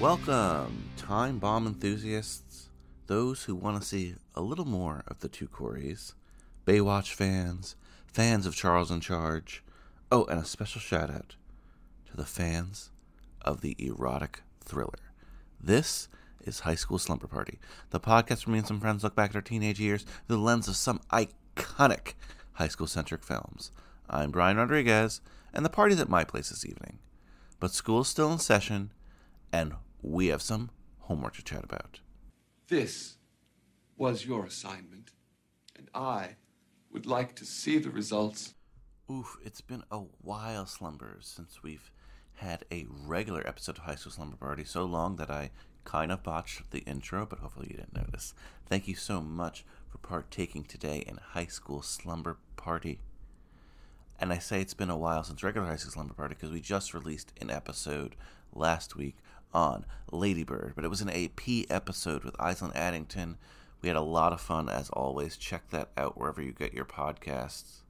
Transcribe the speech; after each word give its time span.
Welcome, 0.00 0.88
time 0.96 1.38
bomb 1.38 1.66
enthusiasts, 1.66 2.70
those 3.06 3.44
who 3.44 3.54
want 3.54 3.82
to 3.82 3.86
see 3.86 4.14
a 4.34 4.40
little 4.40 4.64
more 4.64 5.04
of 5.06 5.20
the 5.20 5.28
two 5.28 5.46
Corys, 5.46 6.14
Baywatch 6.66 7.12
fans, 7.12 7.76
fans 8.06 8.46
of 8.46 8.56
Charles 8.56 8.90
in 8.90 9.02
Charge. 9.02 9.62
Oh, 10.10 10.24
and 10.24 10.40
a 10.40 10.46
special 10.46 10.80
shout 10.80 11.10
out 11.10 11.36
to 12.06 12.16
the 12.16 12.24
fans 12.24 12.92
of 13.42 13.60
the 13.60 13.76
erotic 13.78 14.40
thriller. 14.64 15.12
This 15.60 16.08
is 16.46 16.60
High 16.60 16.76
School 16.76 16.98
Slumber 16.98 17.26
Party, 17.26 17.58
the 17.90 18.00
podcast 18.00 18.46
where 18.46 18.52
me 18.54 18.60
and 18.60 18.66
some 18.66 18.80
friends 18.80 19.04
look 19.04 19.14
back 19.14 19.30
at 19.30 19.36
our 19.36 19.42
teenage 19.42 19.80
years 19.80 20.04
through 20.26 20.36
the 20.36 20.42
lens 20.42 20.66
of 20.66 20.76
some 20.76 21.02
iconic 21.12 22.14
high 22.52 22.68
school 22.68 22.86
centric 22.86 23.22
films. 23.22 23.70
I'm 24.08 24.30
Brian 24.30 24.56
Rodriguez, 24.56 25.20
and 25.52 25.62
the 25.62 25.68
party's 25.68 26.00
at 26.00 26.08
my 26.08 26.24
place 26.24 26.48
this 26.48 26.64
evening. 26.64 27.00
But 27.60 27.72
school's 27.72 28.08
still 28.08 28.32
in 28.32 28.38
session, 28.38 28.92
and 29.52 29.74
we 30.02 30.28
have 30.28 30.42
some 30.42 30.70
homework 31.00 31.34
to 31.34 31.44
chat 31.44 31.64
about. 31.64 32.00
This 32.68 33.16
was 33.96 34.24
your 34.24 34.46
assignment, 34.46 35.10
and 35.76 35.88
I 35.94 36.36
would 36.92 37.06
like 37.06 37.34
to 37.36 37.44
see 37.44 37.78
the 37.78 37.90
results. 37.90 38.54
Oof, 39.10 39.36
it's 39.44 39.60
been 39.60 39.82
a 39.90 39.98
while, 40.22 40.66
Slumbers, 40.66 41.26
since 41.26 41.62
we've 41.62 41.90
had 42.34 42.64
a 42.72 42.86
regular 42.88 43.46
episode 43.46 43.78
of 43.78 43.84
High 43.84 43.96
School 43.96 44.12
Slumber 44.12 44.36
Party, 44.36 44.64
so 44.64 44.84
long 44.84 45.16
that 45.16 45.30
I 45.30 45.50
kind 45.84 46.12
of 46.12 46.22
botched 46.22 46.70
the 46.70 46.80
intro, 46.80 47.26
but 47.26 47.40
hopefully 47.40 47.68
you 47.70 47.76
didn't 47.76 47.96
notice. 47.96 48.34
Thank 48.66 48.88
you 48.88 48.94
so 48.94 49.20
much 49.20 49.64
for 49.88 49.98
partaking 49.98 50.64
today 50.64 50.98
in 51.06 51.16
High 51.16 51.46
School 51.46 51.82
Slumber 51.82 52.38
Party. 52.56 53.00
And 54.18 54.32
I 54.32 54.38
say 54.38 54.60
it's 54.60 54.74
been 54.74 54.90
a 54.90 54.96
while 54.96 55.24
since 55.24 55.42
regular 55.42 55.66
High 55.66 55.76
School 55.76 55.92
Slumber 55.92 56.14
Party 56.14 56.34
because 56.34 56.52
we 56.52 56.60
just 56.60 56.94
released 56.94 57.32
an 57.40 57.50
episode 57.50 58.16
last 58.54 58.96
week 58.96 59.16
on 59.52 59.84
Ladybird, 60.12 60.72
but 60.74 60.84
it 60.84 60.90
was 60.90 61.00
an 61.00 61.10
AP 61.10 61.70
episode 61.70 62.24
with 62.24 62.36
Island 62.38 62.76
Addington. 62.76 63.36
We 63.82 63.88
had 63.88 63.96
a 63.96 64.02
lot 64.02 64.32
of 64.32 64.40
fun 64.40 64.68
as 64.68 64.90
always. 64.90 65.36
Check 65.36 65.70
that 65.70 65.90
out 65.96 66.18
wherever 66.18 66.42
you 66.42 66.52
get 66.52 66.74
your 66.74 66.84
podcasts. 66.84 67.80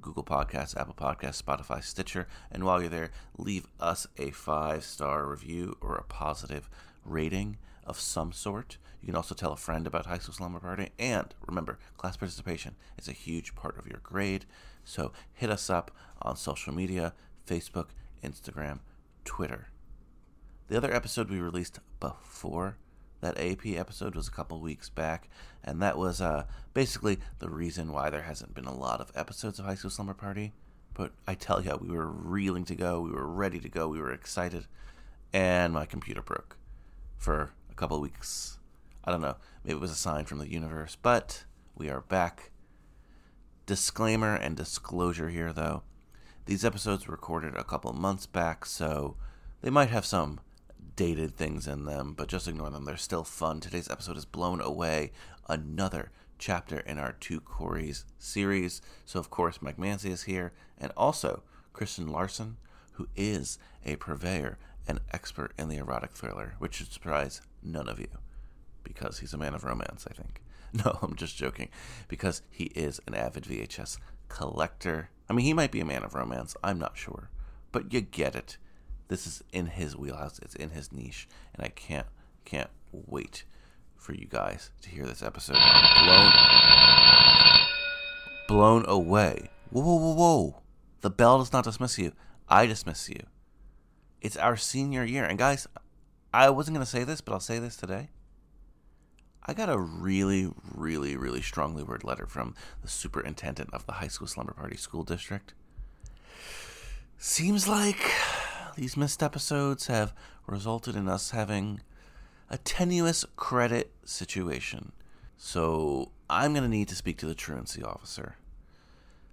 Google 0.00 0.24
Podcasts, 0.24 0.76
Apple 0.76 0.94
Podcasts, 0.94 1.42
Spotify, 1.42 1.82
Stitcher. 1.82 2.28
And 2.50 2.64
while 2.64 2.80
you're 2.80 2.90
there, 2.90 3.10
leave 3.36 3.66
us 3.80 4.06
a 4.16 4.30
five 4.30 4.84
star 4.84 5.26
review 5.26 5.76
or 5.80 5.96
a 5.96 6.04
positive 6.04 6.68
rating 7.04 7.58
of 7.84 7.98
some 7.98 8.32
sort. 8.32 8.78
You 9.00 9.06
can 9.06 9.16
also 9.16 9.34
tell 9.34 9.52
a 9.52 9.56
friend 9.56 9.86
about 9.86 10.06
High 10.06 10.18
School 10.18 10.34
Slumber 10.34 10.60
Party. 10.60 10.90
And 10.98 11.34
remember, 11.46 11.78
class 11.96 12.16
participation 12.16 12.76
is 12.98 13.08
a 13.08 13.12
huge 13.12 13.54
part 13.54 13.78
of 13.78 13.86
your 13.86 14.00
grade. 14.02 14.44
So 14.84 15.12
hit 15.32 15.50
us 15.50 15.70
up 15.70 15.90
on 16.22 16.36
social 16.36 16.74
media 16.74 17.14
Facebook, 17.46 17.88
Instagram, 18.22 18.80
Twitter. 19.24 19.68
The 20.68 20.76
other 20.76 20.94
episode 20.94 21.30
we 21.30 21.40
released 21.40 21.78
before 21.98 22.76
that 23.22 23.40
AP 23.40 23.68
episode 23.68 24.14
was 24.14 24.28
a 24.28 24.30
couple 24.30 24.60
weeks 24.60 24.90
back, 24.90 25.30
and 25.64 25.80
that 25.80 25.96
was 25.96 26.20
uh, 26.20 26.44
basically 26.74 27.18
the 27.38 27.48
reason 27.48 27.90
why 27.90 28.10
there 28.10 28.22
hasn't 28.22 28.54
been 28.54 28.66
a 28.66 28.74
lot 28.76 29.00
of 29.00 29.10
episodes 29.14 29.58
of 29.58 29.64
High 29.64 29.76
School 29.76 29.90
Slumber 29.90 30.12
Party. 30.12 30.52
But 30.92 31.12
I 31.26 31.34
tell 31.34 31.64
you, 31.64 31.78
we 31.80 31.88
were 31.88 32.06
reeling 32.06 32.66
to 32.66 32.74
go, 32.74 33.00
we 33.00 33.12
were 33.12 33.26
ready 33.26 33.58
to 33.60 33.68
go, 33.70 33.88
we 33.88 33.98
were 33.98 34.12
excited, 34.12 34.66
and 35.32 35.72
my 35.72 35.86
computer 35.86 36.20
broke 36.20 36.58
for 37.16 37.52
a 37.70 37.74
couple 37.74 37.98
weeks. 37.98 38.58
I 39.04 39.10
don't 39.10 39.22
know, 39.22 39.36
maybe 39.64 39.78
it 39.78 39.80
was 39.80 39.90
a 39.90 39.94
sign 39.94 40.26
from 40.26 40.38
the 40.38 40.52
universe, 40.52 40.98
but 41.00 41.44
we 41.76 41.88
are 41.88 42.02
back. 42.02 42.50
Disclaimer 43.64 44.34
and 44.34 44.54
disclosure 44.54 45.30
here, 45.30 45.54
though. 45.54 45.82
These 46.44 46.62
episodes 46.62 47.06
were 47.06 47.12
recorded 47.12 47.56
a 47.56 47.64
couple 47.64 47.90
months 47.94 48.26
back, 48.26 48.66
so 48.66 49.16
they 49.62 49.70
might 49.70 49.88
have 49.88 50.04
some 50.04 50.40
dated 50.98 51.36
things 51.36 51.68
in 51.68 51.84
them, 51.84 52.12
but 52.12 52.26
just 52.26 52.48
ignore 52.48 52.70
them. 52.70 52.84
They're 52.84 52.96
still 52.96 53.22
fun. 53.22 53.60
Today's 53.60 53.88
episode 53.88 54.16
is 54.16 54.24
blown 54.24 54.60
away. 54.60 55.12
Another 55.48 56.10
chapter 56.40 56.80
in 56.80 56.98
our 56.98 57.12
Two 57.12 57.40
Corys 57.40 58.02
series. 58.18 58.82
So, 59.04 59.20
of 59.20 59.30
course, 59.30 59.62
Mike 59.62 59.76
Manzi 59.76 60.10
is 60.10 60.24
here, 60.24 60.52
and 60.76 60.90
also 60.96 61.44
Christian 61.72 62.08
Larson, 62.08 62.56
who 62.94 63.06
is 63.14 63.60
a 63.86 63.94
purveyor 63.94 64.58
and 64.88 64.98
expert 65.12 65.52
in 65.56 65.68
the 65.68 65.76
erotic 65.76 66.10
thriller, 66.10 66.56
which 66.58 66.74
should 66.74 66.90
surprise 66.92 67.42
none 67.62 67.88
of 67.88 68.00
you 68.00 68.08
because 68.82 69.20
he's 69.20 69.32
a 69.32 69.38
man 69.38 69.54
of 69.54 69.62
romance, 69.62 70.04
I 70.10 70.14
think. 70.14 70.42
No, 70.84 70.98
I'm 71.00 71.14
just 71.14 71.36
joking. 71.36 71.68
Because 72.08 72.42
he 72.50 72.64
is 72.74 73.00
an 73.06 73.14
avid 73.14 73.44
VHS 73.44 73.98
collector. 74.28 75.10
I 75.30 75.32
mean, 75.32 75.46
he 75.46 75.54
might 75.54 75.70
be 75.70 75.80
a 75.80 75.84
man 75.84 76.04
of 76.04 76.14
romance. 76.14 76.54
I'm 76.62 76.78
not 76.78 76.98
sure. 76.98 77.30
But 77.72 77.90
you 77.92 78.02
get 78.02 78.34
it. 78.34 78.58
This 79.08 79.26
is 79.26 79.42
in 79.52 79.66
his 79.66 79.96
wheelhouse. 79.96 80.38
It's 80.40 80.54
in 80.54 80.70
his 80.70 80.92
niche. 80.92 81.28
And 81.54 81.64
I 81.64 81.68
can't, 81.68 82.06
can't 82.44 82.70
wait 82.92 83.44
for 83.96 84.14
you 84.14 84.26
guys 84.26 84.70
to 84.82 84.90
hear 84.90 85.04
this 85.04 85.22
episode. 85.22 85.56
Blown, 86.04 86.32
blown 88.46 88.84
away. 88.86 89.50
Whoa, 89.70 89.82
whoa, 89.82 89.96
whoa, 89.96 90.14
whoa. 90.14 90.62
The 91.00 91.10
bell 91.10 91.38
does 91.38 91.52
not 91.52 91.64
dismiss 91.64 91.98
you. 91.98 92.12
I 92.48 92.66
dismiss 92.66 93.08
you. 93.08 93.20
It's 94.20 94.36
our 94.36 94.56
senior 94.56 95.04
year. 95.04 95.24
And 95.24 95.38
guys, 95.38 95.66
I 96.32 96.50
wasn't 96.50 96.78
to 96.78 96.86
say 96.86 97.04
this, 97.04 97.20
but 97.20 97.32
I'll 97.32 97.40
say 97.40 97.58
this 97.58 97.76
today. 97.76 98.10
I 99.46 99.54
got 99.54 99.70
a 99.70 99.78
really, 99.78 100.50
really, 100.74 101.16
really 101.16 101.40
strongly 101.40 101.82
worded 101.82 102.04
letter 102.04 102.26
from 102.26 102.54
the 102.82 102.88
superintendent 102.88 103.72
of 103.72 103.86
the 103.86 103.92
high 103.92 104.08
school 104.08 104.26
slumber 104.26 104.52
party 104.52 104.76
school 104.76 105.04
district. 105.04 105.54
Seems 107.16 107.66
like 107.66 108.12
these 108.78 108.96
missed 108.96 109.24
episodes 109.24 109.88
have 109.88 110.14
resulted 110.46 110.94
in 110.94 111.08
us 111.08 111.32
having 111.32 111.80
a 112.48 112.58
tenuous 112.58 113.24
credit 113.34 113.90
situation. 114.04 114.92
So 115.36 116.12
I'm 116.30 116.52
going 116.52 116.62
to 116.62 116.68
need 116.68 116.86
to 116.88 116.94
speak 116.94 117.18
to 117.18 117.26
the 117.26 117.34
truancy 117.34 117.82
officer. 117.82 118.36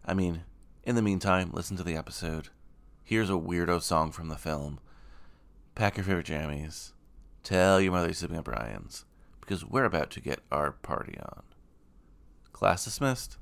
I 0.03 0.15
mean, 0.15 0.45
in 0.83 0.95
the 0.95 1.03
meantime, 1.03 1.51
listen 1.53 1.77
to 1.77 1.83
the 1.83 1.95
episode. 1.95 2.49
Here's 3.03 3.29
a 3.29 3.33
weirdo 3.33 3.83
song 3.83 4.11
from 4.11 4.29
the 4.29 4.35
film. 4.35 4.79
Pack 5.75 5.97
your 5.97 6.05
favorite 6.05 6.25
jammies. 6.25 6.93
Tell 7.43 7.79
your 7.79 7.91
mother 7.91 8.07
you're 8.07 8.15
sleeping 8.15 8.37
at 8.37 8.43
Brian's 8.43 9.05
because 9.41 9.63
we're 9.63 9.85
about 9.85 10.09
to 10.11 10.21
get 10.21 10.39
our 10.51 10.71
party 10.71 11.19
on. 11.19 11.43
Class 12.51 12.85
dismissed. 12.85 13.37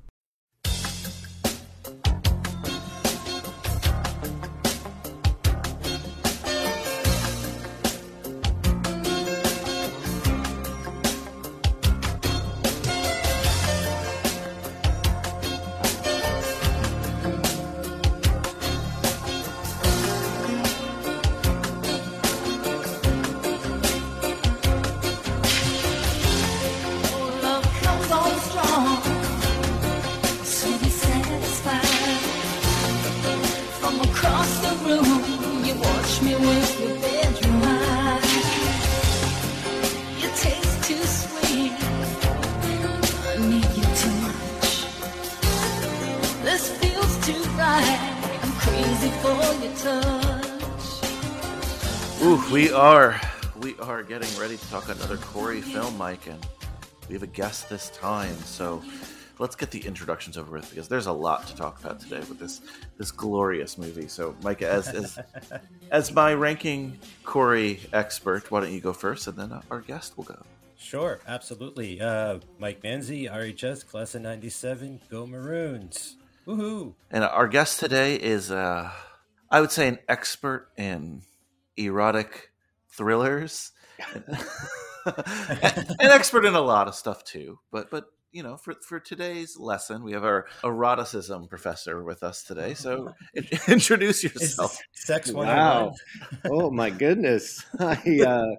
We 57.14 57.20
have 57.20 57.22
a 57.22 57.32
guest 57.32 57.68
this 57.68 57.90
time. 57.90 58.34
So 58.38 58.82
let's 59.38 59.54
get 59.54 59.70
the 59.70 59.78
introductions 59.78 60.36
over 60.36 60.50
with 60.50 60.68
because 60.68 60.88
there's 60.88 61.06
a 61.06 61.12
lot 61.12 61.46
to 61.46 61.54
talk 61.54 61.78
about 61.78 62.00
today 62.00 62.18
with 62.28 62.40
this 62.40 62.60
this 62.98 63.12
glorious 63.12 63.78
movie. 63.78 64.08
So, 64.08 64.34
Mike, 64.42 64.62
as 64.62 64.88
as 64.88 65.16
as 65.92 66.12
my 66.12 66.34
ranking 66.34 66.98
Corey 67.22 67.78
expert, 67.92 68.50
why 68.50 68.62
don't 68.62 68.72
you 68.72 68.80
go 68.80 68.92
first, 68.92 69.28
and 69.28 69.36
then 69.36 69.52
our 69.70 69.80
guest 69.80 70.16
will 70.16 70.24
go. 70.24 70.42
Sure, 70.76 71.20
absolutely. 71.28 72.00
Uh, 72.00 72.40
Mike 72.58 72.82
Manzi, 72.82 73.30
RHS, 73.30 73.86
class 73.86 74.16
of 74.16 74.22
97, 74.22 75.00
go 75.08 75.24
Maroons. 75.24 76.16
Woohoo! 76.48 76.94
And 77.12 77.22
our 77.22 77.46
guest 77.46 77.78
today 77.78 78.16
is, 78.16 78.50
uh, 78.50 78.90
I 79.52 79.60
would 79.60 79.70
say, 79.70 79.86
an 79.86 80.00
expert 80.08 80.68
in 80.76 81.22
erotic 81.76 82.50
thrillers, 82.88 83.70
an 85.06 86.10
expert 86.10 86.44
in 86.44 86.54
a 86.54 86.60
lot 86.60 86.88
of 86.88 86.94
stuff 86.94 87.24
too. 87.24 87.58
But 87.70 87.90
but 87.90 88.06
you 88.32 88.42
know, 88.42 88.56
for 88.56 88.74
for 88.82 88.98
today's 88.98 89.56
lesson, 89.56 90.02
we 90.02 90.10
have 90.12 90.24
our 90.24 90.46
eroticism 90.64 91.46
professor 91.46 92.02
with 92.02 92.24
us 92.24 92.42
today. 92.42 92.74
So 92.74 93.14
introduce 93.68 94.24
Is 94.24 94.34
yourself. 94.34 94.76
Sex 94.92 95.30
one 95.32 95.46
Wow. 95.46 95.92
oh 96.50 96.68
my 96.70 96.90
goodness. 96.90 97.64
I 97.78 98.20
uh, 98.26 98.56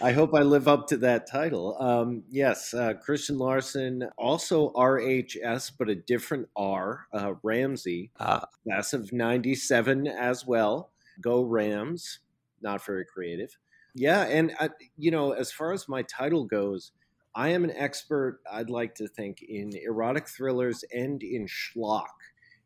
I 0.00 0.10
hope 0.12 0.34
I 0.34 0.40
live 0.42 0.66
up 0.66 0.88
to 0.88 0.96
that 0.98 1.28
title. 1.30 1.76
Um, 1.80 2.24
yes, 2.30 2.74
uh, 2.74 2.94
Christian 2.94 3.38
Larson, 3.38 4.08
also 4.18 4.72
RHS, 4.72 5.70
but 5.78 5.88
a 5.88 5.94
different 5.94 6.48
R, 6.56 7.06
uh, 7.12 7.34
Ramsey, 7.44 8.10
Ah. 8.18 8.46
class 8.64 8.92
of 8.92 9.12
97 9.12 10.08
as 10.08 10.44
well. 10.46 10.90
Go 11.20 11.42
Rams. 11.44 12.18
Not 12.60 12.84
very 12.84 13.04
creative. 13.04 13.56
Yeah, 13.94 14.22
and 14.22 14.54
uh, 14.58 14.68
you 14.96 15.10
know, 15.10 15.32
as 15.32 15.52
far 15.52 15.72
as 15.72 15.88
my 15.88 16.02
title 16.02 16.44
goes, 16.44 16.92
I 17.34 17.48
am 17.48 17.64
an 17.64 17.72
expert, 17.72 18.40
I'd 18.50 18.70
like 18.70 18.94
to 18.96 19.08
think, 19.08 19.42
in 19.42 19.72
erotic 19.76 20.28
thrillers 20.28 20.84
and 20.92 21.22
in 21.22 21.46
schlock. 21.46 22.06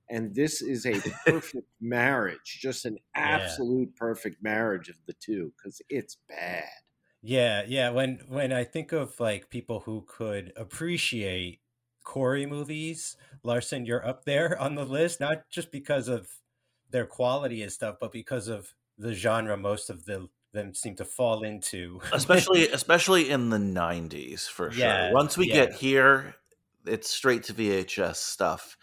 And 0.09 0.35
this 0.35 0.63
is 0.63 0.87
a 0.87 1.01
perfect 1.27 1.69
marriage, 1.81 2.59
just 2.61 2.85
an 2.85 2.99
absolute 3.15 3.95
perfect 3.97 4.43
marriage 4.43 4.89
of 4.89 4.97
the 5.07 5.15
two, 5.15 5.53
because 5.57 5.83
it's 5.89 6.17
bad. 6.29 6.65
Yeah, 7.23 7.65
yeah. 7.67 7.91
When 7.91 8.21
when 8.29 8.53
I 8.53 8.65
think 8.65 8.93
of 8.93 9.19
like 9.19 9.51
people 9.51 9.81
who 9.81 10.05
could 10.07 10.53
appreciate 10.57 11.61
Corey 12.05 12.47
movies, 12.47 13.17
Larson, 13.43 13.85
you're 13.85 14.07
up 14.07 14.25
there 14.25 14.57
on 14.61 14.77
the 14.77 14.85
list, 14.85 15.21
not 15.21 15.49
just 15.51 15.73
because 15.73 16.07
of 16.09 16.29
their 16.91 17.07
quality 17.07 17.63
and 17.63 17.73
stuff, 17.73 17.97
but 18.01 18.13
because 18.13 18.47
of 18.47 18.75
the 18.97 19.13
genre 19.13 19.57
most 19.57 19.91
of 19.91 20.05
the 20.05 20.29
them 20.57 20.75
seem 20.75 20.97
to 20.97 21.05
fall 21.05 21.45
into. 21.45 22.01
especially 22.13 22.69
especially 22.81 23.31
in 23.31 23.51
the 23.51 23.59
90s 23.59 24.49
for 24.49 24.71
sure 24.73 25.13
once 25.13 25.37
we 25.39 25.47
yeah. 25.49 25.55
get 25.67 25.75
here 25.75 26.35
it's 26.87 27.09
straight 27.11 27.45
to 27.45 27.55
vhs 27.55 28.17
stuff 28.17 28.77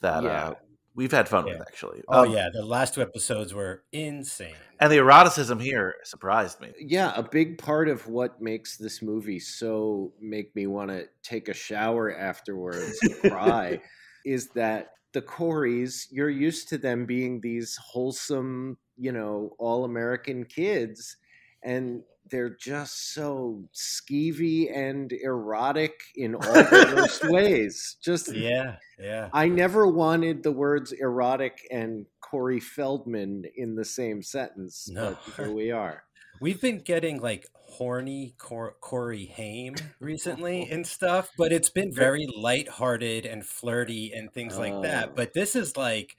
that 0.00 0.22
Yeah. 0.22 0.48
uh, 0.48 0.54
we've 0.94 1.10
had 1.12 1.28
fun 1.28 1.44
with 1.44 1.60
actually 1.60 2.02
oh 2.08 2.24
Um, 2.26 2.32
yeah, 2.32 2.48
the 2.52 2.64
last 2.64 2.94
two 2.94 3.02
episodes 3.02 3.52
were 3.54 3.82
insane. 3.92 4.54
and 4.80 4.92
the 4.92 4.98
eroticism 4.98 5.58
here 5.58 5.94
surprised 6.04 6.60
me 6.60 6.72
Yeah, 6.78 7.12
a 7.16 7.22
big 7.22 7.58
part 7.58 7.88
of 7.88 8.06
what 8.06 8.40
makes 8.40 8.76
this 8.76 9.02
movie 9.02 9.40
so 9.40 10.12
make 10.20 10.54
me 10.54 10.66
want 10.68 10.90
to 10.90 11.08
take 11.22 11.48
a 11.48 11.54
shower 11.54 12.14
afterwards 12.16 12.96
and 13.02 13.32
cry 13.32 13.80
is 14.24 14.48
that 14.50 14.90
the 15.14 15.22
Coreys, 15.22 16.08
you're 16.10 16.30
used 16.30 16.68
to 16.70 16.78
them 16.78 17.06
being 17.06 17.40
these 17.40 17.76
wholesome, 17.76 18.76
you 18.98 19.12
know, 19.12 19.56
all 19.58 19.84
American 19.86 20.44
kids, 20.44 21.16
and 21.62 22.02
they're 22.30 22.56
just 22.56 23.14
so 23.14 23.62
skeevy 23.74 24.74
and 24.76 25.12
erotic 25.12 25.92
in 26.16 26.34
all 26.34 26.40
the 26.42 26.92
worst 26.96 27.28
ways. 27.30 27.96
Just 28.02 28.34
Yeah, 28.34 28.76
yeah. 28.98 29.28
I 29.32 29.48
never 29.48 29.86
wanted 29.86 30.42
the 30.42 30.52
words 30.52 30.92
erotic 30.92 31.58
and 31.70 32.06
Corey 32.20 32.60
Feldman 32.60 33.44
in 33.56 33.74
the 33.76 33.84
same 33.84 34.22
sentence, 34.22 34.88
No. 34.90 35.16
here 35.36 35.52
we 35.52 35.70
are. 35.70 36.04
We've 36.44 36.60
been 36.60 36.80
getting 36.80 37.22
like 37.22 37.46
horny 37.54 38.34
Cor- 38.36 38.76
Corey 38.82 39.24
Haim 39.34 39.76
recently 39.98 40.68
and 40.70 40.86
stuff, 40.86 41.30
but 41.38 41.52
it's 41.52 41.70
been 41.70 41.90
very 41.90 42.26
lighthearted 42.36 43.24
and 43.24 43.42
flirty 43.46 44.12
and 44.12 44.30
things 44.30 44.58
like 44.58 44.74
Oh. 44.74 44.82
that. 44.82 45.16
But 45.16 45.32
this 45.32 45.56
is 45.56 45.74
like 45.74 46.16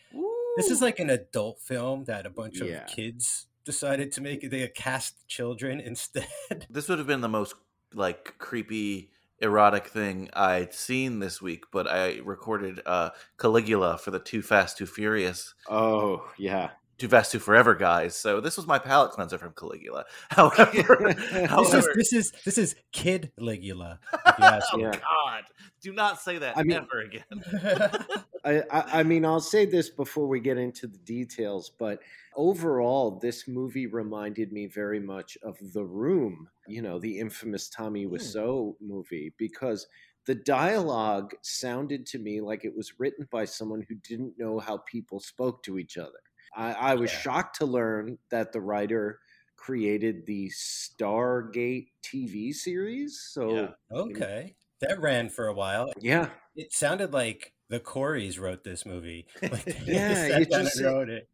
this 0.58 0.72
is 0.72 0.82
like 0.82 0.98
an 0.98 1.12
adult 1.12 1.60
film 1.62 2.06
that 2.06 2.26
a 2.26 2.32
bunch 2.32 2.60
of 2.60 2.68
Yeah. 2.68 2.86
kids 2.86 3.46
decided 3.66 4.12
to 4.14 4.22
make. 4.22 4.50
They 4.50 4.68
cast 4.70 5.28
children 5.28 5.80
instead. 5.80 6.26
this 6.72 6.90
would 6.90 6.98
have 6.98 7.06
been 7.08 7.22
the 7.22 7.30
most 7.30 7.54
like 7.94 8.40
creepy 8.40 9.12
erotic 9.42 9.86
thing 9.88 10.30
i'd 10.34 10.74
seen 10.74 11.20
this 11.20 11.42
week 11.42 11.66
but 11.72 11.92
i 11.92 12.20
recorded 12.24 12.80
uh 12.86 13.10
caligula 13.38 13.98
for 13.98 14.10
the 14.10 14.18
too 14.20 14.42
fast 14.42 14.78
too 14.78 14.86
furious 14.86 15.54
Oh, 15.70 16.26
yeah. 16.38 16.70
Too 16.98 17.08
fast 17.08 17.32
too 17.32 17.40
forever 17.40 17.76
guys 17.76 18.16
so 18.16 18.40
this 18.40 18.58
was 18.58 18.66
my 18.68 18.80
palate 18.80 19.12
cleanser 19.12 19.38
from 19.38 19.54
caligula 19.58 20.06
however 20.30 21.14
This 21.16 21.74
is 21.74 21.88
this 21.96 22.14
is 22.14 22.32
this 22.46 22.58
is 22.58 22.76
Kid 22.92 23.32
Ligula. 23.40 24.00
If 24.28 24.40
you 24.40 24.46
ask 24.46 24.68
oh. 24.74 24.80
Yeah. 24.80 24.92
god 24.92 25.44
do 25.82 25.94
not 25.94 26.22
say 26.22 26.38
that 26.38 26.58
I 26.58 26.64
mean- 26.64 26.78
ever 26.78 27.02
again 27.02 28.22
I, 28.46 28.62
I, 28.70 29.00
I 29.00 29.04
mean, 29.04 29.26
I'll 29.26 29.40
say 29.40 29.66
this 29.66 29.90
before 29.90 30.28
we 30.28 30.40
get 30.40 30.60
into 30.60 30.86
the 30.86 31.00
details, 31.00 31.72
but 31.80 32.00
overall, 32.36 33.18
this 33.20 33.48
movie 33.48 33.88
reminded 33.88 34.52
me 34.52 34.68
very 34.68 35.00
much 35.00 35.36
of 35.42 35.58
The 35.74 35.84
Room, 35.84 36.48
you 36.68 36.84
know, 36.84 37.00
the 37.00 37.20
infamous 37.20 37.70
Tommy 37.70 38.04
hmm. 38.04 38.14
Wiseau 38.14 38.76
movie, 38.80 39.34
because 39.38 39.88
the 40.26 40.36
dialogue 40.36 41.34
sounded 41.42 42.06
to 42.08 42.20
me 42.20 42.42
like 42.42 42.66
it 42.66 42.76
was 42.76 43.00
written 43.00 43.28
by 43.32 43.46
someone 43.46 43.84
who 43.88 43.96
didn't 43.96 44.38
know 44.38 44.60
how 44.60 44.78
people 44.78 45.20
spoke 45.20 45.64
to 45.64 45.78
each 45.80 45.98
other. 45.98 46.12
I, 46.56 46.74
I 46.74 46.96
was 46.96 47.10
Yeah. 47.10 47.20
shocked 47.22 47.58
to 47.58 47.66
learn 47.66 48.20
that 48.30 48.52
the 48.54 48.62
writer 48.62 49.20
created 49.56 50.26
the 50.26 50.50
Stargate 50.50 51.90
TV 52.02 52.54
series. 52.54 53.20
So, 53.22 53.50
Yeah. 53.50 53.76
okay, 53.92 54.56
that 54.82 55.00
ran 55.02 55.30
for 55.30 55.48
a 55.48 55.54
while. 55.54 55.92
yeah. 56.00 56.30
It 56.56 56.74
sounded 56.74 57.14
like 57.14 57.54
the 57.70 57.80
Coreys 57.80 58.40
wrote 58.40 58.64
this 58.64 58.86
movie. 58.86 59.28
Like, 59.52 59.68
Yeah, 59.86 60.26
it 60.26 60.52
just 60.52 60.80
wrote 60.82 61.10
it. 61.10 61.30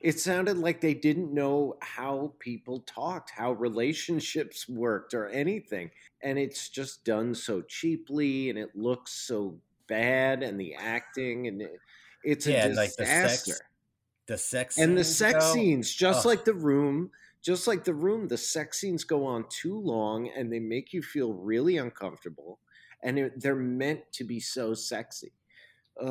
it 0.00 0.18
sounded 0.20 0.58
like 0.58 0.80
they 0.80 0.94
didn't 0.94 1.32
know 1.32 1.78
how 1.82 2.34
people 2.38 2.80
talked, 2.80 3.30
how 3.30 3.52
relationships 3.52 4.68
worked, 4.68 5.14
or 5.14 5.28
anything. 5.28 5.90
And 6.22 6.38
it's 6.38 6.68
just 6.68 7.04
done 7.04 7.34
so 7.34 7.62
cheaply 7.62 8.50
and 8.50 8.58
it 8.58 8.74
looks 8.76 9.12
so 9.12 9.60
bad, 9.86 10.42
and 10.42 10.58
the 10.60 10.74
acting, 10.74 11.46
and 11.46 11.60
it, 11.62 11.80
it's 12.22 12.46
a 12.46 12.52
Yeah, 12.52 12.66
and, 12.66 12.76
like, 12.76 12.96
the 12.96 13.06
sex 13.06 13.46
disaster. 13.46 13.66
The 14.26 14.38
sex 14.38 14.78
and 14.78 14.96
the 14.96 15.04
sex 15.04 15.52
scenes, 15.52 15.92
just 15.92 16.24
like 16.24 16.44
the 16.44 16.54
room, 16.54 17.10
just 17.42 17.66
like 17.66 17.84
the 17.84 17.94
room, 17.94 18.28
the 18.28 18.38
sex 18.38 18.80
scenes 18.80 19.04
go 19.04 19.26
on 19.26 19.44
too 19.50 19.78
long 19.78 20.30
and 20.34 20.50
they 20.50 20.60
make 20.60 20.92
you 20.92 21.02
feel 21.02 21.34
really 21.34 21.76
uncomfortable. 21.76 22.58
And 23.02 23.18
it, 23.18 23.40
they're 23.40 23.54
meant 23.54 24.00
to 24.12 24.24
be 24.24 24.40
so 24.40 24.72
sexy. 24.72 25.32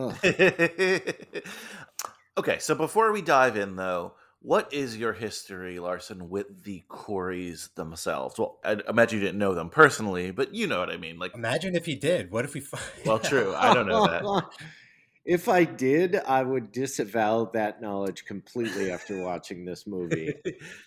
Okay, 2.36 2.58
so 2.58 2.74
before 2.74 3.12
we 3.12 3.22
dive 3.22 3.58
in, 3.58 3.76
though, 3.76 4.14
what 4.42 4.74
is 4.74 4.98
your 4.98 5.14
history, 5.14 5.80
Larson, 5.80 6.30
with 6.30 6.64
the 6.64 6.84
Coreys 6.88 7.70
themselves? 7.76 8.40
Well, 8.40 8.60
I 8.66 8.78
imagine 8.90 9.20
you 9.20 9.26
didn't 9.26 9.38
know 9.38 9.54
them 9.54 9.70
personally, 9.70 10.32
but 10.32 10.56
you 10.56 10.66
know 10.66 10.80
what 10.80 10.90
I 10.90 10.98
mean. 10.98 11.20
Like, 11.20 11.36
Imagine 11.36 11.76
if 11.76 11.86
he 11.86 11.96
did. 11.96 12.32
What 12.32 12.44
if 12.44 12.56
we? 12.56 12.60
find 12.62 12.84
well, 13.06 13.20
true. 13.20 13.54
I 13.56 13.74
don't 13.74 13.88
know 13.88 14.08
that. 14.08 14.24
If 15.26 15.48
I 15.48 15.64
did, 15.64 16.18
I 16.18 16.44
would 16.44 16.74
disavow 16.74 17.46
that 17.54 17.82
knowledge 17.82 18.26
completely 18.26 18.92
after 18.92 19.24
watching 19.24 19.64
this 19.66 19.88
movie. 19.88 20.34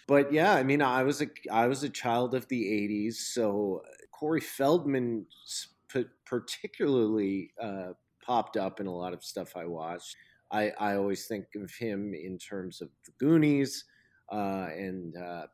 But 0.09 0.33
yeah, 0.33 0.55
I 0.55 0.63
mean, 0.63 0.83
I 0.83 1.03
was 1.03 1.21
a 1.21 1.27
I 1.51 1.67
was 1.67 1.83
a 1.83 1.89
child 1.89 2.35
of 2.35 2.47
the 2.47 2.63
'80s, 2.63 3.15
so 3.35 3.83
Corey 4.13 4.41
Feldman 4.41 5.27
sp- 5.43 6.15
particularly 6.25 7.51
uh, 7.61 7.93
popped 8.25 8.57
up 8.57 8.79
in 8.81 8.87
a 8.87 8.95
lot 8.95 9.13
of 9.13 9.25
stuff 9.25 9.57
I 9.57 9.65
watched. 9.65 10.15
I, 10.51 10.71
I 10.79 10.97
always 10.97 11.27
think 11.27 11.47
of 11.57 11.73
him 11.75 12.15
in 12.15 12.39
terms 12.39 12.81
of 12.81 12.89
the 13.05 13.13
Goonies 13.19 13.85
uh, 14.31 14.69
and 14.71 15.17
uh, 15.17 15.47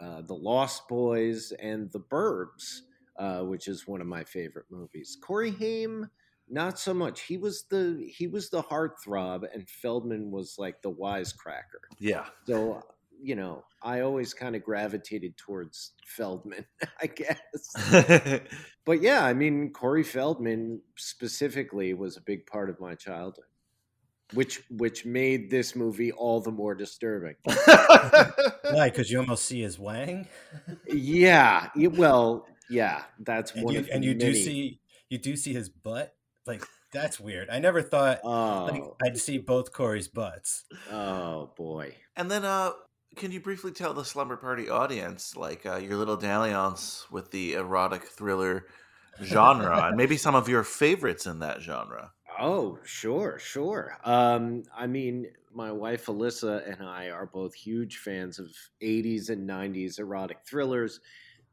uh, 0.00 0.22
the 0.22 0.34
Lost 0.34 0.88
Boys 0.88 1.52
and 1.60 1.90
the 1.92 2.00
Burbs, 2.00 2.80
uh, 3.18 3.40
which 3.40 3.68
is 3.68 3.86
one 3.86 4.00
of 4.00 4.06
my 4.06 4.24
favorite 4.24 4.66
movies. 4.70 5.18
Corey 5.22 5.50
Haim 5.50 6.10
not 6.50 6.78
so 6.78 6.92
much. 6.94 7.22
He 7.22 7.36
was 7.36 7.64
the 7.64 8.04
he 8.16 8.26
was 8.26 8.50
the 8.50 8.62
heartthrob, 8.62 9.44
and 9.54 9.68
Feldman 9.68 10.30
was 10.30 10.56
like 10.58 10.82
the 10.82 10.90
wisecracker. 10.92 11.84
Yeah. 11.98 12.26
So 12.46 12.82
you 13.22 13.36
know, 13.36 13.64
I 13.82 14.00
always 14.00 14.32
kind 14.34 14.56
of 14.56 14.64
gravitated 14.64 15.36
towards 15.36 15.92
Feldman, 16.06 16.64
I 17.02 17.06
guess. 17.06 18.40
But 18.86 19.02
yeah, 19.02 19.24
I 19.24 19.34
mean, 19.34 19.72
Corey 19.72 20.02
Feldman 20.02 20.80
specifically 20.96 21.94
was 21.94 22.16
a 22.16 22.20
big 22.22 22.46
part 22.46 22.70
of 22.70 22.80
my 22.80 22.94
childhood. 22.94 23.44
which 24.32 24.62
which 24.70 25.04
made 25.04 25.50
this 25.50 25.74
movie 25.74 26.12
all 26.12 26.40
the 26.40 26.52
more 26.52 26.74
disturbing. 26.74 27.34
Why? 27.44 28.88
Because 28.90 29.10
you 29.10 29.18
almost 29.18 29.44
see 29.44 29.60
his 29.62 29.78
wang, 29.78 30.28
yeah, 30.86 31.68
well, 31.76 32.46
yeah, 32.68 33.02
that's 33.20 33.52
and 33.54 33.64
one 33.64 33.74
you 33.74 33.80
of 33.80 33.86
the 33.86 33.92
and 33.92 34.04
you 34.04 34.14
do 34.14 34.34
see 34.34 34.80
you 35.08 35.18
do 35.18 35.36
see 35.36 35.52
his 35.52 35.68
butt. 35.68 36.14
Like 36.46 36.64
that's 36.92 37.20
weird. 37.20 37.48
I 37.50 37.58
never 37.60 37.82
thought 37.82 38.24
like, 38.24 38.82
Oh, 38.82 38.96
I'd 39.04 39.18
see 39.18 39.38
both 39.38 39.72
Corey's 39.72 40.08
butts. 40.08 40.64
oh 40.90 41.52
boy. 41.56 41.94
and 42.16 42.30
then, 42.30 42.44
uh, 42.44 42.72
can 43.16 43.30
you 43.32 43.40
briefly 43.40 43.72
tell 43.72 43.92
the 43.94 44.04
slumber 44.04 44.36
party 44.36 44.68
audience, 44.68 45.36
like, 45.36 45.66
uh, 45.66 45.76
your 45.76 45.96
little 45.96 46.16
dalliance 46.16 47.06
with 47.10 47.30
the 47.32 47.54
erotic 47.54 48.04
thriller 48.04 48.66
genre, 49.22 49.86
and 49.88 49.96
maybe 49.96 50.16
some 50.16 50.34
of 50.34 50.48
your 50.48 50.62
favorites 50.64 51.26
in 51.26 51.40
that 51.40 51.60
genre? 51.60 52.12
Oh, 52.38 52.78
sure, 52.84 53.38
sure. 53.38 53.98
Um, 54.04 54.62
I 54.74 54.86
mean, 54.86 55.26
my 55.52 55.70
wife 55.72 56.06
Alyssa 56.06 56.72
and 56.72 56.86
I 56.86 57.10
are 57.10 57.26
both 57.26 57.52
huge 57.52 57.98
fans 57.98 58.38
of 58.38 58.48
80s 58.82 59.28
and 59.28 59.48
90s 59.48 59.98
erotic 59.98 60.38
thrillers. 60.46 61.00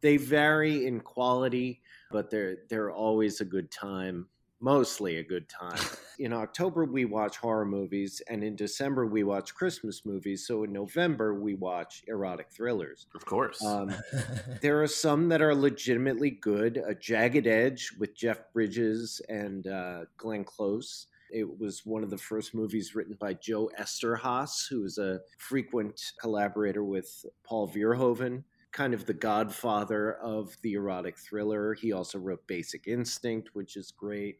They 0.01 0.17
vary 0.17 0.85
in 0.85 0.99
quality, 1.01 1.81
but 2.11 2.29
they're 2.29 2.57
they're 2.69 2.91
always 2.91 3.41
a 3.41 3.45
good 3.45 3.71
time, 3.71 4.27
mostly 4.59 5.17
a 5.17 5.23
good 5.23 5.47
time. 5.49 5.79
in 6.19 6.33
October 6.33 6.85
we 6.85 7.05
watch 7.05 7.37
horror 7.37 7.65
movies 7.65 8.21
and 8.29 8.43
in 8.43 8.55
December 8.55 9.05
we 9.05 9.23
watch 9.23 9.53
Christmas 9.53 10.05
movies, 10.05 10.47
so 10.47 10.63
in 10.63 10.73
November 10.73 11.39
we 11.39 11.53
watch 11.53 12.03
erotic 12.07 12.49
thrillers. 12.51 13.07
Of 13.15 13.25
course. 13.25 13.63
Um, 13.63 13.93
there 14.61 14.81
are 14.81 14.87
some 14.87 15.29
that 15.29 15.41
are 15.41 15.55
legitimately 15.55 16.31
good. 16.31 16.81
A 16.87 16.95
Jagged 16.95 17.47
Edge 17.47 17.91
with 17.99 18.15
Jeff 18.15 18.41
Bridges 18.53 19.21
and 19.29 19.67
uh, 19.67 20.05
Glenn 20.17 20.43
Close. 20.43 21.07
It 21.29 21.59
was 21.59 21.85
one 21.85 22.03
of 22.03 22.09
the 22.09 22.17
first 22.17 22.55
movies 22.55 22.95
written 22.95 23.17
by 23.19 23.33
Joe 23.33 23.69
Eszterhas, 23.79 24.67
who 24.69 24.85
is 24.85 24.97
a 24.97 25.19
frequent 25.37 26.13
collaborator 26.21 26.83
with 26.83 27.25
Paul 27.43 27.67
Verhoeven, 27.67 28.43
kind 28.71 28.93
of 28.93 29.05
the 29.05 29.13
godfather 29.13 30.13
of 30.13 30.55
the 30.61 30.73
erotic 30.73 31.17
thriller. 31.17 31.73
He 31.73 31.91
also 31.91 32.17
wrote 32.17 32.47
Basic 32.47 32.87
Instinct, 32.87 33.49
which 33.53 33.75
is 33.75 33.91
great. 33.91 34.39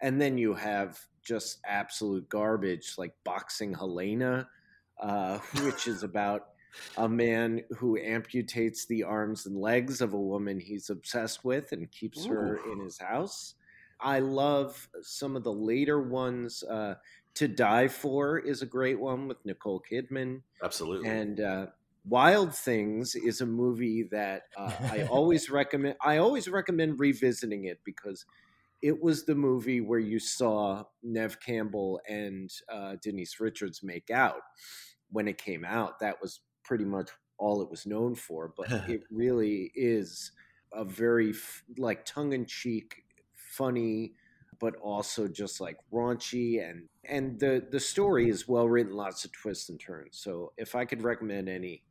And 0.00 0.20
then 0.20 0.38
you 0.38 0.54
have 0.54 0.98
just 1.22 1.58
absolute 1.66 2.28
garbage 2.28 2.94
like 2.98 3.14
Boxing 3.24 3.74
Helena, 3.74 4.48
uh, 5.00 5.38
which 5.62 5.88
is 5.88 6.02
about 6.02 6.48
a 6.96 7.08
man 7.08 7.62
who 7.78 7.98
amputates 7.98 8.86
the 8.86 9.02
arms 9.02 9.46
and 9.46 9.56
legs 9.56 10.00
of 10.00 10.12
a 10.12 10.20
woman 10.20 10.60
he's 10.60 10.90
obsessed 10.90 11.44
with 11.44 11.72
and 11.72 11.90
keeps 11.90 12.26
her 12.26 12.60
in 12.70 12.80
his 12.80 12.98
house. 12.98 13.54
I 13.98 14.18
love 14.18 14.88
some 15.00 15.36
of 15.36 15.44
the 15.44 15.52
later 15.52 16.00
ones. 16.00 16.62
Uh, 16.62 16.96
to 17.36 17.48
Die 17.48 17.88
For 17.88 18.38
is 18.38 18.62
a 18.62 18.66
great 18.66 18.98
one 18.98 19.28
with 19.28 19.44
Nicole 19.44 19.82
Kidman. 19.90 20.40
Absolutely. 20.62 21.08
And 21.08 21.38
uh, 21.38 21.66
Wild 22.08 22.54
Things 22.54 23.14
is 23.14 23.42
a 23.42 23.46
movie 23.46 24.04
that 24.10 24.44
uh, 24.56 24.72
I 24.90 25.02
always 25.10 25.50
recommend. 25.50 25.96
I 26.00 26.16
always 26.16 26.48
recommend 26.48 26.98
revisiting 26.98 27.66
it 27.66 27.80
because 27.84 28.24
it 28.82 29.02
was 29.02 29.24
the 29.24 29.34
movie 29.34 29.80
where 29.80 29.98
you 29.98 30.18
saw 30.18 30.84
Neve 31.02 31.38
Campbell 31.40 32.00
and 32.08 32.50
uh, 32.72 32.96
Denise 33.02 33.40
Richards 33.40 33.80
make 33.82 34.10
out 34.10 34.40
when 35.10 35.28
it 35.28 35.38
came 35.38 35.64
out. 35.64 35.98
That 36.00 36.20
was 36.20 36.40
pretty 36.64 36.84
much 36.84 37.10
all 37.38 37.62
it 37.62 37.70
was 37.70 37.86
known 37.86 38.14
for. 38.14 38.52
But 38.56 38.70
it 38.88 39.02
really 39.10 39.72
is 39.74 40.32
a 40.72 40.84
very 40.84 41.30
f- 41.30 41.62
like 41.78 42.04
tongue 42.04 42.32
in 42.32 42.46
cheek, 42.46 43.04
funny, 43.34 44.12
but 44.60 44.76
also 44.76 45.28
just 45.28 45.60
like 45.60 45.76
raunchy 45.92 46.68
and 46.68 46.88
and 47.04 47.38
the 47.38 47.66
the 47.70 47.80
story 47.80 48.28
is 48.28 48.48
well 48.48 48.68
written, 48.68 48.92
lots 48.92 49.24
of 49.24 49.32
twists 49.32 49.68
and 49.68 49.80
turns. 49.80 50.18
So 50.18 50.52
if 50.56 50.74
I 50.74 50.84
could 50.84 51.02
recommend 51.02 51.48
any, 51.48 51.82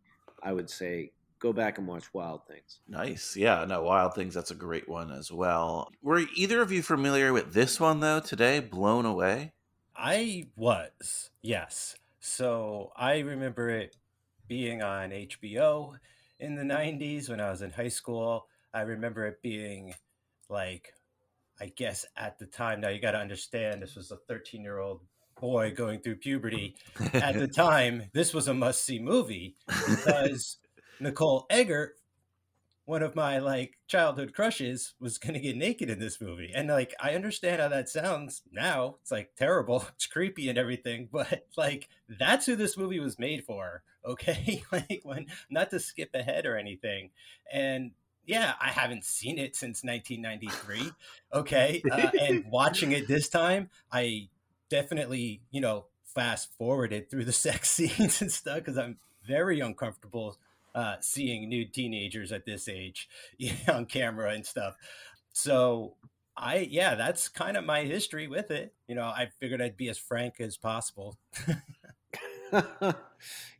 I 0.43 0.53
would 0.53 0.69
say 0.69 1.11
go 1.45 1.53
back 1.53 1.77
and 1.77 1.85
watch 1.85 2.11
Wild 2.11 2.41
Things. 2.47 2.79
Nice. 2.87 3.37
Yeah, 3.37 3.65
no, 3.65 3.83
Wild 3.83 4.15
Things, 4.15 4.33
that's 4.33 4.49
a 4.49 4.55
great 4.55 4.89
one 4.89 5.11
as 5.11 5.31
well. 5.31 5.91
Were 6.01 6.23
either 6.35 6.59
of 6.59 6.71
you 6.71 6.81
familiar 6.81 7.33
with 7.33 7.53
this 7.53 7.79
one, 7.79 7.99
though, 7.99 8.19
today? 8.19 8.59
Blown 8.59 9.05
Away? 9.05 9.53
I 9.95 10.47
was, 10.55 11.29
yes. 11.43 11.97
So 12.19 12.91
I 12.97 13.19
remember 13.19 13.69
it 13.69 13.95
being 14.47 14.81
on 14.81 15.11
HBO 15.11 15.93
in 16.39 16.55
the 16.55 16.63
90s 16.63 17.29
when 17.29 17.39
I 17.39 17.51
was 17.51 17.61
in 17.61 17.69
high 17.69 17.89
school. 17.89 18.47
I 18.73 18.81
remember 18.81 19.27
it 19.27 19.39
being 19.43 19.93
like, 20.49 20.93
I 21.61 21.67
guess 21.67 22.07
at 22.17 22.39
the 22.39 22.47
time, 22.47 22.81
now 22.81 22.89
you 22.89 22.99
got 22.99 23.11
to 23.11 23.19
understand 23.19 23.83
this 23.83 23.95
was 23.95 24.09
a 24.09 24.17
13 24.27 24.63
year 24.63 24.79
old 24.79 25.01
boy 25.39 25.73
going 25.75 25.99
through 25.99 26.15
puberty. 26.15 26.75
At 27.13 27.35
the 27.35 27.47
time, 27.55 28.09
this 28.13 28.33
was 28.33 28.47
a 28.47 28.53
must 28.53 28.83
see 28.83 28.97
movie 28.97 29.55
because 29.67 30.57
Nicole 30.99 31.45
Eggert, 31.49 31.95
one 32.85 33.01
of 33.01 33.15
my 33.15 33.39
like 33.39 33.77
childhood 33.87 34.33
crushes, 34.33 34.93
was 34.99 35.17
gonna 35.17 35.39
get 35.39 35.57
naked 35.57 35.89
in 35.89 35.99
this 35.99 36.21
movie. 36.21 36.51
And 36.53 36.69
like 36.69 36.93
I 36.99 37.15
understand 37.15 37.61
how 37.61 37.69
that 37.69 37.89
sounds 37.89 38.43
now. 38.51 38.97
It's 39.01 39.11
like 39.11 39.35
terrible, 39.35 39.85
it's 39.95 40.07
creepy 40.07 40.49
and 40.49 40.57
everything, 40.57 41.09
but 41.11 41.47
like 41.57 41.89
that's 42.07 42.45
who 42.45 42.55
this 42.55 42.77
movie 42.77 42.99
was 42.99 43.19
made 43.19 43.45
for. 43.45 43.83
Okay. 44.05 44.63
like 44.71 45.01
when 45.03 45.27
not 45.49 45.69
to 45.71 45.79
skip 45.79 46.09
ahead 46.13 46.45
or 46.45 46.57
anything. 46.57 47.09
And 47.51 47.91
yeah, 48.25 48.53
I 48.59 48.69
haven't 48.69 49.05
seen 49.05 49.37
it 49.37 49.55
since 49.55 49.83
1993. 49.83 50.91
Okay. 51.33 51.81
Uh, 51.91 52.09
and 52.19 52.45
watching 52.49 52.91
it 52.91 53.07
this 53.07 53.29
time, 53.29 53.69
I 53.91 54.29
definitely, 54.69 55.41
you 55.51 55.61
know, 55.61 55.85
fast 56.03 56.51
forwarded 56.57 57.09
through 57.09 57.25
the 57.25 57.33
sex 57.33 57.69
scenes 57.69 58.21
and 58.21 58.31
stuff 58.31 58.57
because 58.57 58.77
I'm 58.77 58.97
very 59.27 59.59
uncomfortable 59.59 60.37
uh, 60.75 60.97
seeing 60.99 61.49
nude 61.49 61.73
teenagers 61.73 62.31
at 62.31 62.45
this 62.45 62.67
age 62.67 63.09
on 63.67 63.85
camera 63.85 64.33
and 64.33 64.45
stuff. 64.45 64.75
So 65.33 65.95
I, 66.37 66.67
yeah, 66.69 66.95
that's 66.95 67.29
kind 67.29 67.55
of 67.57 67.63
my 67.63 67.83
history 67.83 68.27
with 68.27 68.51
it. 68.51 68.73
You 68.87 68.95
know, 68.95 69.05
I 69.05 69.29
figured 69.39 69.61
I'd 69.61 69.77
be 69.77 69.89
as 69.89 69.97
frank 69.97 70.39
as 70.39 70.57
possible. 70.57 71.17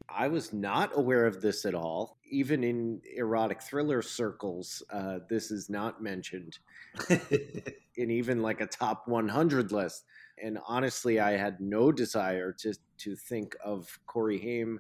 I 0.10 0.28
was 0.28 0.54
not 0.54 0.92
aware 0.96 1.26
of 1.26 1.42
this 1.42 1.66
at 1.66 1.74
all. 1.74 2.18
Even 2.30 2.64
in 2.64 3.02
erotic 3.16 3.62
thriller 3.62 4.02
circles, 4.02 4.84
uh, 4.92 5.20
this 5.30 5.52
is 5.52 5.70
not 5.70 6.04
mentioned 6.04 6.60
in 7.96 8.12
even 8.12 8.42
like 8.42 8.62
a 8.62 8.68
top 8.68 9.08
100 9.08 9.72
list. 9.72 10.04
And 10.42 10.60
honestly, 10.68 11.20
I 11.20 11.32
had 11.38 11.62
no 11.62 11.92
desire 11.92 12.52
to 12.60 12.74
to 13.00 13.16
think 13.16 13.56
of 13.64 14.00
Corey 14.06 14.40
Haim 14.40 14.80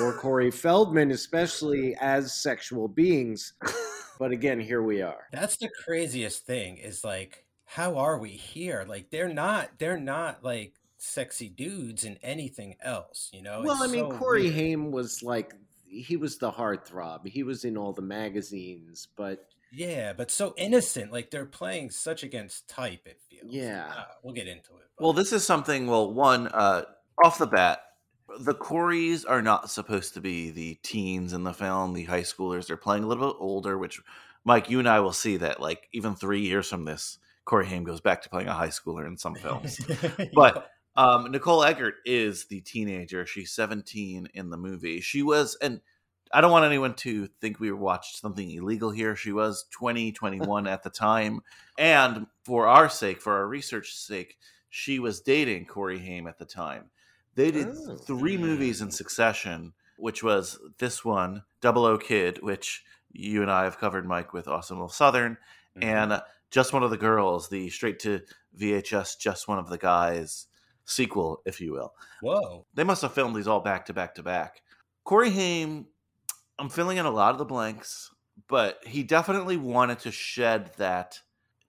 or 0.00 0.12
Corey 0.14 0.50
Feldman, 0.62 1.10
especially 1.10 1.96
as 2.00 2.34
sexual 2.34 2.88
beings. 2.88 3.54
But 4.16 4.30
again, 4.30 4.60
here 4.60 4.80
we 4.80 5.02
are. 5.02 5.26
That's 5.32 5.56
the 5.56 5.68
craziest 5.84 6.46
thing 6.46 6.76
is 6.76 7.02
like, 7.02 7.44
how 7.64 7.96
are 7.98 8.16
we 8.16 8.28
here? 8.30 8.84
Like, 8.88 9.10
they're 9.10 9.28
not, 9.28 9.70
they're 9.78 9.98
not 9.98 10.44
like 10.44 10.74
sexy 10.98 11.48
dudes 11.48 12.04
in 12.04 12.16
anything 12.22 12.76
else, 12.80 13.28
you 13.32 13.42
know? 13.42 13.62
well, 13.64 13.82
It's 13.82 13.90
I 13.90 13.92
mean, 13.92 14.08
so 14.08 14.16
Corey 14.16 14.42
weird. 14.44 14.54
Haim 14.54 14.92
was 14.92 15.20
like 15.24 15.52
he 15.84 16.16
was 16.16 16.38
the 16.38 16.52
heartthrob. 16.52 17.26
He 17.26 17.42
was 17.42 17.64
in 17.64 17.76
all 17.76 17.92
the 17.92 18.02
magazines, 18.02 19.08
but 19.16 19.48
Yeah, 19.72 20.12
but 20.12 20.30
so 20.30 20.54
innocent. 20.56 21.10
Like 21.10 21.32
they're 21.32 21.44
playing 21.44 21.90
such 21.90 22.22
against 22.22 22.68
type. 22.68 23.06
It 23.06 23.20
feels. 23.28 23.52
Yeah. 23.52 23.92
Uh, 23.98 24.04
we'll 24.22 24.34
get 24.34 24.46
into 24.46 24.76
it. 24.76 24.86
well, 25.00 25.12
this 25.12 25.32
is 25.32 25.44
something, 25.44 25.88
well, 25.88 26.12
one, 26.14 26.46
uh, 26.46 26.82
off 27.22 27.38
the 27.38 27.46
bat, 27.46 27.80
the 28.40 28.54
Coreys 28.54 29.24
are 29.24 29.42
not 29.42 29.70
supposed 29.70 30.14
to 30.14 30.20
be 30.20 30.50
the 30.50 30.74
teens 30.82 31.32
in 31.32 31.44
the 31.44 31.52
film, 31.52 31.92
the 31.92 32.04
high 32.04 32.22
schoolers. 32.22 32.66
They're 32.66 32.76
playing 32.76 33.04
a 33.04 33.06
little 33.06 33.28
bit 33.28 33.36
older, 33.38 33.78
which, 33.78 34.00
Mike, 34.44 34.70
you 34.70 34.78
and 34.78 34.88
I 34.88 35.00
will 35.00 35.12
see 35.12 35.36
that, 35.38 35.60
like, 35.60 35.88
even 35.92 36.14
three 36.14 36.40
years 36.40 36.68
from 36.68 36.84
this, 36.84 37.18
Corey 37.44 37.66
Haim 37.66 37.84
goes 37.84 38.00
back 38.00 38.22
to 38.22 38.30
playing 38.30 38.48
a 38.48 38.54
high 38.54 38.68
schooler 38.68 39.06
in 39.06 39.16
some 39.16 39.34
films. 39.34 39.78
But 40.34 40.70
um, 40.96 41.30
Nicole 41.30 41.64
Eggert 41.64 41.96
is 42.04 42.46
the 42.46 42.60
teenager. 42.60 43.26
She's 43.26 43.52
17 43.52 44.28
in 44.32 44.50
the 44.50 44.56
movie. 44.56 45.00
She 45.00 45.22
was, 45.22 45.56
and 45.60 45.80
I 46.32 46.40
don't 46.40 46.52
want 46.52 46.64
anyone 46.64 46.94
to 46.94 47.26
think 47.40 47.60
we 47.60 47.70
watched 47.72 48.20
something 48.20 48.50
illegal 48.50 48.90
here. 48.90 49.14
She 49.14 49.32
was 49.32 49.66
20, 49.70 50.12
21 50.12 50.66
at 50.66 50.82
the 50.82 50.90
time. 50.90 51.40
And 51.78 52.26
for 52.44 52.66
our 52.66 52.88
sake, 52.88 53.20
for 53.20 53.34
our 53.34 53.46
research 53.46 53.94
sake, 53.94 54.38
she 54.70 54.98
was 54.98 55.20
dating 55.20 55.66
Corey 55.66 55.98
Haim 55.98 56.26
at 56.26 56.38
the 56.38 56.44
time. 56.44 56.90
They 57.34 57.50
did 57.50 57.68
Oh. 57.68 57.96
three 57.96 58.36
movies 58.36 58.80
in 58.80 58.90
succession, 58.90 59.72
which 59.96 60.22
was 60.22 60.58
this 60.78 61.04
one, 61.04 61.42
Double 61.60 61.84
O 61.84 61.98
Kid, 61.98 62.42
which 62.42 62.84
you 63.10 63.42
and 63.42 63.50
I 63.50 63.64
have 63.64 63.78
covered, 63.78 64.06
Mike, 64.06 64.32
with 64.32 64.48
Awesome 64.48 64.76
Little 64.78 64.88
Southern, 64.88 65.36
Mhm. 65.76 65.84
and 65.84 66.22
Just 66.50 66.72
One 66.72 66.82
of 66.84 66.90
the 66.90 66.96
Girls, 66.96 67.48
the 67.48 67.68
straight 67.70 67.98
to 68.00 68.20
VHS 68.56 69.16
Just 69.16 69.48
One 69.48 69.58
of 69.58 69.68
the 69.68 69.78
Guys 69.78 70.46
sequel, 70.84 71.42
if 71.44 71.60
you 71.60 71.72
will. 71.72 71.94
whoa, 72.20 72.66
They 72.74 72.84
must 72.84 73.02
have 73.02 73.12
filmed 73.14 73.34
these 73.34 73.48
all 73.48 73.60
back 73.60 73.86
to 73.86 73.92
back 73.94 74.14
to 74.16 74.22
back. 74.22 74.62
Corey 75.04 75.30
Haim, 75.30 75.88
I'm 76.58 76.68
filling 76.68 76.98
in 76.98 77.06
a 77.06 77.10
lot 77.10 77.32
of 77.32 77.38
the 77.38 77.44
blanks, 77.44 78.10
but 78.48 78.84
he 78.86 79.02
definitely 79.02 79.56
wanted 79.56 79.98
to 80.00 80.12
shed 80.12 80.72
that 80.76 81.20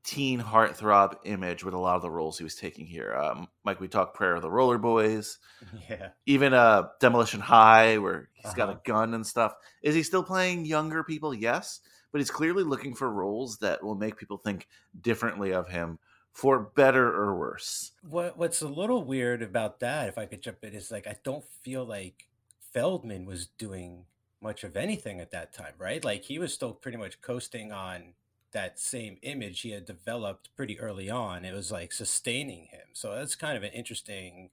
teen 0.06 0.40
heartthrob 0.40 1.16
image 1.26 1.64
with 1.64 1.74
a 1.74 1.78
lot 1.80 1.96
of 1.96 2.02
the 2.02 2.10
roles 2.12 2.38
he 2.38 2.44
was 2.44 2.56
taking 2.56 2.86
here. 2.86 3.14
Um, 3.16 3.48
Mike, 3.64 3.80
we 3.80 3.88
talked 3.88 4.16
Prayer 4.16 4.36
of 4.36 4.42
the 4.42 4.52
Roller 4.52 4.78
Boys, 4.78 5.40
Yeah. 5.90 6.10
even 6.26 6.54
uh, 6.54 6.90
Demolition 7.02 7.42
High, 7.42 7.98
where 7.98 8.30
he's 8.34 8.54
got 8.54 8.70
a 8.70 8.74
Uh-huh. 8.74 8.82
gun 8.86 9.14
and 9.16 9.26
stuff. 9.26 9.54
Is 9.82 9.96
he 9.96 10.04
still 10.04 10.24
playing 10.24 10.66
younger 10.66 11.04
people? 11.04 11.34
Yes, 11.34 11.82
but 12.12 12.20
he's 12.22 12.32
clearly 12.32 12.64
looking 12.64 12.94
for 12.96 13.10
roles 13.12 13.58
that 13.58 13.84
will 13.84 13.96
make 13.96 14.18
people 14.18 14.38
think 14.38 14.68
differently 15.02 15.52
of 15.54 15.68
him, 15.70 15.98
for 16.34 16.60
better 16.76 17.08
or 17.08 17.38
worse. 17.38 17.92
What 18.08 18.38
What's 18.38 18.62
a 18.62 18.68
little 18.68 19.04
weird 19.04 19.42
about 19.42 19.80
that, 19.80 20.08
if 20.10 20.18
I 20.18 20.26
could 20.28 20.42
jump 20.42 20.64
in, 20.64 20.74
is 20.74 20.92
like 20.92 21.08
I 21.08 21.16
don't 21.24 21.44
feel 21.64 21.84
like 21.84 22.28
Feldman 22.74 23.26
was 23.26 23.48
doing 23.58 24.06
much 24.42 24.64
of 24.64 24.76
anything 24.78 25.20
at 25.20 25.32
that 25.32 25.54
time, 25.54 25.74
right? 25.80 26.04
Like 26.04 26.24
he 26.24 26.38
was 26.38 26.54
still 26.54 26.74
pretty 26.74 26.98
much 26.98 27.22
coasting 27.22 27.72
on 27.72 28.14
that 28.56 28.80
same 28.80 29.20
image 29.24 29.62
he 29.62 29.72
had 29.72 29.86
developed 29.86 30.56
pretty 30.56 30.80
early 30.80 31.12
on. 31.12 31.46
It 31.46 31.54
was 31.54 31.72
like 31.72 31.94
sustaining 31.94 32.68
him. 32.68 32.90
So 32.94 33.16
that's 33.16 33.36
kind 33.36 33.58
of 33.58 33.64
an 33.64 33.74
interesting 33.74 34.52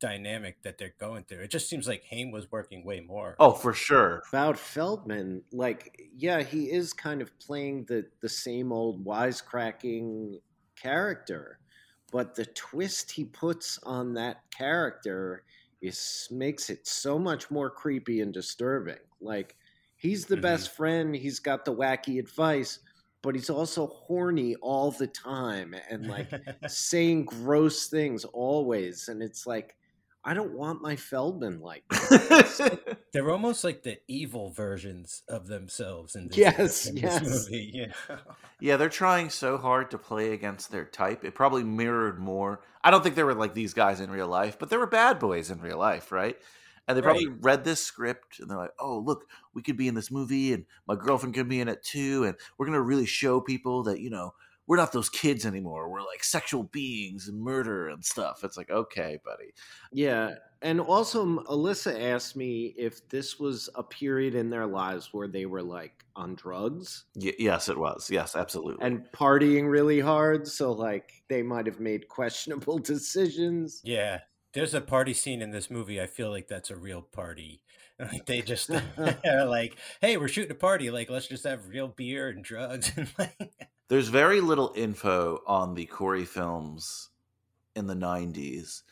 dynamic 0.00 0.62
that 0.64 0.78
they're 0.78 0.96
going 0.98 1.24
through. 1.24 1.40
It 1.44 1.52
just 1.52 1.68
seems 1.70 1.88
like 1.88 2.04
Haim 2.06 2.32
was 2.32 2.50
working 2.52 2.84
way 2.84 3.00
more. 3.00 3.38
Oh, 3.38 3.52
for 3.52 3.74
sure. 3.74 4.22
About 4.32 4.58
Feldman, 4.58 5.44
like, 5.52 6.00
yeah, 6.14 6.42
he 6.42 6.70
is 6.70 6.92
kind 6.92 7.20
of 7.20 7.38
playing 7.38 7.84
the 7.86 8.10
the 8.20 8.28
same 8.28 8.72
old 8.72 9.04
wisecracking 9.04 10.40
character, 10.76 11.60
but 12.10 12.34
the 12.34 12.46
twist 12.46 13.10
he 13.10 13.24
puts 13.26 13.78
on 13.82 14.14
that 14.14 14.50
character 14.56 15.44
is 15.82 16.28
makes 16.30 16.70
it 16.70 16.86
so 16.86 17.18
much 17.18 17.50
more 17.50 17.70
creepy 17.70 18.20
and 18.20 18.32
disturbing. 18.32 19.00
Like, 19.20 19.56
he's 19.96 20.26
the 20.26 20.36
Mhm. 20.36 20.36
best 20.36 20.70
friend, 20.70 21.14
he's 21.14 21.40
got 21.40 21.64
the 21.64 21.74
wacky 21.74 22.18
advice, 22.18 22.78
but 23.22 23.34
he's 23.34 23.50
also 23.50 23.86
horny 23.86 24.56
all 24.56 24.90
the 24.90 25.06
time 25.06 25.74
and 25.88 26.06
like 26.06 26.28
saying 26.68 27.24
gross 27.24 27.88
things 27.88 28.24
always, 28.24 29.08
and 29.08 29.22
it's 29.22 29.46
like. 29.46 29.76
I 30.24 30.34
don't 30.34 30.52
want 30.52 30.80
my 30.80 30.94
Feldman 30.94 31.60
like. 31.60 31.82
They're 33.12 33.32
almost 33.32 33.64
like 33.64 33.82
the 33.82 33.98
evil 34.06 34.50
versions 34.50 35.24
of 35.28 35.48
themselves 35.48 36.14
in 36.14 36.28
this, 36.28 36.36
Yes, 36.38 36.86
in 36.86 36.94
this 36.94 37.02
yes. 37.02 37.22
movie. 37.28 37.70
You 37.74 37.86
know? 37.88 38.18
Yeah, 38.60 38.76
they're 38.76 38.88
trying 38.88 39.30
so 39.30 39.58
hard 39.58 39.90
to 39.90 39.98
play 39.98 40.32
against 40.32 40.70
their 40.70 40.84
type. 40.84 41.24
It 41.24 41.34
probably 41.34 41.64
mirrored 41.64 42.20
more. 42.20 42.60
I 42.84 42.92
don't 42.92 43.02
think 43.02 43.16
they 43.16 43.24
were 43.24 43.34
like 43.34 43.54
these 43.54 43.74
guys 43.74 43.98
in 43.98 44.12
real 44.12 44.28
life, 44.28 44.60
but 44.60 44.70
they 44.70 44.76
were 44.76 44.86
bad 44.86 45.18
boys 45.18 45.50
in 45.50 45.60
real 45.60 45.78
life, 45.78 46.12
right? 46.12 46.36
And 46.88 46.96
they 46.96 47.02
probably 47.02 47.28
read 47.28 47.64
this 47.64 47.82
script 47.82 48.40
and 48.40 48.50
they're 48.50 48.58
like, 48.58 48.74
"Oh, 48.78 48.98
look, 48.98 49.26
we 49.54 49.62
could 49.62 49.76
be 49.76 49.88
in 49.88 49.94
this 49.94 50.10
movie, 50.10 50.52
and 50.52 50.66
my 50.86 50.96
girlfriend 50.96 51.34
could 51.34 51.48
be 51.48 51.60
in 51.60 51.68
it 51.68 51.82
too, 51.82 52.24
and 52.24 52.36
we're 52.58 52.66
gonna 52.66 52.82
really 52.82 53.06
show 53.06 53.40
people 53.40 53.84
that 53.84 54.00
you 54.00 54.10
know 54.10 54.34
we're 54.66 54.76
not 54.76 54.92
those 54.92 55.08
kids 55.08 55.44
anymore. 55.46 55.88
We're 55.90 56.02
like 56.02 56.22
sexual 56.24 56.64
beings 56.64 57.28
and 57.28 57.40
murder 57.40 57.88
and 57.88 58.04
stuff." 58.04 58.42
It's 58.44 58.56
like, 58.56 58.70
okay, 58.70 59.18
buddy. 59.24 59.54
Yeah. 59.92 60.34
And 60.60 60.80
also, 60.80 61.24
Alyssa 61.44 62.00
asked 62.12 62.36
me 62.36 62.74
if 62.76 63.08
this 63.08 63.38
was 63.38 63.68
a 63.74 63.82
period 63.82 64.34
in 64.36 64.48
their 64.50 64.66
lives 64.66 65.08
where 65.12 65.26
they 65.28 65.46
were 65.46 65.62
like 65.62 66.04
on 66.14 66.34
drugs 66.36 67.04
Y- 67.16 67.34
yes, 67.38 67.68
it 67.68 67.76
was. 67.78 68.10
Yes, 68.10 68.36
absolutely. 68.36 68.84
and 68.84 69.04
partying 69.12 69.68
really 69.70 69.98
hard. 70.00 70.46
So, 70.46 70.72
like, 70.72 71.22
they 71.28 71.42
might 71.42 71.66
have 71.66 71.80
made 71.80 72.08
questionable 72.08 72.78
decisions. 72.78 73.80
Yeah. 73.84 74.20
There's 74.52 74.74
a 74.74 74.80
party 74.80 75.14
scene 75.14 75.40
in 75.42 75.50
this 75.50 75.70
movie. 75.70 76.00
I 76.00 76.06
feel 76.06 76.30
like 76.30 76.48
that's 76.48 76.70
a 76.70 76.76
real 76.76 77.02
party. 77.02 77.62
Like 77.98 78.26
they 78.26 78.42
just 78.42 78.68
are 79.24 79.44
like, 79.44 79.76
hey, 80.00 80.16
we're 80.16 80.26
shooting 80.26 80.50
a 80.50 80.54
party. 80.56 80.90
Like, 80.90 81.08
let's 81.08 81.28
just 81.28 81.44
have 81.44 81.68
real 81.68 81.86
beer 81.86 82.30
and 82.30 82.42
drugs. 82.42 82.90
And 82.96 83.08
like, 83.16 83.52
There's 83.88 84.08
very 84.08 84.40
little 84.40 84.72
info 84.74 85.40
on 85.46 85.74
the 85.74 85.86
Corey 85.86 86.24
films 86.24 87.10
in 87.76 87.86
the 87.86 87.94
90s, 87.94 88.82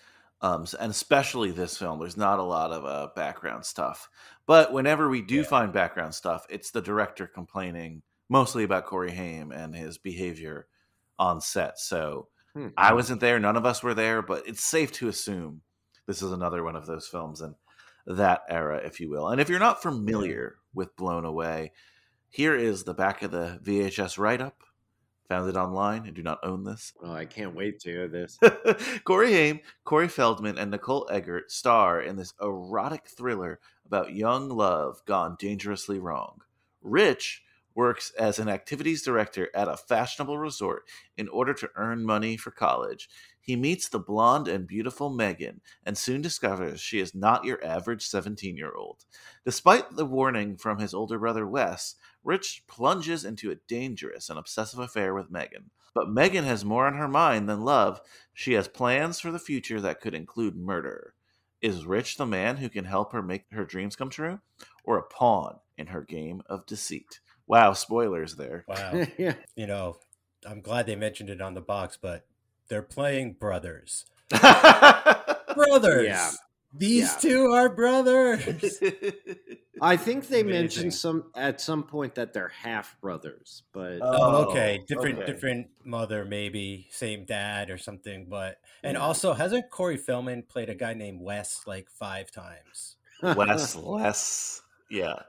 um, 0.42 0.66
and 0.78 0.90
especially 0.90 1.50
this 1.50 1.76
film. 1.76 1.98
There's 1.98 2.16
not 2.16 2.38
a 2.38 2.42
lot 2.44 2.70
of 2.70 2.84
uh, 2.84 3.08
background 3.16 3.64
stuff. 3.64 4.08
But 4.46 4.72
whenever 4.72 5.08
we 5.08 5.22
do 5.22 5.36
Yeah. 5.36 5.42
find 5.42 5.72
background 5.72 6.14
stuff, 6.14 6.46
it's 6.48 6.70
the 6.70 6.82
director 6.82 7.26
complaining 7.26 8.02
mostly 8.28 8.62
about 8.64 8.86
Corey 8.86 9.10
Haim 9.12 9.50
and 9.52 9.74
his 9.74 9.98
behavior 9.98 10.68
on 11.18 11.40
set. 11.40 11.78
So 11.80 12.28
Hmm. 12.54 12.68
I 12.76 12.94
wasn't 12.94 13.20
there, 13.20 13.38
none 13.38 13.56
of 13.56 13.66
us 13.66 13.82
were 13.82 13.94
there, 13.94 14.22
but 14.22 14.46
it's 14.46 14.62
safe 14.62 14.92
to 14.92 15.08
assume 15.08 15.62
this 16.06 16.22
is 16.22 16.32
another 16.32 16.64
one 16.64 16.76
of 16.76 16.86
those 16.86 17.06
films 17.06 17.40
in 17.40 17.54
that 18.06 18.42
era, 18.48 18.80
if 18.84 19.00
you 19.00 19.08
will. 19.08 19.28
And 19.28 19.40
if 19.40 19.48
you're 19.48 19.58
not 19.58 19.82
familiar 19.82 20.56
with 20.74 20.96
Blown 20.96 21.24
Away, 21.24 21.72
here 22.28 22.54
is 22.54 22.84
the 22.84 22.94
back 22.94 23.22
of 23.22 23.30
the 23.30 23.60
VHS 23.62 24.18
write 24.18 24.40
up. 24.40 24.62
Found 25.28 25.48
it 25.48 25.56
online. 25.56 26.08
I 26.08 26.10
do 26.10 26.24
not 26.24 26.40
own 26.42 26.64
this. 26.64 26.92
Oh, 27.00 27.12
I 27.12 27.24
can't 27.24 27.54
wait 27.54 27.78
to 27.80 27.90
hear 27.90 28.08
this. 28.08 28.36
Corey 29.04 29.32
Haim, 29.32 29.60
Corey 29.84 30.08
Feldman, 30.08 30.58
and 30.58 30.72
Nicole 30.72 31.08
Eggert 31.08 31.52
star 31.52 32.02
in 32.02 32.16
this 32.16 32.34
erotic 32.42 33.06
thriller 33.06 33.60
about 33.86 34.12
young 34.12 34.48
love 34.48 35.00
gone 35.06 35.36
dangerously 35.38 36.00
wrong. 36.00 36.40
Rich 36.82 37.42
works 37.74 38.12
as 38.18 38.38
an 38.38 38.48
activities 38.48 39.02
director 39.02 39.48
at 39.54 39.68
a 39.68 39.76
fashionable 39.76 40.38
resort 40.38 40.84
in 41.16 41.28
order 41.28 41.54
to 41.54 41.70
earn 41.76 42.04
money 42.04 42.36
for 42.36 42.50
college. 42.50 43.08
He 43.40 43.56
meets 43.56 43.88
the 43.88 43.98
blonde 43.98 44.48
and 44.48 44.66
beautiful 44.66 45.10
Megan 45.10 45.60
and 45.84 45.96
soon 45.96 46.20
discovers 46.20 46.80
she 46.80 47.00
is 47.00 47.14
not 47.14 47.44
your 47.44 47.64
average 47.64 48.06
17 48.06 48.56
year 48.56 48.72
old. 48.72 49.04
Despite 49.44 49.96
the 49.96 50.04
warning 50.04 50.56
from 50.56 50.78
his 50.78 50.94
older 50.94 51.18
brother 51.18 51.46
Wes, 51.46 51.96
Rich 52.22 52.64
plunges 52.68 53.24
into 53.24 53.50
a 53.50 53.56
dangerous 53.66 54.28
and 54.28 54.38
obsessive 54.38 54.78
affair 54.78 55.14
with 55.14 55.30
Megan. 55.30 55.70
But 55.94 56.10
Megan 56.10 56.44
has 56.44 56.64
more 56.64 56.86
on 56.86 56.94
her 56.94 57.08
mind 57.08 57.48
than 57.48 57.64
love. 57.64 58.00
She 58.32 58.52
has 58.52 58.68
plans 58.68 59.18
for 59.18 59.32
the 59.32 59.38
future 59.38 59.80
that 59.80 60.00
could 60.00 60.14
include 60.14 60.54
murder. 60.54 61.14
Is 61.60 61.84
Rich 61.84 62.16
the 62.16 62.26
man 62.26 62.58
who 62.58 62.68
can 62.68 62.84
help 62.84 63.12
her 63.12 63.22
make 63.22 63.44
her 63.52 63.64
dreams 63.64 63.96
come 63.96 64.10
true? 64.10 64.40
Or 64.84 64.98
a 64.98 65.02
pawn 65.02 65.58
in 65.76 65.88
her 65.88 66.02
game 66.02 66.42
of 66.46 66.66
deceit? 66.66 67.20
Wow, 67.50 67.72
spoilers 67.74 68.36
there. 68.36 68.64
wow. 68.68 69.04
yeah. 69.18 69.34
You 69.56 69.66
know, 69.66 69.96
I'm 70.46 70.60
glad 70.60 70.86
they 70.86 70.96
mentioned 70.96 71.30
it 71.30 71.40
on 71.42 71.54
the 71.54 71.60
box, 71.60 71.98
but 72.00 72.24
they're 72.68 72.82
playing 72.82 73.34
brothers. 73.34 74.06
Brothers. 75.54 76.06
Yeah. 76.06 76.30
These 76.72 77.12
Yeah. 77.14 77.18
two 77.30 77.46
are 77.52 77.68
brothers. 77.68 78.80
I 79.82 79.96
think 79.96 80.28
they 80.28 80.42
Amazing. 80.42 80.60
mentioned 80.60 80.94
some 80.94 81.32
at 81.34 81.60
some 81.60 81.82
point 81.82 82.14
that 82.14 82.32
they're 82.32 82.48
half 82.62 82.96
brothers, 83.00 83.64
but 83.72 83.98
Oh, 84.00 84.48
okay. 84.50 84.78
Oh, 84.80 84.84
Different 84.86 85.18
okay. 85.18 85.26
different 85.26 85.66
mother, 85.84 86.24
maybe 86.24 86.86
same 86.90 87.24
dad 87.24 87.70
or 87.70 87.78
something. 87.78 88.26
But 88.28 88.58
and 88.84 88.94
Yeah. 88.94 89.00
also 89.02 89.32
hasn't 89.34 89.70
Corey 89.70 89.96
Feldman 89.96 90.44
played 90.44 90.68
a 90.70 90.74
guy 90.76 90.94
named 90.94 91.20
Wes 91.20 91.62
like 91.66 91.90
five 91.90 92.30
times? 92.30 92.96
less, 93.22 93.74
less. 93.74 94.62
Yeah, 94.88 95.22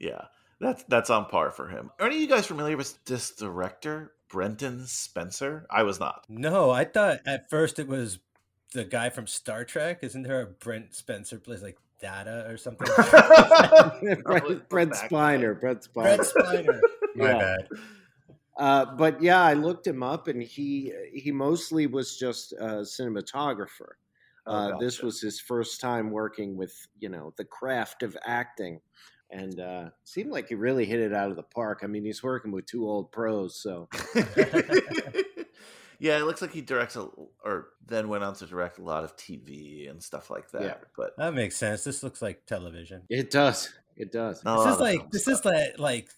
yeah. 0.00 0.22
That's 0.60 0.82
that's 0.84 1.10
on 1.10 1.26
par 1.26 1.50
for 1.50 1.68
him. 1.68 1.90
Are 1.98 2.06
any 2.06 2.16
of 2.16 2.20
you 2.22 2.28
guys 2.28 2.46
familiar 2.46 2.76
with 2.76 3.02
this 3.06 3.30
director, 3.30 4.12
Brenton 4.28 4.86
Spencer? 4.86 5.66
I 5.70 5.82
was 5.84 5.98
not. 5.98 6.24
No, 6.28 6.70
I 6.70 6.84
thought 6.84 7.20
at 7.26 7.48
first 7.48 7.78
it 7.78 7.88
was 7.88 8.18
the 8.72 8.84
guy 8.84 9.08
from 9.10 9.26
Star 9.26 9.64
Trek. 9.64 10.00
Isn't 10.02 10.22
there 10.22 10.42
a 10.42 10.46
Brent 10.46 10.94
Spencer 10.94 11.38
plays 11.38 11.62
like 11.62 11.78
Data 12.00 12.46
or 12.48 12.56
something? 12.56 12.86
Brent, 14.24 14.68
Brent 14.68 14.92
Spiner, 14.92 15.58
Brent 15.58 15.80
Spiner. 15.82 15.92
Brent 15.94 16.22
Spiner. 16.22 16.80
My 17.16 17.30
Yeah. 17.30 17.38
bad. 17.38 17.68
Uh, 18.58 18.84
but 18.96 19.22
yeah, 19.22 19.40
I 19.42 19.54
looked 19.54 19.86
him 19.86 20.02
up, 20.02 20.28
and 20.28 20.42
he 20.42 20.92
he 21.14 21.32
mostly 21.32 21.86
was 21.86 22.18
just 22.18 22.52
a 22.52 22.82
cinematographer. 22.84 23.92
Oh, 24.46 24.52
Uh, 24.54 24.78
This 24.78 25.00
was 25.00 25.20
his 25.20 25.40
first 25.40 25.80
time 25.80 26.10
working 26.10 26.56
with 26.56 26.74
you 26.98 27.08
know 27.08 27.32
the 27.36 27.44
craft 27.46 28.02
of 28.02 28.16
acting, 28.24 28.80
and 29.30 29.60
uh, 29.60 29.90
seemed 30.04 30.30
like 30.30 30.48
he 30.48 30.54
really 30.54 30.84
hit 30.84 31.00
it 31.00 31.12
out 31.14 31.30
of 31.30 31.36
the 31.36 31.42
park. 31.42 31.80
I 31.82 31.86
mean, 31.86 32.04
he's 32.04 32.22
working 32.22 32.52
with 32.52 32.66
two 32.66 32.88
old 32.88 33.12
pros, 33.12 33.56
so 33.56 33.88
yeah, 35.98 36.18
it 36.18 36.24
looks 36.24 36.40
like 36.42 36.52
he 36.52 36.62
directs 36.62 36.96
a, 36.96 37.08
or 37.44 37.68
then 37.86 38.08
went 38.08 38.24
on 38.24 38.34
to 38.34 38.46
direct 38.46 38.78
a 38.78 38.82
lot 38.82 39.04
of 39.04 39.16
TV 39.16 39.90
and 39.90 40.02
stuff 40.02 40.30
like 40.30 40.50
that. 40.52 40.62
Yeah. 40.62 40.74
But 40.96 41.16
That 41.18 41.34
makes 41.34 41.56
sense. 41.56 41.84
This 41.84 42.02
looks 42.02 42.22
like 42.22 42.46
television. 42.46 43.02
it 43.08 43.30
does. 43.30 43.72
It 43.96 44.12
does. 44.12 44.42
a 44.46 44.54
This 44.56 44.74
is 44.74 44.80
like 44.80 45.10
this 45.10 45.22
stuff. 45.22 45.34
is 45.40 45.44
like 45.44 45.78
like 45.78 46.08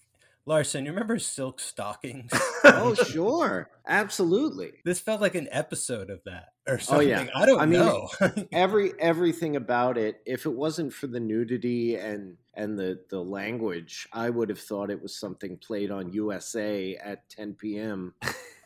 Larson. 0.47 0.85
You 0.85 0.93
remember 0.93 1.19
Silk 1.19 1.61
Stockings? 1.61 2.31
oh, 2.65 2.95
sure, 3.11 3.71
absolutely. 3.87 4.73
this 4.85 5.01
felt 5.01 5.21
like 5.21 5.35
an 5.35 5.49
episode 5.51 6.11
of 6.11 6.21
that 6.25 6.49
or 6.67 6.75
Oh, 6.75 6.79
something. 6.79 7.09
yeah. 7.09 7.27
I 7.35 7.47
don't 7.47 7.61
I 7.61 7.67
mean, 7.67 7.81
know. 7.81 8.09
every 8.53 8.93
everything 8.99 9.57
about 9.57 9.99
it 9.99 10.21
if 10.27 10.47
it 10.47 10.53
wasn't 10.53 10.93
for 10.93 11.07
the 11.07 11.21
nudity 11.21 11.97
and 11.97 12.37
and 12.55 12.79
the 12.79 13.01
the 13.09 13.19
language 13.19 14.07
i 14.13 14.29
would 14.29 14.51
have 14.51 14.61
thought 14.61 14.91
it 14.91 15.01
was 15.03 15.19
something 15.19 15.57
played 15.57 15.91
on 15.91 16.13
usa 16.13 16.97
at 17.03 17.27
10 17.31 17.55
p.m 17.55 18.13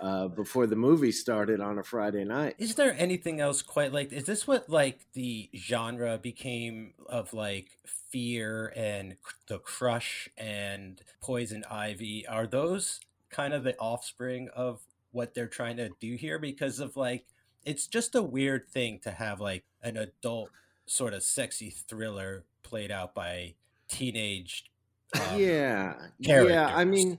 uh, 0.00 0.26
before 0.26 0.66
the 0.66 0.74
movie 0.74 1.12
started 1.12 1.60
on 1.60 1.78
a 1.78 1.84
friday 1.84 2.24
night 2.24 2.56
is 2.58 2.74
there 2.74 2.96
anything 2.98 3.40
else 3.40 3.62
quite 3.62 3.92
like 3.92 4.12
is 4.12 4.24
this 4.24 4.44
what 4.44 4.68
like 4.68 4.98
the 5.12 5.48
genre 5.54 6.18
became 6.18 6.94
of 7.08 7.32
like 7.32 7.78
fear 8.10 8.72
and 8.76 9.16
the 9.48 9.58
crush 9.58 10.28
and 10.36 11.02
poison 11.20 11.64
ivy 11.70 12.26
are 12.26 12.46
those 12.46 13.00
kind 13.30 13.52
of 13.52 13.64
the 13.64 13.76
offspring 13.78 14.48
of 14.54 14.80
what 15.12 15.34
they're 15.34 15.46
trying 15.46 15.76
to 15.76 15.90
do 16.00 16.14
here 16.14 16.38
because 16.38 16.80
of 16.80 16.96
like 16.96 17.26
it's 17.64 17.86
just 17.86 18.14
a 18.14 18.22
weird 18.22 18.68
thing 18.68 19.00
to 19.02 19.10
have 19.10 19.40
like 19.40 19.64
an 19.82 19.96
adult 19.96 20.50
sort 20.86 21.12
of 21.12 21.22
sexy 21.22 21.70
thriller 21.70 22.44
played 22.62 22.90
out 22.90 23.14
by 23.14 23.54
teenage 23.88 24.66
um, 25.14 25.40
yeah, 25.40 25.94
yeah. 26.18 26.72
I 26.74 26.84
mean, 26.84 27.18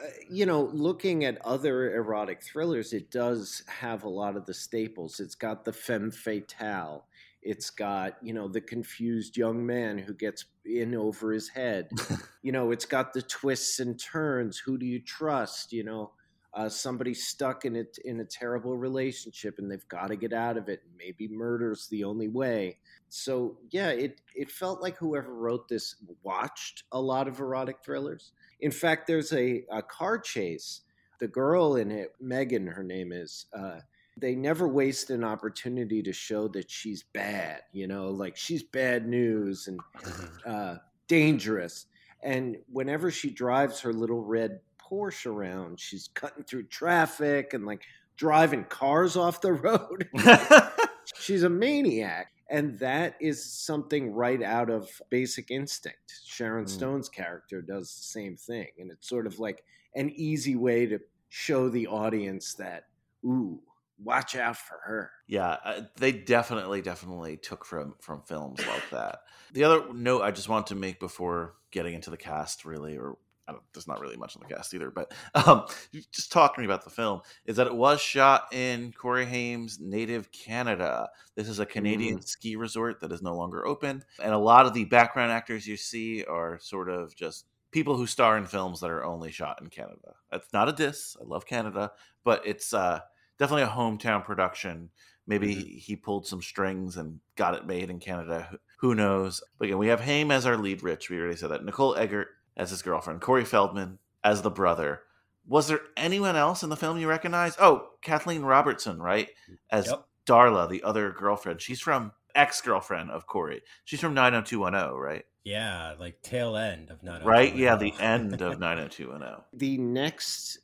uh, 0.00 0.06
you 0.30 0.46
know, 0.46 0.70
looking 0.72 1.24
at 1.24 1.44
other 1.44 1.94
erotic 1.94 2.42
thrillers, 2.42 2.92
it 2.92 3.10
does 3.10 3.62
have 3.66 4.04
a 4.04 4.08
lot 4.08 4.36
of 4.36 4.46
the 4.46 4.54
staples. 4.54 5.20
It's 5.20 5.34
got 5.34 5.64
the 5.64 5.72
femme 5.72 6.10
fatale. 6.10 7.06
It's 7.44 7.70
got 7.70 8.16
you 8.22 8.32
know 8.34 8.48
the 8.48 8.60
confused 8.60 9.36
young 9.36 9.64
man 9.64 9.98
who 9.98 10.14
gets 10.14 10.46
in 10.64 10.94
over 10.94 11.32
his 11.32 11.48
head. 11.48 11.90
you 12.42 12.52
know, 12.52 12.70
it's 12.70 12.86
got 12.86 13.12
the 13.12 13.22
twists 13.22 13.80
and 13.80 14.00
turns. 14.00 14.58
Who 14.58 14.78
do 14.78 14.86
you 14.86 15.00
trust? 15.00 15.72
You 15.72 15.84
know, 15.84 16.12
uh, 16.54 16.68
somebody 16.68 17.12
stuck 17.12 17.64
in 17.64 17.74
it 17.74 17.98
in 18.04 18.20
a 18.20 18.24
terrible 18.24 18.76
relationship 18.76 19.58
and 19.58 19.70
they've 19.70 19.88
got 19.88 20.08
to 20.08 20.16
get 20.16 20.32
out 20.32 20.56
of 20.56 20.68
it. 20.68 20.82
Maybe 20.96 21.26
murder's 21.28 21.88
the 21.88 22.04
only 22.04 22.28
way. 22.28 22.78
So 23.08 23.58
yeah, 23.70 23.90
it 23.90 24.20
it 24.34 24.50
felt 24.50 24.80
like 24.80 24.96
whoever 24.96 25.34
wrote 25.34 25.68
this 25.68 25.96
watched 26.22 26.84
a 26.92 27.00
lot 27.00 27.28
of 27.28 27.40
erotic 27.40 27.78
thrillers. 27.84 28.32
In 28.60 28.70
fact, 28.70 29.06
there's 29.06 29.32
a, 29.32 29.64
a 29.70 29.82
car 29.82 30.18
chase. 30.18 30.82
The 31.20 31.28
girl 31.28 31.76
in 31.76 31.90
it, 31.90 32.12
Megan, 32.20 32.66
her 32.66 32.82
name 32.82 33.12
is. 33.12 33.46
Uh, 33.56 33.80
they 34.16 34.34
never 34.34 34.68
waste 34.68 35.10
an 35.10 35.24
opportunity 35.24 36.02
to 36.02 36.12
show 36.12 36.48
that 36.48 36.70
she's 36.70 37.02
bad. 37.02 37.62
You 37.72 37.86
know, 37.86 38.08
like 38.10 38.36
she's 38.36 38.62
bad 38.62 39.06
news 39.08 39.66
and 39.68 39.80
uh, 40.46 40.76
dangerous. 41.08 41.86
And 42.22 42.56
whenever 42.72 43.10
she 43.10 43.30
drives 43.30 43.80
her 43.80 43.92
little 43.92 44.22
red 44.22 44.60
Porsche 44.78 45.26
around, 45.26 45.80
she's 45.80 46.08
cutting 46.14 46.44
through 46.44 46.64
traffic 46.64 47.52
and 47.54 47.66
like 47.66 47.82
driving 48.16 48.64
cars 48.64 49.16
off 49.16 49.40
the 49.40 49.52
road. 49.52 50.08
she's 51.18 51.42
a 51.42 51.50
maniac. 51.50 52.28
And 52.50 52.78
that 52.78 53.16
is 53.20 53.42
something 53.44 54.12
right 54.12 54.42
out 54.42 54.70
of 54.70 54.88
Basic 55.10 55.50
Instinct. 55.50 56.20
Sharon 56.24 56.66
Mm. 56.66 56.70
Stone's 56.70 57.08
character 57.08 57.62
does 57.62 57.94
the 57.94 58.02
same 58.02 58.36
thing. 58.36 58.68
And 58.78 58.90
it's 58.90 59.08
sort 59.08 59.26
of 59.26 59.40
like 59.40 59.64
an 59.96 60.10
easy 60.10 60.54
way 60.54 60.86
to 60.86 61.00
show 61.30 61.68
the 61.68 61.86
audience 61.86 62.54
that, 62.54 62.84
ooh, 63.24 63.60
watch 64.02 64.36
out 64.36 64.56
for 64.56 64.78
her. 64.84 65.10
Yeah, 65.26 65.56
uh, 65.64 65.82
they 65.96 66.12
definitely, 66.12 66.82
definitely 66.82 67.36
took 67.36 67.64
from 67.64 67.94
from 68.00 68.22
films 68.22 68.60
like 68.66 68.90
that. 68.90 69.20
The 69.52 69.64
other 69.64 69.92
note 69.92 70.22
I 70.22 70.30
just 70.30 70.48
want 70.48 70.68
to 70.68 70.74
make 70.74 71.00
before 71.00 71.54
getting 71.70 71.94
into 71.94 72.10
the 72.10 72.16
cast, 72.16 72.64
really, 72.64 72.96
or 72.96 73.16
I 73.46 73.52
don't, 73.52 73.62
there's 73.72 73.86
not 73.86 74.00
really 74.00 74.16
much 74.16 74.36
on 74.36 74.42
the 74.46 74.54
cast 74.54 74.72
either, 74.74 74.90
but 74.90 75.12
um, 75.46 75.66
just 76.12 76.32
talking 76.32 76.64
about 76.64 76.84
the 76.84 76.90
film 76.90 77.20
is 77.46 77.56
that 77.56 77.66
it 77.66 77.74
was 77.74 78.00
shot 78.00 78.52
in 78.52 78.92
Corey 78.92 79.26
Haim's 79.26 79.78
native 79.80 80.32
Canada. 80.32 81.08
This 81.34 81.48
is 81.48 81.58
a 81.58 81.66
Canadian 81.66 82.22
ski 82.22 82.56
resort 82.56 83.00
that 83.00 83.12
is 83.12 83.22
no 83.22 83.34
longer 83.34 83.66
open, 83.66 84.02
and 84.22 84.32
a 84.32 84.38
lot 84.38 84.66
of 84.66 84.74
the 84.74 84.84
background 84.84 85.32
actors 85.32 85.66
you 85.66 85.76
see 85.76 86.24
are 86.24 86.58
sort 86.60 86.88
of 86.88 87.14
just 87.14 87.46
people 87.70 87.96
who 87.96 88.06
star 88.06 88.38
in 88.38 88.46
films 88.46 88.80
that 88.80 88.90
are 88.90 89.04
only 89.04 89.32
shot 89.32 89.58
in 89.60 89.68
Canada. 89.68 90.14
That's 90.30 90.52
not 90.52 90.68
a 90.68 90.72
diss. 90.72 91.16
I 91.20 91.24
love 91.24 91.44
Canada, 91.44 91.90
but 92.22 92.46
it's 92.46 92.72
uh, 92.72 93.00
definitely 93.38 93.62
a 93.62 93.68
hometown 93.68 94.24
production. 94.24 94.90
Maybe 95.26 95.54
mm-hmm. 95.54 95.66
he, 95.66 95.78
he 95.78 95.96
pulled 95.96 96.26
some 96.26 96.42
strings 96.42 96.96
and 96.96 97.20
got 97.36 97.54
it 97.54 97.66
made 97.66 97.90
in 97.90 97.98
Canada. 97.98 98.48
Who- 98.50 98.58
Who 98.88 98.94
knows? 98.94 99.42
But 99.58 99.66
again, 99.66 99.78
we 99.78 99.88
have 99.88 100.00
Haim 100.00 100.30
as 100.30 100.44
our 100.44 100.58
lead, 100.58 100.82
Rich. 100.82 101.08
We 101.08 101.18
already 101.18 101.36
said 101.36 101.50
that. 101.50 101.64
Nicole 101.64 101.96
Eggert 101.96 102.28
as 102.56 102.70
his 102.70 102.82
girlfriend, 102.82 103.20
Corey 103.20 103.44
Feldman 103.44 103.98
as 104.22 104.42
the 104.42 104.50
brother. 104.50 105.02
Was 105.46 105.68
there 105.68 105.80
anyone 105.96 106.36
else 106.36 106.62
in 106.62 106.70
the 106.70 106.76
film 106.76 106.98
you 106.98 107.08
recognize? 107.08 107.56
Oh, 107.58 107.88
Kathleen 108.02 108.42
Robertson, 108.42 109.00
right? 109.00 109.28
As 109.70 109.86
Yep. 109.86 110.06
Darla, 110.26 110.68
the 110.68 110.82
other 110.82 111.10
girlfriend. 111.12 111.60
She's 111.60 111.80
from 111.80 112.12
ex 112.34 112.60
girlfriend 112.60 113.10
of 113.10 113.26
Corey. 113.26 113.62
She's 113.84 114.00
from 114.00 114.14
90210, 114.14 114.94
right? 114.94 115.24
Yeah, 115.44 115.94
like 115.98 116.22
tail 116.22 116.56
end 116.56 116.90
of 116.90 117.02
not 117.02 117.22
oh 117.22 117.26
Right? 117.26 117.54
Yeah, 117.54 117.76
the 117.76 117.92
end 118.00 118.40
of 118.40 118.58
90210. 118.58 119.44
the 119.52 119.78
next 119.78 120.58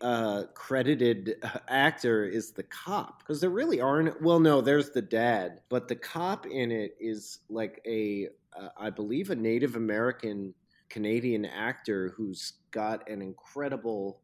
uh, 0.00 0.44
credited 0.54 1.36
uh, 1.42 1.58
actor 1.68 2.24
is 2.24 2.52
the 2.52 2.62
cop 2.62 3.20
because 3.20 3.40
there 3.40 3.50
really 3.50 3.80
aren't. 3.80 4.20
Well, 4.22 4.40
no, 4.40 4.60
there's 4.60 4.90
the 4.90 5.02
dad, 5.02 5.60
but 5.68 5.88
the 5.88 5.96
cop 5.96 6.46
in 6.46 6.70
it 6.70 6.96
is 7.00 7.38
like 7.48 7.80
a, 7.86 8.28
uh, 8.58 8.68
I 8.78 8.90
believe, 8.90 9.30
a 9.30 9.36
Native 9.36 9.76
American 9.76 10.54
Canadian 10.88 11.44
actor 11.44 12.12
who's 12.16 12.54
got 12.70 13.08
an 13.08 13.22
incredible 13.22 14.20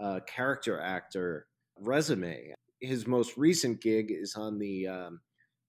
uh, 0.00 0.20
character 0.26 0.80
actor 0.80 1.46
resume. 1.80 2.54
His 2.80 3.06
most 3.06 3.36
recent 3.36 3.80
gig 3.80 4.10
is 4.10 4.34
on 4.36 4.58
the 4.58 4.88
um, 4.88 5.20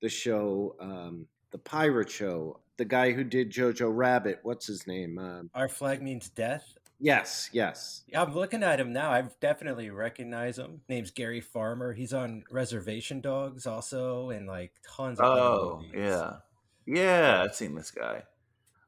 the 0.02 0.10
show, 0.10 0.76
um, 0.80 1.28
the 1.52 1.58
Pirate 1.58 2.10
Show. 2.10 2.60
The 2.78 2.86
guy 2.86 3.14
who 3.14 3.24
did 3.24 3.54
Jojo 3.54 3.90
Rabbit, 3.90 4.40
what's 4.44 4.68
his 4.68 4.86
name? 4.86 5.18
Um, 5.18 5.50
Our 5.54 5.70
flag 5.70 6.02
means 6.02 6.30
death. 6.30 6.78
Yes, 7.00 7.50
yes. 7.52 8.04
I'm 8.16 8.34
looking 8.34 8.64
at 8.64 8.80
him 8.80 8.94
now. 8.94 9.12
I've 9.12 9.40
definitely 9.40 9.90
recognize 9.90 10.58
him. 10.58 10.82
Name's 10.90 11.12
Gary 11.12 11.42
Farmer. 11.42 11.94
He's 11.94 12.14
on 12.14 12.44
Reservation 12.52 13.22
Dogs 13.22 13.66
also, 13.68 14.30
and 14.30 14.48
like 14.48 14.74
tons 14.88 15.20
of. 15.20 15.26
other 15.26 15.42
Oh, 15.42 15.80
movies. 15.82 15.92
yeah. 15.96 16.34
Yeah, 16.88 17.42
I've 17.44 17.56
seen 17.56 17.74
this 17.76 17.92
guy. 17.92 18.24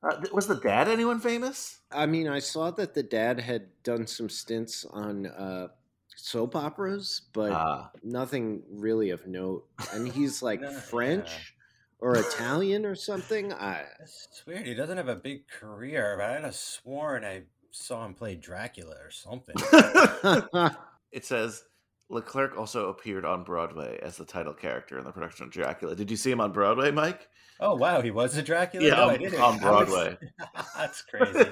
Uh, 0.04 0.16
th- 0.22 0.32
was 0.32 0.46
the 0.48 0.56
dad 0.60 0.88
anyone 0.88 1.20
famous? 1.20 1.80
I 1.92 2.06
mean, 2.06 2.28
I 2.28 2.40
saw 2.40 2.70
that 2.72 2.94
the 2.94 3.02
dad 3.04 3.40
had 3.40 3.68
done 3.84 4.06
some 4.06 4.30
stints 4.30 4.86
on 4.86 5.26
uh, 5.26 5.70
soap 6.16 6.56
operas, 6.56 7.24
but 7.34 7.52
Ah. 7.52 7.90
nothing 8.04 8.62
really 8.70 9.10
of 9.10 9.26
note. 9.26 9.68
And 9.94 10.08
he's 10.08 10.44
like 10.44 10.62
No, 10.62 10.72
French 10.92 11.26
yeah. 11.30 12.08
or 12.08 12.16
Italian 12.16 12.86
or 12.86 12.94
something. 12.94 13.52
I 13.52 13.86
It's 14.02 14.44
weird. 14.46 14.68
He 14.68 14.76
doesn't 14.76 14.98
have 14.98 15.08
a 15.10 15.16
big 15.16 15.48
career, 15.48 16.16
but 16.20 16.30
I'd 16.30 16.44
have 16.44 16.56
sworn 16.56 17.26
I 17.26 17.44
saw 17.72 18.06
him 18.06 18.14
play 18.14 18.36
Dracula 18.36 18.96
or 19.04 19.12
something. 19.12 19.56
it 21.12 21.26
says 21.26 21.64
Leclerc 22.10 22.58
also 22.58 22.90
appeared 22.90 23.26
on 23.26 23.44
Broadway 23.44 24.00
as 24.02 24.18
the 24.18 24.26
title 24.26 24.54
character 24.54 24.98
in 24.98 25.04
the 25.04 25.12
production 25.12 25.46
of 25.46 25.52
Dracula. 25.52 25.96
Did 25.96 26.10
you 26.10 26.18
see 26.18 26.32
him 26.32 26.42
on 26.42 26.52
Broadway, 26.52 26.92
Mike? 26.92 27.28
oh 27.60 27.76
wow, 27.76 28.02
he 28.02 28.12
was 28.12 28.38
a 28.38 28.42
Dracula. 28.44 28.86
Yeah, 28.86 28.96
no, 28.96 29.04
on- 29.06 29.10
I 29.10 29.18
didn't. 29.18 29.40
on 29.42 29.54
I 29.64 29.72
was- 29.72 29.90
Broadway. 29.90 30.18
That's 30.78 31.02
crazy. 31.02 31.50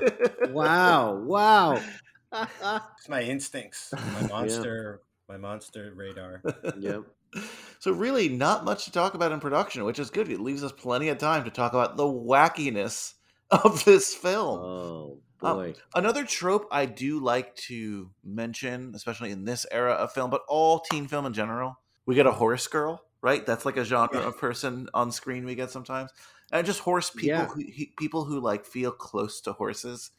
wow, 0.51 1.15
wow. 1.15 1.81
It's 2.33 3.09
my 3.09 3.21
instincts, 3.21 3.93
my 3.93 4.27
monster, 4.27 5.01
my 5.29 5.37
monster 5.37 5.93
radar. 5.95 6.41
yep. 6.77 7.03
So 7.79 7.91
really, 7.91 8.29
not 8.29 8.65
much 8.65 8.85
to 8.85 8.91
talk 8.91 9.13
about 9.13 9.31
in 9.31 9.39
production, 9.39 9.83
which 9.83 9.99
is 9.99 10.09
good. 10.09 10.29
It 10.29 10.39
leaves 10.39 10.63
us 10.63 10.71
plenty 10.71 11.09
of 11.09 11.17
time 11.17 11.43
to 11.43 11.49
talk 11.51 11.73
about 11.73 11.97
the 11.97 12.03
wackiness 12.03 13.13
of 13.51 13.83
this 13.85 14.13
film. 14.13 14.59
Oh 14.59 15.19
Um. 15.45 15.73
Another 15.93 16.23
trope 16.25 16.67
I 16.71 16.85
do 16.85 17.19
like 17.19 17.55
to 17.67 18.09
mention, 18.23 18.93
especially 18.95 19.31
in 19.31 19.45
this 19.45 19.65
era 19.71 19.93
of 19.93 20.11
film, 20.11 20.29
but 20.29 20.41
all 20.47 20.79
teen 20.79 21.07
film 21.07 21.25
in 21.25 21.33
general, 21.33 21.79
we 22.05 22.15
get 22.15 22.25
a 22.25 22.31
horse 22.31 22.67
girl, 22.67 23.03
right? 23.21 23.45
That's 23.45 23.65
like 23.65 23.77
a 23.77 23.85
genre 23.85 24.19
of 24.19 24.37
person 24.37 24.89
on 24.93 25.11
screen 25.11 25.45
we 25.45 25.55
get 25.55 25.71
sometimes, 25.71 26.11
and 26.51 26.65
just 26.65 26.79
horse 26.81 27.09
people, 27.09 27.27
Yeah. 27.27 27.45
who, 27.47 27.59
he- 27.61 27.93
people 27.97 28.25
who 28.25 28.39
like 28.39 28.65
feel 28.65 28.91
close 28.91 29.41
to 29.41 29.53
horses. 29.53 30.11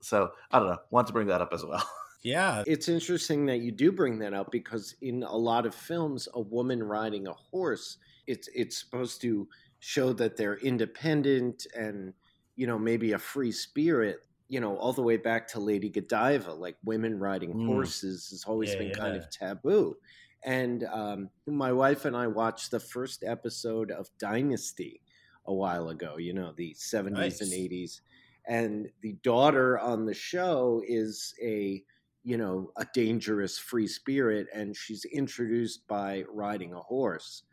So 0.00 0.30
I 0.50 0.58
don't 0.58 0.68
know. 0.68 0.78
Want 0.90 1.06
to 1.08 1.12
bring 1.12 1.26
that 1.28 1.40
up 1.42 1.52
as 1.52 1.64
well. 1.64 1.82
Yeah, 2.22 2.64
It's 2.66 2.90
interesting 2.90 3.46
that 3.46 3.60
you 3.60 3.72
do 3.72 3.90
bring 3.90 4.18
that 4.18 4.34
up 4.34 4.50
because 4.52 4.94
in 5.00 5.22
a 5.22 5.34
lot 5.34 5.64
of 5.64 5.74
films, 5.74 6.28
a 6.34 6.40
woman 6.40 6.82
riding 6.82 7.26
a 7.26 7.32
horse, 7.32 7.96
it's 8.26 8.46
it's 8.54 8.76
supposed 8.76 9.22
to 9.22 9.48
show 9.78 10.12
that 10.12 10.36
they're 10.36 10.58
independent 10.58 11.66
and 11.74 12.12
you 12.56 12.66
know 12.66 12.78
maybe 12.78 13.12
a 13.12 13.18
free 13.18 13.50
spirit. 13.52 14.18
You 14.50 14.60
know, 14.60 14.76
all 14.78 14.92
the 14.92 15.02
way 15.02 15.16
back 15.16 15.48
to 15.48 15.60
Lady 15.60 15.90
Godiva, 15.90 16.52
like 16.54 16.76
women 16.84 17.18
riding 17.18 17.54
Mm. 17.54 17.60
horses 17.64 18.28
has 18.30 18.44
always 18.44 18.74
Yeah, 18.74 18.76
been 18.76 18.90
kind 18.90 19.16
of 19.16 19.30
taboo. 19.30 19.96
And 20.44 20.84
um, 20.84 21.30
my 21.46 21.72
wife 21.72 22.04
and 22.04 22.16
I 22.16 22.26
watched 22.26 22.70
the 22.70 22.80
first 22.80 23.22
episode 23.24 23.90
of 23.90 24.08
Dynasty 24.18 25.02
a 25.46 25.54
while 25.54 25.88
ago. 25.88 26.16
You 26.18 26.32
know, 26.34 26.52
the 26.56 26.74
seventies 26.74 27.40
and 27.40 27.52
eighties, 27.54 28.02
and 28.46 28.90
the 29.02 29.14
daughter 29.22 29.78
on 29.78 30.06
the 30.06 30.14
show 30.14 30.82
is 30.86 31.34
a 31.42 31.84
you 32.22 32.36
know, 32.36 32.70
a 32.76 32.86
dangerous 32.92 33.58
free 33.58 33.86
spirit, 33.86 34.46
and 34.54 34.76
she's 34.76 35.06
introduced 35.06 35.86
by 35.88 36.22
riding 36.28 36.74
a 36.74 36.80
horse, 36.80 37.44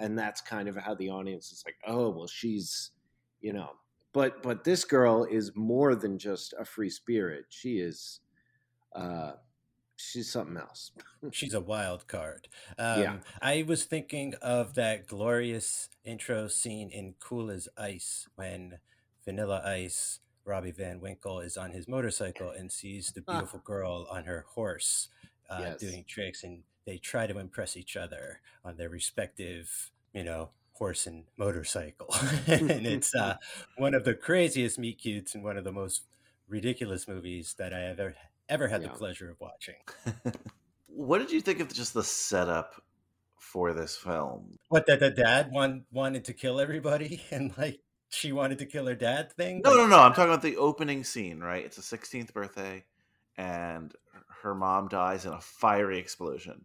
and 0.00 0.18
that's 0.18 0.40
kind 0.40 0.68
of 0.68 0.76
how 0.76 0.96
the 0.96 1.08
audience 1.10 1.52
is 1.52 1.62
like, 1.64 1.76
oh, 1.86 2.10
well, 2.10 2.26
she's, 2.26 2.90
you 3.40 3.52
know, 3.52 3.70
but 4.16 4.42
but 4.42 4.64
this 4.64 4.82
girl 4.84 5.24
is 5.24 5.52
more 5.54 5.94
than 5.94 6.18
just 6.18 6.54
a 6.58 6.64
free 6.64 6.88
spirit. 6.88 7.44
She 7.50 7.80
is, 7.80 8.20
uh, 8.94 9.32
she's 9.96 10.30
something 10.32 10.56
else. 10.56 10.92
she's 11.32 11.52
a 11.52 11.60
wild 11.60 12.08
card. 12.08 12.48
Um, 12.78 13.02
Yeah. 13.02 13.18
I 13.42 13.64
was 13.68 13.84
thinking 13.84 14.32
of 14.40 14.72
that 14.74 15.06
glorious 15.06 15.90
intro 16.02 16.48
scene 16.48 16.88
in 16.88 17.14
Cool 17.20 17.50
as 17.50 17.68
Ice 17.76 18.26
when 18.36 18.78
Vanilla 19.26 19.60
Ice, 19.66 20.20
Robbie 20.46 20.70
Van 20.70 20.98
Winkle, 20.98 21.40
is 21.40 21.58
on 21.58 21.72
his 21.72 21.86
motorcycle 21.86 22.50
and 22.50 22.72
sees 22.72 23.12
the 23.12 23.20
beautiful 23.20 23.60
girl 23.60 24.06
on 24.10 24.24
her 24.24 24.46
horse 24.54 25.08
uh, 25.50 25.58
Yes. 25.60 25.80
doing 25.80 26.04
tricks. 26.08 26.42
And 26.42 26.62
they 26.86 26.96
try 26.96 27.26
to 27.26 27.38
impress 27.38 27.76
each 27.76 27.98
other 27.98 28.40
on 28.64 28.76
their 28.78 28.88
respective, 28.88 29.90
you 30.14 30.24
know, 30.24 30.52
horse 30.76 31.06
and 31.06 31.24
motorcycle. 31.36 32.14
and 32.46 32.70
it's 32.86 33.14
uh, 33.14 33.36
one 33.76 33.94
of 33.94 34.04
the 34.04 34.14
craziest 34.14 34.78
meet 34.78 34.98
cutes 34.98 35.34
and 35.34 35.42
one 35.44 35.56
of 35.56 35.64
the 35.64 35.72
most 35.72 36.04
ridiculous 36.48 37.08
movies 37.08 37.54
that 37.58 37.72
I 37.74 37.80
have 37.80 37.98
ever, 38.00 38.14
ever 38.48 38.68
had 38.68 38.82
Yeah. 38.82 38.88
the 38.88 38.94
pleasure 38.94 39.30
of 39.30 39.40
watching. 39.40 39.74
what 40.86 41.18
did 41.18 41.30
you 41.32 41.40
think 41.40 41.60
of 41.60 41.72
just 41.72 41.94
the 41.94 42.02
setup 42.04 42.82
for 43.38 43.72
this 43.72 43.96
film? 43.96 44.56
What 44.68 44.86
that 44.86 45.00
the 45.00 45.10
dad 45.10 45.50
one 45.50 45.84
wanted 45.92 46.24
to 46.26 46.32
kill 46.32 46.60
everybody 46.60 47.22
and 47.30 47.56
like 47.58 47.80
she 48.10 48.32
wanted 48.32 48.58
to 48.58 48.66
kill 48.66 48.86
her 48.86 48.94
dad 48.94 49.32
thing? 49.32 49.60
No, 49.64 49.70
Like, 49.70 49.78
no, 49.78 49.86
no. 49.88 49.98
I'm 50.00 50.12
talking 50.12 50.30
about 50.32 50.42
the 50.42 50.56
opening 50.56 51.04
scene, 51.04 51.40
right? 51.40 51.64
It's 51.64 51.78
a 51.78 51.96
16th 51.98 52.32
birthday, 52.32 52.84
and 53.36 53.92
her 54.42 54.54
mom 54.54 54.88
dies 54.88 55.26
in 55.26 55.32
a 55.32 55.40
fiery 55.40 55.98
explosion. 55.98 56.64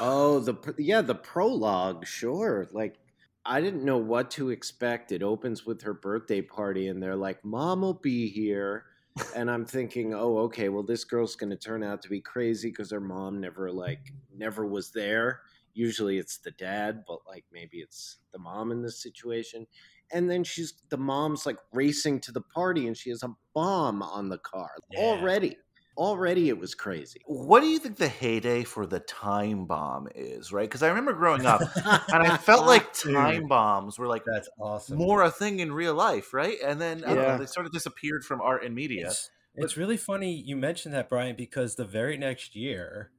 Oh, 0.00 0.38
the 0.40 0.54
yeah, 0.78 1.02
the 1.02 1.14
prologue, 1.16 2.06
sure. 2.06 2.68
Like 2.72 2.98
I 3.44 3.60
didn't 3.60 3.84
know 3.84 3.98
what 3.98 4.30
to 4.32 4.50
expect. 4.50 5.12
It 5.12 5.22
opens 5.22 5.64
with 5.64 5.82
her 5.82 5.94
birthday 5.94 6.42
party 6.42 6.88
and 6.88 7.02
they're 7.02 7.16
like, 7.16 7.44
"Mom 7.44 7.80
will 7.80 7.94
be 7.94 8.28
here." 8.28 8.86
And 9.34 9.50
I'm 9.50 9.64
thinking, 9.66 10.14
"Oh, 10.14 10.38
okay, 10.38 10.68
well 10.68 10.82
this 10.82 11.04
girl's 11.04 11.36
going 11.36 11.50
to 11.50 11.56
turn 11.56 11.82
out 11.82 12.02
to 12.02 12.08
be 12.08 12.20
crazy 12.20 12.68
because 12.70 12.90
her 12.90 13.00
mom 13.00 13.40
never 13.40 13.72
like 13.72 14.12
never 14.34 14.66
was 14.66 14.92
there. 14.92 15.42
Usually 15.72 16.18
it's 16.18 16.38
the 16.38 16.50
dad, 16.52 17.04
but 17.06 17.20
like 17.26 17.44
maybe 17.52 17.78
it's 17.78 18.18
the 18.32 18.38
mom 18.38 18.70
in 18.72 18.82
this 18.82 19.02
situation." 19.02 19.66
And 20.12 20.28
then 20.28 20.44
she's 20.44 20.74
the 20.88 20.98
mom's 20.98 21.46
like 21.46 21.58
racing 21.72 22.20
to 22.22 22.32
the 22.32 22.40
party 22.40 22.86
and 22.86 22.96
she 22.96 23.10
has 23.10 23.22
a 23.22 23.34
bomb 23.54 24.02
on 24.02 24.28
the 24.28 24.38
car. 24.38 24.70
Yeah. 24.90 25.00
Already. 25.00 25.56
Already 26.00 26.48
it 26.48 26.58
was 26.58 26.74
crazy. 26.74 27.20
What 27.26 27.60
do 27.60 27.66
you 27.66 27.78
think 27.78 27.98
the 27.98 28.08
heyday 28.08 28.64
for 28.64 28.86
the 28.86 29.00
time 29.00 29.66
bomb 29.66 30.08
is, 30.14 30.50
right? 30.50 30.66
Because 30.66 30.82
I 30.82 30.88
remember 30.88 31.12
growing 31.12 31.44
up, 31.44 31.60
and 31.60 32.26
I 32.26 32.38
felt 32.38 32.66
like 32.66 32.92
time 32.94 33.48
bombs 33.48 33.98
were 33.98 34.06
like 34.06 34.24
That's 34.24 34.48
awesome. 34.58 34.96
more 34.96 35.22
a 35.22 35.30
thing 35.30 35.60
in 35.60 35.74
real 35.74 35.92
life, 35.94 36.32
right? 36.32 36.56
And 36.64 36.80
then 36.80 37.02
know, 37.02 37.36
they 37.36 37.44
sort 37.44 37.66
of 37.66 37.72
disappeared 37.72 38.24
from 38.24 38.40
art 38.40 38.64
and 38.64 38.74
media. 38.74 39.08
It's, 39.08 39.30
it's 39.56 39.76
really 39.76 39.98
funny 39.98 40.32
you 40.32 40.56
mentioned 40.56 40.94
that, 40.94 41.10
Brian, 41.10 41.36
because 41.36 41.74
the 41.74 41.84
very 41.84 42.16
next 42.16 42.56
year 42.56 43.10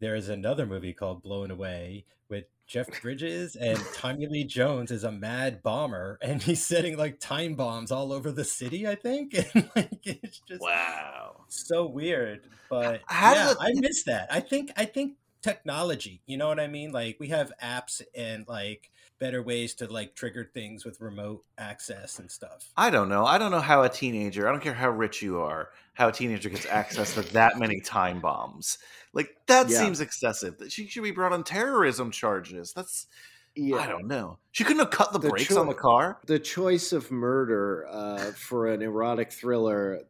there 0.00 0.14
is 0.16 0.28
another 0.28 0.66
movie 0.66 0.92
called 0.92 1.22
Blown 1.22 1.50
Away 1.50 2.04
with 2.28 2.44
Jeff 2.66 3.02
Bridges 3.02 3.56
and 3.56 3.78
Tommy 3.94 4.26
Lee 4.28 4.44
Jones 4.44 4.90
is 4.90 5.04
a 5.04 5.10
mad 5.12 5.62
bomber 5.62 6.18
and 6.22 6.42
he's 6.42 6.64
setting 6.64 6.96
like 6.96 7.18
time 7.20 7.54
bombs 7.54 7.90
all 7.90 8.12
over 8.12 8.30
the 8.32 8.44
city, 8.44 8.86
I 8.86 8.94
think. 8.94 9.34
And 9.54 9.70
like 9.76 9.98
it's 10.04 10.40
just 10.48 10.62
Wow. 10.62 11.44
so 11.48 11.86
weird. 11.86 12.42
But 12.68 13.02
How 13.06 13.34
yeah, 13.34 13.50
it- 13.52 13.56
I 13.60 13.72
miss 13.74 14.04
that. 14.04 14.28
I 14.32 14.40
think 14.40 14.70
I 14.76 14.84
think 14.84 15.16
technology, 15.42 16.22
you 16.26 16.36
know 16.36 16.48
what 16.48 16.60
I 16.60 16.66
mean? 16.68 16.92
Like 16.92 17.16
we 17.18 17.28
have 17.28 17.52
apps 17.62 18.00
and 18.14 18.46
like 18.48 18.90
better 19.20 19.42
ways 19.42 19.74
to 19.74 19.86
like 19.86 20.14
trigger 20.16 20.50
things 20.52 20.84
with 20.84 21.00
remote 21.00 21.44
access 21.58 22.18
and 22.18 22.28
stuff. 22.30 22.70
I 22.76 22.90
don't 22.90 23.08
know. 23.08 23.24
I 23.26 23.38
don't 23.38 23.50
know 23.52 23.60
how 23.60 23.82
a 23.84 23.88
teenager, 23.88 24.48
I 24.48 24.50
don't 24.50 24.62
care 24.62 24.74
how 24.74 24.90
rich 24.90 25.22
you 25.22 25.38
are, 25.38 25.70
how 25.94 26.08
a 26.08 26.12
teenager 26.12 26.48
gets 26.48 26.66
access 26.66 27.14
to 27.14 27.22
that 27.34 27.58
many 27.58 27.80
time 27.80 28.20
bombs. 28.20 28.78
Like, 29.12 29.36
that 29.46 29.68
Yeah. 29.68 29.78
seems 29.78 30.00
excessive. 30.00 30.58
That 30.58 30.72
She 30.72 30.86
should 30.88 31.02
be 31.04 31.10
brought 31.12 31.32
on 31.32 31.44
terrorism 31.44 32.10
charges. 32.10 32.72
That's, 32.72 33.06
Yeah. 33.54 33.76
I 33.76 33.86
don't 33.86 34.06
know. 34.06 34.38
She 34.52 34.64
couldn't 34.64 34.80
have 34.80 34.90
cut 34.90 35.12
the, 35.12 35.18
The 35.18 35.28
brakes 35.28 35.54
on 35.56 35.66
the 35.66 35.74
car. 35.74 36.18
the 36.26 36.38
choice 36.38 36.92
of 36.92 37.10
murder 37.10 37.86
uh, 37.90 38.32
for 38.32 38.68
an 38.68 38.80
erotic 38.80 39.30
thriller, 39.32 40.00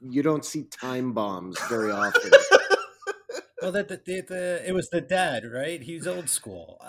you 0.00 0.22
don't 0.22 0.44
see 0.44 0.64
time 0.64 1.12
bombs 1.12 1.58
very 1.68 1.90
often. 1.90 2.30
Well, 3.62 3.72
that 3.72 3.88
the, 3.88 4.00
the, 4.04 4.20
the 4.22 4.62
it 4.68 4.72
was 4.72 4.88
the 4.90 5.00
dad, 5.00 5.44
right? 5.44 5.82
He's 5.82 6.06
old 6.06 6.28
school. 6.28 6.80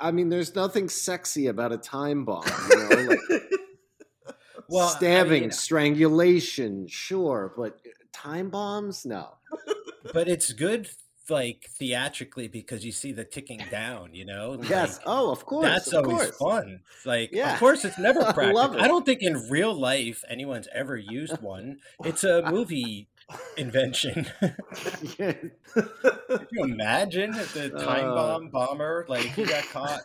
I 0.00 0.10
mean, 0.12 0.28
there's 0.28 0.54
nothing 0.54 0.88
sexy 0.88 1.48
about 1.48 1.72
a 1.72 1.78
time 1.78 2.24
bomb. 2.24 2.44
You 2.70 2.76
know, 2.88 2.96
like 3.08 3.18
well, 4.68 4.86
I 4.88 4.90
stabbing, 4.92 5.42
mean, 5.42 5.50
strangulation, 5.50 6.86
sure, 6.88 7.52
but 7.56 7.74
uh, 7.86 7.90
time 8.12 8.50
bombs, 8.50 9.04
no. 9.04 9.28
but 10.12 10.28
it's 10.28 10.52
good, 10.52 10.88
like 11.28 11.66
theatrically, 11.78 12.46
because 12.48 12.84
you 12.84 12.92
see 12.92 13.12
the 13.12 13.24
ticking 13.24 13.60
down. 13.70 14.14
You 14.14 14.24
know, 14.24 14.60
Yes. 14.68 15.00
Oh, 15.04 15.30
of 15.32 15.44
course. 15.46 15.66
that's 15.66 15.92
of 15.92 16.04
always 16.06 16.30
course. 16.32 16.36
fun. 16.64 16.80
Like, 17.04 17.30
Yeah. 17.32 17.54
of 17.54 17.58
course, 17.58 17.84
it's 17.84 17.98
never 17.98 18.20
practical. 18.32 18.74
it. 18.74 18.80
I 18.80 18.86
don't 18.88 19.04
think 19.04 19.22
in 19.22 19.48
real 19.50 19.74
life 19.74 20.22
anyone's 20.28 20.68
ever 20.72 20.96
used 20.96 21.40
one. 21.42 21.78
It's 22.04 22.22
a 22.24 22.42
movie 22.50 23.08
invention. 23.56 24.26
Yeah. 25.18 25.32
Can 25.74 26.46
you 26.52 26.64
imagine 26.64 27.34
if 27.34 27.54
the 27.54 27.70
time 27.70 28.06
Uh. 28.10 28.14
bomb 28.14 28.48
bomber, 28.50 29.04
like 29.08 29.22
he 29.26 29.44
got 29.44 29.64
caught, 29.70 30.00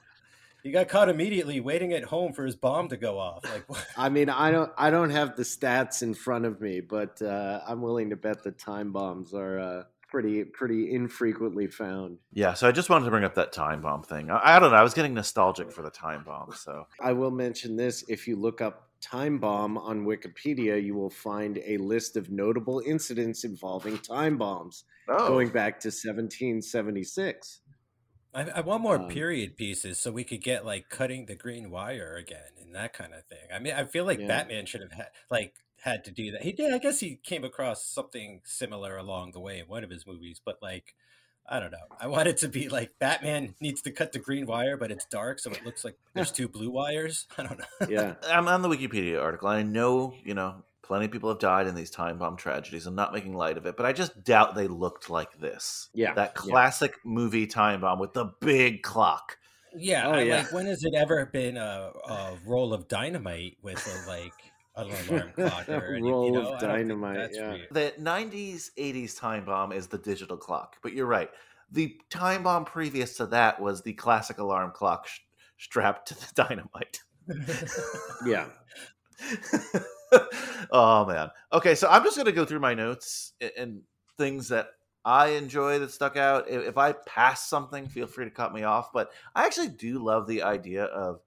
he 0.63 0.71
got 0.71 0.87
caught 0.89 1.09
immediately 1.09 1.59
waiting 1.59 1.93
at 1.93 2.03
home 2.03 2.33
for 2.33 2.45
his 2.45 2.55
bomb 2.55 2.89
to 2.89 2.97
go 2.97 3.17
off. 3.19 3.43
Like, 3.43 3.67
what? 3.67 3.85
I 3.97 4.09
mean, 4.09 4.29
I 4.29 4.51
don't, 4.51 4.71
I 4.77 4.89
don't 4.89 5.09
have 5.09 5.35
the 5.35 5.43
stats 5.43 6.01
in 6.03 6.13
front 6.13 6.45
of 6.45 6.61
me, 6.61 6.81
but 6.81 7.21
uh, 7.21 7.61
I'm 7.67 7.81
willing 7.81 8.09
to 8.11 8.15
bet 8.15 8.43
the 8.43 8.51
time 8.51 8.91
bombs 8.91 9.33
are 9.33 9.59
uh, 9.59 9.83
pretty, 10.07 10.43
pretty 10.43 10.91
infrequently 10.93 11.67
found. 11.67 12.17
Yeah, 12.33 12.53
so 12.53 12.67
I 12.67 12.71
just 12.71 12.89
wanted 12.89 13.05
to 13.05 13.11
bring 13.11 13.23
up 13.23 13.35
that 13.35 13.51
time 13.53 13.81
bomb 13.81 14.03
thing. 14.03 14.29
I, 14.29 14.55
I 14.55 14.59
don't 14.59 14.71
know. 14.71 14.77
I 14.77 14.83
was 14.83 14.93
getting 14.93 15.13
nostalgic 15.13 15.71
for 15.71 15.81
the 15.81 15.91
time 15.91 16.23
bomb. 16.23 16.51
So 16.55 16.87
I 17.01 17.13
will 17.13 17.31
mention 17.31 17.75
this: 17.75 18.03
if 18.07 18.27
you 18.27 18.35
look 18.35 18.61
up 18.61 18.87
time 19.01 19.39
bomb 19.39 19.77
on 19.77 20.05
Wikipedia, 20.05 20.81
you 20.81 20.95
will 20.95 21.09
find 21.09 21.59
a 21.65 21.77
list 21.77 22.17
of 22.17 22.29
notable 22.29 22.81
incidents 22.85 23.43
involving 23.43 23.97
time 23.97 24.37
bombs 24.37 24.85
oh, 25.09 25.27
going 25.27 25.49
back 25.49 25.79
to 25.81 25.87
1776. 25.87 27.61
I, 28.33 28.41
I 28.43 28.61
want 28.61 28.81
more 28.81 28.95
Um, 28.95 29.09
period 29.09 29.57
pieces 29.57 29.99
so 29.99 30.11
we 30.11 30.23
could 30.23 30.41
get 30.41 30.65
like 30.65 30.89
cutting 30.89 31.25
the 31.25 31.35
green 31.35 31.69
wire 31.69 32.15
again 32.15 32.51
and 32.61 32.73
that 32.75 32.93
kind 32.93 33.13
of 33.13 33.25
thing. 33.25 33.47
I 33.53 33.59
mean, 33.59 33.73
I 33.73 33.85
feel 33.85 34.05
like 34.05 34.19
Yeah. 34.19 34.27
Batman 34.27 34.65
should 34.65 34.81
have 34.81 34.93
had 34.93 35.09
like 35.29 35.55
had 35.83 36.05
to 36.05 36.11
do 36.11 36.31
that. 36.31 36.43
He 36.43 36.51
did. 36.53 36.73
I 36.73 36.77
guess 36.77 36.99
he 36.99 37.15
came 37.15 37.43
across 37.43 37.85
something 37.85 38.41
similar 38.45 38.97
along 38.97 39.31
the 39.31 39.39
way 39.39 39.59
in 39.59 39.67
one 39.67 39.83
of 39.83 39.89
his 39.89 40.07
movies, 40.07 40.39
but 40.43 40.59
like. 40.61 40.95
I 41.49 41.59
don't 41.59 41.71
know. 41.71 41.77
I 41.99 42.07
want 42.07 42.27
it 42.27 42.37
to 42.37 42.47
be 42.47 42.69
like 42.69 42.91
Batman 42.99 43.55
needs 43.59 43.81
to 43.83 43.91
cut 43.91 44.11
the 44.13 44.19
green 44.19 44.45
wire, 44.45 44.77
but 44.77 44.91
it's 44.91 45.05
dark, 45.05 45.39
so 45.39 45.51
it 45.51 45.65
looks 45.65 45.83
like 45.83 45.95
there's 46.13 46.31
two 46.31 46.47
blue 46.47 46.69
wires. 46.69 47.27
I 47.37 47.43
don't 47.43 47.59
know. 47.59 47.87
Yeah, 47.89 48.13
I'm 48.29 48.47
on 48.47 48.61
the 48.61 48.69
Wikipedia 48.69 49.21
article. 49.21 49.47
I 49.49 49.63
know, 49.63 50.13
you 50.23 50.33
know, 50.33 50.63
plenty 50.81 51.05
of 51.05 51.11
people 51.11 51.29
have 51.29 51.39
died 51.39 51.67
in 51.67 51.75
these 51.75 51.89
time 51.91 52.17
bomb 52.19 52.37
tragedies. 52.37 52.87
I'm 52.87 52.95
not 52.95 53.13
making 53.13 53.33
light 53.33 53.57
of 53.57 53.65
it, 53.65 53.75
but 53.75 53.85
I 53.85 53.91
just 53.93 54.23
doubt 54.23 54.55
they 54.55 54.67
looked 54.67 55.09
like 55.09 55.39
this. 55.39 55.89
Yeah, 55.93 56.13
That 56.13 56.33
yeah. 56.35 56.41
classic 56.51 56.95
movie 57.03 57.47
time 57.47 57.81
bomb 57.81 57.99
with 57.99 58.13
the 58.13 58.31
big 58.39 58.81
clock. 58.81 59.37
Yeah, 59.75 60.07
Oh, 60.07 60.19
yeah. 60.19 60.37
like 60.37 60.51
when 60.53 60.65
has 60.65 60.83
it 60.83 60.93
ever 60.95 61.25
been 61.27 61.55
a, 61.57 61.91
a 62.07 62.37
roll 62.45 62.73
of 62.73 62.87
dynamite 62.89 63.57
with 63.61 63.85
a 63.87 64.09
like 64.09 64.33
an 64.33 64.50
alarm 64.75 65.31
clock 65.35 65.69
or 65.69 65.95
any, 65.95 66.01
Roll 66.01 66.33
you 66.33 66.39
of 66.39 66.45
know? 66.45 66.53
I 66.55 66.59
dynamite, 66.59 67.17
that's 67.17 67.37
yeah. 67.37 67.53
real. 67.53 67.65
The 67.71 67.93
90s, 67.99 68.69
80s 68.77 69.19
time 69.19 69.45
bomb 69.45 69.71
is 69.71 69.87
the 69.87 69.97
digital 69.97 70.37
clock, 70.37 70.77
but 70.81 70.93
you're 70.93 71.05
right. 71.05 71.29
The 71.71 71.99
time 72.09 72.43
bomb 72.43 72.65
previous 72.65 73.17
to 73.17 73.25
that 73.27 73.59
was 73.59 73.81
the 73.81 73.93
classic 73.93 74.39
alarm 74.39 74.71
clock 74.71 75.07
sh- 75.07 75.19
strapped 75.57 76.07
to 76.09 76.15
the 76.15 76.27
dynamite. 76.35 76.99
yeah. 78.25 78.47
oh 80.71 81.05
man. 81.05 81.29
Okay, 81.53 81.75
so 81.75 81.87
I'm 81.89 82.03
just 82.03 82.17
gonna 82.17 82.31
go 82.31 82.45
through 82.45 82.59
my 82.59 82.73
notes 82.73 83.33
a- 83.41 83.57
and 83.57 83.81
things 84.17 84.49
that 84.49 84.69
I 85.05 85.29
enjoy 85.29 85.79
that 85.79 85.91
stuck 85.91 86.17
out. 86.17 86.49
If 86.49 86.65
if 86.67 86.77
I 86.77 86.93
pass 86.93 87.47
something, 87.47 87.87
feel 87.87 88.07
free 88.07 88.25
to 88.25 88.31
cut 88.31 88.53
me 88.53 88.63
off. 88.63 88.91
But 88.91 89.11
I 89.35 89.45
actually 89.45 89.69
do 89.69 90.03
love 90.03 90.27
the 90.27 90.43
idea 90.43 90.85
of 90.85 91.21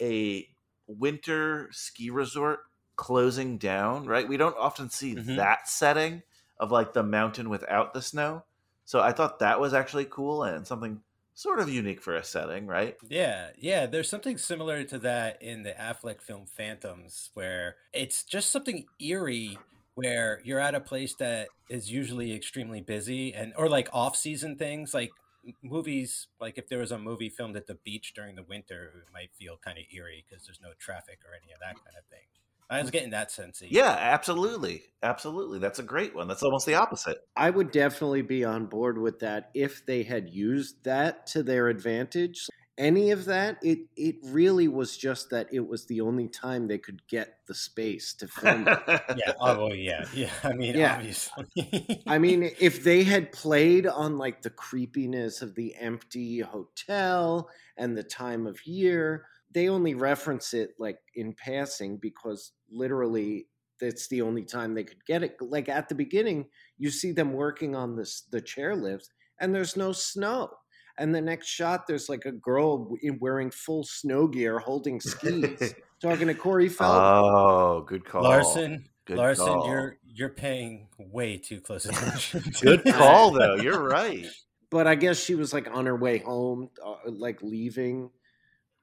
a 0.00 0.48
winter 0.86 1.68
ski 1.72 2.10
resort 2.10 2.60
closing 3.00 3.58
down. 3.58 4.06
Right? 4.06 4.28
We 4.28 4.36
don't 4.36 4.56
often 4.58 4.90
see 4.90 5.16
Mhm. 5.16 5.36
that 5.36 5.68
setting 5.68 6.22
of 6.58 6.70
like 6.72 6.92
the 6.92 7.02
mountain 7.02 7.48
without 7.50 7.94
the 7.94 8.02
snow. 8.02 8.44
So 8.84 9.00
I 9.00 9.12
thought 9.12 9.38
that 9.40 9.60
was 9.60 9.74
actually 9.74 10.06
cool 10.06 10.44
and 10.44 10.66
something 10.66 11.02
sort 11.34 11.60
of 11.60 11.68
unique 11.70 12.02
for 12.02 12.14
a 12.16 12.24
setting, 12.24 12.66
right? 12.66 12.98
Yeah, 13.02 13.52
yeah. 13.56 13.86
There's 13.86 14.08
something 14.10 14.36
similar 14.38 14.84
to 14.84 14.98
that 15.00 15.40
in 15.42 15.62
the 15.62 15.72
Affleck 15.72 16.20
film 16.20 16.46
Phantoms, 16.46 17.30
where 17.34 17.76
it's 17.92 18.24
just 18.24 18.50
something 18.50 18.88
eerie, 19.00 19.64
where 19.94 20.40
you're 20.44 20.60
at 20.60 20.74
a 20.74 20.80
place 20.80 21.14
that 21.16 21.54
is 21.68 21.90
usually 21.90 22.32
extremely 22.34 22.80
busy, 22.82 23.32
and 23.32 23.54
or 23.56 23.68
like 23.70 23.88
off-season 23.92 24.56
things, 24.58 24.92
like 24.92 25.16
movies. 25.62 26.28
Like 26.38 26.58
if 26.58 26.68
there 26.68 26.78
was 26.80 26.92
a 26.92 26.98
movie 26.98 27.30
filmed 27.30 27.56
at 27.56 27.66
the 27.66 27.74
beach 27.76 28.12
during 28.14 28.36
the 28.36 28.42
winter, 28.42 29.04
it 29.08 29.12
might 29.12 29.32
feel 29.34 29.56
kind 29.56 29.78
of 29.78 29.84
eerie 29.92 30.24
because 30.28 30.44
there's 30.44 30.60
no 30.60 30.74
traffic 30.78 31.20
or 31.24 31.34
any 31.34 31.52
of 31.52 31.60
that 31.60 31.82
kind 31.82 31.96
of 31.96 32.04
thing. 32.06 32.26
I 32.70 32.80
was 32.80 32.90
getting 32.90 33.10
that 33.10 33.30
sense. 33.32 33.60
Yeah, 33.66 33.90
absolutely. 33.98 34.84
Absolutely. 35.02 35.58
That's 35.58 35.80
a 35.80 35.82
great 35.82 36.14
one. 36.14 36.28
That's 36.28 36.42
almost 36.44 36.66
the 36.66 36.74
opposite. 36.74 37.18
I 37.36 37.50
would 37.50 37.72
definitely 37.72 38.22
be 38.22 38.44
on 38.44 38.66
board 38.66 38.96
with 38.96 39.18
that 39.20 39.50
if 39.54 39.84
they 39.84 40.04
had 40.04 40.28
used 40.30 40.84
that 40.84 41.26
to 41.28 41.42
their 41.42 41.68
advantage. 41.68 42.46
any 42.78 43.10
of 43.10 43.26
that. 43.26 43.58
It 43.62 43.80
it 43.96 44.16
really 44.22 44.66
was 44.68 44.96
just 44.96 45.28
that 45.30 45.48
it 45.52 45.66
was 45.68 45.84
the 45.86 46.00
only 46.00 46.28
time 46.28 46.66
they 46.68 46.78
could 46.78 47.06
get 47.08 47.38
the 47.46 47.54
space 47.54 48.14
to 48.14 48.28
film 48.28 48.66
it. 48.68 48.78
Yeah. 49.16 49.32
Oh, 49.40 49.66
well, 49.66 49.74
yeah. 49.74 50.06
Yeah. 50.14 50.30
I 50.44 50.52
mean, 50.54 50.76
Yeah. 50.76 50.94
obviously. 50.94 52.02
I 52.06 52.18
mean, 52.18 52.50
if 52.58 52.82
they 52.84 53.02
had 53.04 53.32
played 53.32 53.86
on 53.86 54.16
like 54.16 54.40
the 54.42 54.48
creepiness 54.50 55.42
of 55.42 55.54
the 55.56 55.74
empty 55.76 56.38
hotel 56.40 57.50
and 57.76 57.96
the 57.98 58.02
time 58.04 58.46
of 58.46 58.64
year, 58.66 59.26
they 59.52 59.68
only 59.68 59.94
reference 59.94 60.54
it 60.54 60.70
like 60.78 60.98
in 61.14 61.32
passing 61.34 61.96
because 61.96 62.52
literally 62.70 63.46
that's 63.80 64.08
the 64.08 64.22
only 64.22 64.44
time 64.44 64.74
they 64.74 64.84
could 64.84 65.04
get 65.06 65.22
it. 65.22 65.36
Like 65.40 65.68
at 65.68 65.88
the 65.88 65.94
beginning, 65.94 66.46
you 66.78 66.90
see 66.90 67.12
them 67.12 67.32
working 67.32 67.74
on 67.74 67.96
this 67.96 68.22
the 68.30 68.40
chairlifts 68.42 69.06
and 69.40 69.54
there's 69.54 69.76
no 69.76 69.92
snow. 69.92 70.50
And 70.98 71.14
the 71.14 71.20
next 71.22 71.46
shot, 71.46 71.86
there's 71.86 72.08
like 72.10 72.26
a 72.26 72.32
girl 72.32 72.94
wearing 73.20 73.50
full 73.50 73.84
snow 73.84 74.26
gear 74.26 74.58
holding 74.58 75.00
skis 75.00 75.74
talking 76.02 76.26
to 76.26 76.34
Corey 76.34 76.68
Feldman. 76.68 77.02
oh, 77.32 77.80
good 77.86 78.04
call. 78.04 78.22
Larson, 78.22 78.84
Good 79.06 79.16
Larson, 79.16 79.46
call. 79.46 79.66
you're 79.66 79.96
you're 80.04 80.28
paying 80.28 80.88
way 80.98 81.38
too 81.38 81.60
close 81.60 81.86
attention. 81.86 82.42
Good 82.60 82.84
call, 82.84 83.30
though. 83.30 83.54
You're 83.56 83.82
right. 83.88 84.26
but 84.70 84.86
I 84.86 84.94
guess 84.94 85.18
she 85.18 85.34
was 85.36 85.52
like 85.54 85.68
on 85.74 85.86
her 85.86 85.96
way 85.96 86.18
home, 86.18 86.68
uh, 86.84 86.96
like 87.06 87.40
leaving. 87.42 88.10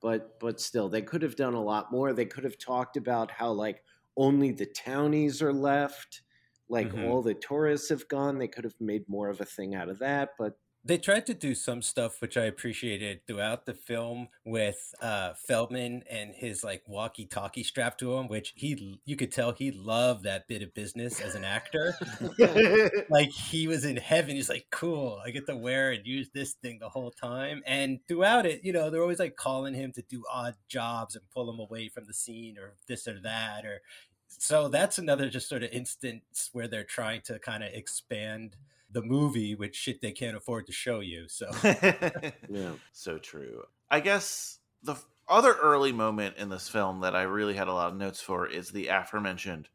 But 0.02 0.40
but 0.40 0.60
still, 0.62 0.90
they 0.90 1.02
could 1.02 1.22
have 1.24 1.36
done 1.36 1.54
a 1.56 1.64
lot 1.64 1.92
more. 1.92 2.14
They 2.14 2.26
could 2.26 2.44
have 2.44 2.58
talked 2.58 2.98
about 2.98 3.32
how 3.32 3.52
like 3.52 3.84
only 4.16 4.52
the 4.52 4.66
townies 4.66 5.42
are 5.42 5.54
left, 5.54 6.22
like 6.70 6.94
Mhm. 6.94 7.02
all 7.02 7.22
the 7.22 7.34
tourists 7.34 7.90
have 7.90 8.08
gone. 8.08 8.38
They 8.38 8.48
could 8.48 8.64
have 8.64 8.80
made 8.80 9.08
more 9.10 9.30
of 9.30 9.42
a 9.42 9.46
thing 9.46 9.76
out 9.76 9.90
of 9.90 10.00
that. 10.00 10.32
But 10.38 10.60
They 10.88 10.98
tried 10.98 11.26
to 11.26 11.34
do 11.34 11.54
some 11.54 11.82
stuff 11.82 12.22
which 12.22 12.38
I 12.38 12.46
appreciated 12.46 13.28
throughout 13.28 13.66
the 13.66 13.74
film 13.74 14.30
with 14.46 14.96
uh, 15.02 15.34
Feldman 15.34 16.04
and 16.10 16.34
his 16.34 16.64
like 16.64 16.82
walkie-talkie 16.88 17.64
strapped 17.64 18.00
to 18.00 18.14
him, 18.14 18.30
which 18.30 18.54
he 18.56 19.02
you 19.04 19.18
could 19.18 19.34
tell 19.34 19.52
he 19.52 19.72
loved 19.72 20.24
that 20.24 20.48
bit 20.48 20.62
of 20.62 20.74
business 20.74 21.20
as 21.20 21.36
an 21.36 21.44
actor. 21.44 21.94
like 23.10 23.32
he 23.32 23.68
was 23.68 23.84
in 23.84 23.98
heaven. 23.98 24.38
He's 24.38 24.48
like, 24.48 24.68
cool. 24.72 25.20
I 25.26 25.32
get 25.32 25.46
to 25.48 25.58
wear 25.58 25.92
and 25.92 26.08
use 26.08 26.30
this 26.34 26.54
thing 26.54 26.80
the 26.80 26.88
whole 26.88 27.12
time. 27.12 27.64
And 27.66 28.00
throughout 28.08 28.46
it, 28.46 28.64
you 28.64 28.72
know, 28.72 28.90
they're 28.90 29.02
always 29.02 29.20
like 29.20 29.36
calling 29.36 29.74
him 29.74 29.92
to 29.92 30.02
do 30.04 30.24
odd 30.32 30.56
jobs 30.70 31.18
and 31.18 31.30
pull 31.34 31.50
him 31.50 31.60
away 31.60 31.90
from 31.90 32.06
the 32.06 32.14
scene 32.14 32.58
or 32.58 32.76
this 32.88 33.10
or 33.10 33.20
that. 33.24 33.66
Or 33.66 33.82
so 34.30 34.70
that's 34.70 34.98
another 34.98 35.30
just 35.30 35.50
sort 35.50 35.64
of 35.64 35.72
instance 35.72 36.50
where 36.54 36.70
they're 36.70 36.86
trying 36.86 37.20
to 37.24 37.40
kind 37.40 37.62
of 37.62 37.74
expand 37.74 38.56
the 38.92 39.02
movie 39.02 39.56
with 39.56 39.76
shit 39.76 40.02
they 40.02 40.12
can't 40.12 40.38
afford 40.38 40.66
to 40.68 40.72
show 40.72 41.00
you. 41.00 41.28
So 41.28 41.50
yeah, 41.64 42.72
so 42.92 43.18
true. 43.18 43.64
I 43.90 44.00
guess 44.00 44.60
the 44.84 44.96
other 45.28 45.54
early 45.54 45.92
moment 45.92 46.38
in 46.38 46.50
this 46.50 46.70
film 46.70 47.02
that 47.02 47.16
I 47.16 47.24
really 47.24 47.56
had 47.56 47.68
a 47.68 47.74
lot 47.74 47.92
of 47.92 47.98
notes 47.98 48.22
for 48.22 48.48
is 48.48 48.70
the 48.70 48.88
aforementioned 48.88 49.70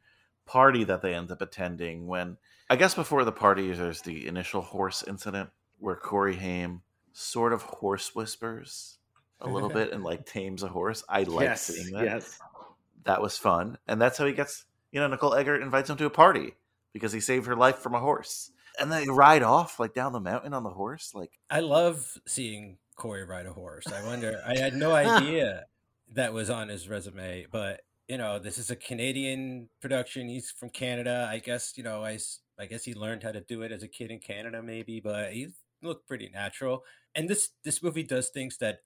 party 0.47 0.85
that 0.85 1.03
they 1.03 1.15
end 1.15 1.31
up 1.31 1.43
attending 1.43 2.07
when 2.07 2.37
I 2.71 2.77
guess 2.77 2.95
before 2.95 3.25
the 3.25 3.33
party 3.33 3.73
there's 3.73 4.03
the 4.03 4.27
initial 4.27 4.63
horse 4.63 5.05
incident 5.07 5.51
where 5.79 5.97
Corey 5.97 6.37
Haim 6.37 6.83
sort 7.13 7.53
of 7.53 7.63
horse 7.63 8.15
whispers 8.15 8.99
a 9.41 9.49
little 9.49 9.69
bit 9.69 9.93
and 9.93 10.03
like 10.03 10.25
tames 10.27 10.63
a 10.63 10.69
horse. 10.69 11.05
I 11.09 11.25
like 11.25 11.45
yes, 11.45 11.63
seeing 11.63 11.93
that. 11.93 12.05
yes, 12.05 12.39
That 13.05 13.21
was 13.21 13.37
fun. 13.37 13.79
And 13.87 14.01
that's 14.01 14.17
how 14.17 14.27
he 14.27 14.33
gets, 14.33 14.65
you 14.91 15.01
know, 15.01 15.09
Nicole 15.09 15.35
Eggert 15.35 15.63
invites 15.63 15.91
him 15.91 15.97
to 15.99 16.07
a 16.07 16.11
party 16.11 16.55
because 16.93 17.13
he 17.13 17.21
saved 17.21 17.47
her 17.47 17.57
life 17.57 17.77
from 17.79 17.95
a 17.95 18.01
horse. 18.01 18.51
And 18.79 18.91
they 18.91 19.07
ride 19.09 19.43
off 19.43 19.79
like 19.79 19.95
down 19.95 20.13
the 20.13 20.21
mountain 20.21 20.55
on 20.55 20.63
the 20.63 20.71
horse. 20.71 21.13
Like 21.15 21.39
I 21.51 21.61
love 21.61 22.19
seeing 22.27 22.79
Corey 22.97 23.25
ride 23.25 23.47
a 23.47 23.53
horse. 23.53 23.87
I 23.87 24.05
wonder, 24.07 24.43
I 24.47 24.57
had 24.57 24.75
no 24.75 24.93
idea 24.95 25.67
that 26.15 26.33
was 26.33 26.51
on 26.51 26.69
his 26.69 26.89
resume, 26.89 27.47
but 27.51 27.81
you 28.09 28.19
know, 28.19 28.39
this 28.39 28.59
is 28.59 28.71
a 28.71 28.77
Canadian 28.77 29.69
production. 29.81 30.29
He's 30.29 30.51
from 30.51 30.71
Canada. 30.71 31.29
I 31.31 31.39
guess, 31.39 31.75
you 31.77 31.83
know, 31.83 32.05
I 32.05 32.19
I 32.59 32.67
guess 32.67 32.85
he 32.85 32.95
learned 32.95 33.23
how 33.23 33.33
to 33.33 33.41
do 33.41 33.63
it 33.63 33.73
as 33.73 33.83
a 33.83 33.89
kid 33.89 34.11
in 34.11 34.19
Canada, 34.19 34.63
maybe, 34.63 35.01
but 35.01 35.33
he 35.33 35.49
looked 35.83 36.07
pretty 36.07 36.29
natural. 36.29 36.85
And 37.15 37.29
this, 37.29 37.51
this 37.65 37.83
movie 37.83 38.03
does 38.03 38.29
things 38.29 38.59
that, 38.59 38.81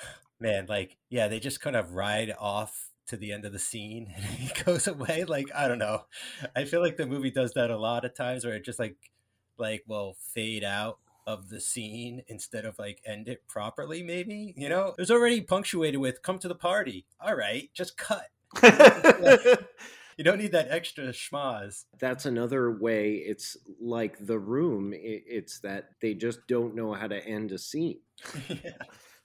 man, 0.40 0.66
like, 0.68 0.96
yeah, 1.10 1.28
they 1.28 1.40
just 1.40 1.60
kind 1.60 1.76
of 1.76 1.92
ride 1.92 2.34
off 2.38 2.90
to 3.08 3.16
the 3.16 3.32
end 3.32 3.44
of 3.44 3.52
the 3.52 3.58
scene 3.58 4.12
and 4.16 4.24
he 4.24 4.62
goes 4.64 4.86
away. 4.86 5.24
Like, 5.24 5.46
I 5.54 5.68
don't 5.68 5.78
know. 5.78 6.04
I 6.54 6.64
feel 6.64 6.80
like 6.80 6.96
the 6.96 7.06
movie 7.06 7.30
does 7.30 7.52
that 7.54 7.70
a 7.70 7.78
lot 7.78 8.04
of 8.04 8.14
times 8.14 8.44
where 8.44 8.54
it 8.54 8.64
just 8.64 8.78
like, 8.78 8.96
like, 9.58 9.84
will 9.86 10.16
fade 10.34 10.64
out 10.64 10.98
of 11.26 11.50
the 11.50 11.60
scene 11.60 12.22
instead 12.28 12.64
of 12.64 12.78
like 12.78 13.02
end 13.04 13.28
it 13.28 13.46
properly, 13.48 14.02
maybe. 14.02 14.54
You 14.56 14.68
know, 14.68 14.88
it 14.88 14.98
was 14.98 15.10
already 15.10 15.42
punctuated 15.42 16.00
with 16.00 16.22
come 16.22 16.38
to 16.38 16.48
the 16.48 16.54
party. 16.54 17.04
All 17.20 17.34
right, 17.34 17.68
just 17.74 17.98
cut. 17.98 18.28
You 20.18 20.24
don't 20.24 20.38
need 20.38 20.50
that 20.50 20.66
extra 20.68 21.04
schmaz. 21.10 21.84
that's 22.00 22.26
another 22.26 22.72
way. 22.72 23.12
It's 23.14 23.56
like 23.80 24.16
the 24.18 24.38
room. 24.38 24.92
it's 24.92 25.60
that 25.60 25.90
they 26.02 26.12
just 26.14 26.40
don't 26.48 26.74
know 26.74 26.92
how 26.92 27.06
to 27.06 27.24
end 27.24 27.52
a 27.52 27.58
scene. 27.58 28.00
yeah. 28.48 28.72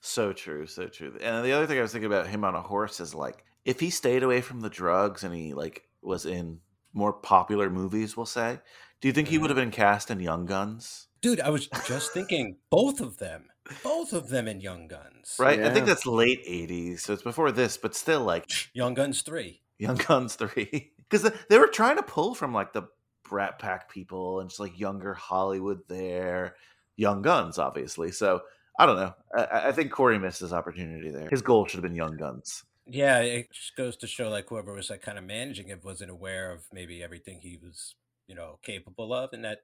So 0.00 0.32
true, 0.32 0.68
so 0.68 0.86
true. 0.86 1.18
And 1.20 1.44
the 1.44 1.50
other 1.50 1.66
thing 1.66 1.80
I 1.80 1.82
was 1.82 1.90
thinking 1.90 2.06
about 2.06 2.28
him 2.28 2.44
on 2.44 2.54
a 2.54 2.62
horse 2.62 3.00
is 3.00 3.12
like 3.12 3.44
if 3.64 3.80
he 3.80 3.90
stayed 3.90 4.22
away 4.22 4.40
from 4.40 4.60
the 4.60 4.70
drugs 4.70 5.24
and 5.24 5.34
he 5.34 5.54
like 5.54 5.84
was 6.02 6.26
in 6.26 6.60
more 6.92 7.12
popular 7.12 7.70
movies, 7.70 8.16
we'll 8.16 8.26
say, 8.26 8.60
do 9.00 9.08
you 9.08 9.12
think 9.12 9.28
he 9.28 9.38
would 9.38 9.50
mm-hmm. 9.50 9.58
have 9.58 9.66
been 9.66 9.72
cast 9.72 10.10
in 10.10 10.20
Young 10.20 10.46
Guns? 10.46 11.08
Dude, 11.20 11.40
I 11.40 11.50
was 11.50 11.68
just 11.86 12.12
thinking 12.12 12.56
both 12.70 13.00
of 13.00 13.18
them. 13.18 13.46
Both 13.82 14.12
of 14.12 14.28
them 14.28 14.46
in 14.46 14.60
Young 14.60 14.88
Guns. 14.88 15.36
Right? 15.38 15.62
I 15.62 15.70
think 15.70 15.86
that's 15.86 16.04
late 16.06 16.44
'80s, 16.46 17.00
so 17.00 17.14
it's 17.14 17.22
before 17.22 17.50
this, 17.50 17.78
but 17.78 17.94
still 17.94 18.22
like 18.22 18.50
Young 18.74 18.92
Guns 18.92 19.22
3. 19.22 19.62
Young 19.78 19.96
Guns 19.96 20.36
three 20.36 20.92
because 21.10 21.30
they 21.48 21.58
were 21.58 21.66
trying 21.66 21.96
to 21.96 22.02
pull 22.02 22.34
from 22.34 22.52
like 22.52 22.72
the 22.72 22.84
Brat 23.28 23.58
Pack 23.58 23.90
people 23.90 24.40
and 24.40 24.48
just 24.48 24.60
like 24.60 24.78
younger 24.78 25.14
Hollywood 25.14 25.80
there, 25.88 26.56
Young 26.96 27.22
Guns 27.22 27.58
obviously. 27.58 28.12
So 28.12 28.42
I 28.78 28.86
don't 28.86 28.96
know. 28.96 29.14
I, 29.36 29.68
I 29.68 29.72
think 29.72 29.90
Corey 29.90 30.18
missed 30.18 30.40
his 30.40 30.52
opportunity 30.52 31.10
there. 31.10 31.28
His 31.28 31.42
goal 31.42 31.66
should 31.66 31.78
have 31.78 31.82
been 31.82 31.94
Young 31.94 32.16
Guns. 32.16 32.64
Yeah, 32.86 33.20
it 33.20 33.50
just 33.52 33.76
goes 33.76 33.96
to 33.98 34.06
show 34.06 34.28
like 34.28 34.48
whoever 34.48 34.74
was 34.74 34.90
like 34.90 35.00
kind 35.02 35.16
of 35.18 35.24
managing 35.24 35.68
it 35.68 35.84
wasn't 35.84 36.10
aware 36.10 36.52
of 36.52 36.64
maybe 36.72 37.02
everything 37.02 37.40
he 37.40 37.56
was, 37.62 37.94
you 38.26 38.34
know, 38.34 38.58
capable 38.62 39.12
of 39.14 39.32
in 39.32 39.42
that 39.42 39.60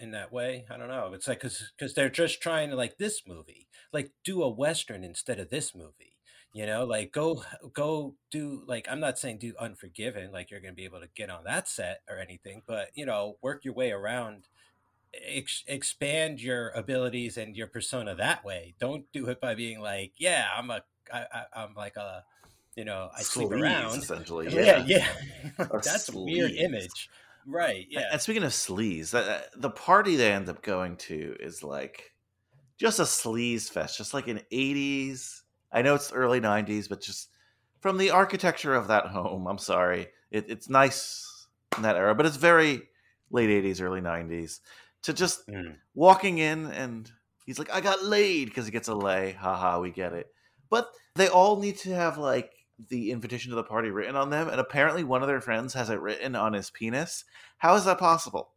in 0.00 0.10
that 0.10 0.32
way. 0.32 0.66
I 0.70 0.76
don't 0.76 0.88
know. 0.88 1.12
It's 1.14 1.28
like 1.28 1.40
cuz 1.40 1.72
cuz 1.78 1.94
they're 1.94 2.10
just 2.10 2.40
trying 2.42 2.70
to 2.70 2.76
like 2.76 2.98
this 2.98 3.22
movie. 3.26 3.68
Like 3.92 4.10
do 4.24 4.42
a 4.42 4.48
western 4.48 5.04
instead 5.04 5.38
of 5.38 5.48
this 5.50 5.74
movie. 5.74 6.16
You 6.52 6.66
know, 6.66 6.84
like 6.84 7.12
go 7.12 7.44
go 7.72 8.16
do 8.30 8.64
like 8.66 8.86
I'm 8.90 9.00
not 9.00 9.18
saying 9.18 9.38
do 9.38 9.54
Unforgiven 9.60 10.32
like 10.32 10.50
you're 10.50 10.60
to 10.60 10.72
be 10.72 10.84
able 10.84 11.00
to 11.00 11.08
get 11.14 11.30
on 11.30 11.44
that 11.44 11.68
set 11.68 12.02
or 12.08 12.18
anything, 12.18 12.62
but 12.66 12.90
you 12.94 13.06
know, 13.06 13.38
work 13.42 13.64
your 13.64 13.74
way 13.74 13.92
around 13.92 14.48
ex- 15.14 15.64
expand 15.66 16.40
your 16.40 16.70
abilities 16.70 17.36
and 17.36 17.56
your 17.56 17.66
persona 17.66 18.14
that 18.14 18.44
way. 18.44 18.74
Don't 18.80 19.04
do 19.12 19.26
it 19.28 19.40
by 19.40 19.54
being 19.54 19.80
like, 19.80 20.12
yeah, 20.18 20.48
I'm 20.56 20.70
a 20.70 20.82
I, 21.12 21.26
I, 21.32 21.44
I'm 21.62 21.74
like 21.74 21.96
a 21.96 22.24
you 22.76 22.84
know, 22.84 23.08
I 23.16 23.22
sleep 23.22 23.48
Sleaze, 23.48 23.60
around. 23.60 24.02
essentially. 24.02 24.48
Yeah, 24.50 24.84
yeah. 24.86 25.08
A 25.58 25.78
That's 25.82 26.08
a 26.14 26.18
weird 26.18 26.52
image. 26.52 27.10
Right. 27.46 27.86
Yeah. 27.90 28.04
And 28.12 28.20
speaking 28.20 28.42
of 28.42 28.52
sleaze, 28.52 29.10
the 29.56 29.70
party 29.70 30.16
they 30.16 30.32
end 30.32 30.48
up 30.48 30.62
going 30.62 30.96
to 30.96 31.36
is 31.40 31.62
like 31.62 32.12
just 32.78 32.98
a 32.98 33.04
sleaze 33.04 33.70
fest, 33.70 33.96
just 33.96 34.12
like 34.14 34.28
an 34.28 34.40
'80s. 34.52 35.42
I 35.72 35.82
know 35.82 35.94
it's 35.94 36.12
early 36.12 36.40
'90s, 36.40 36.88
but 36.88 37.00
just 37.00 37.30
from 37.80 37.96
the 37.96 38.10
architecture 38.10 38.74
of 38.74 38.88
that 38.88 39.06
home, 39.06 39.46
I'm 39.46 39.58
sorry, 39.58 40.08
it, 40.30 40.46
it's 40.48 40.68
nice 40.68 41.46
in 41.76 41.82
that 41.82 41.96
era, 41.96 42.14
but 42.14 42.26
it's 42.26 42.36
very 42.36 42.82
late 43.30 43.48
'80s, 43.48 43.80
early 43.80 44.00
'90s. 44.00 44.60
To 45.02 45.12
just 45.12 45.48
Mm. 45.48 45.76
walking 45.94 46.38
in 46.38 46.66
and 46.72 47.10
he's 47.46 47.58
like, 47.58 47.72
"I 47.72 47.80
got 47.80 48.04
laid" 48.04 48.46
because 48.46 48.66
he 48.66 48.72
gets 48.72 48.88
a 48.88 48.94
lay. 48.94 49.32
Haha, 49.32 49.80
we 49.80 49.90
get 49.90 50.12
it. 50.12 50.26
But 50.68 50.90
they 51.14 51.28
all 51.28 51.58
need 51.60 51.78
to 51.78 51.94
have 51.94 52.18
like 52.18 52.52
the 52.88 53.10
invitation 53.10 53.50
to 53.50 53.56
the 53.56 53.62
party 53.62 53.90
written 53.90 54.16
on 54.16 54.30
them, 54.30 54.48
and 54.48 54.60
apparently 54.60 55.04
one 55.04 55.22
of 55.22 55.28
their 55.28 55.40
friends 55.40 55.74
has 55.74 55.90
it 55.90 56.00
written 56.00 56.34
on 56.36 56.52
his 56.52 56.70
penis. 56.70 57.24
How 57.58 57.74
is 57.76 57.84
that 57.84 57.98
possible? 57.98 58.50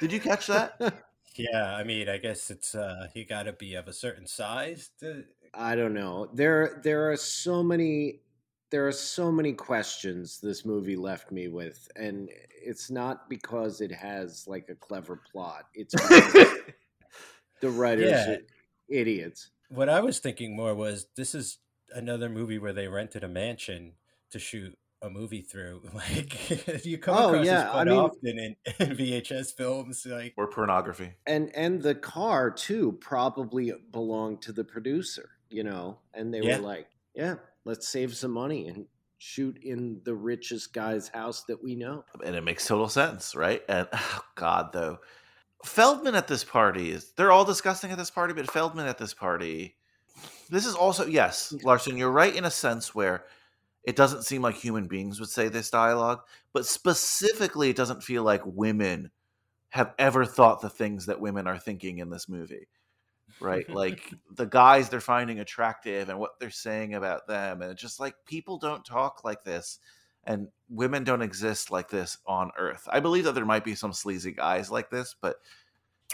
Did 0.00 0.12
you 0.12 0.20
catch 0.20 0.46
that? 0.48 0.80
Yeah. 1.38 1.74
I 1.76 1.84
mean, 1.84 2.08
I 2.08 2.16
guess 2.16 2.50
it's 2.50 2.74
uh 2.74 3.08
you 3.14 3.26
got 3.26 3.42
to 3.42 3.52
be 3.52 3.74
of 3.74 3.88
a 3.88 3.92
certain 3.92 4.26
size 4.26 4.88
to. 5.00 5.24
I 5.52 5.76
don't 5.76 5.92
know. 5.92 6.30
There 6.32 6.80
there 6.82 7.12
are 7.12 7.16
so 7.18 7.62
many 7.62 8.20
there 8.70 8.88
are 8.88 8.92
so 8.92 9.30
many 9.30 9.52
questions 9.52 10.40
this 10.40 10.64
movie 10.64 10.96
left 10.96 11.30
me 11.30 11.48
with 11.48 11.88
and 11.94 12.30
it's 12.64 12.90
not 12.90 13.28
because 13.28 13.82
it 13.82 13.92
has 13.92 14.46
like 14.48 14.70
a 14.70 14.74
clever 14.74 15.20
plot. 15.30 15.64
It's 15.74 15.92
the 17.60 17.68
writers 17.68 18.10
Yeah. 18.10 18.30
are 18.30 18.38
idiots. 18.88 19.50
What 19.68 19.90
I 19.90 20.00
was 20.00 20.18
thinking 20.20 20.56
more 20.56 20.74
was 20.74 21.06
this 21.16 21.34
is 21.34 21.58
another 21.94 22.28
movie 22.28 22.58
where 22.58 22.72
they 22.72 22.88
rented 22.88 23.24
a 23.24 23.28
mansion 23.28 23.92
to 24.30 24.38
shoot 24.38 24.76
a 25.02 25.10
movie 25.10 25.42
through. 25.42 25.82
Like 25.94 26.84
you 26.86 26.98
come 26.98 27.16
Oh, 27.16 27.28
across 27.30 27.46
yeah, 27.46 27.54
this 27.60 27.64
I 27.68 27.72
quite 27.72 27.86
mean- 27.86 27.98
often 27.98 28.38
in, 28.38 28.56
in 28.90 28.96
VHS 28.96 29.54
films. 29.56 30.06
Like 30.06 30.34
or 30.36 30.48
pornography? 30.48 31.12
And 31.26 31.54
and 31.54 31.82
the 31.82 31.94
car 31.94 32.50
too 32.50 32.92
probably 33.00 33.72
belonged 33.92 34.42
to 34.42 34.52
the 34.52 34.64
producer. 34.64 35.30
you 35.50 35.62
know, 35.62 35.98
and 36.14 36.34
they 36.34 36.40
Yeah. 36.40 36.56
were 36.58 36.64
like, 36.66 36.88
"Yeah, 37.14 37.36
let's 37.64 37.86
save 37.86 38.16
some 38.16 38.32
money 38.32 38.66
and 38.66 38.86
shoot 39.18 39.56
in 39.62 40.00
the 40.04 40.14
richest 40.14 40.72
guy's 40.74 41.06
house 41.08 41.44
that 41.44 41.62
we 41.62 41.76
know." 41.76 42.04
and 42.24 42.34
it 42.34 42.42
makes 42.42 42.66
total 42.66 42.88
sense, 42.88 43.34
right? 43.36 43.62
And 43.68 43.86
oh 43.92 44.24
God, 44.34 44.72
though, 44.72 44.98
Feldman 45.64 46.14
at 46.16 46.26
this 46.26 46.42
party 46.42 46.90
is 46.90 47.12
they're 47.12 47.30
all 47.32 47.44
disgusting 47.44 47.90
at 47.92 47.98
this 47.98 48.10
party, 48.10 48.34
but 48.34 48.50
Feldman 48.50 48.86
at 48.88 48.98
this 48.98 49.14
party, 49.14 49.76
this 50.48 50.66
is 50.66 50.74
also 50.74 51.06
yes, 51.06 51.54
Larson, 51.62 51.96
you're 51.96 52.10
right 52.10 52.34
in 52.34 52.44
a 52.44 52.50
sense 52.50 52.94
where 52.94 53.24
it 53.84 53.96
doesn't 53.96 54.24
seem 54.24 54.42
like 54.42 54.56
human 54.56 54.86
beings 54.88 55.20
would 55.20 55.28
say 55.28 55.48
this 55.48 55.70
dialogue, 55.70 56.20
but 56.52 56.66
specifically, 56.66 57.70
it 57.70 57.76
doesn't 57.76 58.02
feel 58.02 58.24
like 58.24 58.42
women 58.44 59.10
have 59.70 59.94
ever 59.98 60.24
thought 60.24 60.60
the 60.60 60.70
things 60.70 61.06
that 61.06 61.20
women 61.20 61.46
are 61.46 61.58
thinking 61.58 61.98
in 61.98 62.10
this 62.10 62.28
movie. 62.28 62.68
Right? 63.38 63.68
like 63.68 64.14
the 64.34 64.46
guys 64.46 64.88
they're 64.88 65.00
finding 65.00 65.40
attractive 65.40 66.08
and 66.08 66.18
what 66.18 66.40
they're 66.40 66.50
saying 66.50 66.94
about 66.94 67.26
them. 67.26 67.60
And 67.60 67.70
it's 67.70 67.82
just 67.82 68.00
like 68.00 68.14
people 68.24 68.58
don't 68.58 68.84
talk 68.84 69.24
like 69.24 69.44
this 69.44 69.78
and 70.24 70.48
women 70.68 71.04
don't 71.04 71.22
exist 71.22 71.70
like 71.70 71.88
this 71.88 72.18
on 72.26 72.50
earth. 72.58 72.88
I 72.90 73.00
believe 73.00 73.24
that 73.24 73.34
there 73.34 73.44
might 73.44 73.64
be 73.64 73.74
some 73.74 73.92
sleazy 73.92 74.32
guys 74.32 74.70
like 74.70 74.90
this, 74.90 75.14
but 75.20 75.36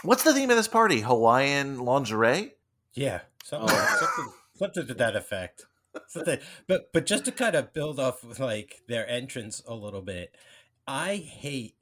what's 0.03 0.23
the 0.23 0.33
theme 0.33 0.49
of 0.49 0.57
this 0.57 0.67
party? 0.67 0.99
Hawaiian 1.01 1.79
lingerie? 1.79 2.51
Yeah, 2.95 3.21
something, 3.43 3.69
Oh. 3.71 3.97
something, 3.99 4.33
something 4.55 4.87
to 4.87 4.93
that 4.95 5.15
effect. 5.15 5.65
Something, 6.07 6.39
but 6.67 6.91
but 6.93 7.05
just 7.05 7.25
to 7.25 7.31
kind 7.31 7.55
of 7.55 7.73
build 7.73 7.99
off 7.99 8.23
of, 8.23 8.39
like 8.39 8.81
their 8.87 9.07
entrance 9.07 9.61
a 9.67 9.75
little 9.75 10.01
bit, 10.01 10.35
I 10.87 11.15
hate, 11.17 11.75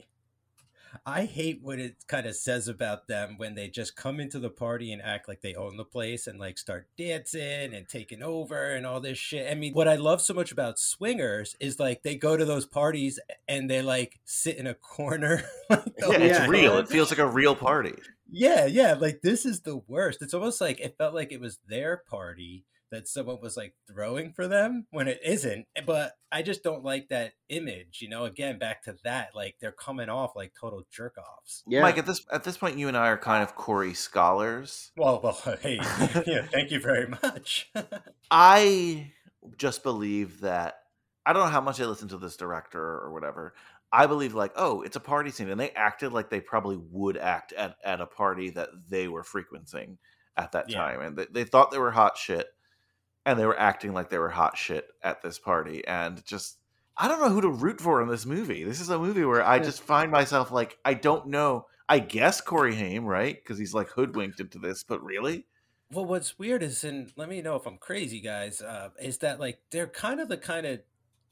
I 1.05 1.23
hate 1.23 1.61
what 1.63 1.79
it 1.79 1.95
kind 2.07 2.25
of 2.25 2.35
says 2.35 2.67
about 2.67 3.07
them 3.07 3.35
when 3.37 3.55
they 3.55 3.69
just 3.69 3.95
come 3.95 4.19
into 4.19 4.37
the 4.39 4.49
party 4.49 4.91
and 4.91 5.01
act 5.01 5.29
like 5.29 5.39
they 5.39 5.55
own 5.55 5.77
the 5.77 5.85
place 5.85 6.27
and 6.27 6.37
like 6.39 6.57
start 6.57 6.89
dancing 6.97 7.73
and 7.73 7.87
taking 7.87 8.21
over 8.21 8.71
and 8.75 8.85
all 8.85 8.99
this 8.99 9.17
shit. 9.17 9.49
I 9.49 9.55
mean, 9.55 9.73
what 9.73 9.87
I 9.87 9.95
love 9.95 10.21
so 10.21 10.33
much 10.33 10.51
about 10.51 10.77
swingers 10.77 11.55
is 11.61 11.79
like 11.79 12.03
they 12.03 12.15
go 12.15 12.35
to 12.35 12.43
those 12.43 12.65
parties 12.65 13.17
and 13.47 13.69
they 13.69 13.81
like 13.81 14.19
sit 14.25 14.57
in 14.57 14.67
a 14.67 14.73
corner. 14.73 15.41
like, 15.69 15.85
Yeah, 15.99 16.11
it's 16.17 16.39
yeah. 16.39 16.47
real. 16.47 16.77
It 16.79 16.89
feels 16.89 17.09
like 17.11 17.19
a 17.19 17.27
real 17.27 17.55
party. 17.55 17.95
Yeah, 18.31 18.65
yeah, 18.65 18.93
like 18.93 19.21
this 19.21 19.45
is 19.45 19.61
the 19.61 19.77
worst. 19.87 20.21
It's 20.21 20.33
almost 20.33 20.61
like 20.61 20.79
it 20.79 20.95
felt 20.97 21.13
like 21.13 21.31
it 21.31 21.41
was 21.41 21.59
their 21.67 22.01
party 22.09 22.65
that 22.91 23.07
someone 23.07 23.39
was 23.41 23.55
like 23.57 23.73
throwing 23.87 24.33
for 24.33 24.47
them 24.47 24.85
when 24.91 25.07
it 25.07 25.19
isn't. 25.23 25.65
Eh, 25.75 25.81
but 25.85 26.13
I 26.31 26.41
just 26.41 26.63
don't 26.63 26.83
like 26.83 27.07
that 27.09 27.33
image, 27.49 27.99
you 28.01 28.09
know. 28.09 28.25
Again, 28.25 28.59
back 28.59 28.83
to 28.83 28.95
that, 29.03 29.29
like 29.33 29.55
they're 29.59 29.71
coming 29.71 30.09
off 30.09 30.35
like 30.35 30.53
total 30.59 30.83
jerk 30.91 31.15
offs. 31.17 31.63
Yeah, 31.67 31.81
Mike, 31.81 31.97
at 31.97 32.05
this 32.05 32.25
at 32.31 32.43
this 32.43 32.57
point, 32.57 32.77
you 32.77 32.87
and 32.87 32.97
I 32.97 33.07
are 33.07 33.17
kind 33.17 33.43
of 33.43 33.55
Corey 33.55 33.93
scholars. 33.93 34.91
Well, 34.97 35.19
well, 35.23 35.57
hey, 35.61 35.75
yeah, 36.27 36.45
thank 36.51 36.71
you 36.71 36.79
very 36.79 37.07
much. 37.07 37.71
I 38.31 39.11
just 39.57 39.83
believe 39.83 40.41
that 40.41 40.79
I 41.25 41.33
don't 41.33 41.43
know 41.43 41.49
how 41.49 41.61
much 41.61 41.79
I 41.79 41.85
listened 41.85 42.11
to 42.11 42.17
this 42.17 42.37
director 42.37 42.81
or 42.81 43.11
whatever. 43.11 43.53
I 43.93 44.07
believe 44.07 44.33
like, 44.33 44.53
oh, 44.55 44.81
it's 44.81 44.95
a 44.95 45.01
party 45.01 45.31
scene, 45.31 45.49
and 45.49 45.59
they 45.59 45.71
acted 45.71 46.13
like 46.13 46.29
they 46.29 46.41
probably 46.41 46.77
would 46.77 47.17
act 47.17 47.53
at, 47.53 47.75
at 47.83 48.01
a 48.01 48.05
party 48.05 48.49
that 48.51 48.69
they 48.89 49.07
were 49.07 49.23
frequenting 49.23 49.97
at 50.37 50.53
that 50.53 50.69
Yeah. 50.69 50.77
time, 50.77 51.01
and 51.01 51.17
they, 51.17 51.25
they 51.31 51.43
thought 51.43 51.71
they 51.71 51.77
were 51.77 51.91
hot 51.91 52.17
shit, 52.17 52.47
and 53.25 53.37
they 53.39 53.45
were 53.45 53.57
acting 53.59 53.93
like 53.93 54.09
they 54.09 54.17
were 54.17 54.29
hot 54.29 54.57
shit 54.57 54.87
at 55.03 55.21
this 55.21 55.39
party, 55.39 55.85
and 55.87 56.23
just 56.25 56.57
I 56.97 57.07
don't 57.07 57.21
know 57.21 57.29
who 57.29 57.41
to 57.41 57.49
root 57.49 57.81
for 57.81 58.01
in 58.01 58.07
this 58.09 58.25
movie. 58.25 58.63
This 58.63 58.79
is 58.81 58.89
a 58.89 58.99
movie 58.99 59.25
where 59.25 59.43
I 59.45 59.59
just 59.59 59.81
find 59.81 60.11
myself 60.11 60.51
like 60.51 60.77
I 60.85 60.93
don't 60.93 61.27
know. 61.27 61.67
I 61.89 61.99
guess 61.99 62.39
Corey 62.41 62.75
Haim, 62.75 63.05
right? 63.05 63.35
Because 63.35 63.57
he's 63.59 63.73
like 63.73 63.89
hoodwinked 63.89 64.39
into 64.39 64.59
this, 64.59 64.83
but 64.83 65.03
really, 65.03 65.45
Well, 65.91 66.05
what's 66.05 66.39
weird 66.39 66.63
is, 66.63 66.83
and 66.83 67.11
let 67.17 67.27
me 67.29 67.41
know 67.41 67.55
if 67.55 67.65
I'm 67.67 67.77
crazy, 67.77 68.21
guys, 68.21 68.61
uh, 68.61 68.89
is 69.01 69.17
that 69.19 69.39
like 69.39 69.59
they're 69.71 69.87
kind 69.87 70.19
of 70.21 70.29
the 70.29 70.37
kind 70.37 70.65
of 70.65 70.81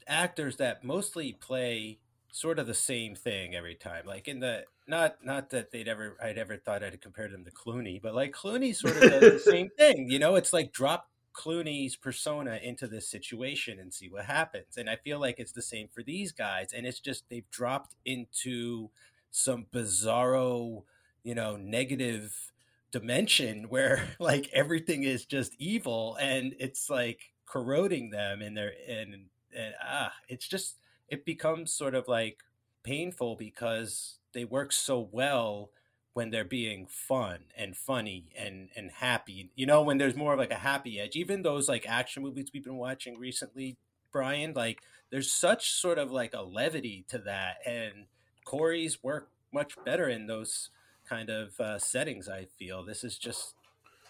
actors 0.07 0.57
that 0.57 0.83
mostly 0.83 1.33
play 1.33 1.99
sort 2.31 2.59
of 2.59 2.67
the 2.67 2.73
same 2.73 3.15
thing 3.15 3.55
every 3.55 3.75
time. 3.75 4.05
Like 4.05 4.27
in 4.27 4.39
the 4.39 4.65
not 4.87 5.23
not 5.23 5.49
that 5.51 5.71
they'd 5.71 5.87
ever 5.87 6.17
I'd 6.21 6.37
ever 6.37 6.57
thought 6.57 6.83
I'd 6.83 7.01
compare 7.01 7.27
them 7.27 7.45
to 7.45 7.51
Clooney, 7.51 8.01
but 8.01 8.15
like 8.15 8.33
Clooney 8.33 8.75
sort 8.75 8.95
of 8.97 9.01
does 9.01 9.43
the 9.43 9.51
same 9.51 9.69
thing. 9.77 10.09
You 10.09 10.19
know, 10.19 10.35
it's 10.35 10.53
like 10.53 10.71
drop 10.71 11.09
Clooney's 11.33 11.95
persona 11.95 12.59
into 12.61 12.87
this 12.87 13.07
situation 13.07 13.79
and 13.79 13.93
see 13.93 14.09
what 14.09 14.25
happens. 14.25 14.77
And 14.77 14.89
I 14.89 14.97
feel 14.97 15.19
like 15.19 15.39
it's 15.39 15.51
the 15.51 15.61
same 15.61 15.87
for 15.87 16.03
these 16.03 16.31
guys, 16.31 16.73
and 16.73 16.85
it's 16.85 16.99
just 16.99 17.29
they've 17.29 17.49
dropped 17.49 17.95
into 18.05 18.89
some 19.31 19.67
bizarro, 19.71 20.83
you 21.23 21.35
know, 21.35 21.55
negative 21.55 22.51
dimension 22.91 23.63
where 23.69 24.15
like 24.19 24.49
everything 24.53 25.03
is 25.03 25.25
just 25.25 25.55
evil 25.59 26.17
and 26.19 26.55
it's 26.59 26.89
like 26.89 27.21
corroding 27.45 28.09
them 28.11 28.41
and 28.41 28.55
they're 28.55 28.73
and 28.87 29.13
and 29.55 29.73
ah 29.83 30.11
it's 30.27 30.47
just 30.47 30.75
it 31.09 31.25
becomes 31.25 31.73
sort 31.73 31.95
of 31.95 32.07
like 32.07 32.39
painful 32.83 33.35
because 33.35 34.19
they 34.33 34.45
work 34.45 34.71
so 34.71 35.07
well 35.11 35.69
when 36.13 36.31
they're 36.31 36.43
being 36.43 36.87
fun 36.87 37.39
and 37.57 37.75
funny 37.75 38.25
and 38.37 38.69
and 38.75 38.91
happy 38.91 39.51
you 39.55 39.65
know 39.65 39.81
when 39.81 39.97
there's 39.97 40.15
more 40.15 40.33
of 40.33 40.39
like 40.39 40.51
a 40.51 40.55
happy 40.55 40.99
edge 40.99 41.15
even 41.15 41.41
those 41.41 41.69
like 41.69 41.87
action 41.87 42.23
movies 42.23 42.49
we've 42.53 42.63
been 42.63 42.77
watching 42.77 43.17
recently 43.17 43.77
brian 44.11 44.53
like 44.55 44.81
there's 45.11 45.31
such 45.31 45.71
sort 45.71 45.97
of 45.97 46.11
like 46.11 46.33
a 46.33 46.41
levity 46.41 47.05
to 47.07 47.17
that 47.17 47.57
and 47.65 48.05
corey's 48.45 49.03
work 49.03 49.29
much 49.51 49.73
better 49.85 50.07
in 50.07 50.27
those 50.27 50.69
kind 51.07 51.29
of 51.29 51.59
uh, 51.59 51.79
settings. 51.79 52.29
I 52.29 52.45
feel 52.45 52.83
this 52.83 53.03
is 53.03 53.17
just 53.17 53.55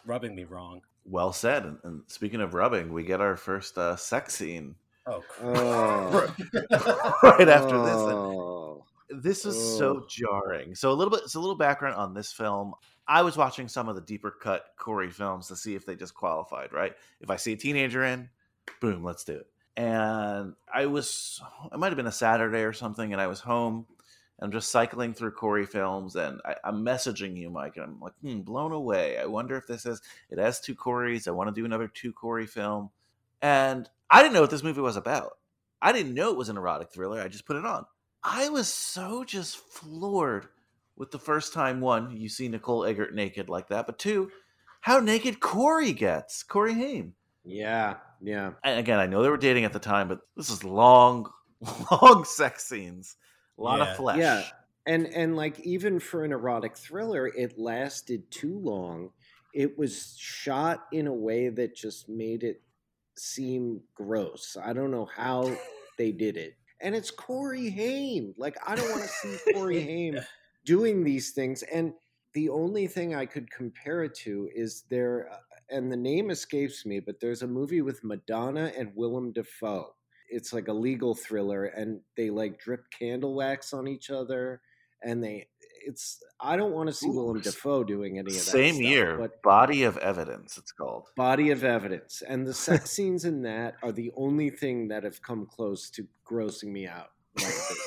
rubbing 0.06 0.36
me 0.36 0.43
wrong. 0.43 0.82
well 1.06 1.34
said. 1.34 1.78
And, 1.84 2.02
speaking 2.08 2.41
of 2.41 2.54
rubbing, 2.54 2.91
we 2.91 3.04
get 3.04 3.22
our 3.22 3.36
first 3.36 3.78
uh, 3.78 3.95
sex 3.95 4.36
scene 4.36 4.76
Oh, 5.10 5.24
Oh. 5.41 6.36
right 7.24 7.49
after 7.49 7.82
this. 7.84 7.95
And 7.95 8.14
Oh. 8.18 8.86
this 9.10 9.43
was 9.45 9.57
so 9.78 9.97
Oh. 10.03 10.05
jarring. 10.07 10.76
So 10.76 10.91
a 10.91 10.93
little 10.93 11.12
bit, 11.12 11.28
so 11.30 11.39
a 11.39 11.41
little 11.41 11.55
background 11.55 11.95
on 11.95 12.14
this 12.14 12.32
film. 12.32 12.74
I 13.07 13.24
was 13.24 13.36
watching 13.38 13.68
some 13.68 13.89
of 13.89 13.95
the 13.95 14.01
deeper 14.01 14.30
cut 14.32 14.66
Corey 14.78 15.10
films 15.10 15.47
to 15.47 15.55
see 15.55 15.74
if 15.76 15.86
they 15.86 15.95
just 15.95 16.14
qualified. 16.14 16.72
Right, 16.74 16.95
if 17.22 17.30
I 17.30 17.36
see 17.38 17.53
a 17.53 17.57
teenager 17.57 18.03
in, 18.05 18.30
boom, 18.82 19.03
let's 19.03 19.24
do 19.24 19.34
it. 19.34 19.47
And 19.78 20.53
I 20.74 20.86
was, 20.86 21.41
it 21.74 21.80
might 21.80 21.88
have 21.88 21.95
been 21.97 22.07
a 22.07 22.12
Saturday 22.12 22.64
or 22.64 22.74
something, 22.74 23.14
and 23.14 23.22
I 23.22 23.28
was 23.28 23.39
home. 23.39 23.86
and 24.38 24.45
I'm 24.45 24.51
just 24.51 24.72
cycling 24.72 25.14
through 25.14 25.32
Corey 25.32 25.66
films, 25.66 26.16
and 26.18 26.39
I, 26.45 26.55
I'm 26.66 26.84
messaging 26.86 27.36
you, 27.38 27.49
Mike, 27.49 27.78
and 27.78 27.86
I'm 27.86 27.99
like, 27.99 28.14
hmm, 28.22 28.41
blown 28.41 28.74
away. 28.74 29.18
I 29.18 29.26
wonder 29.26 29.55
if 29.57 29.66
this 29.68 29.86
is. 29.86 30.01
It 30.30 30.38
has 30.38 30.60
two 30.60 30.76
Corys. 30.76 31.28
I 31.28 31.32
want 31.32 31.47
to 31.49 31.60
do 31.60 31.66
another 31.66 31.88
two 31.88 32.12
Corey 32.14 32.45
film, 32.45 32.89
and 33.41 33.89
I 34.09 34.21
didn't 34.21 34.33
know 34.33 34.41
what 34.41 34.49
this 34.51 34.63
movie 34.63 34.81
was 34.81 34.97
about. 34.97 35.31
I 35.81 35.91
didn't 35.91 36.13
know 36.13 36.31
it 36.31 36.37
was 36.37 36.49
an 36.49 36.57
erotic 36.57 36.91
thriller. 36.91 37.21
I 37.21 37.27
just 37.27 37.45
put 37.45 37.55
it 37.55 37.65
on. 37.65 37.85
I 38.23 38.49
was 38.49 38.67
so 38.67 39.23
just 39.23 39.57
floored 39.57 40.47
with 40.97 41.11
the 41.11 41.19
first 41.19 41.53
time 41.53 41.79
one 41.79 42.17
you 42.17 42.27
see 42.27 42.49
Nicole 42.49 42.83
Eggert 42.85 43.15
naked 43.15 43.47
like 43.49 43.69
that, 43.69 43.85
but 43.85 43.97
two, 43.97 44.29
how 44.81 44.99
naked 44.99 45.39
Corey 45.39 45.93
gets. 45.93 46.43
Corey 46.43 46.73
Haim. 46.73 47.13
Yeah, 47.45 47.95
yeah. 48.21 48.51
And 48.63 48.79
again, 48.79 48.99
I 48.99 49.05
know 49.05 49.23
they 49.23 49.29
were 49.29 49.37
dating 49.37 49.63
at 49.63 49.71
the 49.73 49.79
time, 49.79 50.09
but 50.09 50.19
this 50.35 50.49
is 50.49 50.63
long, 50.65 51.29
long 51.91 52.25
sex 52.25 52.65
scenes, 52.67 53.15
a 53.57 53.61
lot 53.61 53.79
Yeah. 53.79 53.91
of 53.91 53.95
flesh. 53.97 54.17
Yeah. 54.19 54.43
And 54.85 55.07
and 55.07 55.35
like 55.37 55.59
even 55.61 55.99
for 55.99 56.25
an 56.25 56.31
erotic 56.31 56.75
thriller, 56.75 57.27
it 57.27 57.57
lasted 57.57 58.29
too 58.31 58.57
long. 58.59 59.11
It 59.53 59.77
was 59.77 60.15
shot 60.17 60.85
in 60.91 61.07
a 61.07 61.13
way 61.13 61.49
that 61.49 61.75
just 61.75 62.09
made 62.09 62.43
it 62.43 62.61
seem 63.20 63.82
gross. 63.93 64.57
I 64.61 64.74
don't 64.74 64.91
know 64.91 65.09
how 65.15 65.51
they 65.97 66.11
did 66.11 66.38
it. 66.38 66.55
And 66.82 66.95
it's 66.95 67.11
Corey 67.11 67.70
Haim. 67.70 68.34
Like 68.38 68.57
I 68.65 68.76
don't 68.76 68.89
want 68.89 69.03
to 69.03 69.07
see 69.07 69.53
Corey 69.53 69.82
Haim 69.86 70.20
doing 70.65 71.03
these 71.03 71.32
things. 71.32 71.63
And 71.63 71.93
the 72.34 72.49
only 72.49 72.88
thing 72.88 73.15
I 73.15 73.26
could 73.26 73.49
compare 73.51 74.03
it 74.03 74.15
to 74.15 74.49
is 74.53 74.84
there, 74.89 75.30
uh, 75.32 75.38
and 75.70 75.91
the 75.91 75.97
name 75.97 76.30
escapes 76.30 76.86
me, 76.86 76.99
but 76.99 77.20
there's 77.20 77.41
a 77.41 77.47
movie 77.47 77.82
with 77.82 78.03
Madonna 78.03 78.72
and 78.78 78.91
Willem 78.95 79.32
Dafoe. 79.34 79.95
It's 80.30 80.53
like 80.53 80.67
a 80.67 80.74
legal 80.74 81.15
thriller, 81.15 81.65
and 81.65 82.01
they 82.15 82.30
like 82.30 82.59
drip 82.59 82.84
candle 82.97 83.34
wax 83.34 83.74
on 83.74 83.88
each 83.88 84.09
other, 84.09 84.61
and 85.03 85.24
they. 85.24 85.47
It's. 85.89 86.23
I 86.39 86.55
don't 86.55 86.71
want 86.71 86.87
to 86.87 86.93
see 86.93 87.07
Ooh, 87.07 87.13
Willem 87.13 87.37
s- 87.39 87.45
Dafoe 87.45 87.83
doing 87.83 88.19
any 88.19 88.29
of 88.29 88.33
that. 88.35 88.39
Same 88.41 88.75
stuff, 88.75 88.83
year, 88.85 89.17
but 89.17 89.41
Body 89.41 89.83
of 89.83 89.97
Evidence, 89.97 90.57
it's 90.57 90.71
called. 90.71 91.07
Body 91.17 91.49
of 91.49 91.63
Evidence, 91.63 92.21
and 92.27 92.45
the 92.45 92.53
sex 92.53 92.91
scenes 92.95 93.25
in 93.25 93.41
that 93.41 93.75
are 93.81 93.91
the 93.91 94.11
only 94.15 94.49
thing 94.51 94.87
that 94.89 95.03
have 95.03 95.21
come 95.21 95.45
close 95.45 95.89
to 95.91 96.07
grossing 96.29 96.71
me 96.71 96.87
out. 96.87 97.09
Like 97.35 97.45
this. 97.47 97.79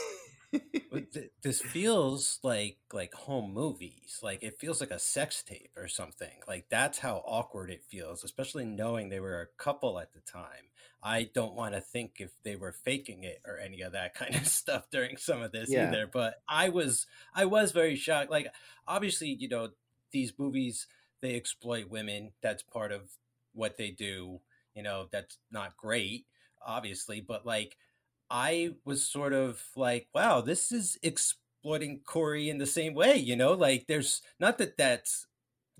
But 0.92 1.12
th- 1.14 1.30
this 1.42 1.62
feels 1.62 2.38
like 2.42 2.76
like 2.92 3.14
home 3.14 3.54
movies. 3.54 4.18
Like 4.22 4.42
it 4.42 4.58
feels 4.60 4.80
like 4.80 4.90
a 4.90 4.98
sex 4.98 5.42
tape 5.42 5.70
or 5.78 5.88
something. 5.88 6.40
Like 6.46 6.66
that's 6.70 6.98
how 6.98 7.22
awkward 7.26 7.70
it 7.70 7.84
feels, 7.90 8.22
especially 8.24 8.66
knowing 8.66 9.08
they 9.08 9.20
were 9.20 9.40
a 9.40 9.62
couple 9.62 9.98
at 9.98 10.12
the 10.12 10.20
time. 10.20 10.68
I 11.02 11.30
don't 11.34 11.54
want 11.54 11.74
to 11.74 11.80
think 11.80 12.16
if 12.18 12.30
they 12.44 12.56
were 12.56 12.72
faking 12.72 13.24
it 13.24 13.40
or 13.44 13.58
any 13.58 13.82
of 13.82 13.92
that 13.92 14.14
kind 14.20 14.34
of 14.34 14.46
stuff 14.46 14.88
during 14.90 15.16
some 15.16 15.42
of 15.42 15.52
this 15.52 15.70
Yeah. 15.70 15.86
either. 15.86 16.06
But 16.06 16.42
I 16.48 16.68
was 16.68 17.06
I 17.34 17.44
was 17.46 17.72
very 17.72 17.96
shocked. 17.96 18.30
Like 18.30 18.52
obviously, 18.86 19.28
you 19.28 19.48
know, 19.48 19.70
these 20.12 20.32
movies 20.38 20.86
they 21.20 21.36
exploit 21.36 21.88
women. 21.88 22.32
That's 22.42 22.62
part 22.62 22.92
of 22.92 23.02
what 23.54 23.76
they 23.76 23.90
do, 23.90 24.40
you 24.74 24.82
know, 24.82 25.06
that's 25.10 25.38
not 25.50 25.76
great, 25.76 26.26
obviously, 26.64 27.20
but 27.20 27.46
like 27.46 27.76
I 28.30 28.70
was 28.84 29.06
sort 29.06 29.32
of 29.32 29.62
like, 29.76 30.08
wow, 30.14 30.40
this 30.40 30.72
is 30.72 30.98
exploiting 31.02 32.00
Corey 32.04 32.48
in 32.50 32.58
the 32.58 32.66
same 32.66 32.94
way, 32.94 33.16
you 33.16 33.36
know, 33.36 33.52
like 33.52 33.86
there's 33.86 34.22
not 34.40 34.58
that 34.58 34.76
that's 34.76 35.26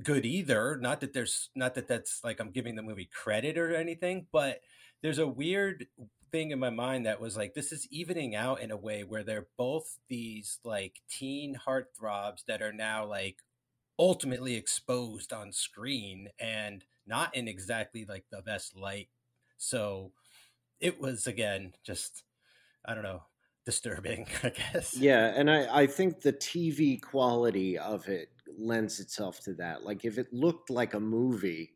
good 0.03 0.25
either, 0.25 0.77
not 0.81 1.01
that 1.01 1.13
there's 1.13 1.51
not 1.55 1.75
that 1.75 1.89
that's 1.89 2.23
like 2.25 2.41
I'm 2.41 2.51
giving 2.51 2.77
the 2.77 2.83
movie 2.83 3.09
credit 3.13 3.59
or 3.59 3.75
anything, 3.75 4.27
but 4.33 4.61
there's 5.03 5.19
a 5.19 5.27
weird 5.27 5.87
thing 6.31 6.51
in 6.51 6.59
my 6.59 6.71
mind 6.71 7.05
that 7.05 7.21
was 7.21 7.37
like 7.37 7.53
this 7.55 7.73
is 7.73 7.87
evening 7.91 8.35
out 8.35 8.61
in 8.63 8.71
a 8.71 8.77
way 8.77 9.05
where 9.05 9.23
they're 9.23 9.49
both 9.59 9.99
these 10.09 10.59
like 10.65 11.01
teen 11.11 11.59
heartthrobs 11.67 12.45
that 12.47 12.63
are 12.63 12.73
now 12.73 13.05
like 13.05 13.43
ultimately 13.99 14.55
exposed 14.55 15.33
on 15.33 15.53
screen 15.53 16.29
and 16.41 16.85
not 17.07 17.35
in 17.37 17.49
exactly 17.49 18.07
like 18.09 18.25
the 18.31 18.43
best 18.43 18.77
light. 18.77 19.09
So 19.59 20.13
it 20.81 21.01
was 21.01 21.27
again 21.27 21.73
just 21.85 22.25
I 22.85 22.95
don't 22.95 23.05
know, 23.05 23.23
disturbing, 23.65 24.27
I 24.43 24.49
guess. 24.51 24.97
Yeah, 24.97 25.33
and 25.37 25.51
I, 25.51 25.83
I 25.83 25.87
think 25.87 26.21
the 26.21 26.33
TV 26.33 27.01
quality 27.01 27.79
of 27.79 28.09
it 28.09 28.29
lends 28.59 29.01
itself 29.01 29.41
to 29.41 29.55
that. 29.55 29.85
Like 29.85 30.05
if 30.05 30.19
it 30.19 30.33
looked 30.33 30.71
like 30.71 30.95
a 30.95 31.01
movie, 31.01 31.75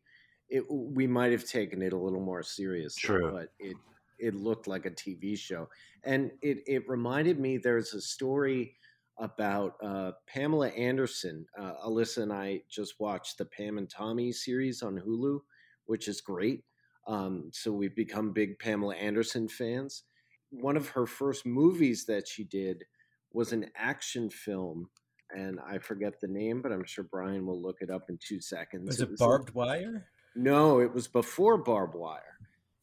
it 0.48 0.64
we 0.70 1.06
might 1.06 1.32
have 1.32 1.44
taken 1.44 1.82
it 1.82 1.92
a 1.92 1.98
little 1.98 2.20
more 2.20 2.42
seriously. 2.42 3.06
True. 3.06 3.30
But 3.32 3.48
it 3.58 3.76
it 4.18 4.34
looked 4.34 4.66
like 4.66 4.86
a 4.86 4.90
TV 4.90 5.36
show. 5.38 5.68
And 6.04 6.30
it 6.42 6.58
it 6.66 6.88
reminded 6.88 7.38
me 7.38 7.58
there's 7.58 7.94
a 7.94 8.00
story 8.00 8.76
about 9.18 9.74
uh, 9.82 10.12
Pamela 10.26 10.68
Anderson. 10.68 11.46
Uh, 11.58 11.72
Alyssa 11.86 12.22
and 12.22 12.32
I 12.32 12.62
just 12.70 12.94
watched 13.00 13.38
the 13.38 13.46
Pam 13.46 13.78
and 13.78 13.88
Tommy 13.88 14.30
series 14.30 14.82
on 14.82 15.00
Hulu, 15.00 15.40
which 15.86 16.06
is 16.08 16.20
great. 16.20 16.64
Um, 17.06 17.50
so 17.52 17.72
we've 17.72 17.94
become 17.96 18.32
big 18.32 18.58
Pamela 18.58 18.94
Anderson 18.96 19.48
fans. 19.48 20.02
One 20.50 20.76
of 20.76 20.88
her 20.90 21.06
first 21.06 21.46
movies 21.46 22.04
that 22.06 22.28
she 22.28 22.44
did 22.44 22.84
was 23.32 23.52
an 23.52 23.70
action 23.76 24.28
film, 24.28 24.88
and 25.30 25.60
I 25.66 25.78
forget 25.78 26.20
the 26.20 26.28
name, 26.28 26.62
but 26.62 26.72
I'm 26.72 26.84
sure 26.84 27.04
Brian 27.04 27.46
will 27.46 27.60
look 27.60 27.78
it 27.80 27.90
up 27.90 28.10
in 28.10 28.18
two 28.18 28.40
seconds. 28.40 28.86
Was 28.86 29.00
it 29.00 29.10
a- 29.10 29.16
Barb 29.16 29.50
Wire? 29.54 30.08
No, 30.36 30.80
it 30.80 30.92
was 30.94 31.08
before 31.08 31.58
Barb 31.58 31.94
Wire 31.94 32.22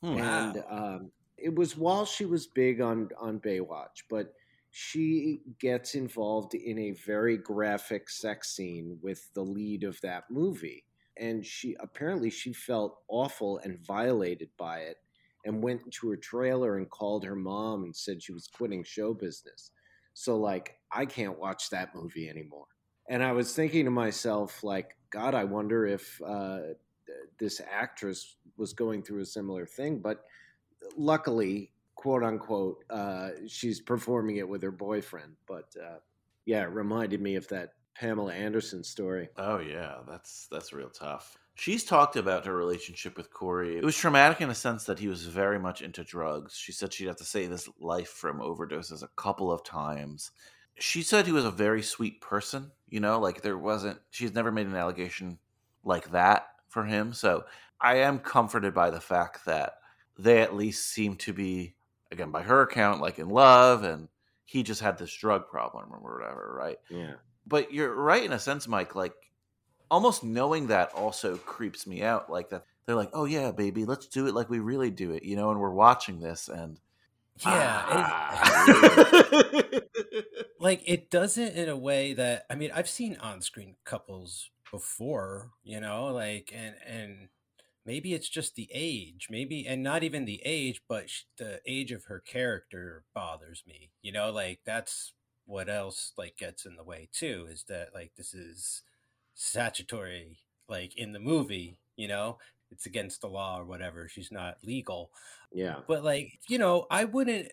Hmm. 0.02 0.18
and 0.18 0.64
um, 0.70 1.12
it 1.38 1.56
was 1.56 1.78
while 1.78 2.06
she 2.06 2.26
was 2.26 2.48
big 2.48 2.82
on 2.82 3.10
on 3.20 3.40
Baywatch, 3.40 4.04
but 4.10 4.34
she 4.72 5.42
gets 5.60 5.96
involved 5.96 6.56
in 6.56 6.80
a 6.80 6.92
very 6.92 7.38
graphic 7.38 8.10
sex 8.10 8.56
scene 8.56 9.00
with 9.02 9.32
the 9.34 9.44
lead 9.44 9.84
of 9.84 10.00
that 10.02 10.30
movie, 10.32 10.86
and 11.18 11.46
she 11.46 11.76
apparently 11.80 12.30
she 12.30 12.54
felt 12.54 13.00
awful 13.08 13.60
and 13.60 13.80
violated 13.86 14.50
by 14.58 14.80
it, 14.80 14.98
and 15.46 15.64
went 15.64 15.92
to 15.92 16.10
her 16.10 16.18
trailer 16.18 16.78
and 16.78 16.90
called 16.90 17.24
her 17.26 17.36
mom 17.36 17.84
and 17.84 17.96
said 17.96 18.22
she 18.22 18.34
was 18.34 18.48
quitting 18.48 18.84
show 18.84 19.14
business. 19.14 19.72
So 20.14 20.38
like, 20.38 20.80
I 20.92 21.06
can't 21.06 21.40
watch 21.40 21.70
that 21.72 21.96
movie 21.96 22.30
anymore. 22.30 22.68
And 23.10 23.24
I 23.24 23.34
was 23.34 23.54
thinking 23.56 23.86
to 23.86 23.92
myself, 23.92 24.64
like, 24.64 24.98
God, 25.10 25.36
I 25.36 25.44
wonder 25.44 25.86
if 25.86 26.22
uh, 26.22 26.60
this 27.40 27.62
actress 27.72 28.36
was 28.58 28.74
going 28.74 29.04
through 29.04 29.22
a 29.22 29.26
similar 29.26 29.66
thing, 29.66 30.00
but 30.00 30.26
luckily, 30.98 31.72
quote 31.96 32.24
unquote, 32.24 32.84
uh, 32.90 33.30
she's 33.48 33.80
performing 33.80 34.38
it 34.38 34.48
with 34.48 34.62
her 34.62 34.72
boyfriend. 34.72 35.34
But 35.48 35.74
uh, 35.82 35.98
yeah, 36.46 36.64
it 36.64 36.70
reminded 36.70 37.22
me 37.22 37.36
of 37.36 37.48
that 37.50 37.74
Pamela 37.96 38.34
Anderson 38.34 38.84
story. 38.84 39.30
Oh 39.38 39.60
yeah, 39.60 39.98
that's 40.08 40.48
that's 40.52 40.74
real 40.74 40.90
tough. 40.90 41.38
She's 41.56 41.84
talked 41.84 42.16
about 42.16 42.46
her 42.46 42.56
relationship 42.56 43.16
with 43.16 43.32
Corey. 43.32 43.78
It 43.78 43.84
was 43.84 43.96
traumatic 43.96 44.42
in 44.42 44.50
a 44.50 44.56
sense 44.56 44.86
that 44.86 44.98
he 44.98 45.08
was 45.08 45.28
very 45.28 45.60
much 45.60 45.84
into 45.84 46.04
drugs. 46.04 46.56
She 46.56 46.72
said 46.72 46.92
she'd 46.92 47.08
have 47.08 47.18
to 47.18 47.24
save 47.24 47.52
his 47.52 47.70
life 47.80 48.10
from 48.10 48.40
overdoses 48.40 49.04
a 49.04 49.10
couple 49.16 49.52
of 49.52 49.64
times. 49.64 50.32
She 50.80 51.04
said 51.04 51.28
he 51.28 51.32
was 51.32 51.46
a 51.46 51.52
very 51.52 51.84
sweet 51.84 52.22
person, 52.22 52.72
you 52.90 53.00
know, 53.00 53.20
like 53.20 53.42
there 53.42 53.58
wasn't 53.58 54.00
she's 54.10 54.34
never 54.34 54.52
made 54.52 54.66
an 54.66 54.76
allegation 54.76 55.38
like 55.84 56.10
that 56.12 56.48
for 56.74 56.84
him. 56.84 57.14
So 57.14 57.46
I 57.80 57.98
am 57.98 58.20
comforted 58.20 58.74
by 58.74 58.90
the 58.90 59.00
fact 59.00 59.46
that 59.46 59.78
they 60.18 60.42
at 60.42 60.56
least 60.56 60.90
seem 60.90 61.16
to 61.18 61.32
be 61.34 61.76
again 62.12 62.32
by 62.32 62.42
her 62.42 62.62
account 62.62 63.02
like 63.02 63.18
in 63.20 63.30
love 63.30 63.84
and 63.84 64.08
he 64.46 64.62
just 64.64 64.82
had 64.82 64.98
this 64.98 65.14
drug 65.14 65.48
problem 65.48 65.86
or 65.92 66.00
whatever, 66.18 66.54
right? 66.58 66.78
Yeah. 66.90 67.14
but 67.48 67.74
you're 67.74 67.94
right 67.96 68.24
in 68.24 68.32
a 68.34 68.40
sense 68.40 68.68
mike 68.68 68.94
like 68.96 69.14
almost 69.90 70.24
knowing 70.24 70.68
that 70.68 70.94
also 70.94 71.38
creeps 71.38 71.86
me 71.88 72.02
out 72.04 72.30
like 72.30 72.50
that 72.50 72.64
they're 72.86 72.96
like 72.96 73.10
oh 73.14 73.26
yeah 73.26 73.52
baby 73.52 73.84
let's 73.86 74.08
do 74.08 74.28
it 74.28 74.34
like 74.34 74.50
we 74.50 74.60
really 74.60 74.90
do 74.92 75.12
it 75.12 75.24
you 75.24 75.36
know 75.36 75.50
and 75.52 75.60
we're 75.60 75.70
watching 75.72 76.20
this 76.20 76.48
and 76.50 76.80
Yeah. 77.44 77.80
it- 77.90 78.06
ah, 78.06 79.82
like 80.60 80.82
it 80.86 81.10
doesn't 81.10 81.56
in 81.56 81.68
a 81.70 81.78
way 81.78 82.14
that 82.14 82.46
I 82.50 82.56
mean 82.56 82.72
I've 82.74 82.90
seen 82.90 83.18
on-screen 83.18 83.76
couples 83.84 84.50
before, 84.74 85.52
you 85.64 85.80
know, 85.80 86.08
like 86.08 86.54
and 86.56 86.76
and 86.88 87.30
maybe 87.86 88.14
it's 88.14 88.30
just 88.30 88.56
the 88.56 88.70
age, 88.74 89.28
maybe 89.30 89.68
and 89.68 89.84
not 89.84 90.04
even 90.04 90.26
the 90.26 90.42
age, 90.46 90.82
but 90.90 91.10
sh- 91.10 91.24
the 91.38 91.62
age 91.68 91.92
of 91.92 92.06
her 92.06 92.20
character 92.20 93.06
bothers 93.16 93.64
me. 93.68 93.92
You 94.02 94.12
know, 94.14 94.32
like 94.32 94.62
that's 94.66 95.14
what 95.46 95.70
else 95.70 96.14
like 96.18 96.38
gets 96.38 96.66
in 96.66 96.76
the 96.78 96.84
way 96.84 97.10
too 97.14 97.48
is 97.52 97.66
that 97.70 97.90
like 97.94 98.14
this 98.18 98.34
is 98.34 98.84
statutory 99.36 100.40
like 100.70 100.96
in 100.98 101.12
the 101.14 101.20
movie, 101.20 101.78
you 101.98 102.08
know, 102.08 102.38
it's 102.72 102.86
against 102.86 103.22
the 103.22 103.28
law 103.28 103.60
or 103.60 103.66
whatever. 103.66 104.08
She's 104.10 104.32
not 104.32 104.58
legal 104.64 105.12
Yeah. 105.54 105.82
but 105.88 106.04
like 106.04 106.40
you 106.50 106.58
know 106.58 106.88
i 106.90 107.04
wouldn't 107.06 107.52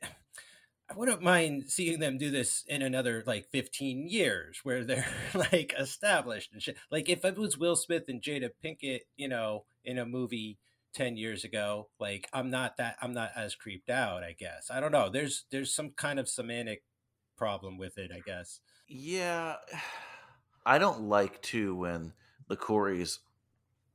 i 0.91 0.95
wouldn't 0.97 1.22
mind 1.22 1.64
seeing 1.68 2.01
them 2.01 2.18
do 2.18 2.30
this 2.30 2.64
in 2.66 2.82
another 2.82 3.22
like 3.26 3.47
15 3.51 4.09
years 4.09 4.61
where 4.62 4.84
they're 4.84 5.07
like 5.34 5.74
established 5.78 6.53
and 6.53 6.62
shit. 6.62 6.76
Like 6.91 7.09
if 7.09 7.24
it 7.24 7.38
was 7.38 7.57
will 7.57 7.76
smith 7.76 8.05
and 8.09 8.22
jada 8.22 8.51
pinkett 8.64 9.01
you 9.16 9.28
know 9.28 9.64
in 9.84 9.99
a 9.99 10.07
movie 10.07 10.59
10 10.95 11.16
years 11.16 11.45
ago 11.45 11.88
like 12.01 12.28
i'm 12.32 12.51
not 12.51 12.76
that 12.78 12.97
i'm 13.01 13.12
not 13.12 13.30
as 13.36 13.55
creeped 13.55 13.91
out 13.91 14.24
i 14.24 14.34
guess. 14.38 14.70
I 14.70 14.80
don't 14.80 14.93
know. 14.93 15.09
There's 15.09 15.45
there's 15.51 15.72
some 15.72 15.91
kind 15.91 16.18
of 16.18 16.28
semantic 16.28 16.82
problem 17.36 17.78
with 17.78 17.97
it 17.97 18.11
i 18.14 18.20
guess. 18.20 18.61
Yeah. 18.88 19.57
I 20.66 20.78
don't 20.78 21.03
like 21.03 21.41
too 21.41 21.74
when 21.74 22.12
the 22.49 22.57
coreys 22.57 23.20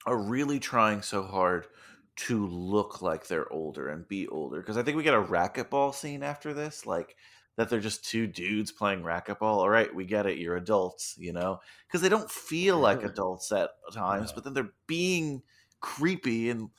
are 0.06 0.18
really 0.18 0.60
trying 0.60 1.04
so 1.04 1.22
hard 1.22 1.68
to 2.16 2.46
look 2.48 3.02
like 3.02 3.28
they're 3.28 3.52
older 3.52 3.90
and 3.90 4.08
be 4.08 4.28
older 4.30 4.60
because 4.62 4.78
i 4.78 4.84
think 4.84 4.96
we 4.96 5.04
get 5.04 5.14
a 5.14 5.22
racquetball 5.22 5.94
scene 5.94 6.24
after 6.24 6.54
this 6.54 6.86
like 6.86 7.16
that 7.58 7.70
they're 7.70 7.80
just 7.80 8.06
two 8.06 8.28
dudes 8.28 8.72
playing 8.72 9.02
racquetball 9.02 9.42
all 9.58 9.70
right 9.70 9.94
we 9.94 10.06
get 10.06 10.26
it 10.26 10.38
you're 10.38 10.56
adults 10.58 11.16
you 11.20 11.34
know 11.34 11.60
because 11.88 12.02
they 12.02 12.10
don't 12.10 12.30
feel 12.32 12.80
like 12.80 13.04
adults 13.04 13.52
at 13.52 13.72
times 13.94 14.30
No. 14.32 14.36
but 14.36 14.44
then 14.44 14.54
they're 14.54 14.74
being 14.88 15.42
creepy 15.82 16.50
and 16.50 16.70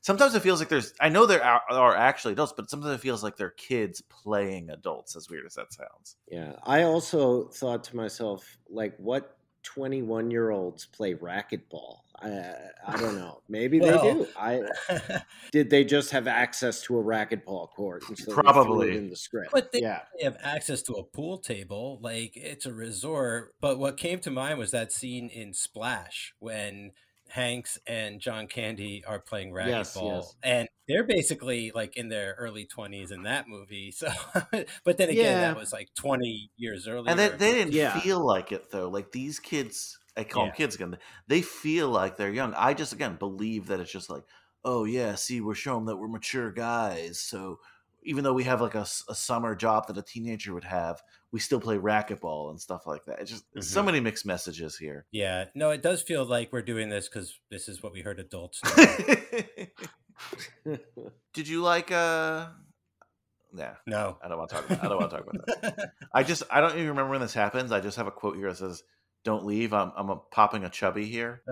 sometimes 0.00 0.34
it 0.34 0.40
feels 0.42 0.58
like 0.60 0.68
there's 0.68 0.92
i 1.00 1.08
know 1.08 1.26
there 1.26 1.42
are, 1.44 1.62
are 1.70 1.96
actually 1.96 2.32
adults 2.32 2.52
but 2.56 2.68
sometimes 2.70 2.94
it 2.94 3.00
feels 3.00 3.22
like 3.22 3.36
they're 3.36 3.50
kids 3.50 4.00
playing 4.02 4.70
adults 4.70 5.14
as 5.16 5.28
weird 5.30 5.46
as 5.46 5.54
that 5.54 5.72
sounds 5.72 6.16
Yeah. 6.30 6.56
I 6.64 6.82
also 6.82 7.48
thought 7.48 7.84
to 7.84 7.96
myself, 7.96 8.56
like, 8.68 8.96
what 8.98 9.36
21 9.62 10.30
year 10.30 10.50
olds 10.50 10.86
play 10.86 11.14
racquetball? 11.14 11.98
I, 12.22 12.52
I 12.86 12.96
don't 12.98 13.16
know. 13.16 13.40
Maybe 13.48 13.80
Well- 13.80 14.02
they 14.02 14.12
do. 14.12 14.26
I 14.36 14.62
did. 15.52 15.70
They 15.70 15.84
just 15.84 16.10
have 16.10 16.26
access 16.26 16.82
to 16.82 16.98
a 16.98 17.02
racquetball 17.02 17.70
court, 17.70 18.02
and 18.08 18.18
so 18.18 18.32
Probably. 18.32 18.96
in 18.96 19.08
the 19.08 19.16
script. 19.16 19.52
But 19.52 19.72
they- 19.72 19.80
yeah, 19.80 20.00
they 20.18 20.24
have 20.24 20.36
access 20.42 20.82
to 20.82 20.94
a 20.94 21.02
pool 21.02 21.38
table 21.38 21.98
like 22.02 22.32
it's 22.36 22.66
a 22.66 22.72
resort 22.74 23.54
but 23.60 23.78
what 23.78 23.96
came 23.96 24.18
to 24.20 24.30
mind 24.30 24.58
was 24.58 24.70
that 24.72 24.92
scene 24.92 25.28
in 25.30 25.54
splash 25.54 26.34
when 26.40 26.92
hanks 27.30 27.78
and 27.86 28.20
john 28.20 28.46
candy 28.46 29.02
are 29.06 29.18
playing 29.20 29.52
racquetball 29.52 29.66
Yes, 29.66 29.98
yes. 30.00 30.34
and 30.42 30.68
they're 30.88 31.04
basically 31.06 31.70
like 31.74 31.96
in 31.96 32.08
their 32.08 32.34
early 32.38 32.66
20s 32.66 33.12
in 33.12 33.22
that 33.22 33.48
movie 33.48 33.90
so 33.90 34.08
but 34.84 34.96
then 34.98 35.08
again 35.10 35.16
Yeah. 35.24 35.40
that 35.42 35.56
was 35.56 35.72
like 35.72 35.88
20 35.96 36.50
years 36.56 36.88
earlier 36.88 37.08
and 37.10 37.18
they, 37.18 37.28
they 37.28 37.52
didn't 37.52 37.72
Yeah. 37.72 37.98
feel 38.00 38.24
like 38.24 38.52
it 38.52 38.70
though 38.70 38.88
like 38.88 39.12
these 39.12 39.38
kids 39.38 39.98
i 40.16 40.24
call 40.24 40.44
Yeah. 40.44 40.48
them 40.50 40.56
kids 40.56 40.74
again 40.74 40.98
they 41.28 41.42
feel 41.42 41.88
like 41.88 42.16
they're 42.16 42.32
young 42.32 42.52
i 42.56 42.74
just 42.74 42.92
again 42.92 43.16
believe 43.16 43.68
that 43.68 43.80
it's 43.80 43.92
just 43.92 44.10
like 44.10 44.24
oh 44.64 44.84
yeah 44.84 45.14
see 45.14 45.40
we're 45.40 45.54
showing 45.54 45.84
that 45.86 45.96
we're 45.96 46.08
mature 46.08 46.50
guys 46.52 47.20
so 47.20 47.58
even 48.02 48.24
though 48.24 48.32
we 48.32 48.44
have 48.44 48.60
like 48.60 48.74
a 48.74 48.86
summer 48.86 49.54
job 49.54 49.86
that 49.86 49.98
a 49.98 50.02
teenager 50.02 50.54
would 50.54 50.64
have 50.64 51.02
we 51.32 51.40
still 51.40 51.60
play 51.60 51.76
racquetball 51.76 52.50
and 52.50 52.60
stuff 52.60 52.86
like 52.86 53.04
that 53.06 53.20
it's 53.20 53.30
just 53.30 53.44
it's 53.54 53.68
so 53.68 53.82
many 53.82 54.00
mixed 54.00 54.26
messages 54.26 54.76
here 54.76 55.06
yeah 55.12 55.44
no 55.54 55.70
it 55.70 55.82
does 55.82 56.02
feel 56.02 56.24
like 56.24 56.52
we're 56.52 56.62
doing 56.62 56.88
this 56.88 57.08
because 57.08 57.38
this 57.50 57.68
is 57.68 57.82
what 57.82 57.92
we 57.92 58.00
heard 58.00 58.18
adults 58.18 58.60
do. 60.64 60.78
did 61.32 61.48
you 61.48 61.62
like 61.62 61.90
uh 61.92 62.46
yeah 63.54 63.74
no 63.86 64.18
i 64.22 64.28
don't 64.28 64.38
want 64.38 64.50
to 64.50 64.56
talk 64.56 64.66
about 64.70 64.84
i 64.84 64.88
don't 64.88 64.98
want 64.98 65.10
to 65.10 65.16
talk 65.16 65.26
about 65.26 65.46
that 65.46 65.90
I 66.12 66.22
just 66.22 66.42
I 66.50 66.60
don't 66.60 66.72
even 66.72 66.88
remember 66.88 67.12
when 67.12 67.20
this 67.20 67.34
happens. 67.34 67.72
I 67.72 67.80
just 67.80 67.96
have 67.96 68.06
a 68.06 68.10
quote 68.10 68.36
here 68.36 68.48
that 68.48 68.56
says, 68.56 68.82
Don't 69.24 69.44
leave. 69.44 69.72
I'm 69.72 69.92
I'm 69.96 70.10
a, 70.10 70.16
popping 70.16 70.64
a 70.64 70.70
chubby 70.70 71.06
here. 71.06 71.42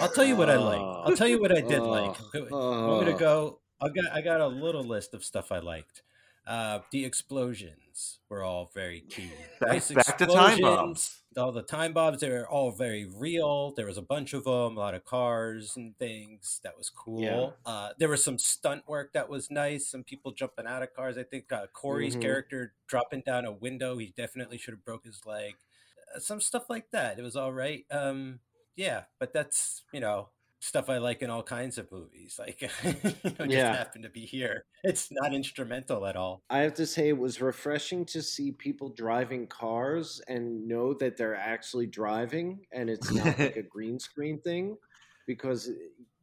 I'll 0.00 0.08
tell 0.08 0.24
you 0.24 0.36
what 0.36 0.48
I 0.48 0.56
like. 0.56 0.80
Oh. 0.80 1.02
I'll 1.06 1.16
tell 1.16 1.28
you 1.28 1.40
what 1.40 1.56
I 1.56 1.60
did 1.60 1.80
like. 1.80 2.16
Oh. 2.50 2.88
Want 2.88 3.06
me 3.06 3.12
to 3.12 3.18
go? 3.18 3.60
I 3.80 3.88
got 3.88 4.12
I 4.12 4.20
got 4.20 4.40
a 4.40 4.46
little 4.46 4.84
list 4.84 5.14
of 5.14 5.24
stuff 5.24 5.52
I 5.52 5.58
liked. 5.58 6.02
Uh, 6.46 6.78
the 6.92 7.04
explosions 7.04 8.20
were 8.28 8.42
all 8.44 8.70
very 8.72 9.00
key. 9.00 9.32
Back, 9.60 9.68
Nice 9.68 9.90
back 9.90 10.16
to 10.18 10.26
time 10.26 10.60
bombs. 10.60 11.22
All 11.36 11.50
the 11.50 11.62
time 11.62 11.92
bombs, 11.92 12.20
they 12.20 12.30
were 12.30 12.46
all 12.48 12.70
very 12.70 13.04
real. 13.04 13.72
There 13.72 13.86
was 13.86 13.98
a 13.98 14.02
bunch 14.02 14.32
of 14.32 14.44
them, 14.44 14.76
a 14.76 14.80
lot 14.80 14.94
of 14.94 15.04
cars 15.04 15.76
and 15.76 15.98
things. 15.98 16.60
That 16.62 16.78
was 16.78 16.88
cool. 16.88 17.20
Yeah. 17.22 17.50
Uh, 17.64 17.90
there 17.98 18.08
was 18.08 18.22
some 18.22 18.38
stunt 18.38 18.86
work 18.88 19.12
that 19.14 19.28
was 19.28 19.50
nice. 19.50 19.88
Some 19.88 20.04
people 20.04 20.30
jumping 20.32 20.66
out 20.66 20.82
of 20.84 20.94
cars. 20.94 21.18
I 21.18 21.24
think 21.24 21.50
uh, 21.52 21.66
Corey's 21.72 22.16
Mhm. 22.16 22.22
character 22.22 22.74
dropping 22.86 23.22
down 23.26 23.44
a 23.44 23.52
window. 23.52 23.98
He 23.98 24.14
definitely 24.16 24.56
should 24.58 24.74
have 24.74 24.84
broke 24.84 25.04
his 25.04 25.26
leg. 25.26 25.56
Uh, 26.14 26.20
some 26.20 26.40
stuff 26.40 26.70
like 26.70 26.90
that. 26.92 27.18
It 27.18 27.22
was 27.22 27.34
all 27.36 27.52
right. 27.52 27.84
Um, 27.90 28.40
yeah, 28.76 29.04
but 29.18 29.32
that's 29.32 29.82
you 29.92 30.00
know 30.00 30.28
stuff 30.60 30.88
I 30.88 30.98
like 30.98 31.22
in 31.22 31.30
all 31.30 31.42
kinds 31.42 31.78
of 31.78 31.90
movies. 31.92 32.36
Like, 32.38 32.62
you 32.82 32.92
know, 33.38 33.44
Yeah. 33.44 33.68
just 33.68 33.78
happen 33.78 34.02
to 34.02 34.08
be 34.10 34.26
here. 34.26 34.64
It's 34.84 35.08
not 35.10 35.34
instrumental 35.34 36.06
at 36.06 36.16
all. 36.16 36.42
I 36.50 36.58
have 36.58 36.74
to 36.74 36.86
say 36.86 37.08
it 37.08 37.18
was 37.18 37.40
refreshing 37.40 38.04
to 38.06 38.22
see 38.22 38.52
people 38.52 38.90
driving 38.90 39.46
cars 39.46 40.20
and 40.28 40.66
know 40.66 40.94
that 40.94 41.16
they're 41.16 41.36
actually 41.36 41.86
driving 41.86 42.66
and 42.72 42.88
it's 42.90 43.12
not 43.12 43.38
like 43.38 43.56
a 43.56 43.62
green 43.68 43.98
screen 43.98 44.40
thing 44.40 44.76
because 45.26 45.68
eh, 45.68 45.72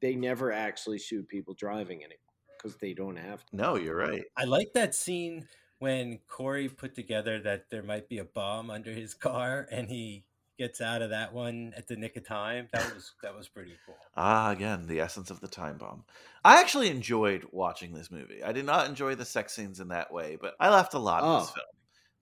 they 0.02 0.16
never 0.16 0.52
actually 0.52 1.00
shoot 1.00 1.28
people 1.28 1.54
driving 1.54 2.02
in 2.02 2.12
it 2.12 2.20
because 2.58 2.78
they 2.78 2.94
don't 2.94 3.18
have 3.18 3.46
to. 3.46 3.56
No, 3.56 3.76
you're 3.76 3.96
right. 3.96 4.24
I 4.38 4.46
like 4.46 4.74
that 4.74 4.96
scene 4.96 5.48
when 5.80 6.20
Corey 6.28 6.70
put 6.70 6.96
together 6.96 7.40
that 7.42 7.70
there 7.70 7.84
might 7.84 8.08
be 8.08 8.20
a 8.20 8.24
bomb 8.26 8.70
under 8.70 8.92
his 8.92 9.14
car 9.14 9.68
and 9.72 9.90
he 9.90 10.24
gets 10.58 10.82
out 10.82 11.02
of 11.02 11.10
that 11.10 11.34
one 11.34 11.74
at 11.76 11.88
the 11.88 11.96
nick 11.96 12.16
of 12.16 12.26
time. 12.26 12.68
That 12.74 12.94
was 12.94 13.14
that 13.24 13.36
was 13.36 13.48
pretty 13.48 13.74
cool. 13.86 13.96
Ah, 14.16 14.52
again, 14.52 14.88
the 14.88 15.00
essence 15.00 15.30
of 15.32 15.40
the 15.42 15.48
time 15.48 15.78
bomb. 15.78 16.04
I 16.46 16.60
actually 16.60 16.90
enjoyed 16.90 17.46
watching 17.52 17.94
this 17.94 18.12
movie. 18.12 18.44
I 18.44 18.52
did 18.52 18.66
not 18.66 18.88
enjoy 18.88 19.16
the 19.16 19.26
sex 19.26 19.54
scenes 19.54 19.80
in 19.80 19.88
that 19.90 20.12
way, 20.14 20.38
but 20.40 20.56
I 20.60 20.70
laughed 20.70 20.94
a 20.94 21.00
lot 21.00 21.24
in 21.24 21.40
this 21.42 21.50
Oh. 21.52 21.54
film. 21.54 21.66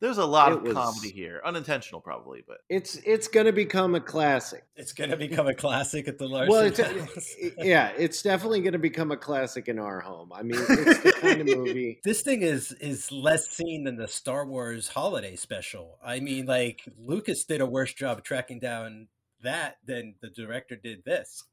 There's 0.01 0.17
a 0.17 0.25
lot 0.25 0.51
It 0.51 0.57
of 0.57 0.63
was- 0.63 0.73
comedy 0.73 1.11
here, 1.11 1.41
unintentional 1.45 2.01
probably, 2.01 2.43
but 2.45 2.57
It's 2.69 2.95
it's 3.05 3.27
going 3.27 3.45
to 3.45 3.53
become 3.53 3.93
a 3.95 3.99
classic. 4.01 4.65
It's 4.75 4.93
gonna 4.93 5.15
become 5.15 5.45
a 5.47 5.53
classic 5.53 6.07
at 6.07 6.17
the 6.17 6.27
Larson 6.27 6.49
Well, 6.49 6.65
it's, 6.65 6.79
house. 6.79 7.35
yeah, 7.59 7.91
it's 7.97 8.21
definitely 8.23 8.61
going 8.61 8.73
to 8.73 8.79
become 8.79 9.11
a 9.11 9.17
classic 9.17 9.67
in 9.67 9.77
our 9.77 9.99
home. 9.99 10.33
I 10.33 10.41
mean, 10.41 10.59
it's 10.59 11.03
the 11.03 11.13
kind 11.21 11.41
of 11.41 11.55
movie. 11.55 11.99
this 12.03 12.21
thing 12.23 12.41
is 12.41 12.71
is 12.73 13.11
less 13.11 13.47
seen 13.49 13.83
than 13.83 13.95
the 13.95 14.07
Star 14.07 14.45
Wars 14.45 14.87
holiday 14.87 15.35
special. 15.35 15.99
I 16.03 16.19
mean, 16.19 16.47
like 16.47 16.81
Lucas 16.97 17.45
did 17.45 17.61
a 17.61 17.65
worse 17.67 17.93
job 17.93 18.23
tracking 18.23 18.59
down 18.59 19.07
that 19.43 19.77
than 19.85 20.15
the 20.21 20.29
director 20.29 20.75
did 20.75 21.03
this. 21.05 21.43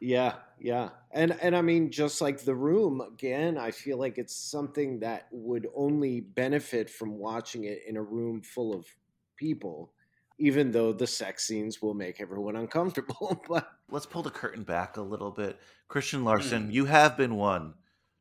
Yeah, 0.00 0.34
yeah. 0.60 0.90
And 1.12 1.36
and 1.40 1.56
I 1.56 1.62
mean 1.62 1.90
just 1.90 2.20
like 2.20 2.40
The 2.40 2.54
Room 2.54 3.00
again, 3.00 3.58
I 3.58 3.70
feel 3.70 3.98
like 3.98 4.18
it's 4.18 4.34
something 4.34 5.00
that 5.00 5.28
would 5.30 5.66
only 5.74 6.20
benefit 6.20 6.90
from 6.90 7.18
watching 7.18 7.64
it 7.64 7.82
in 7.86 7.96
a 7.96 8.02
room 8.02 8.42
full 8.42 8.74
of 8.74 8.86
people, 9.36 9.92
even 10.38 10.70
though 10.70 10.92
the 10.92 11.06
sex 11.06 11.46
scenes 11.46 11.82
will 11.82 11.94
make 11.94 12.20
everyone 12.20 12.56
uncomfortable. 12.56 13.42
but 13.48 13.68
let's 13.90 14.06
pull 14.06 14.22
the 14.22 14.30
curtain 14.30 14.62
back 14.62 14.96
a 14.96 15.02
little 15.02 15.30
bit. 15.30 15.58
Christian 15.88 16.24
Larson, 16.24 16.68
mm. 16.68 16.72
you 16.72 16.84
have 16.84 17.16
been 17.16 17.36
one 17.36 17.74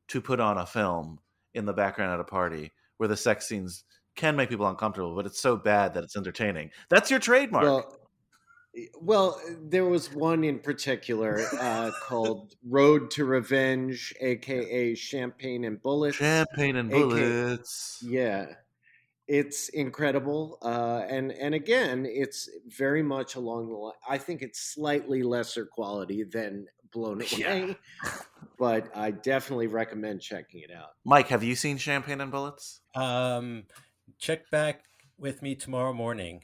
to 0.09 0.21
put 0.21 0.39
on 0.39 0.57
a 0.57 0.65
film 0.65 1.19
in 1.53 1.65
the 1.65 1.73
background 1.73 2.13
at 2.13 2.19
a 2.19 2.23
party 2.23 2.71
where 2.97 3.09
the 3.09 3.17
sex 3.17 3.47
scenes 3.47 3.83
can 4.15 4.35
make 4.35 4.49
people 4.49 4.67
uncomfortable, 4.67 5.15
but 5.15 5.25
it's 5.25 5.39
so 5.39 5.55
bad 5.55 5.93
that 5.93 6.03
it's 6.03 6.17
entertaining. 6.17 6.71
That's 6.89 7.11
your 7.11 7.19
trademark. 7.19 7.63
well 7.63 7.96
well, 8.99 9.39
there 9.61 9.85
was 9.85 10.13
one 10.13 10.43
in 10.43 10.59
particular 10.59 11.41
uh, 11.59 11.91
called 12.03 12.55
Road 12.67 13.11
to 13.11 13.25
Revenge, 13.25 14.13
aka 14.21 14.95
Champagne 14.95 15.63
and 15.65 15.81
Bullets. 15.81 16.17
Champagne 16.17 16.75
and 16.75 16.91
AK 16.91 16.99
bullets. 16.99 18.03
Yeah, 18.05 18.45
it's 19.27 19.69
incredible, 19.69 20.57
uh, 20.61 21.03
and 21.09 21.31
and 21.31 21.53
again, 21.55 22.05
it's 22.07 22.49
very 22.67 23.03
much 23.03 23.35
along 23.35 23.69
the 23.69 23.75
line. 23.75 23.93
I 24.07 24.17
think 24.17 24.41
it's 24.41 24.59
slightly 24.59 25.23
lesser 25.23 25.65
quality 25.65 26.23
than 26.23 26.67
Blown 26.93 27.21
Away, 27.33 27.75
Yeah. 28.03 28.11
but 28.57 28.89
I 28.95 29.11
definitely 29.11 29.67
recommend 29.67 30.21
checking 30.21 30.61
it 30.61 30.71
out. 30.71 30.91
Mike, 31.03 31.27
have 31.27 31.43
you 31.43 31.55
seen 31.55 31.77
Champagne 31.77 32.21
and 32.21 32.31
Bullets? 32.31 32.79
Um, 32.95 33.63
check 34.17 34.49
back 34.49 34.83
with 35.17 35.41
me 35.41 35.55
tomorrow 35.55 35.93
morning, 35.93 36.43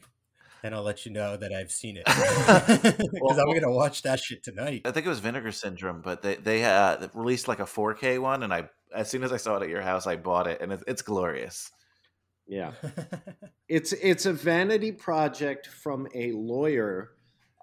and 0.63 0.73
I'll 0.73 0.83
let 0.83 1.05
you 1.05 1.11
know 1.11 1.35
that 1.35 1.53
I've 1.53 1.71
seen 1.71 1.97
it 1.97 2.05
because 2.05 3.37
I'm 3.37 3.53
gonna 3.53 3.71
watch 3.71 4.01
that 4.03 4.19
shit 4.19 4.43
tonight. 4.43 4.81
I 4.85 4.91
think 4.91 5.05
it 5.05 5.09
was 5.09 5.19
Vinegar 5.19 5.51
Syndrome, 5.51 6.01
but 6.01 6.21
they 6.21 6.35
they 6.35 6.63
uh, 6.63 7.07
released 7.13 7.47
like 7.47 7.59
a 7.59 7.65
4K 7.65 8.19
one, 8.19 8.43
and 8.43 8.53
I 8.53 8.69
as 8.95 9.09
soon 9.09 9.23
as 9.23 9.31
I 9.31 9.37
saw 9.37 9.57
it 9.57 9.63
at 9.63 9.69
your 9.69 9.81
house, 9.81 10.07
I 10.07 10.15
bought 10.15 10.47
it, 10.47 10.61
and 10.61 10.71
it's, 10.71 10.83
it's 10.87 11.01
glorious. 11.01 11.71
Yeah, 12.47 12.71
it's 13.67 13.93
it's 13.93 14.25
a 14.25 14.33
vanity 14.33 14.91
project 14.91 15.67
from 15.67 16.07
a 16.15 16.31
lawyer, 16.31 17.11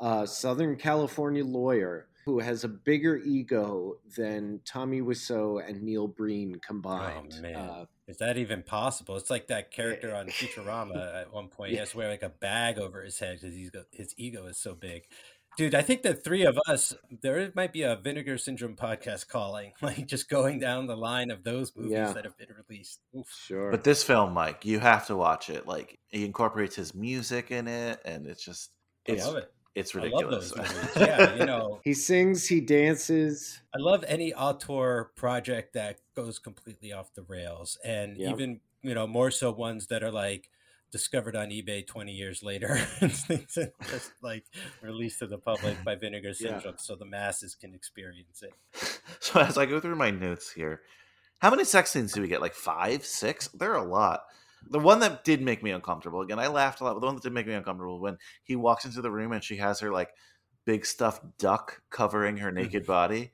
uh, 0.00 0.26
Southern 0.26 0.76
California 0.76 1.44
lawyer, 1.44 2.08
who 2.26 2.38
has 2.38 2.64
a 2.64 2.68
bigger 2.68 3.16
ego 3.16 3.96
than 4.16 4.60
Tommy 4.64 5.00
Wiseau 5.00 5.66
and 5.66 5.82
Neil 5.82 6.06
Breen 6.06 6.60
combined. 6.66 7.34
man. 7.40 7.56
Uh, 7.56 7.84
Is 8.10 8.16
that 8.18 8.36
even 8.36 8.62
possible? 8.64 9.16
It's 9.16 9.30
like 9.30 9.46
that 9.46 9.66
eh, 9.66 9.68
character 9.76 10.14
on 10.14 10.26
Futurama 10.26 11.14
at 11.22 11.32
one 11.32 11.48
point. 11.48 11.70
He 11.70 11.76
has 11.76 11.92
to 11.92 11.96
wear 11.96 12.08
like 12.08 12.24
a 12.24 12.28
bag 12.28 12.78
over 12.78 13.02
his 13.02 13.18
head 13.20 13.38
because 13.40 13.54
he's 13.54 13.70
his 13.92 14.14
ego 14.16 14.46
is 14.46 14.58
so 14.58 14.74
big. 14.74 15.04
Dude, 15.56 15.74
I 15.74 15.82
think 15.82 16.02
the 16.02 16.14
three 16.14 16.44
of 16.44 16.58
us, 16.68 16.94
there 17.22 17.52
might 17.54 17.72
be 17.72 17.82
a 17.82 17.96
Vinegar 17.96 18.38
Syndrome 18.38 18.76
podcast 18.76 19.28
calling, 19.28 19.72
like 19.82 20.06
just 20.06 20.28
going 20.28 20.58
down 20.58 20.86
the 20.86 20.96
line 20.96 21.30
of 21.30 21.44
those 21.44 21.72
movies 21.76 21.92
Yeah. 21.92 22.12
that 22.12 22.24
have 22.24 22.36
been 22.36 22.48
released. 22.68 23.00
Oof. 23.16 23.26
sure, 23.46 23.70
But 23.70 23.84
this 23.84 24.02
film, 24.02 24.32
Mike, 24.32 24.64
you 24.64 24.78
have 24.80 25.06
to 25.06 25.16
watch 25.16 25.50
it. 25.50 25.66
Like 25.66 25.98
he 26.08 26.24
incorporates 26.24 26.74
his 26.76 26.94
music 26.94 27.50
in 27.50 27.68
it, 27.68 28.00
and 28.04 28.26
it's 28.26 28.44
just 28.44 28.70
I 29.08 29.14
love 29.14 29.36
it. 29.36 29.52
It's 29.74 29.94
ridiculous. 29.94 30.52
Yeah, 30.96 31.34
you 31.36 31.46
know, 31.46 31.80
he 31.84 31.94
sings, 31.94 32.46
he 32.46 32.60
dances. 32.60 33.60
I 33.74 33.78
love 33.78 34.04
any 34.08 34.34
auteur 34.34 35.12
project 35.16 35.74
that 35.74 36.00
goes 36.16 36.38
completely 36.38 36.92
off 36.92 37.14
the 37.14 37.22
rails, 37.22 37.78
and 37.84 38.16
Yeah. 38.16 38.30
even 38.30 38.60
you 38.82 38.94
know 38.94 39.06
more 39.06 39.30
so 39.30 39.50
ones 39.52 39.86
that 39.88 40.02
are 40.02 40.10
like 40.10 40.50
discovered 40.90 41.36
on 41.36 41.50
eBay 41.50 41.86
20 41.86 42.10
years 42.10 42.42
later 42.42 42.80
and 43.00 43.12
things 43.12 43.54
that 43.54 43.72
just 43.88 44.10
like 44.22 44.44
released 44.82 45.20
to 45.20 45.26
the 45.28 45.38
public 45.38 45.82
by 45.84 45.94
Vinegar 45.94 46.28
Yeah. 46.30 46.58
Syndrome, 46.58 46.74
so 46.78 46.96
the 46.96 47.04
masses 47.06 47.54
can 47.54 47.74
experience 47.74 48.42
it. 48.42 48.52
So 49.20 49.38
as 49.40 49.56
I 49.56 49.66
go 49.66 49.78
through 49.78 49.94
my 49.96 50.10
notes 50.10 50.50
here, 50.50 50.80
how 51.38 51.50
many 51.50 51.62
sex 51.64 51.90
scenes 51.92 52.12
do 52.12 52.20
we 52.20 52.28
get? 52.28 52.40
Like 52.40 52.54
five, 52.54 53.04
six? 53.06 53.46
There 53.48 53.72
are 53.72 53.84
a 53.84 53.88
lot. 53.88 54.22
The 54.68 54.78
one 54.78 55.00
that 55.00 55.24
did 55.24 55.40
make 55.42 55.62
me 55.62 55.70
uncomfortable, 55.70 56.20
again, 56.20 56.38
I 56.38 56.48
laughed 56.48 56.80
a 56.80 56.84
lot, 56.84 56.94
but 56.94 57.00
the 57.00 57.06
one 57.06 57.16
that 57.16 57.22
did 57.22 57.32
make 57.32 57.46
me 57.46 57.54
uncomfortable 57.54 58.00
when 58.00 58.18
he 58.42 58.56
walks 58.56 58.84
into 58.84 59.00
the 59.00 59.10
room 59.10 59.32
and 59.32 59.42
she 59.42 59.56
has 59.56 59.80
her 59.80 59.90
like 59.90 60.10
big 60.64 60.86
stuffed 60.86 61.38
duck 61.38 61.82
covering 61.90 62.36
her 62.38 62.50
mm. 62.50 62.54
naked 62.54 62.86
body. 62.86 63.32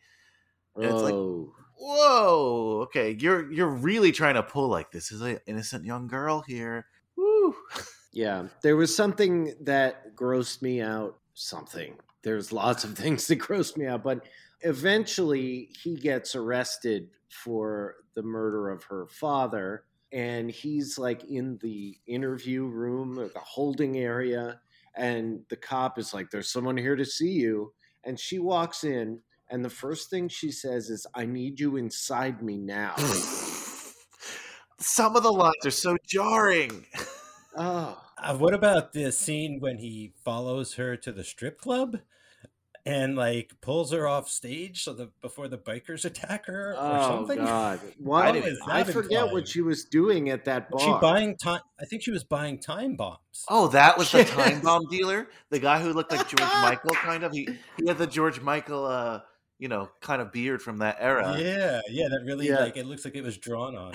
And 0.75 0.85
it's 0.85 1.03
like, 1.03 1.15
whoa, 1.15 2.81
okay, 2.85 3.17
you're 3.19 3.51
you're 3.51 3.69
really 3.69 4.13
trying 4.13 4.35
to 4.35 4.43
pull 4.43 4.69
like 4.69 4.91
this 4.91 5.11
is 5.11 5.23
an 5.23 5.41
innocent 5.47 5.85
young 5.85 6.07
girl 6.07 6.43
here. 6.47 6.87
Woo. 7.17 7.55
yeah. 8.13 8.47
There 8.63 8.77
was 8.77 8.95
something 8.95 9.55
that 9.63 10.15
grossed 10.15 10.63
me 10.63 10.81
out. 10.81 11.19
Something. 11.35 11.97
There's 12.23 12.53
lots 12.53 12.85
of 12.85 12.95
things 12.99 13.27
that 13.27 13.39
grossed 13.39 13.77
me 13.77 13.87
out, 13.87 14.03
but 14.03 14.27
eventually 14.63 15.71
he 15.83 15.97
gets 15.97 16.35
arrested 16.35 17.09
for 17.29 17.97
the 18.15 18.23
murder 18.23 18.71
of 18.71 18.85
her 18.85 19.07
father, 19.07 19.85
and 20.17 20.51
he's 20.51 20.99
like 20.99 21.25
in 21.25 21.59
the 21.59 21.99
interview 22.07 22.65
room 22.65 23.19
or 23.19 23.29
the 23.29 23.39
holding 23.39 23.99
area, 23.99 24.59
and 24.95 25.45
the 25.51 25.57
cop 25.57 25.99
is 25.99 26.15
like, 26.15 26.31
"There's 26.31 26.51
someone 26.51 26.79
here 26.79 26.97
to 26.97 27.05
see 27.05 27.33
you," 27.33 27.75
and 28.03 28.19
she 28.19 28.39
walks 28.39 28.83
in. 28.83 29.21
And 29.51 29.63
the 29.63 29.71
first 29.71 30.09
thing 30.09 30.29
she 30.29 30.51
says 30.51 30.89
is, 30.91 31.07
I 31.15 31.27
need 31.27 31.61
you 31.61 31.77
inside 31.77 32.43
me 32.43 32.57
now. 32.57 32.95
Some 34.79 35.17
of 35.17 35.23
the 35.23 35.31
lines 35.31 35.65
are 35.67 35.71
so 35.71 35.97
jarring. 36.07 36.87
oh, 37.57 38.03
Uh, 38.19 38.37
what 38.37 38.55
about 38.55 38.93
the 38.93 39.13
scene 39.13 39.61
when 39.61 39.79
he 39.79 40.15
follows 40.25 40.75
her 40.75 40.97
to 40.97 41.13
the 41.13 41.25
strip 41.25 41.61
club 41.61 41.99
and 42.87 43.17
like 43.17 43.53
pulls 43.61 43.91
her 43.93 44.07
off 44.07 44.29
stage 44.29 44.85
so 44.85 44.93
that 44.95 45.21
before 45.21 45.49
the 45.49 45.59
bikers 45.59 46.05
attack 46.05 46.47
her 46.47 46.71
or 46.73 46.77
oh 46.79 47.03
something? 47.09 47.39
God. 47.39 47.81
Why 47.99 48.27
What 48.27 48.33
did 48.33 48.45
was 48.45 48.59
I 48.69 48.85
forget 48.85 49.11
implying? 49.13 49.33
what 49.33 49.49
she 49.49 49.61
was 49.61 49.85
doing 49.85 50.31
at 50.31 50.45
that 50.45 50.71
bar? 50.71 50.79
Was 50.79 50.83
she 50.85 51.01
buying 51.01 51.37
time? 51.37 51.61
I 51.81 51.85
think 51.85 52.03
she 52.03 52.13
was 52.13 52.25
buying 52.25 52.59
time 52.61 52.95
bombs. 52.97 53.19
Oh, 53.49 53.69
that 53.69 53.99
was 53.99 54.11
the 54.13 54.25
time 54.39 54.61
bomb 54.61 54.87
dealer, 54.91 55.29
the 55.51 55.59
guy 55.59 55.81
who 55.83 55.93
looked 55.93 56.13
like 56.13 56.29
George 56.29 56.51
Michael, 56.63 56.93
kind 56.95 57.25
of. 57.25 57.33
He 57.33 57.49
he 57.77 57.87
had 57.89 57.99
the 57.99 58.07
George 58.07 58.41
Michael, 58.41 58.85
uh, 58.87 59.21
you 59.59 59.69
know, 59.69 59.89
kind 60.01 60.23
of 60.23 60.31
beard 60.33 60.63
from 60.63 60.79
that 60.79 60.97
era. 61.01 61.35
yeah, 61.39 61.81
yeah, 61.91 62.09
that 62.09 62.21
really 62.25 62.47
Yeah. 62.49 62.61
like 62.61 62.77
it 62.77 62.87
looks 62.87 63.05
like 63.05 63.17
it 63.17 63.23
was 63.25 63.37
drawn 63.39 63.75
on. 63.77 63.93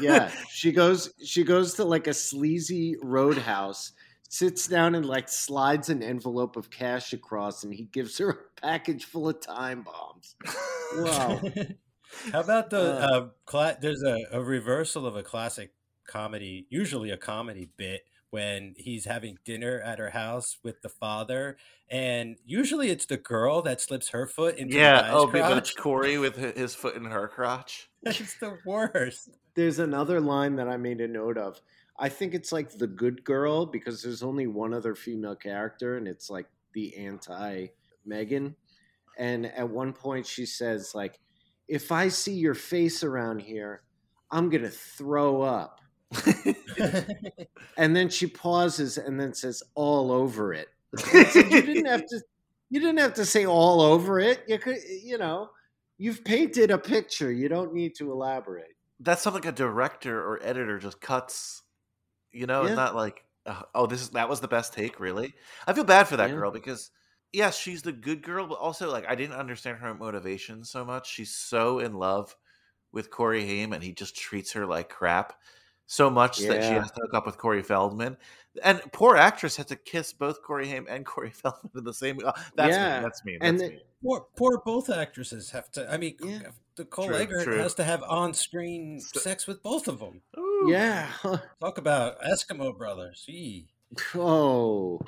yeah, 0.00 0.30
she 0.50 0.72
goes. 0.72 1.12
She 1.24 1.44
goes 1.44 1.74
to 1.74 1.84
like 1.84 2.06
a 2.06 2.14
sleazy 2.14 2.96
roadhouse, 3.02 3.92
sits 4.30 4.68
down 4.68 4.94
and 4.94 5.04
like 5.04 5.28
slides 5.28 5.88
an 5.90 6.02
envelope 6.02 6.56
of 6.56 6.70
cash 6.70 7.12
across, 7.12 7.64
and 7.64 7.74
he 7.74 7.82
gives 7.84 8.16
her 8.18 8.30
a 8.30 8.60
package 8.60 9.04
full 9.04 9.28
of 9.28 9.40
time 9.40 9.82
bombs. 9.82 10.36
Wow. 10.96 11.40
How 12.32 12.40
about 12.40 12.70
the 12.70 12.78
Uh. 12.80 13.06
uh, 13.06 13.28
cla- 13.44 13.76
there's 13.80 14.02
a, 14.02 14.18
a 14.32 14.40
reversal 14.42 15.06
of 15.06 15.16
a 15.16 15.22
classic 15.22 15.72
comedy, 16.06 16.66
usually 16.70 17.10
a 17.10 17.16
comedy 17.16 17.68
bit 17.76 18.02
when 18.30 18.74
he's 18.76 19.04
having 19.06 19.36
dinner 19.44 19.80
at 19.80 19.98
her 19.98 20.10
house 20.10 20.58
with 20.62 20.80
the 20.82 20.88
father, 20.88 21.56
and 21.90 22.36
usually 22.46 22.88
it's 22.90 23.06
the 23.06 23.16
girl 23.16 23.60
that 23.62 23.80
slips 23.80 24.10
her 24.10 24.24
foot 24.28 24.56
into 24.56 24.74
the 24.74 24.80
yeah. 24.80 25.02
guy's 25.02 25.10
Oh, 25.12 25.26
but 25.26 25.58
it's 25.58 25.72
crotch. 25.72 25.76
Corey 25.76 26.18
with 26.18 26.36
his 26.36 26.72
foot 26.74 26.94
in 26.94 27.04
her 27.06 27.26
crotch. 27.28 27.88
It's 28.06 28.38
the 28.38 28.56
worst. 28.64 29.30
There's 29.54 29.80
another 29.80 30.20
line 30.20 30.56
that 30.56 30.68
I 30.68 30.76
made 30.76 31.00
a 31.00 31.08
note 31.08 31.36
of. 31.36 31.60
I 32.00 32.08
think 32.08 32.34
it's 32.34 32.50
like 32.50 32.70
the 32.70 32.86
good 32.86 33.22
girl 33.24 33.66
because 33.66 34.02
there's 34.02 34.22
only 34.22 34.46
one 34.46 34.72
other 34.74 34.94
female 34.94 35.36
character, 35.36 35.98
and 35.98 36.08
it's 36.08 36.30
like 36.30 36.46
the 36.72 36.96
anti 36.96 37.66
Megan. 38.06 38.56
And 39.18 39.46
at 39.46 39.68
one 39.68 39.92
point, 39.92 40.26
she 40.26 40.46
says, 40.46 40.94
like, 40.94 41.20
if 41.68 41.92
I 41.92 42.08
see 42.08 42.32
your 42.32 42.54
face 42.54 43.04
around 43.04 43.42
here, 43.42 43.82
I'm 44.30 44.50
to 44.50 44.70
throw 44.70 45.42
up. 45.42 45.80
And 47.76 47.94
then 47.94 48.08
she 48.08 48.26
pauses 48.26 48.96
and 48.98 49.20
then 49.20 49.34
says, 49.34 49.62
all 49.74 50.10
over 50.10 50.54
it. 50.54 50.68
You 51.12 51.24
didn't 51.44 51.86
have 51.86 52.06
to. 52.06 52.20
You 52.70 52.80
didn't 52.80 52.98
have 52.98 53.14
to 53.14 53.26
say 53.26 53.46
all 53.46 53.80
over 53.80 54.20
it. 54.20 54.44
You 54.46 54.58
could, 54.58 54.78
you 55.02 55.18
know, 55.18 55.50
you've 55.98 56.24
painted 56.24 56.70
a 56.70 56.78
picture. 56.78 57.32
You 57.32 57.48
don't 57.48 57.74
need 57.74 57.96
to 57.96 58.12
elaborate. 58.12 58.76
That's 59.00 59.22
something 59.22 59.44
a 59.44 59.52
director 59.52 60.18
or 60.18 60.40
editor 60.42 60.78
just 60.78 61.00
cuts. 61.00 61.62
You 62.32 62.46
know, 62.46 62.62
Yeah. 62.62 62.68
it's 62.68 62.76
not 62.76 62.94
like, 62.94 63.24
uh, 63.46 63.62
oh, 63.74 63.86
this 63.86 64.00
is 64.02 64.10
that 64.10 64.28
was 64.28 64.40
the 64.40 64.48
best 64.48 64.72
take. 64.72 65.00
Really, 65.00 65.34
I 65.66 65.72
feel 65.72 65.84
bad 65.84 66.08
for 66.08 66.16
that 66.16 66.30
Yeah. 66.30 66.36
girl 66.36 66.50
because 66.50 66.90
yes, 67.32 67.56
she's 67.56 67.82
the 67.82 67.92
good 67.92 68.22
girl, 68.22 68.46
but 68.46 68.58
also 68.58 68.90
like 68.90 69.06
I 69.08 69.14
didn't 69.14 69.36
understand 69.36 69.78
her 69.78 69.94
motivation 69.94 70.64
so 70.64 70.84
much. 70.84 71.08
She's 71.10 71.34
so 71.34 71.78
in 71.78 71.94
love 71.94 72.36
with 72.92 73.10
Corey 73.10 73.46
Haim, 73.46 73.72
and 73.72 73.82
he 73.82 73.92
just 73.92 74.16
treats 74.16 74.52
her 74.52 74.66
like 74.66 74.88
crap 74.88 75.34
so 75.86 76.08
much 76.10 76.38
that 76.38 76.62
she 76.62 76.70
has 76.70 76.90
to 76.92 77.00
hook 77.02 77.14
up 77.14 77.26
with 77.26 77.36
Corey 77.38 77.62
Feldman. 77.62 78.16
And 78.64 78.80
poor 78.92 79.16
actress 79.16 79.56
had 79.56 79.68
to 79.68 79.76
kiss 79.76 80.12
both 80.12 80.42
Corey 80.42 80.68
Haim 80.68 80.86
and 80.88 81.04
Corey 81.06 81.30
Feldman 81.34 81.70
in 81.76 81.84
the 81.84 81.94
same. 81.94 82.18
Oh, 82.24 82.32
that's 82.56 82.74
Yeah. 82.76 82.98
me. 82.98 83.02
That's 83.04 83.24
me. 83.24 83.38
That's 83.40 83.48
And 83.48 83.58
me. 83.60 83.68
the- 83.76 83.82
Poor, 84.02 84.26
poor 84.36 84.62
both 84.64 84.88
actresses 84.88 85.50
have 85.50 85.70
to. 85.72 85.92
I 85.92 85.98
mean, 85.98 86.16
Yeah. 86.22 86.52
the 86.76 86.86
Cole 86.86 87.08
True, 87.08 87.16
Eggert 87.16 87.44
true. 87.44 87.58
has 87.58 87.74
to 87.74 87.84
have 87.84 88.02
on-screen 88.02 88.98
So- 89.00 89.20
sex 89.20 89.46
with 89.46 89.62
both 89.62 89.88
of 89.88 89.98
them. 89.98 90.22
Ooh. 90.62 90.70
Yeah. 90.70 91.08
Talk 91.60 91.78
about 91.78 92.20
Eskimo 92.22 92.76
brothers. 92.76 93.24
Yee. 93.28 93.68
Oh. 94.14 95.00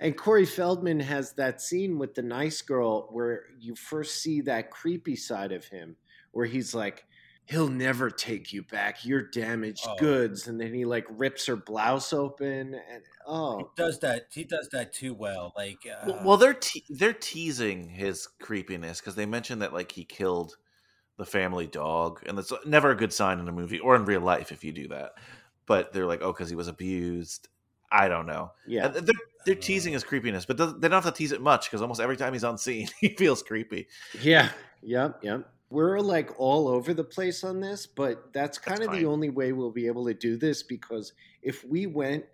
And 0.00 0.16
Corey 0.16 0.46
Feldman 0.46 1.00
has 1.00 1.32
that 1.34 1.60
scene 1.62 1.98
with 1.98 2.14
the 2.14 2.22
nice 2.22 2.60
girl 2.62 3.08
where 3.12 3.44
you 3.58 3.74
first 3.74 4.22
see 4.22 4.40
that 4.42 4.70
creepy 4.70 5.16
side 5.16 5.52
of 5.52 5.64
him, 5.66 5.96
where 6.32 6.46
he's 6.46 6.74
like, 6.74 7.06
he'll 7.46 7.68
never 7.68 8.10
take 8.10 8.52
you 8.52 8.62
back. 8.62 9.04
You're 9.04 9.22
damaged 9.30 9.84
Oh. 9.88 9.96
goods. 9.96 10.48
And 10.48 10.60
then 10.60 10.74
he 10.74 10.84
like 10.84 11.06
rips 11.08 11.46
her 11.46 11.56
blouse 11.56 12.12
open. 12.12 12.74
And 12.74 13.02
He 13.04 13.22
oh, 13.26 13.70
does 13.76 14.00
that. 14.00 14.26
He 14.32 14.44
does 14.44 14.68
that 14.72 14.92
too 14.92 15.14
well. 15.14 15.52
Like, 15.56 15.78
uh, 15.90 16.04
Well, 16.06 16.20
well, 16.24 16.36
they're 16.36 16.54
te- 16.54 16.84
they're 16.90 17.12
teasing 17.12 17.88
his 17.88 18.26
creepiness 18.40 19.00
because 19.00 19.14
they 19.14 19.26
mentioned 19.26 19.62
that 19.62 19.72
like 19.72 19.92
he 19.92 20.04
killed 20.04 20.56
the 21.16 21.24
family 21.24 21.66
dog, 21.66 22.22
and 22.26 22.36
that's 22.36 22.52
never 22.64 22.90
a 22.90 22.96
good 22.96 23.12
sign 23.12 23.38
in 23.38 23.48
a 23.48 23.52
movie 23.52 23.78
or 23.78 23.96
in 23.96 24.04
real 24.04 24.20
life 24.20 24.52
if 24.52 24.62
you 24.62 24.72
do 24.72 24.88
that. 24.88 25.12
But 25.66 25.92
they're 25.92 26.06
like, 26.06 26.22
oh, 26.22 26.32
because 26.32 26.48
he 26.48 26.56
was 26.56 26.68
abused. 26.68 27.48
I 27.90 28.08
don't 28.08 28.26
know. 28.26 28.52
yeah. 28.66 28.86
And 28.86 28.94
They're 28.94 29.14
they're 29.46 29.54
mm-hmm. 29.54 29.60
teasing 29.60 29.92
his 29.92 30.04
creepiness, 30.04 30.44
but 30.44 30.56
they 30.58 30.88
don't 30.88 31.02
have 31.02 31.04
to 31.04 31.12
tease 31.12 31.32
it 31.32 31.40
much 31.40 31.66
because 31.66 31.80
almost 31.80 32.00
every 32.00 32.16
time 32.16 32.32
he's 32.32 32.44
on 32.44 32.58
scene, 32.58 32.88
he 33.00 33.10
feels 33.10 33.42
creepy. 33.42 33.86
Yeah. 34.20 34.50
Yep. 34.82 35.20
Yep. 35.22 35.48
We're 35.70 36.00
like 36.00 36.38
all 36.38 36.68
over 36.68 36.94
the 36.94 37.04
place 37.04 37.42
on 37.42 37.60
this, 37.60 37.86
but 37.86 38.32
that's 38.32 38.58
kind 38.58 38.78
That's 38.78 38.92
of 38.92 38.98
the 38.98 39.06
only 39.06 39.30
way 39.30 39.52
we'll 39.52 39.70
be 39.70 39.86
able 39.86 40.04
to 40.06 40.14
do 40.14 40.36
this 40.36 40.62
because 40.62 41.12
if 41.42 41.64
we 41.64 41.86
went 41.86 42.24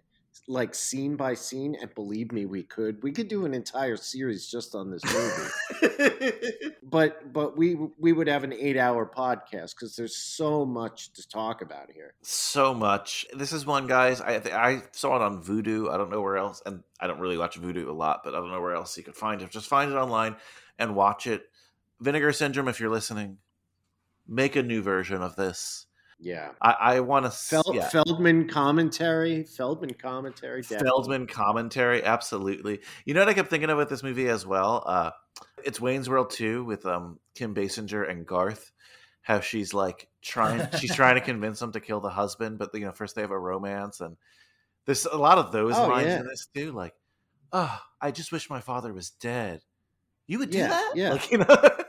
like 0.48 0.74
scene 0.74 1.16
by 1.16 1.34
scene, 1.34 1.76
and 1.80 1.94
believe 1.94 2.32
me, 2.32 2.46
we 2.46 2.62
could, 2.62 3.02
we 3.02 3.12
could 3.12 3.28
do 3.28 3.44
an 3.44 3.54
entire 3.54 3.96
series 3.96 4.46
just 4.46 4.74
on 4.74 4.90
this 4.90 5.02
movie. 5.04 6.72
but 6.82 7.32
but 7.32 7.56
we 7.56 7.76
we 7.98 8.12
would 8.12 8.28
have 8.28 8.44
an 8.44 8.52
eight 8.52 8.76
hour 8.76 9.06
podcast 9.06 9.74
because 9.74 9.94
there's 9.96 10.16
so 10.16 10.64
much 10.64 11.12
to 11.14 11.28
talk 11.28 11.62
about 11.62 11.90
here. 11.92 12.14
so 12.22 12.74
much. 12.74 13.26
This 13.34 13.52
is 13.52 13.64
one, 13.64 13.86
guys. 13.86 14.20
I 14.20 14.34
I 14.52 14.82
saw 14.92 15.16
it 15.16 15.22
on 15.22 15.42
Vudu. 15.42 15.92
I 15.92 15.96
don't 15.96 16.10
know 16.10 16.20
where 16.20 16.36
else, 16.36 16.62
and 16.66 16.82
I 17.00 17.06
don't 17.06 17.20
really 17.20 17.38
watch 17.38 17.60
Vudu 17.60 17.86
a 17.88 17.92
lot, 17.92 18.22
but 18.24 18.34
I 18.34 18.38
don't 18.38 18.50
know 18.50 18.60
where 18.60 18.74
else 18.74 18.96
you 18.96 19.02
could 19.02 19.16
find 19.16 19.42
it. 19.42 19.50
Just 19.50 19.68
find 19.68 19.90
it 19.90 19.96
online 19.96 20.36
and 20.78 20.94
watch 20.94 21.26
it. 21.26 21.44
Vinegar 22.00 22.32
Syndrome, 22.32 22.68
if 22.68 22.80
you're 22.80 22.90
listening, 22.90 23.38
make 24.26 24.56
a 24.56 24.62
new 24.62 24.82
version 24.82 25.22
of 25.22 25.36
this. 25.36 25.86
Yeah, 26.24 26.50
I, 26.60 26.70
I 26.78 27.00
want 27.00 27.24
to 27.24 27.30
Fel- 27.32 27.72
yeah. 27.74 27.88
Feldman 27.88 28.48
commentary, 28.48 29.42
Feldman 29.42 29.94
commentary, 29.94 30.62
definitely. 30.62 30.86
Feldman 30.88 31.26
commentary, 31.26 32.04
absolutely. 32.04 32.80
You 33.04 33.14
know 33.14 33.20
what 33.22 33.28
I 33.28 33.34
kept 33.34 33.50
thinking 33.50 33.70
of 33.70 33.76
with 33.76 33.88
this 33.88 34.04
movie 34.04 34.28
as 34.28 34.46
well? 34.46 34.84
Uh, 34.86 35.10
it's 35.64 35.80
Wayne's 35.80 36.08
World 36.08 36.30
2 36.30 36.62
with 36.62 36.86
um, 36.86 37.18
Kim 37.34 37.52
Basinger 37.56 38.08
and 38.08 38.24
Garth. 38.24 38.70
How 39.22 39.40
she's 39.40 39.74
like 39.74 40.08
trying, 40.20 40.68
she's 40.78 40.94
trying 40.94 41.16
to 41.16 41.20
convince 41.32 41.60
him 41.60 41.72
to 41.72 41.80
kill 41.80 41.98
the 42.00 42.10
husband, 42.10 42.56
but 42.58 42.70
you 42.72 42.84
know, 42.84 42.92
first 42.92 43.16
they 43.16 43.22
have 43.22 43.30
a 43.32 43.38
romance, 43.38 44.00
and 44.00 44.16
there's 44.86 45.06
a 45.06 45.16
lot 45.16 45.38
of 45.38 45.50
those 45.50 45.76
Oh, 45.76 45.88
lines 45.88 46.06
yeah. 46.06 46.20
in 46.20 46.26
this 46.28 46.46
too. 46.54 46.70
Like, 46.70 46.94
oh, 47.52 47.80
I 48.00 48.12
just 48.12 48.30
wish 48.30 48.48
my 48.48 48.60
father 48.60 48.92
was 48.92 49.10
dead. 49.10 49.60
You 50.28 50.38
would 50.38 50.50
do 50.50 50.58
Yeah, 50.58 50.68
that? 50.68 50.92
yeah. 50.94 51.12
Like, 51.14 51.32
you 51.32 51.38
know? 51.38 51.46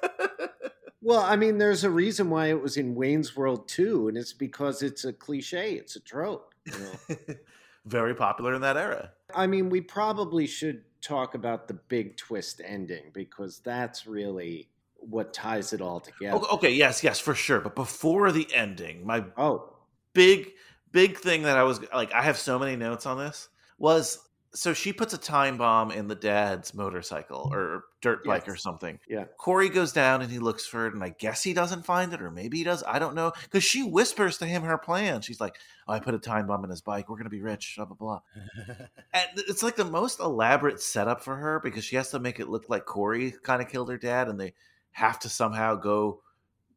Well, 1.03 1.21
I 1.21 1.35
mean, 1.35 1.57
there's 1.57 1.83
a 1.83 1.89
reason 1.89 2.29
why 2.29 2.47
it 2.47 2.61
was 2.61 2.77
in 2.77 2.95
Wayne's 2.95 3.35
World 3.35 3.67
too, 3.67 4.07
and 4.07 4.17
it's 4.17 4.33
because 4.33 4.81
it's 4.81 5.03
a 5.03 5.11
cliche, 5.13 5.73
it's 5.73 5.95
a 5.95 5.99
trope. 5.99 6.53
You 6.65 6.73
know? 6.79 7.35
Very 7.85 8.15
popular 8.15 8.53
in 8.53 8.61
that 8.61 8.77
era. 8.77 9.11
I 9.35 9.47
mean, 9.47 9.69
we 9.69 9.81
probably 9.81 10.47
should 10.47 10.83
talk 11.01 11.35
about 11.35 11.67
the 11.67 11.73
big 11.73 12.15
twist 12.15 12.61
ending 12.63 13.11
because 13.13 13.59
that's 13.59 14.07
really 14.07 14.69
what 14.95 15.33
ties 15.33 15.73
it 15.73 15.81
all 15.81 15.99
together. 15.99 16.37
Okay, 16.37 16.47
okay, 16.53 16.71
yes, 16.71 17.03
yes, 17.03 17.19
for 17.19 17.35
sure. 17.35 17.59
But 17.59 17.75
before 17.75 18.31
the 18.31 18.47
ending, 18.53 19.05
my 19.05 19.25
Oh, 19.37 19.73
big 20.13 20.51
big 20.93 21.17
thing 21.17 21.43
that 21.43 21.57
I 21.57 21.63
was 21.63 21.81
like 21.93 22.13
I 22.13 22.21
have 22.21 22.37
so 22.37 22.57
many 22.57 22.75
notes 22.75 23.05
on 23.05 23.17
this 23.17 23.49
was 23.77 24.19
so 24.55 24.73
she 24.73 24.93
puts 24.93 25.13
a 25.13 25.17
time 25.17 25.57
bomb 25.57 25.89
in 25.89 26.07
the 26.07 26.15
dad's 26.15 26.73
motorcycle 26.75 27.49
or 27.51 27.85
dirt 28.01 28.23
bike 28.23 28.43
Yes. 28.45 28.53
or 28.53 28.57
something. 28.57 28.99
Yeah. 29.07 29.25
Corey 29.37 29.67
goes 29.69 29.91
down 29.91 30.21
and 30.21 30.31
he 30.31 30.37
looks 30.37 30.65
for 30.65 30.85
it 30.85 30.93
and 30.93 31.03
I 31.03 31.09
guess 31.09 31.41
he 31.41 31.53
doesn't 31.53 31.85
find 31.85 32.13
it 32.13 32.21
or 32.21 32.29
maybe 32.29 32.59
he 32.59 32.63
does. 32.63 32.83
I 32.87 32.99
don't 32.99 33.15
know 33.15 33.31
cuz 33.49 33.63
she 33.63 33.81
whispers 33.81 34.37
to 34.37 34.45
him 34.45 34.61
her 34.61 34.77
plan. 34.77 35.21
She's 35.21 35.41
like, 35.41 35.57
oh, 35.87 35.93
"I 35.93 35.99
put 35.99 36.13
a 36.13 36.19
time 36.19 36.45
bomb 36.45 36.63
in 36.63 36.69
his 36.69 36.81
bike. 36.81 37.09
We're 37.09 37.15
going 37.15 37.23
to 37.25 37.29
be 37.31 37.41
rich." 37.41 37.73
blah 37.77 37.85
blah 37.85 37.95
blah. 37.95 38.19
And 39.13 39.29
it's 39.35 39.63
like 39.63 39.75
the 39.75 39.85
most 39.85 40.19
elaborate 40.19 40.81
setup 40.81 41.23
for 41.23 41.35
her 41.35 41.59
because 41.59 41.83
she 41.83 41.95
has 41.95 42.09
to 42.11 42.19
make 42.19 42.39
it 42.39 42.47
look 42.49 42.69
like 42.69 42.85
Corey 42.85 43.31
kind 43.43 43.61
of 43.61 43.69
killed 43.69 43.89
her 43.89 43.97
dad 43.97 44.27
and 44.27 44.39
they 44.39 44.53
have 44.91 45.17
to 45.19 45.29
somehow 45.29 45.75
go 45.75 46.21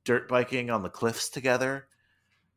dirt 0.04 0.28
biking 0.28 0.70
on 0.70 0.82
the 0.82 0.88
cliffs 0.88 1.28
together. 1.28 1.88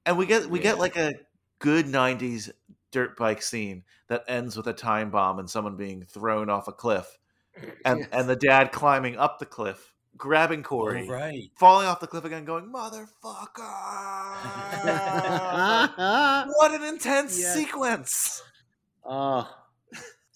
And 0.06 0.18
we 0.18 0.26
get 0.26 0.50
we 0.50 0.60
Yeah. 0.60 0.64
get 0.64 0.80
like 0.80 0.96
a 0.96 1.14
good 1.60 1.88
90s 1.88 2.50
dirt 2.92 3.18
bike 3.18 3.42
scene 3.42 3.84
that 4.08 4.24
ends 4.28 4.56
with 4.58 4.68
a 4.68 4.74
time 4.74 5.10
bomb 5.12 5.40
and 5.40 5.50
someone 5.50 5.76
being 5.76 6.04
thrown 6.04 6.50
off 6.50 6.68
a 6.68 6.72
cliff 6.74 7.18
and 7.86 8.00
Yes. 8.00 8.10
and 8.12 8.30
the 8.30 8.36
dad 8.36 8.72
climbing 8.72 9.18
up 9.18 9.40
the 9.40 9.46
cliff, 9.46 9.94
grabbing 10.18 10.64
Corey, 10.64 11.06
Oh, 11.08 11.12
right. 11.12 11.50
falling 11.58 11.88
off 11.88 12.00
the 12.00 12.08
cliff 12.08 12.26
again 12.26 12.46
going 12.46 12.72
motherfucker. 12.72 13.70
what 16.56 16.74
an 16.74 16.84
intense 16.84 17.38
Yes. 17.40 17.54
sequence. 17.56 18.44
oh, 19.06 19.48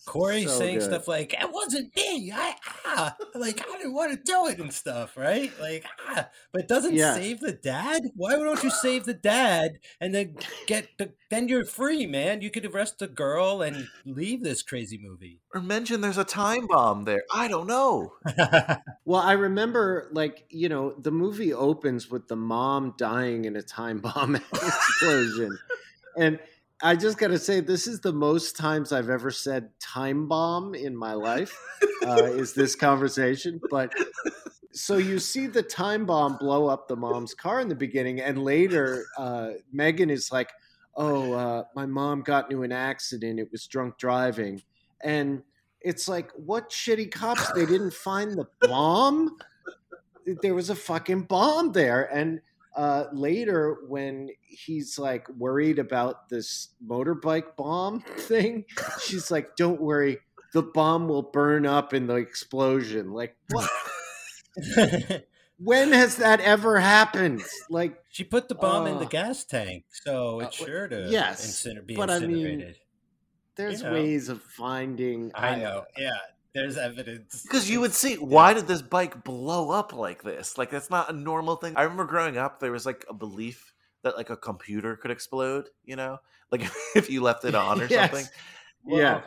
Corey 0.05 0.43
So 0.43 0.57
saying 0.59 0.79
good. 0.79 0.83
stuff 0.85 1.07
like, 1.07 1.33
"It 1.33 1.51
wasn't 1.51 1.95
me. 1.95 2.31
I 2.33 2.55
ah, 2.85 3.15
like 3.35 3.61
I 3.61 3.77
didn't 3.77 3.93
want 3.93 4.11
to 4.11 4.17
do 4.23 4.47
it 4.47 4.59
and 4.59 4.73
stuff." 4.73 5.15
Right? 5.17 5.51
Like, 5.61 5.85
ah, 6.09 6.29
but 6.51 6.67
doesn't 6.67 6.93
Yeah. 6.95 7.13
save 7.15 7.39
the 7.39 7.53
dad. 7.53 8.03
Why 8.15 8.31
don't 8.33 8.61
you 8.63 8.69
save 8.69 9.05
the 9.05 9.13
dad 9.13 9.79
and 10.01 10.13
then 10.13 10.35
get 10.67 10.89
the? 10.97 11.13
Then 11.29 11.47
you're 11.47 11.65
free, 11.65 12.05
man. 12.05 12.41
You 12.41 12.51
could 12.51 12.65
arrest 12.65 12.99
the 12.99 13.07
girl 13.07 13.61
and 13.61 13.87
leave 14.05 14.43
this 14.43 14.61
crazy 14.61 14.99
movie. 15.01 15.39
Or 15.55 15.61
mention 15.61 16.01
there's 16.01 16.17
a 16.19 16.23
time 16.23 16.67
bomb 16.67 17.05
there. 17.05 17.23
I 17.33 17.47
don't 17.47 17.67
know. 17.67 18.13
Well, 19.05 19.21
I 19.21 19.33
remember, 19.33 20.07
like, 20.13 20.45
you 20.49 20.69
know, 20.69 20.91
the 20.93 21.11
movie 21.11 21.53
opens 21.53 22.09
with 22.09 22.29
the 22.29 22.37
mom 22.37 22.93
dying 22.97 23.43
in 23.43 23.57
a 23.57 23.61
time 23.61 23.99
bomb 23.99 24.35
explosion. 24.53 25.57
and 26.17 26.39
I 26.84 26.97
just 26.97 27.17
got 27.17 27.29
to 27.29 27.39
say, 27.39 27.61
this 27.61 27.88
is 27.88 28.01
the 28.01 28.11
most 28.11 28.57
times 28.57 28.91
I've 28.91 29.09
ever 29.09 29.31
said 29.31 29.69
time 29.79 30.27
bomb 30.27 30.75
in 30.75 30.95
my 30.95 31.13
life, 31.13 31.57
uh, 32.05 32.25
is 32.25 32.53
this 32.53 32.75
conversation. 32.75 33.61
But 33.71 33.93
so 34.73 34.97
you 34.97 35.17
see 35.19 35.47
the 35.47 35.63
time 35.63 36.05
bomb 36.05 36.38
blow 36.38 36.67
up 36.67 36.89
the 36.89 36.97
mom's 36.97 37.34
car 37.34 37.61
in 37.61 37.69
the 37.69 37.75
beginning, 37.75 38.19
and 38.19 38.43
later 38.43 39.05
uh, 39.17 39.51
Megan 39.71 40.09
is 40.09 40.29
like, 40.29 40.51
oh, 40.95 41.31
uh, 41.31 41.63
my 41.73 41.86
mom 41.86 42.21
got 42.21 42.51
into 42.51 42.63
an 42.63 42.73
accident. 42.73 43.39
It 43.39 43.49
was 43.49 43.65
drunk 43.65 43.97
driving. 43.97 44.61
And 45.01 45.41
it's 45.79 46.09
like, 46.09 46.31
what 46.34 46.69
shitty 46.69 47.11
cops? 47.11 47.49
They 47.53 47.65
didn't 47.65 47.93
find 47.93 48.38
the 48.38 48.47
bomb? 48.61 49.38
There 50.41 50.53
was 50.53 50.69
a 50.69 50.75
fucking 50.75 51.23
bomb 51.23 51.71
there. 51.71 52.13
And 52.13 52.41
uh, 52.76 53.05
later, 53.13 53.78
when 53.88 54.30
he's 54.41 54.97
like 54.99 55.28
worried 55.30 55.80
about 55.80 56.30
this 56.30 56.69
motorbike 56.86 57.55
bomb 57.55 58.01
thing, 58.17 58.65
she's 59.01 59.30
like, 59.32 59.55
don't 59.55 59.80
worry. 59.82 60.19
The 60.53 60.63
bomb 60.63 61.07
will 61.07 61.24
burn 61.24 61.65
up 61.65 61.93
in 61.93 62.05
the 62.07 62.15
explosion. 62.15 63.11
Like, 63.11 63.36
what? 63.49 63.69
when 65.59 65.91
has 65.91 66.17
that 66.17 66.39
ever 66.41 66.80
happened? 66.80 67.41
Like, 67.69 67.97
she 68.09 68.24
put 68.24 68.47
the 68.49 68.55
bomb 68.55 68.88
in 68.88 68.99
the 68.99 69.05
Uh, 69.05 69.09
gas 69.09 69.43
tank, 69.45 69.86
so 70.05 70.41
it's 70.41 70.61
uh, 70.61 70.65
sure 70.65 70.88
to 70.88 71.07
yes, 71.09 71.45
inciner- 71.65 71.86
be 71.86 71.95
but 71.95 72.09
I 72.09 72.19
mean, 72.19 72.30
incinerated. 72.32 72.76
there's 73.55 73.82
You 73.82 73.88
know. 73.88 73.93
ways 73.93 74.30
of 74.30 74.41
finding. 74.43 75.32
I 75.34 75.55
know. 75.55 75.86
Yeah, 75.97 76.11
there's 76.53 76.77
evidence. 76.77 77.43
Because 77.43 77.69
you 77.69 77.79
would 77.81 77.93
see, 78.03 78.15
why 78.15 78.53
did 78.53 78.67
this 78.67 78.81
bike 78.81 79.23
blow 79.23 79.69
up 79.71 79.93
like 79.93 80.23
this? 80.23 80.57
Like, 80.57 80.69
that's 80.69 80.89
not 80.89 81.09
a 81.09 81.13
normal 81.13 81.55
thing. 81.55 81.73
I 81.75 81.83
remember 81.83 82.05
growing 82.05 82.37
up, 82.37 82.59
there 82.59 82.71
was 82.71 82.85
like 82.85 83.05
a 83.09 83.13
belief 83.13 83.73
that 84.03 84.17
like 84.17 84.29
a 84.29 84.37
computer 84.37 84.95
could 84.95 85.11
explode, 85.11 85.69
you 85.85 85.95
know? 85.95 86.19
Like, 86.51 86.61
if 86.95 87.09
you 87.09 87.21
left 87.21 87.45
it 87.45 87.55
on 87.55 87.81
or 87.81 87.85
Yes. 87.89 88.11
something. 88.11 88.27
Yeah. 88.85 89.21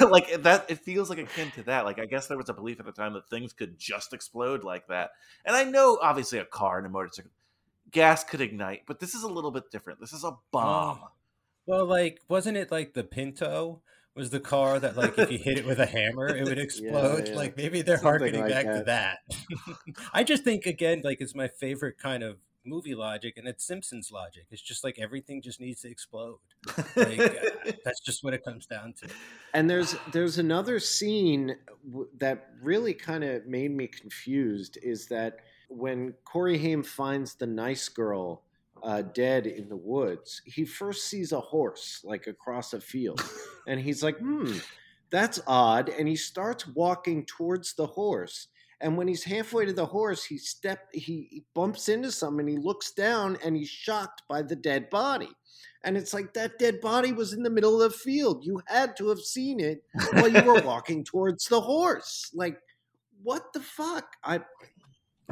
like 0.00 0.42
that 0.42 0.64
it 0.70 0.78
feels 0.78 1.10
like 1.10 1.18
akin 1.18 1.50
to 1.50 1.62
that 1.64 1.84
like 1.84 1.98
i 1.98 2.06
guess 2.06 2.28
there 2.28 2.38
was 2.38 2.48
a 2.48 2.54
belief 2.54 2.80
at 2.80 2.86
the 2.86 2.92
time 2.92 3.12
that 3.12 3.28
things 3.28 3.52
could 3.52 3.78
just 3.78 4.14
explode 4.14 4.64
like 4.64 4.86
that 4.86 5.10
and 5.44 5.54
i 5.54 5.64
know 5.64 5.98
obviously 6.00 6.38
a 6.38 6.46
car 6.46 6.78
and 6.78 6.86
a 6.86 6.88
motorcycle 6.88 7.30
gas 7.90 8.24
could 8.24 8.40
ignite 8.40 8.80
but 8.86 9.00
this 9.00 9.14
is 9.14 9.22
a 9.22 9.28
little 9.28 9.50
bit 9.50 9.70
different 9.70 10.00
this 10.00 10.14
is 10.14 10.24
a 10.24 10.32
bomb. 10.50 11.00
Well, 11.66 11.84
like, 11.84 12.20
wasn't 12.28 12.56
it 12.56 12.70
like 12.72 12.94
the 12.94 13.04
Pinto 13.04 13.82
was 14.16 14.30
the 14.30 14.40
car 14.40 14.80
that, 14.80 14.96
like, 14.96 15.18
if 15.18 15.30
you 15.30 15.38
hit 15.38 15.58
it 15.58 15.66
with 15.66 15.78
a 15.78 15.86
hammer, 15.86 16.26
it 16.28 16.44
would 16.44 16.58
explode? 16.66 17.28
yeah. 17.28 17.34
Like, 17.34 17.56
maybe 17.56 17.82
they're 17.82 17.96
Something 17.98 18.34
harkening 18.34 18.40
like 18.40 18.50
back 18.50 18.64
to 18.66 18.82
that. 18.86 19.18
that. 19.28 19.76
I 20.12 20.24
just 20.24 20.42
think, 20.42 20.66
again, 20.66 21.02
like, 21.04 21.20
it's 21.20 21.34
my 21.34 21.48
favorite 21.48 21.98
kind 21.98 22.22
of 22.22 22.38
movie 22.64 22.94
logic, 22.96 23.34
and 23.36 23.46
it's 23.46 23.64
Simpsons 23.64 24.10
logic. 24.10 24.46
It's 24.50 24.60
just 24.62 24.82
like 24.82 24.98
everything 24.98 25.40
just 25.40 25.60
needs 25.60 25.82
to 25.82 25.88
explode. 25.90 26.38
Like, 26.96 27.18
uh, 27.20 27.72
that's 27.84 28.00
just 28.00 28.24
what 28.24 28.34
it 28.34 28.44
comes 28.44 28.66
down 28.66 28.92
to. 29.02 29.08
And 29.54 29.70
there's 29.70 29.94
there's 30.12 30.38
another 30.38 30.80
scene 30.80 31.54
w- 31.88 32.08
that 32.18 32.48
really 32.62 32.92
kind 32.92 33.22
of 33.22 33.46
made 33.46 33.70
me 33.70 33.86
confused. 33.86 34.78
Is 34.82 35.06
that 35.08 35.36
when 35.68 36.14
Corey 36.24 36.58
Haim 36.58 36.82
finds 36.82 37.34
the 37.34 37.46
nice 37.46 37.88
girl 37.88 38.42
uh, 38.82 39.02
dead 39.02 39.46
in 39.46 39.68
the 39.68 39.76
woods, 39.76 40.42
he 40.44 40.64
first 40.64 41.06
sees 41.06 41.32
a 41.32 41.40
horse 41.40 42.00
like 42.04 42.26
across 42.26 42.72
a 42.72 42.80
field, 42.80 43.22
and 43.66 43.80
he's 43.80 44.02
like, 44.02 44.18
"Hmm, 44.18 44.58
that's 45.10 45.40
odd." 45.46 45.88
And 45.88 46.06
he 46.08 46.16
starts 46.16 46.66
walking 46.68 47.24
towards 47.26 47.74
the 47.74 47.86
horse. 47.86 48.48
And 48.82 48.98
when 48.98 49.08
he's 49.08 49.24
halfway 49.24 49.64
to 49.64 49.72
the 49.72 49.86
horse, 49.86 50.22
he 50.22 50.36
step 50.36 50.88
he, 50.92 51.28
he 51.30 51.42
bumps 51.54 51.88
into 51.88 52.12
something. 52.12 52.40
And 52.40 52.48
he 52.48 52.56
looks 52.58 52.92
down, 52.92 53.38
and 53.42 53.56
he's 53.56 53.70
shocked 53.70 54.22
by 54.28 54.42
the 54.42 54.56
dead 54.56 54.90
body. 54.90 55.30
And 55.82 55.96
it's 55.96 56.12
like 56.12 56.34
that 56.34 56.58
dead 56.58 56.80
body 56.80 57.12
was 57.12 57.32
in 57.32 57.42
the 57.42 57.50
middle 57.50 57.80
of 57.80 57.92
the 57.92 57.98
field. 57.98 58.44
You 58.44 58.60
had 58.66 58.96
to 58.98 59.08
have 59.08 59.20
seen 59.20 59.60
it 59.60 59.82
while 60.12 60.28
you 60.28 60.42
were 60.42 60.60
walking 60.64 61.04
towards 61.04 61.46
the 61.48 61.60
horse. 61.60 62.30
Like, 62.34 62.58
what 63.22 63.52
the 63.54 63.60
fuck? 63.60 64.08
I 64.22 64.40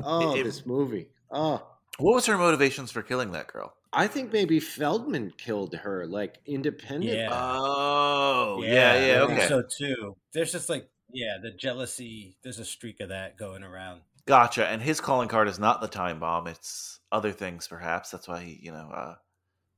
oh, 0.03 0.35
It- 0.37 0.45
this 0.45 0.65
movie. 0.65 1.09
Oh, 1.31 1.67
what 1.99 2.15
was 2.15 2.27
her 2.27 2.37
motivations 2.39 2.91
for 2.91 3.03
killing 3.03 3.33
that 3.33 3.47
girl 3.49 3.75
I 3.97 4.09
think 4.09 4.33
maybe 4.33 4.59
Feldman 4.59 5.33
killed 5.39 5.73
her, 5.77 6.05
like 6.07 6.39
independent. 6.47 7.17
Yeah. 7.17 7.29
oh 7.33 8.61
yeah 8.65 9.07
yeah, 9.07 9.23
I 9.23 9.27
think 9.29 9.39
okay 9.39 9.49
so 9.49 9.63
too. 9.63 10.17
There's 10.33 10.51
just 10.51 10.69
like, 10.69 10.89
yeah, 11.13 11.37
the 11.41 11.53
jealousy. 11.53 12.37
There's 12.43 12.59
a 12.59 12.65
streak 12.65 12.99
of 12.99 13.11
that 13.11 13.37
going 13.39 13.63
around. 13.63 14.01
gotcha 14.27 14.67
and 14.67 14.83
his 14.83 15.01
calling 15.01 15.29
card 15.29 15.47
is 15.47 15.61
not 15.61 15.81
the 15.81 15.87
time 15.87 16.19
bomb 16.19 16.47
it's 16.49 16.99
other 17.13 17.31
things 17.31 17.69
perhaps 17.69 18.11
that's 18.11 18.27
why 18.27 18.41
he 18.43 18.59
you 18.63 18.73
know 18.73 18.91
uh 18.93 19.15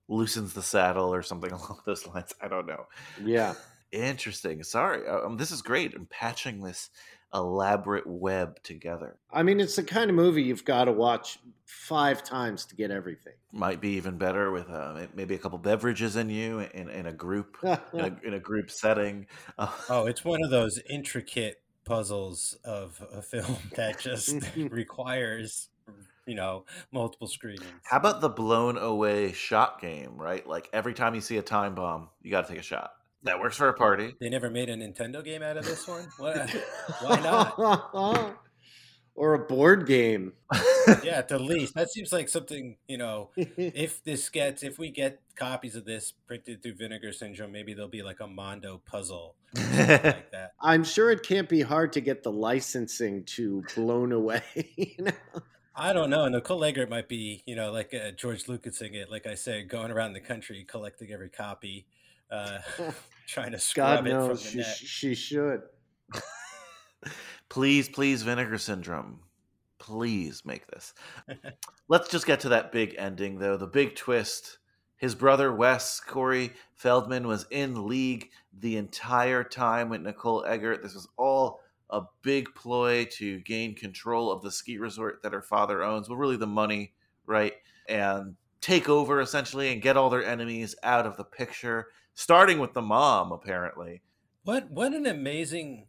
loosens 0.09 0.55
the 0.55 0.63
saddle 0.63 1.13
or 1.13 1.21
something 1.23 1.51
along 1.59 1.81
those 1.85 2.07
lines 2.07 2.33
i 2.41 2.49
don't 2.49 2.67
know 2.67 2.87
Yeah. 3.23 3.55
Interesting. 3.93 4.63
Sorry. 4.65 5.07
Um, 5.09 5.37
this 5.37 5.53
is 5.53 5.63
great. 5.63 5.95
I'm 5.95 6.07
patching 6.07 6.61
this 6.61 6.91
elaborate 7.35 8.07
web 8.07 8.63
together. 8.63 9.17
I 9.33 9.43
mean, 9.43 9.61
it's 9.61 9.77
the 9.77 9.83
kind 9.83 10.11
of 10.11 10.17
movie 10.17 10.43
you've 10.43 10.65
got 10.65 10.85
to 10.85 10.93
watch 10.93 11.39
five 11.65 12.23
times 12.23 12.65
to 12.67 12.77
get 12.77 12.91
everything. 12.91 13.35
Might 13.53 13.81
be 13.81 13.91
even 13.91 14.19
better 14.19 14.51
with 14.51 14.71
uh, 14.71 15.07
maybe 15.15 15.35
a 15.35 15.39
couple 15.39 15.59
beverages 15.59 16.17
in 16.17 16.31
you 16.31 16.61
in, 16.61 16.89
in 16.89 17.07
a 17.07 17.13
group 17.13 17.57
in, 17.63 18.01
a, 18.01 18.17
in 18.25 18.35
a 18.35 18.41
group 18.41 18.71
setting. 18.71 19.27
Oh, 19.89 20.07
it's 20.07 20.25
one 20.25 20.43
of 20.43 20.51
those 20.51 20.81
intricate 20.89 21.63
puzzles 21.85 22.59
of 22.65 23.03
a 23.13 23.23
film 23.23 23.57
that 23.77 23.99
just 23.99 24.37
requires, 24.57 25.69
you 26.27 26.35
know, 26.35 26.65
multiple 26.93 27.27
screenings. 27.29 27.65
how 27.85 27.97
about 27.97 28.21
the 28.21 28.29
blown 28.29 28.77
away 28.77 29.33
shot 29.33 29.81
game? 29.81 30.17
Right, 30.17 30.47
like 30.47 30.69
every 30.73 30.95
time 30.95 31.15
you 31.15 31.21
see 31.21 31.39
a 31.39 31.43
time 31.43 31.75
bomb, 31.75 32.09
you 32.23 32.31
got 32.31 32.47
to 32.47 32.53
take 32.53 32.61
a 32.61 32.65
shot. 32.65 32.93
That 33.27 33.41
works 33.41 33.57
for 33.57 33.69
a 33.69 33.75
party. 33.75 34.15
They 34.21 34.29
never 34.29 34.49
made 34.49 34.71
a 34.71 34.77
Nintendo 34.77 35.23
game 35.23 35.43
out 35.43 35.57
of 35.57 35.65
this 35.65 35.87
one. 35.89 36.07
What? 36.19 36.49
Why 37.01 37.21
not? 37.21 38.37
or 39.17 39.35
a 39.35 39.39
board 39.41 39.85
game. 39.87 40.33
Yeah, 41.03 41.19
at 41.19 41.29
the 41.29 41.39
least 41.39 41.75
that 41.75 41.91
seems 41.91 42.13
like 42.13 42.29
something. 42.29 42.77
You 42.87 42.99
know, 42.99 43.31
if 43.37 44.05
this 44.05 44.29
gets, 44.29 44.63
if 44.63 44.79
we 44.79 44.91
get 44.91 45.21
copies 45.35 45.75
of 45.75 45.85
this 45.85 46.13
printed 46.29 46.63
through 46.63 46.75
Vinegar 46.75 47.13
Syndrome, 47.13 47.51
maybe 47.51 47.75
there'll 47.75 47.89
be 47.89 48.05
like 48.05 48.21
a 48.21 48.29
Mondo 48.29 48.81
puzzle 48.87 49.35
like 49.57 50.31
that. 50.31 50.53
I'm 50.61 50.85
sure 50.85 51.11
it 51.11 51.25
can't 51.25 51.49
be 51.49 51.63
hard 51.63 51.93
to 51.95 52.01
get 52.01 52.23
the 52.23 52.31
licensing 52.31 53.25
to 53.25 53.65
blown 53.75 54.13
away. 54.13 54.43
you 54.77 55.05
know? 55.05 55.41
I 55.75 55.93
don't 55.93 56.11
know. 56.11 56.29
Nicole 56.29 56.65
Eggert 56.65 56.89
might 56.89 57.09
be, 57.09 57.43
you 57.45 57.57
know, 57.57 57.73
like 57.73 57.93
uh, 57.93 58.13
George 58.13 58.49
Lucas 58.49 58.79
sing 58.79 58.95
it, 58.95 59.11
like 59.11 59.27
I 59.27 59.35
said, 59.35 59.69
going 59.69 59.91
around 59.91 60.13
the 60.13 60.21
country 60.21 60.65
collecting 60.67 61.13
every 61.13 61.29
copy, 61.29 61.87
uh, 62.31 62.59
trying 63.27 63.53
to 63.53 63.59
scrub 63.59 64.05
God 64.05 64.07
it 64.07 64.11
knows 64.11 64.43
from 64.43 64.51
she, 64.51 64.59
the 64.59 64.65
she 64.65 65.15
should. 65.15 65.63
please, 67.49 67.89
please, 67.89 68.23
Vinegar 68.23 68.59
Syndrome. 68.59 69.21
Please 69.79 70.43
make 70.45 70.67
this. 70.67 70.95
Let's 71.89 72.09
just 72.09 72.27
get 72.27 72.41
to 72.41 72.49
that 72.49 72.73
big 72.73 72.95
ending, 72.99 73.39
though. 73.39 73.57
The 73.57 73.67
big 73.67 73.95
twist. 73.95 74.59
His 74.97 75.15
brother 75.15 75.53
Wes 75.53 76.01
Corey 76.01 76.55
Feldman 76.75 77.27
was 77.27 77.47
in 77.51 77.87
league 77.87 78.31
the 78.59 78.79
entire 78.79 79.45
time 79.45 79.91
with 79.91 80.01
Nicole 80.01 80.45
Eggert. 80.47 80.83
This 80.83 80.95
was 80.95 81.07
all 81.19 81.61
a 81.91 82.03
big 82.23 82.53
ploy 82.55 83.05
to 83.13 83.41
gain 83.41 83.75
control 83.75 84.33
of 84.33 84.43
the 84.43 84.51
ski 84.51 84.79
resort 84.79 85.23
that 85.23 85.33
her 85.33 85.43
father 85.43 85.83
owns. 85.83 86.09
Well, 86.09 86.19
really, 86.19 86.37
the 86.37 86.47
money, 86.47 86.95
right? 87.27 87.53
And 87.89 88.37
take 88.61 88.89
over 88.89 89.21
essentially 89.21 89.73
and 89.73 89.83
get 89.83 89.97
all 89.97 90.11
their 90.11 90.25
enemies 90.25 90.75
out 90.83 91.07
of 91.07 91.17
the 91.17 91.25
picture, 91.25 91.87
starting 92.17 92.59
with 92.59 92.73
the 92.73 92.83
mom, 92.83 93.31
apparently. 93.31 94.03
What 94.43 94.71
what 94.71 94.93
an 94.93 95.07
amazing, 95.07 95.87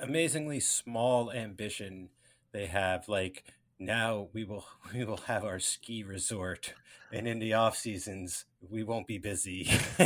amazingly 0.00 0.60
small 0.60 1.30
ambition 1.30 2.08
they 2.52 2.66
have. 2.66 3.08
Like 3.08 3.44
now 3.78 4.28
we 4.32 4.44
will 4.44 4.64
we 4.94 5.04
will 5.04 5.18
have 5.18 5.44
our 5.44 5.58
ski 5.58 6.02
resort, 6.02 6.72
and 7.12 7.28
in 7.28 7.38
the 7.38 7.52
off 7.52 7.76
seasons 7.76 8.46
we 8.70 8.82
won't 8.82 9.06
be 9.06 9.18
busy. 9.18 9.68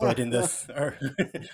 but 0.00 0.18
in 0.18 0.30
the 0.30 0.50
or, 0.74 0.98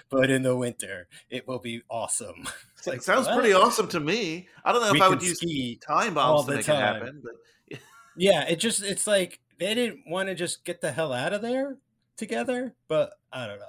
but 0.08 0.30
in 0.30 0.42
the 0.42 0.56
winter 0.56 1.08
it 1.30 1.48
will 1.48 1.58
be 1.58 1.82
awesome. 1.88 2.46
It's 2.78 2.86
It 2.86 3.02
sounds 3.02 3.26
well, 3.26 3.38
pretty 3.38 3.54
awesome 3.54 3.88
to 3.88 4.00
me. 4.00 4.48
I 4.64 4.72
don't 4.72 4.82
know 4.82 4.94
if 4.94 5.02
I 5.02 5.08
would 5.08 5.22
use 5.22 5.40
time 5.80 6.14
bombs 6.14 6.44
to 6.44 6.50
the 6.50 6.56
make 6.58 6.66
time. 6.66 6.76
it 6.76 6.80
happen. 6.80 7.22
But 7.24 7.80
Yeah, 8.16 8.44
it 8.44 8.56
just 8.56 8.82
it's 8.82 9.06
like 9.06 9.40
they 9.58 9.74
didn't 9.74 10.02
want 10.06 10.28
to 10.28 10.34
just 10.34 10.64
get 10.64 10.80
the 10.80 10.92
hell 10.92 11.12
out 11.12 11.32
of 11.32 11.42
there 11.42 11.78
together, 12.16 12.74
but 12.88 13.14
I 13.32 13.46
don't 13.46 13.58
know. 13.58 13.64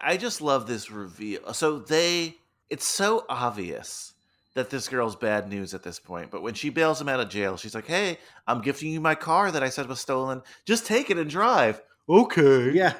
I 0.00 0.16
just 0.16 0.40
love 0.40 0.66
this 0.66 0.90
reveal. 0.90 1.52
So 1.54 1.78
they, 1.78 2.36
it's 2.70 2.86
so 2.86 3.24
obvious 3.28 4.14
that 4.54 4.70
this 4.70 4.88
girl's 4.88 5.16
bad 5.16 5.48
news 5.48 5.74
at 5.74 5.82
this 5.82 5.98
point. 5.98 6.30
But 6.30 6.42
when 6.42 6.54
she 6.54 6.70
bails 6.70 7.00
him 7.00 7.08
out 7.08 7.20
of 7.20 7.28
jail, 7.28 7.56
she's 7.56 7.74
like, 7.74 7.86
"Hey, 7.86 8.18
I'm 8.46 8.60
gifting 8.60 8.92
you 8.92 9.00
my 9.00 9.14
car 9.14 9.50
that 9.50 9.62
I 9.62 9.68
said 9.68 9.88
was 9.88 10.00
stolen. 10.00 10.42
Just 10.64 10.86
take 10.86 11.10
it 11.10 11.18
and 11.18 11.30
drive." 11.30 11.80
Okay. 12.08 12.72
Yeah. 12.72 12.94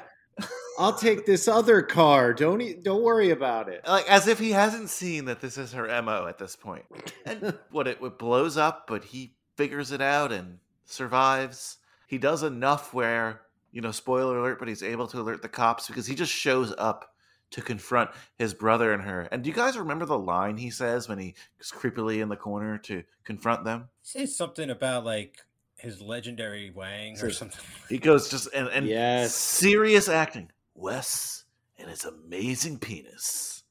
I'll 0.79 0.95
take 0.95 1.27
this 1.27 1.49
other 1.49 1.83
car. 1.83 2.33
Don't 2.33 2.61
e- 2.61 2.77
don't 2.81 3.03
worry 3.03 3.31
about 3.31 3.69
it. 3.69 3.83
Like 3.87 4.09
as 4.09 4.29
if 4.29 4.39
he 4.39 4.53
hasn't 4.53 4.91
seen 4.91 5.25
that 5.25 5.41
this 5.41 5.59
is 5.59 5.73
her 5.73 5.89
mo 6.03 6.27
at 6.29 6.39
this 6.39 6.55
point. 6.55 6.85
And 7.27 7.59
what 7.71 7.89
it, 7.89 7.99
it 8.01 8.19
blows 8.19 8.57
up, 8.57 8.87
but 8.87 9.03
he 9.03 9.35
figures 9.57 9.91
it 9.91 10.01
out 10.01 10.31
and 10.31 10.59
survives. 10.85 11.79
He 12.07 12.19
does 12.19 12.45
enough 12.45 12.95
where 12.95 13.41
you 13.73 13.81
know, 13.81 13.91
spoiler 13.91 14.39
alert, 14.39 14.59
but 14.59 14.69
he's 14.69 14.83
able 14.83 15.07
to 15.09 15.21
alert 15.21 15.43
the 15.43 15.49
cops 15.49 15.87
because 15.87 16.07
he 16.07 16.15
just 16.15 16.33
shows 16.33 16.75
up 16.79 17.15
to 17.51 17.63
confront 17.63 18.11
his 18.37 18.53
brother 18.53 18.93
and 18.93 19.03
her. 19.03 19.23
And 19.33 19.43
do 19.43 19.49
you 19.49 19.57
guys 19.57 19.79
remember 19.79 20.05
the 20.05 20.19
line 20.19 20.57
he 20.57 20.71
says 20.71 21.09
when 21.09 21.19
he 21.19 21.35
is 21.61 21.73
creepily 21.75 22.21
in 22.23 22.29
the 22.29 22.37
corner 22.37 22.79
to 22.79 23.03
confront 23.25 23.65
them? 23.65 23.89
Say 24.03 24.27
something 24.27 24.71
about 24.71 25.05
like 25.05 25.39
his 25.77 26.01
legendary 26.01 26.71
Wang 26.71 27.19
or 27.23 27.31
something. 27.31 27.65
He 27.89 27.99
goes 27.99 28.29
just 28.29 28.53
and, 28.55 28.69
and 28.69 28.87
Yes. 28.87 29.35
serious 29.35 30.09
acting. 30.09 30.51
Wes 30.75 31.45
and 31.79 31.89
his 31.89 32.05
amazing 32.05 32.79
penis. 32.79 33.65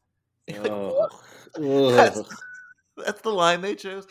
Oh. 0.56 1.10
Ugh. 1.58 1.94
That's, 1.94 2.22
that's 3.06 3.22
the 3.22 3.32
line 3.34 3.62
they 3.62 3.76
chose. 3.76 4.06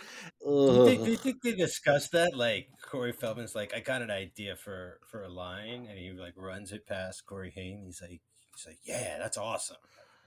Do 0.45 0.51
you, 0.51 0.85
think, 0.87 1.05
do 1.05 1.11
you 1.11 1.17
think 1.17 1.43
they 1.43 1.55
discussed 1.55 2.13
that? 2.13 2.37
Like 2.37 2.69
Corey 2.97 3.13
Feldman's 3.13 3.55
like, 3.55 3.75
I 3.75 3.81
got 3.81 4.01
an 4.01 4.11
idea 4.11 4.57
for 4.57 5.01
for 5.07 5.23
a 5.23 5.29
line, 5.29 5.87
and 5.89 5.99
he 5.99 6.11
like 6.13 6.33
runs 6.37 6.73
it 6.73 6.87
past 6.87 7.27
Corey 7.27 7.53
Haim. 7.55 7.83
He's 7.85 8.01
like, 8.01 8.21
he's 8.55 8.67
like, 8.67 8.79
yeah, 8.85 9.19
that's 9.19 9.37
awesome. 9.37 9.77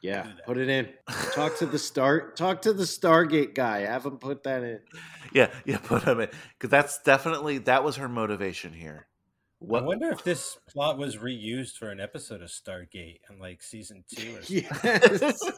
Yeah, 0.02 0.28
put 0.46 0.58
it 0.58 0.70
in. 0.70 0.88
Talk 1.34 1.58
to 1.58 1.66
the 1.66 1.80
star. 1.80 2.32
Talk 2.32 2.62
to 2.62 2.74
the 2.74 2.84
Stargate 2.84 3.54
guy. 3.54 3.80
Have 3.80 4.06
him 4.06 4.18
put 4.18 4.44
that 4.44 4.64
in. 4.64 4.80
Yeah, 5.34 5.50
yeah, 5.66 5.78
put 5.78 6.04
him 6.04 6.20
in 6.22 6.30
because 6.58 6.70
that's 6.70 7.02
definitely 7.04 7.58
that 7.60 7.84
was 7.84 7.98
her 7.98 8.08
motivation 8.08 8.74
here. 8.74 9.08
I 9.62 9.82
wonder 9.82 10.10
if 10.10 10.24
this 10.24 10.58
plot 10.70 10.98
was 10.98 11.18
reused 11.18 11.76
for 11.78 11.90
an 11.90 12.00
episode 12.00 12.42
of 12.42 12.50
Stargate 12.50 13.20
in 13.30 13.40
like 13.40 13.62
season 13.62 14.06
two 14.08 14.38
or 14.38 14.42
something. 14.44 14.66
Yes. 14.84 15.52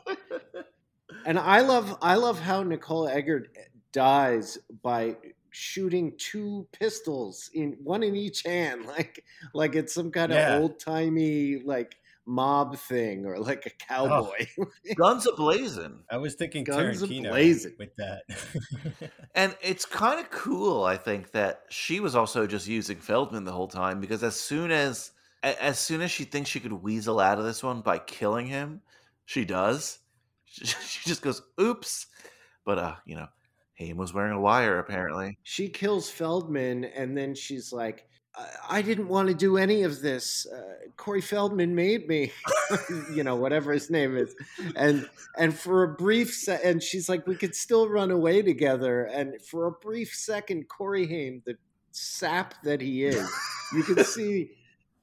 and 1.26 1.38
I 1.38 1.62
love 1.62 1.98
I 2.02 2.16
love 2.16 2.40
how 2.40 2.64
Nicole 2.64 3.08
Eggert 3.08 3.50
dies 3.92 4.58
by 4.82 5.18
shooting 5.52 6.14
two 6.18 6.68
pistols 6.72 7.50
in 7.54 7.78
one 7.84 8.04
in 8.04 8.16
each 8.16 8.44
hand, 8.44 8.86
like 8.88 9.24
like 9.54 9.76
it's 9.76 9.94
some 9.94 10.12
kind 10.12 10.32
Yeah. 10.32 10.56
of 10.56 10.62
old 10.62 10.80
timey 10.80 11.58
like 11.64 11.98
mob 12.26 12.78
thing 12.78 13.26
or 13.26 13.40
like 13.40 13.66
a 13.66 13.70
cowboy. 13.72 14.46
Guns 14.96 15.26
a 15.28 15.34
blazing, 15.34 16.04
I 16.10 16.18
was 16.18 16.36
thinking 16.36 16.64
Guns 16.64 17.02
Tarantino 17.02 17.78
with 17.78 17.96
that. 17.98 18.24
and 19.36 19.56
it's 19.62 19.86
kind 19.86 20.20
of 20.20 20.30
cool. 20.30 20.84
I 20.84 20.98
think 20.98 21.32
that 21.32 21.64
she 21.70 22.00
was 22.00 22.16
also 22.16 22.48
just 22.48 22.68
using 22.68 22.98
Feldman 22.98 23.44
the 23.46 23.52
whole 23.52 23.68
time 23.68 24.00
because 24.02 24.24
as 24.24 24.36
soon 24.40 24.72
as 24.72 25.12
as 25.44 25.80
soon 25.80 26.02
as 26.02 26.12
she 26.12 26.24
thinks 26.24 26.50
she 26.50 26.60
could 26.60 26.74
weasel 26.74 27.20
out 27.20 27.40
of 27.40 27.46
this 27.46 27.64
one 27.64 27.82
by 27.82 27.98
killing 27.98 28.46
him, 28.48 28.82
she 29.26 29.44
does. 29.46 30.00
She, 30.46 30.66
she 30.66 31.10
just 31.10 31.22
goes, 31.22 31.42
"Oops," 31.60 32.08
but 32.66 32.78
uh, 32.78 32.96
you 33.06 33.16
know, 33.16 33.28
Haim 33.82 33.98
was 33.98 34.14
wearing 34.14 34.34
a 34.34 34.40
wire 34.40 34.80
apparently. 34.80 35.38
she 35.44 35.68
kills 35.70 36.10
Feldman, 36.10 36.86
and 36.86 37.18
then 37.18 37.34
she's 37.36 37.74
like, 37.74 38.06
"I, 38.36 38.78
I 38.78 38.82
didn't 38.82 39.08
want 39.08 39.28
to 39.30 39.34
do 39.34 39.58
any 39.58 39.84
of 39.84 40.02
this. 40.02 40.46
Uh, 40.46 40.88
Corey 40.98 41.22
Feldman 41.22 41.74
made 41.76 42.08
me, 42.08 42.32
you 43.14 43.24
know, 43.24 43.36
whatever 43.36 43.72
his 43.74 43.90
name 43.90 44.16
is." 44.16 44.36
And 44.76 45.10
and 45.38 45.58
for 45.58 45.84
a 45.84 45.88
brief 45.88 46.34
se- 46.34 46.62
and 46.64 46.82
she's 46.82 47.10
like, 47.10 47.26
"We 47.28 47.36
could 47.36 47.56
still 47.56 47.90
run 47.90 48.12
away 48.12 48.42
together." 48.42 49.06
And 49.06 49.42
for 49.42 49.68
a 49.68 49.72
brief 49.72 50.14
second, 50.14 50.68
Corey 50.70 51.08
Haim, 51.08 51.42
the 51.46 51.56
sap 51.92 52.54
that 52.64 52.82
he 52.82 53.06
is, 53.06 53.30
you 53.74 53.84
can 53.84 54.04
see. 54.04 54.52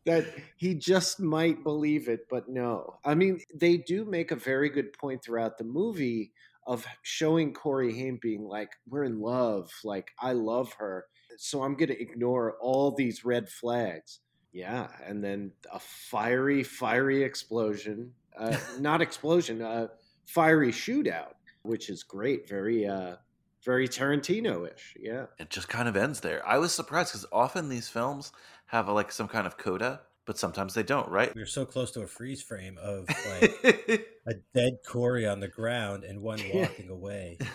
That 0.05 0.25
he 0.57 0.73
just 0.75 1.21
might 1.21 1.63
believe 1.63 2.09
it, 2.09 2.29
but 2.31 2.49
no. 2.49 2.99
I 3.05 3.15
mean, 3.15 3.43
they 3.55 3.77
do 3.77 4.07
make 4.07 4.31
a 4.31 4.37
very 4.37 4.71
good 4.71 4.95
point 4.95 5.23
throughout 5.23 5.59
the 5.59 5.65
movie 5.65 6.33
of 6.69 6.87
showing 7.03 7.53
Corey 7.53 7.93
Haim 7.95 8.19
being 8.23 8.45
like, 8.45 8.71
"We're 8.89 9.05
in 9.05 9.21
love. 9.21 9.73
Like, 9.83 10.13
I 10.21 10.35
love 10.35 10.75
her, 10.75 11.07
so 11.37 11.63
I'm 11.63 11.75
going 11.75 11.89
to 11.89 12.01
ignore 12.01 12.57
all 12.61 12.93
these 12.93 13.25
red 13.25 13.49
flags." 13.49 14.21
Yeah, 14.53 14.89
and 15.05 15.25
then 15.25 15.53
a 15.73 15.81
fiery, 15.81 16.63
fiery 16.63 17.25
explosion. 17.25 18.13
Uh, 18.39 18.57
not 18.79 19.03
explosion. 19.03 19.63
A 19.63 19.91
fiery 20.27 20.71
shootout, 20.71 21.35
which 21.63 21.91
is 21.91 22.03
great. 22.03 22.49
Very, 22.49 22.87
uh, 22.87 23.17
very 23.65 23.89
Tarantino-ish. 23.89 24.97
Yeah. 25.01 25.27
It 25.39 25.51
just 25.51 25.69
kind 25.69 25.89
of 25.89 25.97
ends 25.97 26.21
there. 26.21 26.47
I 26.47 26.59
was 26.59 26.73
surprised 26.73 27.13
because 27.13 27.27
often 27.33 27.69
these 27.69 27.89
films 27.89 28.33
have 28.67 28.89
a, 28.89 28.93
like 28.93 29.11
some 29.11 29.29
kind 29.29 29.47
of 29.47 29.59
coda, 29.59 30.03
but 30.29 30.39
sometimes 30.39 30.75
they 30.75 30.83
don't, 30.83 31.09
right? 31.09 31.35
We're 31.35 31.47
so 31.47 31.65
close 31.65 31.91
to 31.93 32.03
a 32.03 32.07
freeze 32.07 32.43
frame 32.43 32.77
of 32.77 33.09
like 33.09 33.51
a 34.27 34.35
dead 34.55 34.75
Corey 34.87 35.27
on 35.27 35.41
the 35.41 35.49
ground 35.49 36.05
and 36.05 36.21
one 36.21 36.39
walking 36.53 36.91
away. 36.91 37.39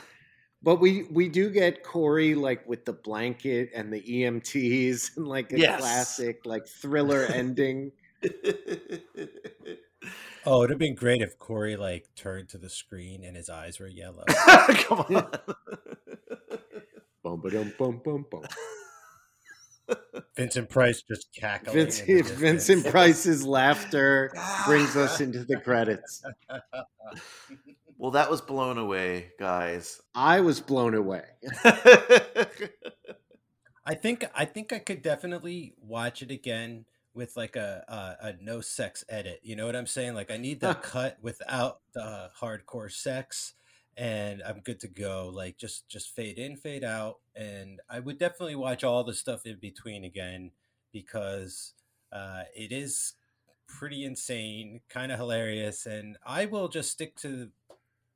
But 0.65 0.79
we 0.79 1.03
we 1.11 1.27
do 1.27 1.49
get 1.49 1.83
Corey 1.83 2.35
like 2.35 2.65
with 2.69 2.85
the 2.85 2.93
blanket 2.93 3.71
and 3.75 3.91
the 3.91 3.99
EMTs 4.01 5.09
and 5.17 5.27
like 5.27 5.51
a 5.51 5.59
Yes. 5.59 5.77
classic 5.81 6.45
like 6.45 6.65
thriller 6.65 7.25
ending. 7.25 7.91
Oh, 10.45 10.63
it'd 10.63 10.69
have 10.69 10.79
been 10.79 10.95
great 10.95 11.21
if 11.21 11.37
Corey 11.37 11.75
like 11.75 12.07
turned 12.15 12.47
to 12.49 12.57
the 12.57 12.69
screen 12.69 13.25
and 13.25 13.35
his 13.35 13.49
eyes 13.49 13.77
were 13.77 13.89
yellow. 13.89 14.23
Come 14.25 14.99
on. 14.99 15.31
Vincent 20.35 20.69
Price 20.69 21.01
just 21.01 21.27
cackling. 21.33 21.75
Vincent. 21.77 22.27
Vincent 22.27 22.85
Price's 22.87 23.45
laughter 23.45 24.31
brings 24.65 24.95
us 24.95 25.21
into 25.21 25.43
the 25.43 25.57
credits. 25.57 26.23
well, 27.97 28.11
that 28.11 28.29
was 28.29 28.41
blown 28.41 28.77
away, 28.77 29.31
guys. 29.39 30.01
I 30.15 30.41
was 30.41 30.59
blown 30.59 30.93
away. 30.93 31.23
I 33.85 33.95
think 33.95 34.25
I 34.33 34.45
think 34.45 34.71
I 34.71 34.79
could 34.79 35.01
definitely 35.01 35.73
watch 35.81 36.21
it 36.21 36.31
again 36.31 36.85
with 37.13 37.35
like 37.37 37.55
a, 37.55 37.83
a 37.87 38.27
a 38.27 38.33
no 38.41 38.61
sex 38.61 39.03
edit. 39.09 39.39
You 39.43 39.55
know 39.55 39.65
what 39.65 39.75
I'm 39.75 39.87
saying? 39.87 40.15
Like 40.15 40.31
I 40.31 40.37
need 40.37 40.61
the 40.61 40.73
cut 40.73 41.17
without 41.21 41.81
the 41.93 42.29
hardcore 42.39 42.91
sex, 42.91 43.53
and 43.97 44.41
I'm 44.43 44.59
good 44.59 44.79
to 44.81 44.87
go. 44.87 45.31
Like 45.33 45.57
just 45.57 45.87
just 45.87 46.15
fade 46.15 46.37
in, 46.37 46.55
fade 46.55 46.83
out, 46.83 47.19
and 47.35 47.79
I 47.89 47.99
would 47.99 48.17
definitely 48.17 48.55
watch 48.55 48.83
all 48.83 49.03
the 49.03 49.13
stuff 49.13 49.45
in 49.45 49.57
between 49.59 50.03
again 50.03 50.51
because 50.91 51.73
uh, 52.11 52.43
it 52.55 52.71
is 52.71 53.13
pretty 53.67 54.03
insane, 54.03 54.81
kind 54.89 55.11
of 55.11 55.19
hilarious, 55.19 55.85
and 55.85 56.17
I 56.25 56.45
will 56.45 56.67
just 56.67 56.91
stick 56.91 57.15
to 57.17 57.49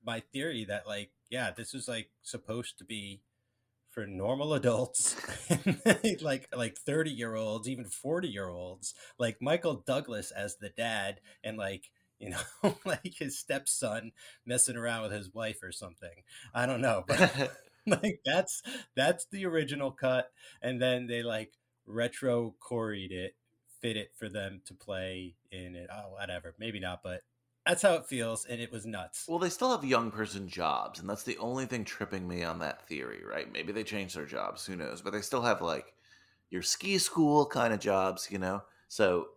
my 0.05 0.19
theory 0.19 0.65
that 0.65 0.87
like 0.87 1.11
yeah, 1.29 1.51
this 1.51 1.73
was 1.73 1.87
like 1.87 2.09
supposed 2.23 2.77
to 2.79 2.85
be 2.85 3.21
for 3.97 4.05
normal 4.05 4.53
adults 4.53 5.15
like 6.21 6.47
like 6.55 6.77
30 6.77 7.09
year 7.09 7.33
olds 7.33 7.67
even 7.67 7.85
40 7.85 8.27
year 8.27 8.47
olds 8.47 8.93
like 9.17 9.41
michael 9.41 9.83
douglas 9.87 10.29
as 10.29 10.57
the 10.57 10.69
dad 10.69 11.19
and 11.43 11.57
like 11.57 11.89
you 12.19 12.29
know 12.29 12.75
like 12.85 13.13
his 13.17 13.37
stepson 13.37 14.11
messing 14.45 14.75
around 14.77 15.03
with 15.03 15.11
his 15.11 15.33
wife 15.33 15.61
or 15.63 15.71
something 15.71 16.23
i 16.53 16.65
don't 16.65 16.81
know 16.81 17.03
but 17.07 17.19
like 17.85 18.19
that's 18.25 18.61
that's 18.95 19.25
the 19.31 19.45
original 19.45 19.91
cut 19.91 20.31
and 20.61 20.81
then 20.81 21.07
they 21.07 21.23
like 21.23 21.53
retro 21.85 22.55
coreyed 22.59 23.11
it 23.11 23.35
fit 23.81 23.95
it 23.97 24.11
for 24.17 24.27
them 24.29 24.61
to 24.65 24.73
play 24.73 25.35
in 25.51 25.75
it 25.75 25.89
oh 25.93 26.11
whatever 26.11 26.55
maybe 26.59 26.79
not 26.79 27.01
but 27.03 27.21
that's 27.65 27.81
how 27.81 27.93
it 27.93 28.05
feels 28.05 28.45
and 28.45 28.61
it 28.61 28.71
was 28.71 28.85
nuts 28.85 29.29
well, 29.29 29.39
they 29.39 29.49
still 29.49 29.71
have 29.71 29.83
young 29.83 30.09
person 30.11 30.47
jobs, 30.47 30.99
and 30.99 31.09
that's 31.09 31.23
the 31.23 31.37
only 31.37 31.65
thing 31.65 31.83
tripping 31.83 32.27
me 32.27 32.43
on 32.43 32.59
that 32.59 32.87
theory, 32.87 33.23
right? 33.25 33.51
Maybe 33.51 33.73
they 33.73 33.83
changed 33.83 34.15
their 34.15 34.25
jobs, 34.25 34.65
who 34.65 34.75
knows? 34.75 35.01
But 35.01 35.11
they 35.11 35.21
still 35.21 35.41
have 35.41 35.61
like 35.61 35.93
your 36.49 36.61
ski 36.61 36.97
school 36.97 37.45
kind 37.45 37.73
of 37.73 37.79
jobs, 37.81 38.29
you 38.31 38.39
know? 38.39 38.63
So 38.87 39.29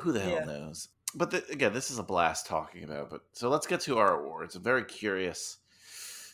who 0.00 0.12
the 0.12 0.20
hell 0.20 0.40
Yeah. 0.40 0.44
knows? 0.44 0.88
But 1.14 1.30
the, 1.30 1.44
again, 1.50 1.72
this 1.72 1.90
is 1.90 1.98
a 1.98 2.02
blast 2.02 2.46
talking 2.46 2.84
about. 2.84 3.10
But 3.10 3.22
so 3.32 3.48
let's 3.48 3.66
get 3.66 3.80
to 3.82 3.98
our 3.98 4.20
awards. 4.20 4.56
I'm 4.56 4.62
very 4.62 4.84
curious, 4.84 5.58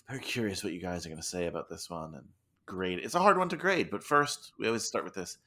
very 0.09 0.20
curious 0.20 0.64
what 0.64 0.72
you 0.72 0.81
guys 0.81 1.07
are 1.07 1.09
going 1.09 1.20
to 1.20 1.27
say 1.27 1.47
about 1.47 1.68
this 1.68 1.89
one 1.89 2.14
and 2.14 2.27
grade. 2.66 3.01
It's 3.03 3.14
a 3.14 3.20
hard 3.20 3.39
one 3.39 3.49
to 3.51 3.57
grade, 3.57 3.91
but 3.91 4.03
first 4.03 4.53
we 4.59 4.66
always 4.66 4.85
start 4.85 5.05
with 5.05 5.14
this: 5.14 5.39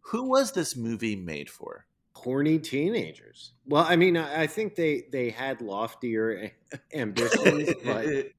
Who 0.00 0.28
was 0.28 0.52
this 0.52 0.76
movie 0.76 1.16
made 1.16 1.50
for? 1.50 1.86
Horny 2.12 2.58
teenagers. 2.58 3.52
Well, 3.66 3.84
I 3.86 3.96
mean, 3.96 4.16
I 4.16 4.42
I 4.42 4.46
think 4.46 4.74
they 4.74 5.04
they 5.12 5.30
had 5.30 5.60
loftier 5.60 6.52
ambitions, 6.94 7.70
but 7.84 8.06
it 8.06 8.32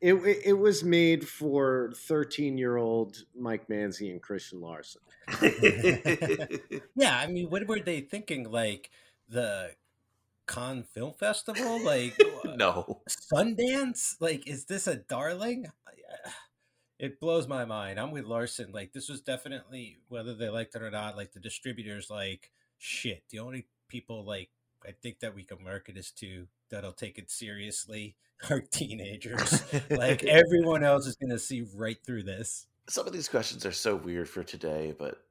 it 0.00 0.58
was 0.58 0.82
made 0.82 1.28
for 1.28 1.92
thirteen 1.96 2.56
year 2.56 2.76
old 2.76 3.24
Mike 3.36 3.68
Manzi 3.68 4.10
and 4.10 4.22
Christian 4.22 4.60
Larson. 4.60 5.02
Yeah, 6.96 7.16
I 7.16 7.26
mean, 7.28 7.50
what 7.50 7.66
were 7.66 7.80
they 7.80 8.00
thinking? 8.00 8.50
Like 8.50 8.90
the 9.28 9.70
Cannes 10.50 10.84
Film 10.92 11.14
Festival? 11.14 11.82
Like 11.84 12.20
no. 12.44 13.02
Sundance? 13.08 14.16
Like, 14.20 14.46
is 14.48 14.64
this 14.66 14.86
a 14.86 14.96
darling? 14.96 15.66
It 16.98 17.18
blows 17.18 17.48
my 17.48 17.64
mind. 17.64 17.98
I'm 17.98 18.10
with 18.10 18.26
Larson. 18.26 18.72
Like, 18.72 18.92
this 18.92 19.08
was 19.08 19.22
definitely, 19.22 20.00
whether 20.10 20.34
they 20.34 20.50
liked 20.50 20.74
it 20.74 20.82
or 20.82 20.90
not, 20.90 21.16
like 21.16 21.32
the 21.32 21.40
distributors, 21.40 22.10
like, 22.10 22.50
shit. 22.76 23.22
The 23.30 23.38
only 23.38 23.68
people, 23.88 24.22
like, 24.22 24.50
I 24.86 24.90
think 25.02 25.20
that 25.20 25.34
we 25.34 25.44
can 25.44 25.64
market 25.64 25.94
this 25.94 26.10
to 26.16 26.46
that'll 26.68 26.92
take 26.92 27.16
it 27.16 27.30
seriously 27.30 28.16
are 28.50 28.60
teenagers. 28.60 29.64
like, 29.88 30.24
everyone 30.24 30.84
else 30.84 31.06
is 31.06 31.16
going 31.16 31.30
to 31.30 31.38
see 31.38 31.64
right 31.74 31.96
through 32.04 32.24
this. 32.24 32.66
some 32.86 33.06
of 33.06 33.14
these 33.14 33.28
questions 33.30 33.64
are 33.64 33.72
so 33.72 33.96
weird 33.96 34.28
for 34.28 34.44
today, 34.44 34.94
but 34.98 35.22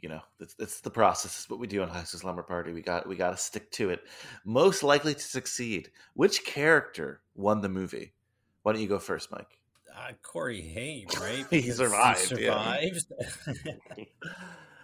you 0.00 0.08
know, 0.08 0.20
it's, 0.40 0.54
it's 0.58 0.80
the 0.80 0.90
process. 0.90 1.32
It's 1.38 1.50
what 1.50 1.58
we 1.60 1.66
do 1.66 1.82
on 1.82 1.88
High 1.88 2.04
School 2.04 2.20
Slumber 2.20 2.42
Party. 2.42 2.72
We 2.72 2.82
got 2.82 3.06
we 3.06 3.16
got 3.16 3.30
to 3.30 3.36
stick 3.36 3.70
to 3.72 3.90
it. 3.90 4.00
Most 4.44 4.82
likely 4.82 5.14
to 5.14 5.20
succeed. 5.20 5.90
Which 6.14 6.44
character 6.44 7.20
won 7.34 7.60
the 7.60 7.68
movie? 7.68 8.12
Why 8.62 8.72
don't 8.72 8.82
you 8.82 8.88
go 8.88 8.98
first, 8.98 9.30
Mike? 9.30 9.58
uh, 9.96 10.12
Corey 10.22 10.62
Haim, 10.62 11.08
right? 11.20 11.44
He 11.50 11.60
Because 11.62 11.76
survived, 11.76 12.38
yeah. 12.38 12.78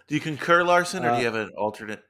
Do 0.07 0.15
you 0.15 0.21
concur, 0.21 0.63
Larson, 0.63 1.03
or 1.05 1.09
do 1.09 1.15
Uh, 1.15 1.19
you 1.19 1.25
have 1.25 1.35
an 1.35 1.49
alternate? 1.57 2.03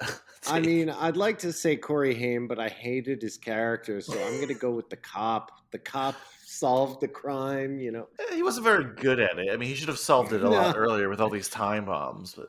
I 0.48 0.60
mean, 0.60 0.90
I'd 0.90 1.16
like 1.16 1.38
to 1.40 1.52
say 1.52 1.76
Corey 1.76 2.14
Haim, 2.14 2.46
but 2.48 2.58
I 2.58 2.68
hated 2.68 3.22
his 3.22 3.36
character, 3.36 4.00
so 4.00 4.12
I'm 4.12 4.36
going 4.36 4.48
to 4.48 4.54
go 4.54 4.70
with 4.70 4.88
the 4.90 4.96
cop. 4.96 5.50
The 5.70 5.78
cop 5.78 6.14
solved 6.58 7.00
the 7.00 7.08
crime, 7.08 7.80
you 7.80 7.92
know. 7.92 8.08
Eh, 8.18 8.36
he 8.36 8.42
wasn't 8.42 8.64
very 8.64 8.84
good 8.94 9.20
at 9.20 9.38
it. 9.38 9.50
I 9.52 9.56
mean, 9.56 9.68
he 9.68 9.74
should 9.74 9.88
have 9.88 9.98
solved 9.98 10.32
it 10.32 10.42
a 10.42 10.48
lot 10.48 10.76
earlier 10.76 11.08
with 11.08 11.20
all 11.20 11.30
these 11.30 11.48
time 11.48 11.86
bombs. 11.86 12.34
But 12.34 12.48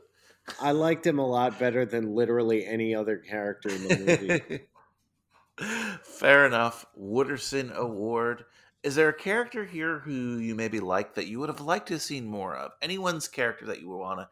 I 0.61 0.71
liked 0.71 1.05
him 1.05 1.19
a 1.19 1.27
lot 1.27 1.59
better 1.59 1.85
than 1.85 2.15
literally 2.15 2.65
any 2.65 2.95
other 2.95 3.17
character 3.17 3.69
in 3.69 3.87
the 3.87 4.67
movie. 5.59 5.99
Fair 6.03 6.45
enough. 6.45 6.85
Wooderson 6.99 7.73
Award. 7.73 8.45
Is 8.83 8.95
there 8.95 9.09
a 9.09 9.13
character 9.13 9.65
here 9.65 9.99
who 9.99 10.37
you 10.37 10.55
maybe 10.55 10.79
like 10.79 11.15
that 11.15 11.27
you 11.27 11.39
would 11.39 11.49
have 11.49 11.61
liked 11.61 11.87
to 11.87 11.95
have 11.95 12.01
seen 12.01 12.25
more 12.25 12.55
of? 12.55 12.71
Anyone's 12.81 13.27
character 13.27 13.65
that 13.65 13.81
you 13.81 13.89
would 13.89 13.97
want 13.97 14.19
to 14.19 14.29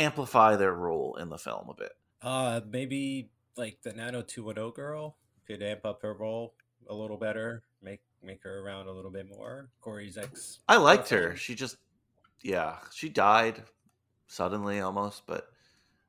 amplify 0.00 0.56
their 0.56 0.72
role 0.72 1.16
in 1.16 1.28
the 1.28 1.38
film 1.38 1.68
a 1.68 1.74
bit? 1.74 1.92
uh, 2.22 2.60
maybe 2.70 3.30
like 3.56 3.78
the 3.82 3.92
90210 3.92 4.70
girl 4.70 5.16
could 5.46 5.62
amp 5.62 5.84
up 5.84 6.02
her 6.02 6.14
role 6.14 6.54
a 6.88 6.94
little 6.94 7.16
better, 7.16 7.62
make 7.82 8.00
make 8.22 8.42
her 8.44 8.60
around 8.60 8.86
a 8.86 8.92
little 8.92 9.10
bit 9.10 9.28
more. 9.28 9.70
Corey's 9.80 10.16
ex. 10.16 10.60
I 10.68 10.76
liked 10.76 11.08
her. 11.10 11.36
She 11.36 11.54
just, 11.54 11.76
yeah, 12.42 12.76
she 12.92 13.08
died 13.08 13.62
suddenly 14.26 14.80
almost. 14.80 15.22
But 15.26 15.48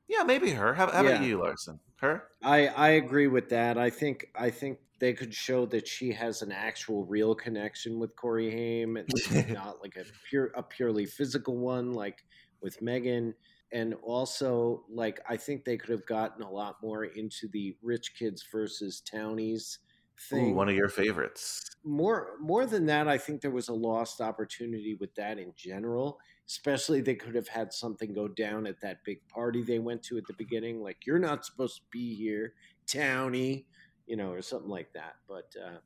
yeah, 0.08 0.22
maybe 0.22 0.50
her. 0.50 0.74
How, 0.74 0.90
how 0.90 1.00
about 1.04 1.22
you, 1.22 1.40
Larson? 1.40 1.80
Her? 1.96 2.24
I 2.42 2.68
I 2.68 2.88
agree 2.90 3.28
with 3.28 3.48
that. 3.50 3.78
I 3.78 3.90
think 3.90 4.28
I 4.34 4.50
think 4.50 4.78
they 4.98 5.12
could 5.12 5.34
show 5.34 5.66
that 5.66 5.86
she 5.86 6.12
has 6.12 6.42
an 6.42 6.52
actual 6.52 7.04
real 7.04 7.34
connection 7.34 7.98
with 7.98 8.14
Corey 8.16 8.50
Haim, 8.50 8.96
and 8.96 9.08
not 9.52 9.80
like 9.80 9.96
a 9.96 10.04
pure 10.28 10.50
a 10.54 10.62
purely 10.62 11.06
physical 11.06 11.56
one 11.56 11.92
like 11.92 12.24
with 12.60 12.80
Megan. 12.82 13.34
And 13.72 13.94
also, 14.02 14.84
like 14.88 15.20
I 15.28 15.36
think 15.36 15.64
they 15.64 15.76
could 15.76 15.90
have 15.90 16.06
gotten 16.06 16.42
a 16.44 16.50
lot 16.50 16.76
more 16.82 17.04
into 17.04 17.48
the 17.48 17.76
rich 17.82 18.14
kids 18.16 18.44
versus 18.52 19.00
townies 19.00 19.80
Ooh, 20.16 20.36
thing. 20.36 20.54
one 20.54 20.68
of 20.68 20.74
your 20.74 20.88
favorites. 20.88 21.70
more 21.84 22.36
more 22.40 22.66
than 22.66 22.86
that, 22.86 23.08
I 23.08 23.18
think 23.18 23.40
there 23.40 23.50
was 23.50 23.68
a 23.68 23.74
lost 23.74 24.20
opportunity 24.20 24.94
with 24.94 25.14
that 25.16 25.38
in 25.38 25.52
general. 25.56 26.18
Especially, 26.46 27.00
they 27.00 27.14
could 27.14 27.34
have 27.34 27.48
had 27.48 27.72
something 27.72 28.12
go 28.12 28.28
down 28.28 28.66
at 28.66 28.80
that 28.82 29.02
big 29.04 29.26
party 29.28 29.62
they 29.62 29.78
went 29.78 30.02
to 30.04 30.18
at 30.18 30.26
the 30.26 30.34
beginning, 30.34 30.82
like 30.82 31.06
"You're 31.06 31.18
not 31.18 31.44
supposed 31.44 31.76
to 31.76 31.82
be 31.90 32.14
here, 32.14 32.54
Townie," 32.86 33.64
you 34.06 34.16
know, 34.16 34.30
or 34.30 34.42
something 34.42 34.68
like 34.68 34.92
that. 34.92 35.16
But, 35.26 35.54
uh, 35.58 35.78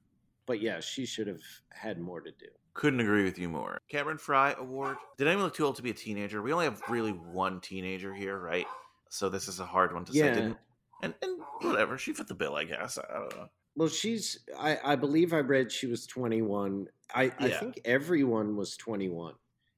but 0.46 0.60
yeah, 0.60 0.80
she 0.80 1.06
should 1.06 1.28
have 1.28 1.42
had 1.70 2.00
more 2.00 2.20
to 2.20 2.30
do. 2.32 2.46
Couldn't 2.74 3.00
agree 3.00 3.24
with 3.24 3.38
you 3.38 3.48
more. 3.48 3.80
Cameron 3.88 4.18
Fry 4.18 4.54
Award. 4.58 4.96
Did 5.16 5.26
anyone 5.28 5.44
look 5.44 5.54
too 5.54 5.64
old 5.64 5.76
to 5.76 5.82
be 5.82 5.90
a 5.90 5.94
teenager? 5.94 6.42
We 6.42 6.52
only 6.52 6.64
have 6.64 6.82
really 6.88 7.12
one 7.12 7.60
teenager 7.60 8.14
here, 8.14 8.38
right? 8.38 8.66
So 9.10 9.28
this 9.28 9.48
is 9.48 9.60
a 9.60 9.66
hard 9.66 9.94
one 9.94 10.04
to 10.06 10.12
say. 10.12 10.22
Didn't, 10.22 10.56
and 11.02 11.14
and 11.22 11.40
whatever, 11.60 11.98
she 11.98 12.12
fit 12.12 12.28
the 12.28 12.34
bill, 12.34 12.56
I 12.56 12.64
guess. 12.64 12.98
I 12.98 13.18
don't 13.18 13.36
know. 13.36 13.48
Well, 13.78 13.88
she's. 13.88 14.40
I, 14.58 14.76
I 14.84 14.96
believe 14.96 15.32
I 15.32 15.38
read 15.38 15.70
she 15.70 15.86
was 15.86 16.04
21. 16.04 16.88
I, 17.14 17.30
I 17.38 17.48
think 17.48 17.80
everyone 17.84 18.56
was 18.56 18.76
21 18.76 19.34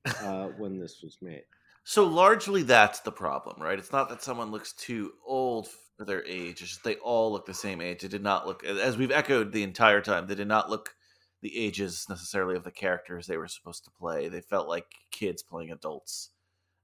uh, 0.06 0.46
when 0.56 0.80
this 0.80 1.02
was 1.02 1.18
made. 1.20 1.44
So 1.84 2.06
largely 2.06 2.62
that's 2.62 3.00
the 3.00 3.12
problem, 3.12 3.62
right? 3.62 3.78
It's 3.78 3.92
not 3.92 4.08
that 4.08 4.22
someone 4.22 4.50
looks 4.50 4.72
too 4.72 5.12
old 5.24 5.68
for 5.98 6.06
their 6.06 6.24
age. 6.24 6.62
It's 6.62 6.70
just 6.70 6.82
they 6.82 6.96
all 6.96 7.30
look 7.30 7.44
the 7.44 7.52
same 7.52 7.82
age. 7.82 8.02
It 8.02 8.10
did 8.10 8.22
not 8.22 8.46
look, 8.46 8.64
as 8.64 8.96
we've 8.96 9.10
echoed 9.10 9.52
the 9.52 9.62
entire 9.62 10.00
time, 10.00 10.26
they 10.26 10.34
did 10.34 10.48
not 10.48 10.70
look 10.70 10.94
the 11.42 11.54
ages 11.54 12.06
necessarily 12.08 12.56
of 12.56 12.64
the 12.64 12.70
characters 12.70 13.26
they 13.26 13.36
were 13.36 13.48
supposed 13.48 13.84
to 13.84 13.90
play. 13.90 14.28
They 14.28 14.40
felt 14.40 14.66
like 14.66 14.86
kids 15.10 15.42
playing 15.42 15.72
adults 15.72 16.30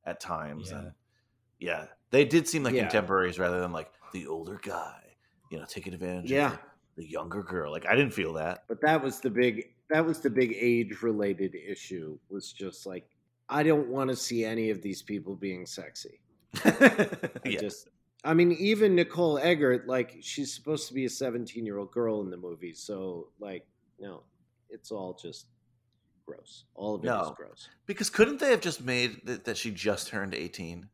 at 0.05 0.21
times. 0.21 0.71
Yeah. 0.71 0.79
And 0.79 0.93
yeah, 1.61 1.87
they 2.11 2.27
did 2.27 2.47
seem 2.47 2.63
like 2.63 2.75
Yeah. 2.75 2.83
contemporaries 2.83 3.39
rather 3.39 3.61
than 3.61 3.73
like 3.73 3.91
the 4.13 4.27
older 4.27 4.61
guy, 4.63 5.01
you 5.51 5.59
know, 5.59 5.65
taking 5.65 5.95
advantage 5.95 6.31
Yeah. 6.31 6.53
of 6.53 6.59
the, 6.97 7.05
younger 7.07 7.43
girl. 7.43 7.71
Like 7.73 7.87
I 7.87 7.95
didn't 7.95 8.13
feel 8.15 8.33
that. 8.35 8.65
but 8.69 8.81
that 8.81 9.03
was 9.03 9.21
the 9.21 9.31
big 9.31 9.73
that 9.91 10.05
was 10.05 10.21
the 10.21 10.31
big 10.31 10.57
age 10.59 11.03
related 11.03 11.55
issue 11.55 12.19
was 12.29 12.53
just 12.53 12.87
like 12.87 13.09
i 13.49 13.63
don't 13.63 13.87
want 13.87 14.11
to 14.11 14.17
see 14.17 14.45
any 14.45 14.71
of 14.71 14.83
these 14.83 15.01
people 15.01 15.37
being 15.37 15.65
sexy 15.65 16.19
i 16.65 17.09
yeah. 17.45 17.61
just 17.61 17.89
i 18.25 18.35
mean 18.35 18.51
even 18.53 18.97
nicole 18.97 19.39
eggert 19.39 19.87
like 19.87 20.17
she's 20.21 20.53
supposed 20.53 20.89
to 20.89 20.95
be 20.95 21.05
a 21.05 21.09
17 21.09 21.65
year 21.65 21.79
old 21.79 21.93
girl 21.93 22.21
in 22.23 22.31
the 22.31 22.37
movie 22.37 22.75
so 22.75 23.29
like 23.39 23.65
no 24.01 24.25
it's 24.71 24.91
all 24.91 25.15
just 25.15 25.47
gross 26.27 26.65
all 26.75 26.97
of 26.97 27.05
it 27.05 27.07
is 27.07 27.11
No. 27.13 27.35
gross 27.37 27.69
Because 27.87 28.11
couldn't 28.11 28.41
they 28.41 28.51
have 28.51 28.61
just 28.61 28.83
made 28.83 29.21
that, 29.27 29.45
that 29.45 29.57
she 29.57 29.71
just 29.71 30.09
turned 30.09 30.35
18? 30.35 30.89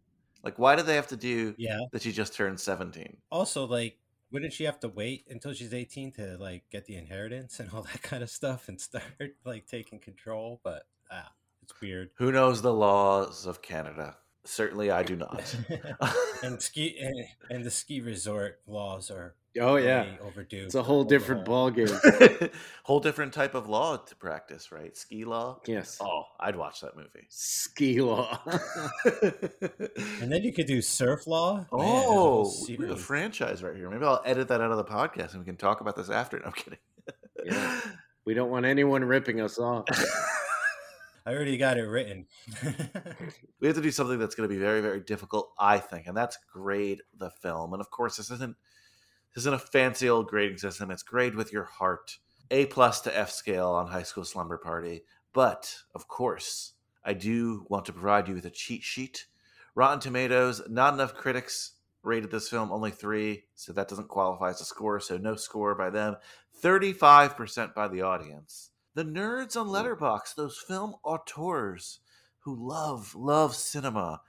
Like, 0.44 0.58
why 0.58 0.76
did 0.76 0.84
they 0.86 0.96
have 0.96 1.06
to 1.08 1.16
do 1.16 1.54
Yeah. 1.56 1.78
that 1.92 2.02
she 2.02 2.12
just 2.12 2.34
turned 2.34 2.60
17? 2.60 3.16
Also, 3.30 3.64
like, 3.66 3.96
wouldn't 4.32 4.52
she 4.52 4.64
have 4.64 4.80
to 4.80 4.88
wait 4.88 5.26
until 5.30 5.52
she's 5.52 5.74
18 5.74 6.12
to 6.12 6.36
like 6.38 6.64
get 6.70 6.86
the 6.86 6.96
inheritance 6.96 7.60
and 7.60 7.70
all 7.72 7.82
that 7.82 8.02
kind 8.02 8.22
of 8.22 8.30
stuff 8.30 8.68
and 8.68 8.80
start 8.80 9.36
like 9.44 9.66
taking 9.66 9.98
control? 9.98 10.60
But 10.64 10.86
ah, 11.10 11.30
it's 11.62 11.78
weird. 11.80 12.10
Who 12.16 12.32
knows 12.32 12.62
the 12.62 12.72
laws 12.72 13.46
of 13.46 13.62
Canada? 13.62 14.16
Certainly, 14.44 14.90
I 14.90 15.04
do 15.04 15.14
not. 15.14 15.54
and 16.42 16.60
ski 16.60 16.98
and, 17.00 17.26
and 17.48 17.64
the 17.64 17.70
ski 17.70 18.00
resort 18.00 18.60
laws 18.66 19.08
are 19.10 19.36
oh 19.60 19.76
yeah 19.76 20.06
overdue. 20.22 20.62
it's 20.64 20.74
a 20.74 20.82
whole 20.82 21.04
different 21.04 21.44
ball 21.44 21.70
game 21.70 21.88
Whole 22.84 23.00
different 23.00 23.32
type 23.32 23.54
of 23.54 23.68
law 23.68 23.96
to 23.96 24.16
practice, 24.16 24.72
right? 24.72 24.96
Ski 24.96 25.24
law. 25.24 25.60
yes 25.66 25.98
Oh, 26.00 26.24
I'd 26.40 26.56
watch 26.56 26.80
that 26.80 26.96
movie. 26.96 27.26
ski 27.28 28.00
law 28.00 28.40
And 30.20 30.32
then 30.32 30.42
you 30.42 30.52
could 30.52 30.66
do 30.66 30.82
surf 30.82 31.26
law. 31.26 31.56
Man, 31.56 31.64
a 31.64 31.66
oh, 31.72 32.02
whole 32.44 32.66
we 32.68 32.76
have 32.86 32.90
a 32.90 32.96
franchise 32.96 33.62
right 33.62 33.76
here. 33.76 33.88
Maybe 33.90 34.04
I'll 34.04 34.22
edit 34.24 34.48
that 34.48 34.60
out 34.60 34.70
of 34.72 34.78
the 34.78 34.84
podcast 34.84 35.32
and 35.32 35.40
we 35.40 35.44
can 35.44 35.56
talk 35.56 35.80
about 35.80 35.96
this 35.96 36.10
after. 36.10 36.38
No, 36.38 36.46
I'm 36.46 36.52
kidding. 36.52 36.78
Yeah. 37.44 37.80
we 38.24 38.34
don't 38.34 38.50
want 38.50 38.64
anyone 38.66 39.04
ripping 39.04 39.40
us 39.40 39.58
off 39.58 39.84
I 41.24 41.34
already 41.34 41.56
got 41.56 41.76
it 41.78 41.82
written. 41.82 42.26
we 43.60 43.66
have 43.68 43.76
to 43.76 43.82
do 43.82 43.90
something 43.92 44.18
that's 44.18 44.34
going 44.34 44.48
to 44.48 44.52
be 44.54 44.60
very 44.60 44.80
very 44.80 45.00
difficult 45.00 45.52
i 45.58 45.78
think 45.78 46.06
and 46.06 46.16
that's 46.16 46.36
grade 46.52 47.02
the 47.18 47.30
film 47.30 47.72
and 47.72 47.80
of 47.80 47.90
course 47.90 48.16
this 48.16 48.30
isn't 48.30 48.56
this 49.34 49.42
isn't 49.42 49.54
a 49.54 49.58
fancy 49.58 50.10
old 50.10 50.28
grading 50.28 50.58
system. 50.58 50.90
It's 50.90 51.02
grade 51.02 51.34
with 51.34 51.52
your 51.52 51.64
heart. 51.64 52.18
A 52.50 52.66
plus 52.66 53.00
to 53.02 53.18
f 53.18 53.30
scale 53.30 53.70
on 53.70 53.86
high 53.86 54.02
school 54.02 54.24
slumber 54.24 54.58
party. 54.58 55.04
But 55.32 55.74
of 55.94 56.08
course 56.08 56.74
i 57.04 57.14
do 57.14 57.66
want 57.68 57.84
to 57.86 57.92
provide 57.92 58.28
you 58.28 58.34
with 58.34 58.44
a 58.44 58.50
cheat 58.50 58.82
sheet. 58.82 59.26
Rotten 59.74 60.00
tomatoes 60.00 60.60
not 60.68 60.94
enough 60.94 61.14
critics 61.14 61.72
rated 62.02 62.30
this 62.30 62.48
film 62.48 62.70
only 62.70 62.90
three 62.90 63.44
so 63.54 63.72
that 63.72 63.88
doesn't 63.88 64.08
qualify 64.08 64.50
as 64.50 64.60
a 64.60 64.64
score 64.64 65.00
so 65.00 65.16
no 65.16 65.34
score 65.34 65.74
by 65.74 65.88
them. 65.88 66.16
35% 66.62 67.74
by 67.74 67.88
the 67.88 68.02
audience. 68.02 68.70
The 68.94 69.04
nerds 69.04 69.56
on 69.56 69.66
hmm. 69.66 69.72
letterbox 69.72 70.34
those 70.34 70.58
film 70.58 70.96
auteurs 71.02 72.00
who 72.40 72.54
love 72.54 73.14
love 73.14 73.54
cinema 73.54 74.20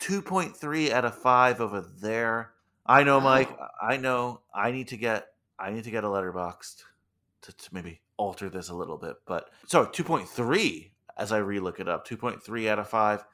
2.3 0.00 0.90
out 0.90 1.04
of 1.04 1.16
5 1.16 1.60
over 1.60 1.80
there 1.80 2.54
i 2.86 3.02
know 3.02 3.20
mike 3.20 3.50
i 3.80 3.96
know 3.96 4.40
i 4.54 4.70
need 4.70 4.88
to 4.88 4.96
get 4.96 5.28
i 5.58 5.70
need 5.70 5.84
to 5.84 5.90
get 5.90 6.04
a 6.04 6.06
Letterboxd 6.06 6.82
to, 7.42 7.52
to 7.56 7.74
maybe 7.74 8.00
alter 8.16 8.48
this 8.48 8.68
a 8.68 8.74
little 8.74 8.98
bit 8.98 9.16
but 9.26 9.50
so 9.66 9.84
2.3 9.84 10.90
as 11.16 11.32
i 11.32 11.40
relook 11.40 11.80
it 11.80 11.88
up 11.88 12.06
2.3 12.06 12.68
out 12.68 12.78
of 12.78 12.88
5 12.88 13.24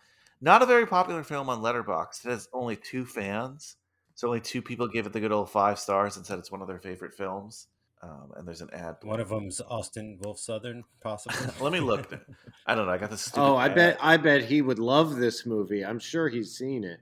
not 0.40 0.62
a 0.62 0.66
very 0.66 0.86
popular 0.86 1.22
film 1.22 1.48
on 1.48 1.62
letterbox 1.62 2.24
it 2.24 2.30
has 2.30 2.48
only 2.52 2.76
two 2.76 3.04
fans 3.04 3.76
so 4.14 4.28
only 4.28 4.40
two 4.40 4.62
people 4.62 4.88
gave 4.88 5.06
it 5.06 5.12
the 5.12 5.20
good 5.20 5.32
old 5.32 5.50
five 5.50 5.78
stars 5.78 6.16
and 6.16 6.26
said 6.26 6.38
it's 6.38 6.50
one 6.50 6.62
of 6.62 6.68
their 6.68 6.80
favorite 6.80 7.14
films 7.14 7.68
um, 8.02 8.32
and 8.36 8.46
there's 8.46 8.60
an 8.60 8.70
ad 8.72 8.96
One 9.02 9.18
of 9.18 9.28
them's 9.28 9.60
Austin 9.60 10.18
Wolf 10.22 10.38
Southern, 10.38 10.84
possibly. 11.00 11.52
Let 11.60 11.72
me 11.72 11.80
look. 11.80 12.16
I 12.66 12.76
don't 12.76 12.86
know. 12.86 12.92
I 12.92 12.98
got 12.98 13.10
this. 13.10 13.22
Stupid 13.22 13.40
oh 13.40 13.56
i 13.56 13.66
ad. 13.66 13.74
bet 13.74 13.98
i 14.00 14.16
bet 14.16 14.44
he 14.44 14.62
would 14.62 14.78
love 14.78 15.16
this 15.16 15.44
movie 15.44 15.84
i'm 15.84 15.98
sure 15.98 16.28
he's 16.28 16.56
seen 16.56 16.84
it 16.84 17.00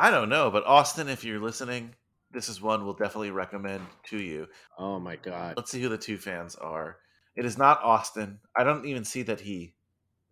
I 0.00 0.10
don't 0.10 0.30
know, 0.30 0.50
but 0.50 0.64
Austin, 0.64 1.10
if 1.10 1.24
you're 1.24 1.42
listening, 1.42 1.94
this 2.30 2.48
is 2.48 2.62
one 2.62 2.86
we'll 2.86 2.94
definitely 2.94 3.32
recommend 3.32 3.84
to 4.04 4.16
you. 4.16 4.48
Oh 4.78 4.98
my 4.98 5.16
god. 5.16 5.58
Let's 5.58 5.70
see 5.70 5.82
who 5.82 5.90
the 5.90 5.98
two 5.98 6.16
fans 6.16 6.54
are. 6.54 6.96
It 7.36 7.44
is 7.44 7.58
not 7.58 7.82
Austin. 7.82 8.38
I 8.56 8.64
don't 8.64 8.86
even 8.86 9.04
see 9.04 9.20
that 9.24 9.40
he 9.40 9.74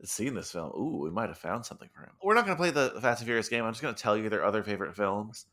has 0.01 0.11
seen 0.11 0.35
this 0.35 0.53
film. 0.53 0.71
Ooh, 0.71 1.03
we 1.03 1.11
might 1.11 1.29
have 1.29 1.37
found 1.37 1.67
something 1.67 1.91
for 1.95 2.01
him. 2.01 2.13
We're 2.23 2.33
not 2.33 2.47
going 2.47 2.57
to 2.57 2.61
play 2.61 2.71
the 2.71 2.99
Fast 3.03 3.21
and 3.21 3.27
Furious 3.27 3.51
game. 3.51 3.63
I'm 3.63 3.73
just 3.75 3.83
going 3.83 3.95
to 3.95 4.03
tell 4.03 4.17
you 4.17 4.31
their 4.31 4.43
other 4.43 4.63
favorite 4.63 4.97
films. 4.97 5.45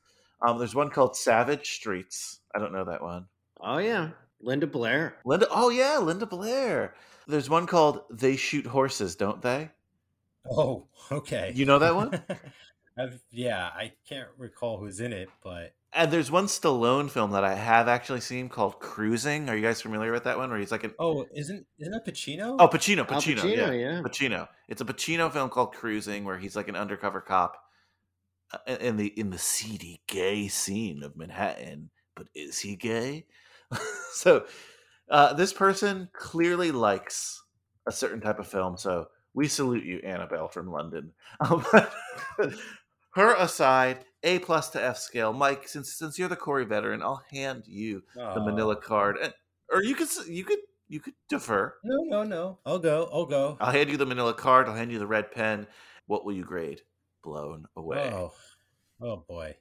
Um, 0.41 0.59
there's 0.59 0.75
one 0.75 0.91
called 0.91 1.17
Savage 1.17 1.71
Streets. 1.71 2.39
I 2.55 2.59
don't 2.59 2.71
know 2.71 2.85
that 2.85 3.03
one. 3.03 3.25
Oh 3.59 3.79
yeah, 3.79 4.11
Linda 4.39 4.65
Blair. 4.65 5.17
Linda. 5.25 5.47
Oh 5.51 5.67
yeah, 5.67 5.97
Linda 5.97 6.25
Blair. 6.25 6.95
There's 7.27 7.49
one 7.49 7.67
called 7.67 8.03
They 8.09 8.37
Shoot 8.37 8.65
Horses, 8.65 9.17
don't 9.17 9.41
they? 9.41 9.71
oh, 10.49 10.87
okay. 11.11 11.51
You 11.53 11.65
know 11.65 11.79
that 11.79 11.95
one? 11.95 12.21
I've, 12.97 13.19
yeah, 13.31 13.69
I 13.75 13.93
can't 14.07 14.29
recall 14.37 14.77
who's 14.77 14.99
in 14.99 15.11
it, 15.11 15.29
but 15.43 15.73
And 15.93 16.11
there's 16.11 16.31
one 16.31 16.45
Stallone 16.45 17.09
film 17.09 17.31
that 17.31 17.43
I 17.43 17.53
have 17.53 17.87
actually 17.87 18.21
seen 18.21 18.47
called 18.47 18.79
Cruising. 18.79 19.49
Are 19.49 19.55
you 19.55 19.61
guys 19.61 19.81
familiar 19.81 20.11
with 20.11 20.23
that 20.23 20.37
one? 20.37 20.49
Where 20.49 20.59
he's 20.59 20.71
like 20.71 20.85
an 20.85 20.93
Oh, 20.99 21.25
isn't 21.35 21.65
isn't 21.77 21.91
that 21.91 22.05
Pacino? 22.05 22.55
oh 22.59 22.67
Pacino, 22.67 23.05
Pacino, 23.05 23.39
Pacino, 23.39 23.55
yeah. 23.55 23.71
yeah. 23.71 24.01
Pacino. 24.01 24.47
It's 24.69 24.81
a 24.81 24.85
Pacino 24.85 25.31
film 25.31 25.49
called 25.49 25.73
Cruising, 25.73 26.23
where 26.23 26.37
he's 26.37 26.55
like 26.55 26.69
an 26.69 26.75
undercover 26.75 27.21
cop 27.21 27.57
uh, 28.53 28.75
in 28.79 28.97
the 28.97 29.07
in 29.07 29.29
the 29.29 29.37
seedy 29.37 30.01
gay 30.07 30.47
scene 30.47 31.03
of 31.03 31.17
Manhattan. 31.17 31.89
But 32.15 32.27
is 32.33 32.59
he 32.59 32.77
gay? 32.77 33.25
so 34.13 34.45
uh, 35.09 35.33
this 35.33 35.51
person 35.51 36.09
clearly 36.13 36.71
likes 36.71 37.43
a 37.87 37.91
certain 37.91 38.21
type 38.21 38.39
of 38.39 38.47
film. 38.47 38.77
So 38.77 39.07
we 39.33 39.47
salute 39.47 39.83
you, 39.83 39.99
Annabelle 39.99 40.47
from 40.47 40.71
London. 40.71 41.11
Um, 41.41 41.65
her 43.15 43.33
aside, 43.35 44.05
A 44.23 44.39
plus 44.39 44.69
to 44.71 44.83
F 44.83 44.97
scale. 44.97 45.33
Mike, 45.33 45.67
since 45.67 45.93
since 45.93 46.19
you're 46.19 46.29
the 46.29 46.35
Corey 46.35 46.65
veteran, 46.65 47.01
I'll 47.01 47.23
hand 47.31 47.63
you 47.65 48.03
the 48.15 48.41
Manila 48.41 48.75
card, 48.75 49.17
and, 49.21 49.33
or 49.71 49.83
you 49.83 49.95
could 49.95 50.09
you 50.27 50.43
could 50.43 50.59
you 50.87 50.99
could 50.99 51.13
defer. 51.29 51.75
No, 51.83 52.03
no, 52.03 52.23
no. 52.23 52.59
I'll 52.65 52.79
go. 52.79 53.09
I'll 53.11 53.25
go. 53.25 53.57
I'll 53.59 53.71
hand 53.71 53.89
you 53.89 53.97
the 53.97 54.05
Manila 54.05 54.33
card. 54.33 54.67
I'll 54.67 54.75
hand 54.75 54.91
you 54.91 54.99
the 54.99 55.07
red 55.07 55.31
pen. 55.31 55.65
What 56.07 56.25
will 56.25 56.33
you 56.33 56.43
grade? 56.43 56.81
Blown 57.23 57.65
away. 57.75 58.11
Oh, 58.13 58.33
oh 59.01 59.23
boy. 59.27 59.55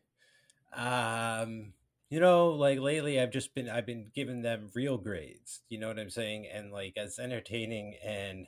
Um, 0.74 1.72
you 2.10 2.20
know, 2.20 2.50
like 2.50 2.80
lately, 2.80 3.20
I've 3.20 3.30
just 3.30 3.54
been 3.54 3.70
I've 3.70 3.86
been 3.86 4.10
giving 4.14 4.42
them 4.42 4.70
real 4.74 4.98
grades. 4.98 5.60
You 5.68 5.78
know 5.78 5.88
what 5.88 5.98
I'm 5.98 6.10
saying? 6.10 6.48
And 6.52 6.72
like 6.72 6.96
as 6.96 7.18
entertaining 7.18 7.94
and 8.04 8.46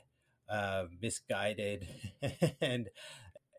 uh, 0.49 0.85
misguided 1.01 1.87
and 2.61 2.89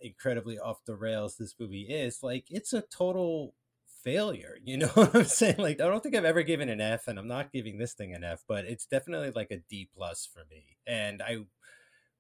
incredibly 0.03 0.59
off 0.59 0.85
the 0.85 0.97
rails 0.97 1.37
this 1.37 1.55
movie 1.59 1.83
is, 1.83 2.23
like 2.23 2.47
it's 2.51 2.73
a 2.73 2.83
total 2.83 3.55
failure. 3.87 4.57
You 4.65 4.79
know 4.79 4.89
what 4.95 5.15
I'm 5.15 5.25
saying? 5.25 5.57
Like 5.59 5.81
I 5.81 5.87
don't 5.87 6.03
think 6.03 6.17
I've 6.17 6.25
ever 6.25 6.43
given 6.43 6.69
an 6.69 6.81
F, 6.81 7.09
and 7.09 7.19
I'm 7.19 7.29
not 7.29 7.53
giving 7.53 7.79
this 7.79 7.95
thing 7.95 8.15
an 8.15 8.25
F, 8.25 8.45
but 8.49 8.65
it's 8.65 8.87
definitely 8.87 9.31
like 9.31 9.51
a 9.51 9.59
D 9.69 9.89
plus 9.95 10.27
for 10.33 10.45
me. 10.51 10.77
And 10.87 11.23
I 11.23 11.39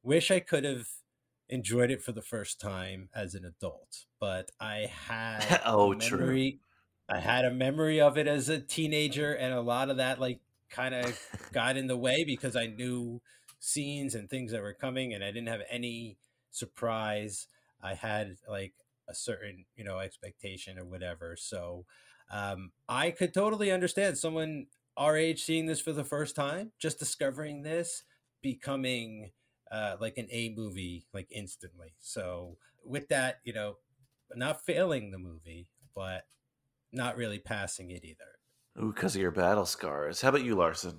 wish 0.03 0.31
I 0.31 0.41
could 0.41 0.65
have 0.65 0.89
enjoyed 1.49 1.91
it 1.91 2.03
for 2.03 2.13
the 2.13 2.23
first 2.23 2.61
time 2.61 3.09
as 3.15 3.35
an 3.35 3.45
adult, 3.45 4.05
but 4.21 4.51
I 4.61 4.91
had 5.09 5.61
Oh, 5.65 5.95
true. 5.95 6.53
I 7.09 7.21
had 7.21 7.45
a 7.45 7.51
memory 7.51 8.01
of 8.01 8.19
it 8.19 8.27
as 8.27 8.49
a 8.49 8.61
teenager, 8.61 9.33
and 9.33 9.55
a 9.55 9.61
lot 9.61 9.91
of 9.91 9.97
that 9.97 10.21
like 10.21 10.41
kind 10.71 10.95
of 10.95 11.19
got 11.53 11.77
in 11.77 11.87
the 11.87 11.97
way 11.97 12.25
because 12.25 12.55
I 12.57 12.67
knew 12.67 13.23
scenes 13.59 14.15
and 14.15 14.29
things 14.29 14.53
that 14.53 14.63
were 14.63 14.75
coming, 14.75 15.15
and 15.15 15.25
I 15.25 15.29
didn't 15.29 15.49
have 15.49 15.63
any 15.71 16.19
surprise. 16.51 17.47
I 17.83 17.95
had 17.95 18.37
like 18.49 18.75
a 19.09 19.15
certain 19.15 19.65
you 19.77 19.85
know 19.85 19.99
expectation 19.99 20.79
or 20.79 20.85
whatever. 20.85 21.37
So 21.37 21.85
um, 22.31 22.73
I 22.89 23.11
could 23.11 23.33
totally 23.33 23.71
understand 23.71 24.19
someone 24.19 24.67
our 24.97 25.17
age 25.17 25.45
seeing 25.45 25.67
this 25.67 25.81
for 25.81 25.93
the 25.93 26.05
first 26.05 26.35
time, 26.35 26.73
just 26.79 26.99
discovering 26.99 27.63
this, 27.63 28.03
becoming 28.43 29.31
uh, 29.71 29.97
like 30.01 30.19
an 30.19 30.27
A 30.31 30.53
movie 30.57 31.07
like 31.15 31.29
instantly. 31.31 31.95
So 32.01 32.57
with 32.85 33.09
that, 33.09 33.39
you 33.45 33.53
know, 33.53 33.77
not 34.35 34.65
failing 34.65 35.11
the 35.11 35.19
movie, 35.19 35.69
but 35.95 36.27
not 36.93 37.17
really 37.17 37.39
passing 37.39 37.91
it 37.91 38.05
either. 38.05 38.39
Ooh, 38.83 38.93
because 38.93 39.15
of 39.15 39.23
your 39.23 39.31
battle 39.31 39.67
scars. 39.67 40.21
How 40.21 40.31
about 40.31 40.45
you, 40.45 40.55
Larson? 40.57 40.99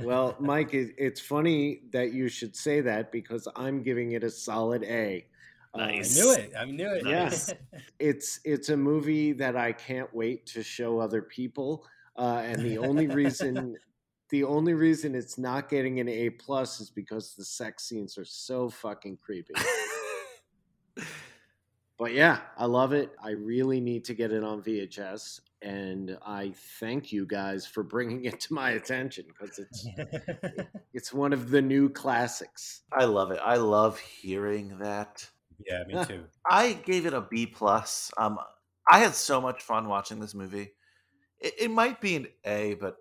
Well, 0.00 0.36
Mike, 0.40 0.70
it's 0.72 1.20
funny 1.20 1.82
that 1.92 2.12
you 2.12 2.28
should 2.28 2.56
say 2.56 2.80
that 2.80 3.12
because 3.12 3.46
I'm 3.54 3.82
giving 3.82 4.12
it 4.12 4.24
a 4.24 4.30
solid 4.30 4.82
A. 4.84 5.26
Um, 5.76 5.88
Nice. 5.88 6.18
I 6.18 6.22
knew 6.22 6.32
it. 6.32 6.52
I 6.58 6.64
knew 6.64 6.90
it. 6.94 7.06
Yes. 7.06 7.54
it's 7.98 8.40
it's 8.44 8.70
a 8.70 8.76
movie 8.76 9.32
that 9.32 9.56
I 9.56 9.72
can't 9.72 10.12
wait 10.14 10.46
to 10.46 10.62
show 10.62 10.98
other 10.98 11.22
people, 11.22 11.84
uh, 12.16 12.42
and 12.44 12.62
the 12.62 12.78
only 12.78 13.06
reason 13.06 13.76
the 14.30 14.44
only 14.44 14.74
reason 14.74 15.14
it's 15.14 15.38
not 15.38 15.68
getting 15.68 16.00
an 16.00 16.08
A 16.08 16.30
plus 16.30 16.80
is 16.80 16.90
because 16.90 17.34
the 17.34 17.44
sex 17.44 17.84
scenes 17.84 18.18
are 18.18 18.24
so 18.24 18.68
fucking 18.68 19.18
creepy. 19.18 19.54
But 21.98 22.12
yeah, 22.12 22.40
I 22.58 22.66
love 22.66 22.92
it. 22.92 23.12
I 23.22 23.30
really 23.30 23.80
need 23.80 24.04
to 24.04 24.14
get 24.14 24.30
it 24.30 24.44
on 24.44 24.62
VHS, 24.62 25.40
and 25.62 26.18
I 26.26 26.52
thank 26.78 27.10
you 27.10 27.24
guys 27.24 27.66
for 27.66 27.82
bringing 27.82 28.26
it 28.26 28.38
to 28.40 28.52
my 28.52 28.72
attention 28.72 29.24
because 29.28 29.58
it's 29.58 29.86
it's 30.92 31.12
one 31.14 31.32
of 31.32 31.50
the 31.50 31.62
new 31.62 31.88
classics. 31.88 32.82
I 32.92 33.04
love 33.06 33.30
it. 33.30 33.40
I 33.42 33.56
love 33.56 33.98
hearing 33.98 34.76
that. 34.78 35.26
Yeah, 35.64 35.84
me 35.86 36.04
too. 36.04 36.24
I 36.48 36.72
gave 36.72 37.06
it 37.06 37.14
a 37.14 37.20
B 37.20 37.46
plus. 37.46 38.10
Um, 38.16 38.38
I 38.90 38.98
had 39.00 39.14
so 39.14 39.40
much 39.40 39.62
fun 39.62 39.88
watching 39.88 40.20
this 40.20 40.34
movie. 40.34 40.72
It, 41.40 41.54
it 41.58 41.70
might 41.70 42.00
be 42.00 42.16
an 42.16 42.26
A, 42.44 42.74
but 42.74 42.96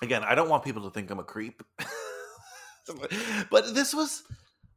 again, 0.00 0.22
I 0.24 0.34
don't 0.34 0.48
want 0.48 0.64
people 0.64 0.82
to 0.82 0.90
think 0.90 1.10
I'm 1.10 1.18
a 1.18 1.24
creep. 1.24 1.62
but 3.50 3.74
this 3.74 3.94
was 3.94 4.22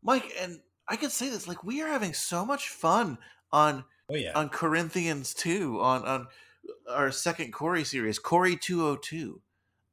Mike, 0.04 0.32
and 0.40 0.60
I 0.88 0.96
can 0.96 1.10
say 1.10 1.30
this: 1.30 1.48
like 1.48 1.64
we 1.64 1.82
are 1.82 1.88
having 1.88 2.14
so 2.14 2.46
much 2.46 2.70
fun 2.70 3.18
on 3.52 3.84
Oh 4.10 4.16
yeah. 4.16 4.34
on 4.36 4.50
Corinthians 4.50 5.34
two 5.34 5.80
on 5.82 6.06
on 6.06 6.28
our 6.90 7.12
second 7.12 7.52
Corey 7.52 7.84
series, 7.84 8.20
Corey 8.20 8.56
two 8.56 8.86
hundred 8.86 9.04
two, 9.04 9.42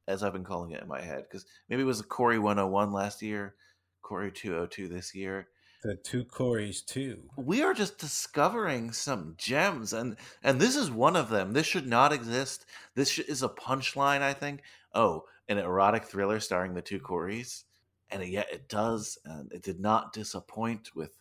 as 0.07 0.23
I've 0.23 0.35
been 0.35 0.45
calling 0.45 0.73
it 0.73 0.83
in 0.83 0.89
my 0.89 1.01
head, 1.01 1.25
because 1.29 1.47
maybe 1.69 1.83
it 1.83 1.87
was 1.87 2.01
a 2.01 2.05
Corey 2.05 2.39
one 2.39 2.59
hundred 2.59 2.71
one 2.71 2.93
last 2.93 3.23
year, 3.23 3.55
Corey 4.03 4.31
two 4.31 4.53
hundred 4.53 4.71
two 4.71 4.89
this 4.89 5.15
year 5.15 5.49
the 5.83 5.97
two 5.97 6.25
Corys 6.25 6.85
too. 6.85 7.23
we 7.37 7.63
are 7.63 7.75
just 7.75 7.99
discovering 7.99 8.93
some 8.93 9.35
gems 9.37 9.93
and 9.93 10.17
and 10.43 10.61
this 10.61 10.77
is 10.77 10.91
one 10.91 11.17
of 11.17 11.29
them 11.29 11.53
this 11.53 11.67
should 11.67 11.87
not 11.87 12.13
exist 12.13 12.65
this 12.95 13.11
sh- 13.11 13.19
is 13.21 13.43
a 13.43 13.49
punchline 13.49 14.23
i 14.23 14.33
think 14.33 14.63
oh 14.95 15.25
an 15.49 15.59
erotic 15.59 16.05
thriller 16.05 16.39
starring 16.41 16.73
the 16.75 16.83
two 16.83 17.01
coreys 17.01 17.65
and 18.11 18.23
yet 18.25 18.47
it 18.53 18.69
does 18.69 19.19
and 19.25 19.51
it 19.53 19.63
did 19.63 19.81
not 19.81 20.13
disappoint 20.13 20.95
with 20.95 21.17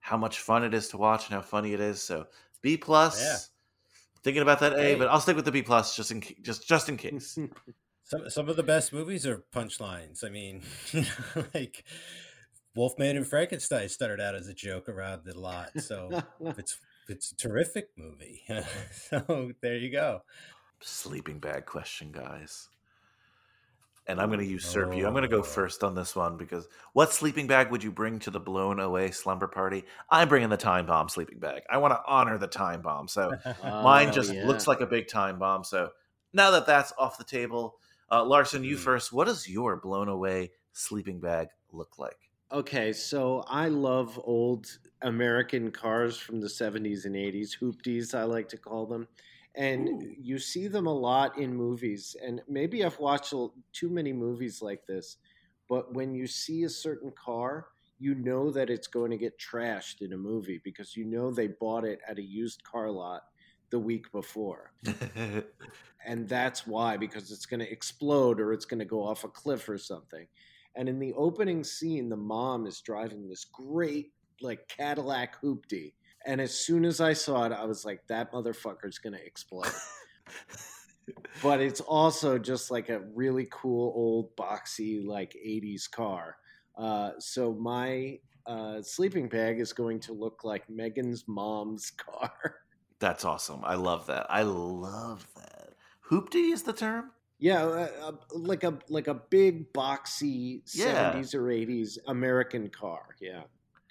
how 0.00 0.16
much 0.16 0.40
fun 0.40 0.64
it 0.64 0.74
is 0.74 0.88
to 0.88 0.96
watch 0.96 1.26
and 1.26 1.34
how 1.34 1.40
funny 1.42 1.72
it 1.72 1.80
is 1.80 2.02
so 2.02 2.26
b 2.62 2.76
plus 2.76 3.22
Yeah. 3.22 3.36
thinking 4.22 4.42
about 4.42 4.60
that 4.60 4.72
a 4.72 4.82
Hey. 4.82 4.94
but 4.96 5.08
i'll 5.08 5.20
stick 5.20 5.36
with 5.36 5.44
the 5.44 5.52
b 5.52 5.62
plus 5.62 5.94
just 5.94 6.10
in 6.10 6.22
just 6.42 6.66
just 6.66 6.88
in 6.88 6.96
case 6.96 7.38
Some 8.02 8.28
some 8.28 8.48
of 8.48 8.56
the 8.56 8.64
best 8.64 8.92
movies 8.92 9.24
are 9.24 9.44
punchlines. 9.54 10.24
I 10.24 10.30
mean, 10.30 10.62
like 11.54 11.84
Wolfman 12.74 13.16
and 13.16 13.26
Frankenstein 13.26 13.88
started 13.88 14.20
out 14.20 14.34
as 14.34 14.48
a 14.48 14.54
joke 14.54 14.88
around 14.88 15.26
it 15.26 15.36
a 15.36 15.40
lot. 15.40 15.70
So 15.80 16.22
it's 16.56 16.78
it's 17.08 17.32
a 17.32 17.36
terrific 17.36 17.88
movie. 17.96 18.42
so 18.92 19.52
there 19.62 19.76
you 19.76 19.90
go. 19.90 20.22
sleeping 20.80 21.38
bag 21.40 21.66
question, 21.66 22.12
guys. 22.12 22.68
And 24.06 24.20
I'm 24.20 24.28
going 24.28 24.40
to 24.40 24.46
usurp 24.46 24.96
you. 24.96 25.06
I'm 25.06 25.12
going 25.12 25.22
to 25.22 25.28
go 25.28 25.40
Oh. 25.40 25.42
first 25.42 25.84
on 25.84 25.94
this 25.94 26.16
one 26.16 26.36
because 26.36 26.66
what 26.94 27.12
sleeping 27.12 27.46
bag 27.46 27.70
would 27.70 27.84
you 27.84 27.92
bring 27.92 28.18
to 28.20 28.30
the 28.30 28.40
blown 28.40 28.80
away 28.80 29.10
slumber 29.12 29.46
party? 29.46 29.84
I'm 30.10 30.28
bringing 30.28 30.48
the 30.48 30.56
time 30.56 30.86
bomb 30.86 31.08
sleeping 31.08 31.38
bag. 31.38 31.62
I 31.70 31.76
want 31.78 31.92
to 31.92 32.00
honor 32.06 32.36
the 32.38 32.48
time 32.48 32.82
bomb. 32.82 33.06
So 33.08 33.30
mine 33.62 34.08
Oh, 34.08 34.12
just 34.12 34.32
yeah. 34.32 34.46
looks 34.46 34.66
like 34.66 34.80
a 34.80 34.86
big 34.86 35.06
time 35.06 35.38
bomb. 35.38 35.62
So 35.62 35.90
now 36.32 36.50
that 36.52 36.66
that's 36.66 36.92
off 36.98 37.18
the 37.18 37.24
table, 37.24 37.76
uh, 38.10 38.24
Larson, 38.24 38.64
you 38.64 38.76
Mhm. 38.76 38.80
first. 38.80 39.12
What 39.12 39.26
does 39.26 39.48
your 39.48 39.76
blown 39.76 40.08
away 40.08 40.50
sleeping 40.72 41.20
bag 41.20 41.48
look 41.70 41.98
like? 41.98 42.29
Okay, 42.52 42.92
so 42.92 43.44
I 43.46 43.68
love 43.68 44.20
old 44.24 44.78
American 45.02 45.70
cars 45.70 46.18
from 46.18 46.40
the 46.40 46.48
70s 46.48 47.04
and 47.04 47.14
80s, 47.14 47.56
hoopties, 47.56 48.12
I 48.12 48.24
like 48.24 48.48
to 48.48 48.56
call 48.58 48.86
them. 48.86 49.06
And 49.54 49.88
Ooh. 49.88 50.14
you 50.18 50.38
see 50.38 50.66
them 50.66 50.86
a 50.86 50.92
lot 50.92 51.38
in 51.38 51.54
movies. 51.54 52.16
And 52.20 52.42
maybe 52.48 52.84
I've 52.84 52.98
watched 52.98 53.32
too 53.72 53.88
many 53.88 54.12
movies 54.12 54.62
like 54.62 54.84
this, 54.86 55.18
but 55.68 55.94
when 55.94 56.12
you 56.12 56.26
see 56.26 56.64
a 56.64 56.68
certain 56.68 57.12
car, 57.12 57.68
you 58.00 58.14
know 58.16 58.50
that 58.50 58.70
it's 58.70 58.88
going 58.88 59.12
to 59.12 59.16
get 59.16 59.38
trashed 59.38 60.00
in 60.00 60.12
a 60.12 60.16
movie 60.16 60.60
because 60.64 60.96
you 60.96 61.04
know 61.04 61.30
they 61.30 61.48
bought 61.48 61.84
it 61.84 62.00
at 62.08 62.18
a 62.18 62.22
used 62.22 62.64
car 62.64 62.90
lot 62.90 63.22
the 63.70 63.78
week 63.78 64.10
before. 64.10 64.72
and 66.04 66.28
that's 66.28 66.66
why 66.66 66.96
because 66.96 67.30
it's 67.30 67.46
going 67.46 67.60
to 67.60 67.70
explode 67.70 68.40
or 68.40 68.52
it's 68.52 68.64
going 68.64 68.78
to 68.78 68.84
go 68.84 69.02
off 69.04 69.24
a 69.24 69.28
cliff 69.28 69.68
or 69.68 69.78
something 69.78 70.26
and 70.76 70.88
in 70.88 70.98
the 70.98 71.12
opening 71.14 71.64
scene 71.64 72.08
the 72.08 72.16
mom 72.16 72.66
is 72.66 72.80
driving 72.80 73.28
this 73.28 73.44
great 73.44 74.12
like 74.40 74.66
cadillac 74.68 75.40
hoopty 75.40 75.92
and 76.26 76.40
as 76.40 76.52
soon 76.52 76.84
as 76.84 77.00
i 77.00 77.12
saw 77.12 77.44
it 77.44 77.52
i 77.52 77.64
was 77.64 77.84
like 77.84 78.00
that 78.06 78.32
motherfucker's 78.32 78.98
going 78.98 79.12
to 79.12 79.26
explode 79.26 79.66
but 81.42 81.60
it's 81.60 81.80
also 81.80 82.38
just 82.38 82.70
like 82.70 82.88
a 82.88 83.00
really 83.14 83.48
cool 83.50 83.92
old 83.94 84.34
boxy 84.36 85.04
like 85.04 85.36
80s 85.46 85.90
car 85.90 86.36
uh, 86.78 87.10
so 87.18 87.52
my 87.52 88.18
uh, 88.46 88.80
sleeping 88.80 89.28
bag 89.28 89.60
is 89.60 89.72
going 89.72 90.00
to 90.00 90.12
look 90.12 90.44
like 90.44 90.68
megan's 90.70 91.24
mom's 91.28 91.90
car 91.96 92.56
That's 93.00 93.24
awesome. 93.24 93.62
I 93.64 93.76
love 93.76 94.06
that. 94.08 94.26
I 94.28 94.42
love 94.42 95.26
that. 95.34 95.70
Hoopty 96.10 96.52
is 96.52 96.62
the 96.64 96.74
term? 96.74 97.12
Yeah, 97.40 97.64
uh, 97.64 97.90
uh, 98.00 98.36
like 98.36 98.64
a 98.64 98.78
like 98.88 99.08
a 99.08 99.14
big 99.14 99.72
boxy 99.72 100.68
Yeah. 100.72 101.24
seventies 101.24 101.34
or 101.34 101.50
eighties 101.50 101.98
American 102.06 102.68
car. 102.70 103.16
Yeah, 103.20 103.44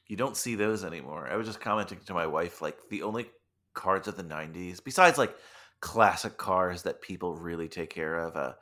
You 0.07 0.15
don't 0.15 0.37
see 0.37 0.55
those 0.55 0.83
anymore. 0.83 1.27
I 1.29 1.35
was 1.35 1.47
just 1.47 1.61
commenting 1.61 1.99
to 2.01 2.13
my 2.13 2.25
wife, 2.27 2.61
like 2.61 2.79
the 2.89 3.03
only 3.03 3.31
cars 3.73 4.07
of 4.07 4.17
the 4.17 4.23
'90s, 4.23 4.79
besides 4.79 5.17
like 5.17 5.37
classic 5.81 6.37
cars 6.37 6.83
that 6.83 7.01
people 7.01 7.37
really 7.37 7.69
take 7.69 7.89
care 7.91 8.15
of, 8.17 8.35
uh, 8.35 8.55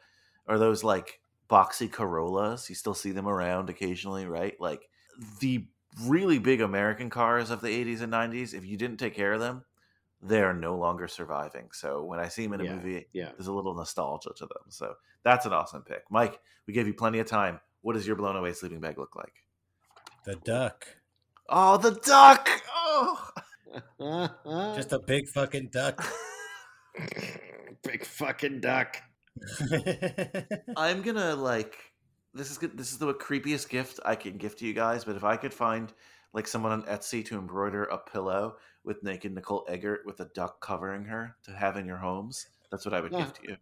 are 0.48 0.60
those 0.60 0.84
like 0.84 1.22
boxy 1.50 1.92
Corollas. 1.92 2.70
You 2.70 2.76
still 2.76 2.94
see 2.94 3.12
them 3.12 3.28
around 3.28 3.70
occasionally, 3.70 4.26
right? 4.26 4.60
Like 4.60 4.90
the 5.40 5.70
really 6.04 6.40
big 6.40 6.62
American 6.62 7.10
cars 7.10 7.50
of 7.50 7.62
the 7.62 7.70
80s 7.70 8.02
and 8.02 8.12
90s, 8.12 8.54
if 8.54 8.66
you 8.66 8.76
didn't 8.78 8.98
take 8.98 9.16
care 9.16 9.34
of 9.34 9.40
them, 9.40 9.66
they're 10.22 10.54
no 10.54 10.76
longer 10.78 11.08
surviving. 11.08 11.70
So 11.72 12.04
when 12.04 12.20
I 12.20 12.28
see 12.28 12.44
them 12.44 12.54
in 12.54 12.62
a 12.62 12.64
Yeah, 12.66 12.76
movie, 12.76 13.08
yeah. 13.14 13.30
there's 13.38 13.48
a 13.48 13.54
little 13.54 13.76
nostalgia 13.76 14.32
to 14.38 14.46
them. 14.46 14.64
So 14.70 14.96
that's 15.24 15.46
an 15.46 15.54
awesome 15.54 15.84
pick. 15.84 16.04
Mike, 16.10 16.40
we 16.66 16.74
gave 16.74 16.88
you 16.88 16.94
plenty 16.94 17.20
of 17.20 17.28
time. 17.28 17.60
What 17.82 17.94
does 17.94 18.08
your 18.08 18.16
blown 18.16 18.36
away 18.36 18.54
sleeping 18.54 18.80
bag 18.80 18.98
look 18.98 19.16
like? 19.16 19.34
The 20.26 20.36
duck. 20.36 20.88
Oh, 21.50 21.78
the 21.78 21.92
duck! 21.92 22.50
Oh, 22.76 23.30
Just 24.76 24.92
a 24.92 25.00
big 25.00 25.28
fucking 25.30 25.70
duck. 25.72 26.04
big 27.84 28.06
fucking 28.06 28.60
duck. 28.62 28.98
I'm 30.78 31.02
gonna 31.04 31.36
like 31.36 31.78
this 32.34 32.52
is 32.52 32.58
good. 32.58 32.78
This 32.78 32.92
is 32.92 32.98
the 32.98 33.14
creepiest 33.14 33.70
gift 33.70 34.00
I 34.06 34.16
can 34.16 34.38
gift 34.38 34.60
to 34.60 34.66
you 34.68 34.74
guys. 34.74 35.04
But 35.06 35.16
if 35.16 35.24
I 35.24 35.38
could 35.38 35.54
find 35.54 35.92
like 36.38 36.48
someone 36.48 36.72
on 36.72 36.84
Etsy 36.84 37.26
to 37.26 37.40
embroider 37.40 37.86
a 37.86 37.98
pillow 37.98 38.58
with 38.84 39.02
naked 39.02 39.34
Nicole 39.34 39.66
Eggert 39.68 40.06
with 40.06 40.20
a 40.20 40.26
duck 40.36 40.62
covering 40.62 41.04
her 41.06 41.36
to 41.44 41.52
have 41.52 41.78
in 41.78 41.88
your 41.88 41.98
homes, 41.98 42.46
that's 42.70 42.86
what 42.86 42.94
I 42.94 43.02
would 43.02 43.12
Yeah. 43.12 43.26
to 43.26 43.42
you. 43.50 43.58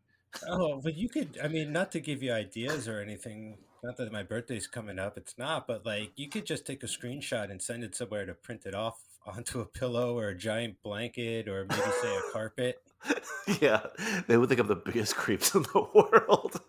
oh, 0.49 0.81
but 0.83 0.93
you 0.95 1.07
could, 1.07 1.39
I 1.41 1.47
mean, 1.47 1.71
not 1.71 1.89
to 1.93 2.01
give 2.01 2.21
you 2.21 2.33
ideas 2.33 2.89
or 2.89 2.99
anything. 2.99 3.59
Not 3.81 3.95
that 3.95 4.11
my 4.11 4.23
birthday's 4.23 4.67
coming 4.67 4.99
up, 4.99 5.17
it's 5.17 5.37
not, 5.37 5.67
but 5.67 5.85
like 5.85 6.11
you 6.17 6.27
could 6.27 6.45
just 6.45 6.67
take 6.67 6.83
a 6.83 6.87
screenshot 6.87 7.49
and 7.49 7.61
send 7.61 7.85
it 7.85 7.95
somewhere 7.95 8.25
to 8.25 8.33
print 8.33 8.65
it 8.65 8.75
off 8.75 8.99
onto 9.25 9.61
a 9.61 9.65
pillow 9.65 10.17
or 10.17 10.27
a 10.27 10.37
giant 10.37 10.75
blanket 10.83 11.47
or 11.47 11.65
maybe 11.69 11.91
say 12.01 12.13
a 12.13 12.31
carpet. 12.33 12.81
yeah, 13.61 13.85
they 14.27 14.35
would 14.35 14.49
think 14.49 14.59
I'm 14.59 14.67
the 14.67 14.75
biggest 14.75 15.15
creeps 15.23 15.55
in 15.55 15.63
the 15.63 15.87
world. 15.93 16.59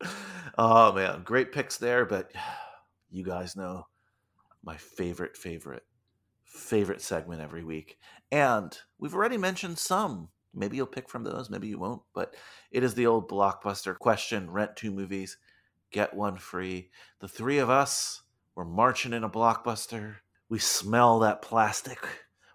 oh 0.56 0.92
man, 0.94 1.22
great 1.22 1.52
picks 1.52 1.76
there, 1.76 2.06
but 2.06 2.32
you 3.10 3.24
guys 3.24 3.56
know 3.56 3.86
my 4.62 4.76
favorite, 4.76 5.36
favorite, 5.36 5.84
favorite 6.44 7.00
segment 7.00 7.40
every 7.40 7.64
week. 7.64 7.98
And 8.30 8.76
we've 8.98 9.14
already 9.14 9.36
mentioned 9.36 9.78
some. 9.78 10.28
Maybe 10.52 10.76
you'll 10.76 10.86
pick 10.86 11.08
from 11.08 11.24
those, 11.24 11.48
maybe 11.48 11.68
you 11.68 11.78
won't, 11.78 12.02
but 12.12 12.34
it 12.72 12.82
is 12.82 12.94
the 12.94 13.06
old 13.06 13.28
blockbuster 13.28 13.96
question 13.96 14.50
rent 14.50 14.74
two 14.74 14.90
movies, 14.90 15.38
get 15.92 16.12
one 16.12 16.36
free. 16.36 16.90
The 17.20 17.28
three 17.28 17.58
of 17.58 17.70
us, 17.70 18.22
we're 18.56 18.64
marching 18.64 19.12
in 19.12 19.22
a 19.22 19.30
blockbuster. 19.30 20.16
We 20.48 20.58
smell 20.58 21.20
that 21.20 21.42
plastic 21.42 22.04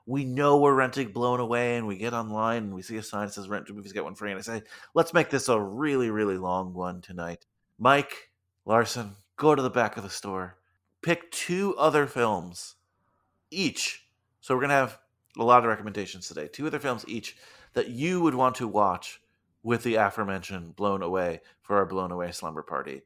we 0.05 0.23
know 0.23 0.57
we're 0.57 0.75
renting 0.75 1.11
blown 1.11 1.39
away 1.39 1.77
and 1.77 1.87
we 1.87 1.97
get 1.97 2.13
online 2.13 2.63
and 2.63 2.75
we 2.75 2.81
see 2.81 2.97
a 2.97 3.03
sign 3.03 3.25
that 3.25 3.33
says 3.33 3.49
rent 3.49 3.65
two 3.65 3.73
movies 3.73 3.91
get 3.91 4.03
one 4.03 4.15
free 4.15 4.31
and 4.31 4.39
i 4.39 4.41
say 4.41 4.61
let's 4.93 5.13
make 5.13 5.29
this 5.29 5.49
a 5.49 5.59
really 5.59 6.09
really 6.09 6.37
long 6.37 6.73
one 6.73 7.01
tonight 7.01 7.45
mike 7.79 8.31
larson 8.65 9.15
go 9.37 9.55
to 9.55 9.61
the 9.61 9.69
back 9.69 9.97
of 9.97 10.03
the 10.03 10.09
store 10.09 10.57
pick 11.05 11.31
two 11.31 11.75
other 11.77 12.07
films 12.07 12.75
each 13.51 14.07
so 14.41 14.53
we're 14.53 14.61
going 14.61 14.69
to 14.69 14.75
have 14.75 14.97
a 15.37 15.43
lot 15.43 15.63
of 15.63 15.69
recommendations 15.69 16.27
today 16.27 16.47
two 16.51 16.67
other 16.67 16.79
films 16.79 17.05
each 17.07 17.37
that 17.73 17.89
you 17.89 18.19
would 18.21 18.35
want 18.35 18.55
to 18.55 18.67
watch 18.67 19.21
with 19.63 19.83
the 19.83 19.95
aforementioned 19.95 20.75
blown 20.75 21.01
away 21.01 21.39
for 21.61 21.77
our 21.77 21.85
blown 21.85 22.11
away 22.11 22.31
slumber 22.31 22.63
party 22.63 23.03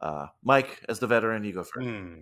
uh, 0.00 0.26
mike 0.44 0.84
as 0.88 0.98
the 0.98 1.06
veteran 1.06 1.42
you 1.44 1.52
go 1.52 1.64
first 1.64 1.86
Hmm. 1.86 2.14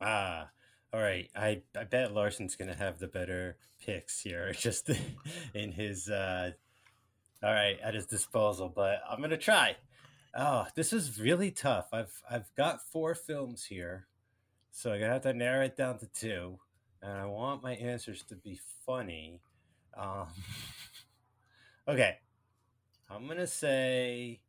Ah. 0.00 0.48
All 0.92 1.00
right. 1.00 1.30
I, 1.36 1.62
I 1.78 1.84
bet 1.84 2.12
Larson's 2.12 2.56
gonna 2.56 2.74
have 2.74 2.98
the 2.98 3.06
better 3.06 3.56
picks 3.84 4.20
here, 4.20 4.52
just 4.58 4.90
in 5.54 5.72
his 5.72 6.08
uh 6.08 6.52
all 7.42 7.52
right, 7.52 7.78
at 7.82 7.94
his 7.94 8.06
disposal, 8.06 8.68
but 8.74 9.00
I'm 9.08 9.20
gonna 9.20 9.36
try. 9.36 9.76
Oh, 10.34 10.66
this 10.74 10.92
is 10.92 11.20
really 11.20 11.50
tough. 11.50 11.88
I've 11.92 12.22
I've 12.30 12.54
got 12.56 12.80
four 12.90 13.14
films 13.14 13.64
here, 13.64 14.06
so 14.70 14.92
I'm 14.92 15.00
gonna 15.00 15.12
have 15.14 15.22
to 15.22 15.32
narrow 15.34 15.64
it 15.64 15.76
down 15.76 15.98
to 15.98 16.06
two. 16.06 16.58
And 17.02 17.12
I 17.12 17.26
want 17.26 17.62
my 17.62 17.72
answers 17.74 18.22
to 18.24 18.36
be 18.36 18.60
funny. 18.86 19.40
Um 19.96 20.28
Okay. 21.88 22.18
I'm 23.10 23.26
gonna 23.26 23.46
say 23.46 24.40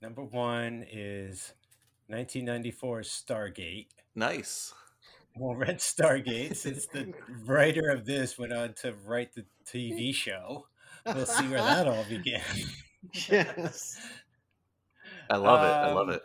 number 0.00 0.22
one 0.24 0.84
is 0.90 1.52
1994 2.08 3.00
Stargate. 3.02 3.88
nice 4.14 4.72
Well, 5.36 5.54
Red 5.56 5.78
Stargate, 5.78 6.56
since 6.56 6.86
the 6.86 7.12
writer 7.46 7.90
of 7.90 8.04
this 8.04 8.38
went 8.38 8.52
on 8.52 8.74
to 8.82 8.94
write 9.06 9.32
the 9.34 9.44
TV 9.66 10.14
show, 10.14 10.66
we'll 11.06 11.26
see 11.26 11.48
where 11.48 11.62
that 11.62 11.86
all 11.88 12.04
began. 12.08 12.42
Yes. 13.30 13.98
i 15.30 15.36
love 15.36 15.62
it 15.62 15.72
i 15.72 15.92
love 15.92 16.08
Um, 16.08 16.14
it 16.16 16.22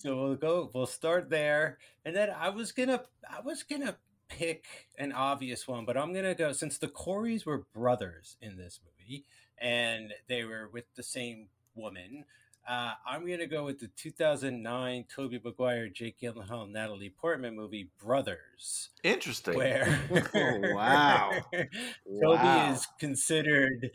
So 0.00 0.16
we'll 0.16 0.36
go. 0.36 0.70
We'll 0.72 0.86
start 0.86 1.28
there, 1.30 1.78
and 2.04 2.14
then 2.14 2.30
I 2.30 2.50
was 2.50 2.72
gonna. 2.72 3.02
I 3.28 3.40
was 3.40 3.62
gonna 3.64 3.96
pick 4.28 4.64
an 4.98 5.12
obvious 5.12 5.66
one, 5.66 5.84
but 5.84 5.96
I'm 5.96 6.12
gonna 6.12 6.34
go 6.34 6.52
since 6.52 6.78
the 6.78 6.88
Coreys 6.88 7.44
were 7.46 7.66
brothers 7.74 8.36
in 8.40 8.56
this 8.56 8.80
movie, 8.84 9.24
and 9.58 10.12
they 10.28 10.44
were 10.44 10.68
with 10.72 10.84
the 10.94 11.02
same 11.02 11.48
woman. 11.74 12.24
Uh, 12.68 12.92
I'm 13.06 13.26
gonna 13.26 13.46
go 13.46 13.64
with 13.64 13.78
the 13.80 13.88
2009 13.96 15.06
Tobey 15.14 15.40
Maguire, 15.42 15.88
Jake 15.88 16.20
Gyllenhaal, 16.20 16.70
Natalie 16.70 17.10
Portman 17.10 17.56
movie 17.56 17.90
Brothers. 17.98 18.90
interesting 19.02 19.54
Where? 19.54 19.98
Oh, 20.34 20.74
wow. 20.74 21.30
Tobey 21.52 21.66
Wow. 22.06 22.72
is 22.72 22.86
considered 23.00 23.90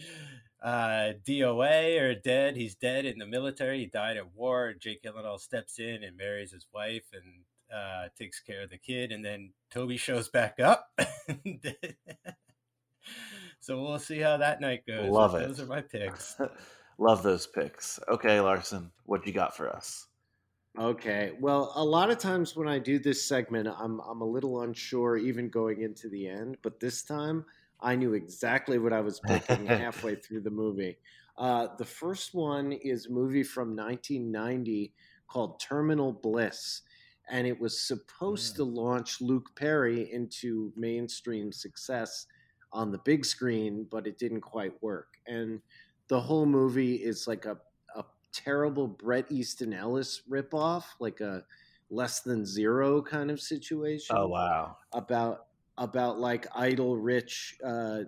uh, 0.63 1.13
DOA 1.27 2.01
or 2.01 2.15
dead. 2.15 2.55
He's 2.55 2.75
dead 2.75 3.05
in 3.05 3.19
the 3.19 3.25
military. 3.25 3.79
He 3.79 3.85
died 3.87 4.17
at 4.17 4.33
war. 4.33 4.73
Jake 4.73 5.03
Gyllenhaal 5.03 5.39
steps 5.39 5.77
in 5.77 6.03
and 6.03 6.15
marries 6.15 6.51
his 6.51 6.65
wife 6.73 7.05
and 7.13 7.43
uh, 7.71 8.07
takes 8.17 8.39
care 8.39 8.61
of 8.63 8.69
the 8.69 8.77
kid. 8.77 9.11
And 9.11 9.23
then 9.23 9.51
Tobey 9.69 9.97
shows 9.97 10.29
back 10.29 10.59
up. 10.61 10.89
so 13.59 13.81
we'll 13.83 13.99
see 13.99 14.19
how 14.19 14.37
that 14.37 14.61
night 14.61 14.85
goes. 14.87 15.09
Love 15.09 15.33
But 15.33 15.41
it. 15.41 15.47
Those 15.49 15.59
are 15.59 15.65
my 15.65 15.81
picks. 15.81 16.37
Love 16.97 17.23
those 17.23 17.45
picks. 17.47 17.99
Okay, 18.07 18.39
Larson, 18.39 18.91
what 19.05 19.25
you 19.27 19.33
got 19.33 19.57
for 19.57 19.67
us? 19.67 20.07
Okay. 20.79 21.33
Well, 21.39 21.73
a 21.75 21.83
lot 21.83 22.09
of 22.09 22.19
times 22.19 22.55
when 22.55 22.67
I 22.67 22.79
do 22.79 22.99
this 22.99 23.23
segment, 23.23 23.67
I'm 23.67 23.99
I'm 24.01 24.21
a 24.21 24.25
little 24.25 24.61
unsure 24.61 25.17
even 25.17 25.49
going 25.49 25.81
into 25.81 26.07
the 26.07 26.27
end, 26.27 26.57
but 26.61 26.79
this 26.79 27.03
time 27.03 27.45
I 27.83 27.95
knew 27.95 28.13
exactly 28.13 28.79
what 28.79 28.93
I 28.93 29.01
was 29.01 29.19
picking 29.19 29.67
halfway 29.67 30.15
through 30.15 30.41
the 30.41 30.51
movie. 30.51 30.99
Uh, 31.37 31.75
the 31.75 31.85
first 31.85 32.33
one 32.33 32.71
is 32.71 33.07
a 33.07 33.11
movie 33.11 33.43
from 33.43 33.75
1990 33.75 34.95
called 35.27 35.59
Terminal 35.59 36.13
Bliss, 36.13 36.81
and 37.29 37.47
it 37.47 37.59
was 37.59 37.81
supposed 37.87 38.55
Mm. 38.55 38.57
to 38.57 38.63
launch 38.63 39.21
Luke 39.21 39.55
Perry 39.55 40.11
into 40.11 40.73
mainstream 40.75 41.51
success 41.51 42.25
on 42.71 42.91
the 42.91 42.97
big 42.99 43.25
screen, 43.25 43.85
but 43.89 44.07
it 44.07 44.17
didn't 44.17 44.41
quite 44.41 44.81
work. 44.81 45.15
And 45.27 45.61
the 46.07 46.21
whole 46.21 46.45
movie 46.45 46.95
is 47.03 47.27
like 47.27 47.45
a 47.45 47.61
a 47.95 48.05
terrible 48.31 48.87
Bret 48.87 49.31
Easton 49.31 49.73
Ellis 49.73 50.21
ripoff, 50.29 50.85
like 50.99 51.19
a 51.21 51.45
less 51.89 52.21
than 52.21 52.45
zero 52.45 53.01
kind 53.03 53.29
of 53.29 53.39
situation 53.39 54.17
Oh 54.17 54.27
wow. 54.29 54.77
about 54.93 55.47
about 55.77 56.19
like 56.19 56.47
idle 56.55 56.97
rich 56.97 57.57
uh, 57.65 57.99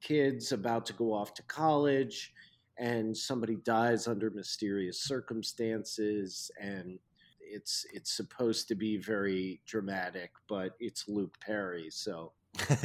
kids 0.00 0.52
about 0.52 0.84
to 0.86 0.92
go 0.94 1.12
off 1.12 1.34
to 1.34 1.42
college 1.44 2.32
and 2.78 3.16
somebody 3.16 3.56
dies 3.56 4.08
under 4.08 4.30
mysterious 4.30 5.04
circumstances 5.04 6.50
and 6.60 6.98
it's 7.40 7.86
it's 7.92 8.16
supposed 8.16 8.66
to 8.66 8.74
be 8.74 8.96
very 8.96 9.60
dramatic 9.66 10.30
but 10.48 10.72
it's 10.80 11.08
Luke 11.08 11.36
Perry 11.40 11.88
so 11.90 12.32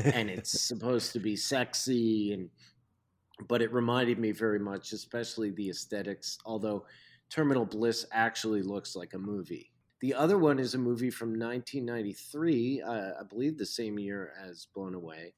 and 0.04 0.30
it's 0.30 0.62
supposed 0.68 1.14
to 1.14 1.20
be 1.20 1.36
sexy 1.36 2.34
and 2.34 2.50
but 3.48 3.62
it 3.62 3.72
reminded 3.72 4.20
me 4.20 4.32
very 4.32 4.60
much 4.60 4.92
especially 4.92 5.52
the 5.52 5.70
aesthetics 5.70 6.38
although 6.46 6.86
terminal 7.30 7.66
bliss 7.66 8.06
actually 8.12 8.62
looks 8.62 8.96
like 8.96 9.14
a 9.14 9.20
movie 9.20 9.72
the 10.02 10.14
other 10.14 10.38
one 10.38 10.60
is 10.60 10.74
a 10.74 10.78
movie 10.78 11.10
from 11.10 11.30
1993 11.30 12.82
uh, 12.82 13.12
i 13.20 13.24
believe 13.30 13.58
the 13.58 13.66
same 13.66 13.98
year 14.00 14.34
as 14.44 14.68
blown 14.74 14.94
away 14.94 15.34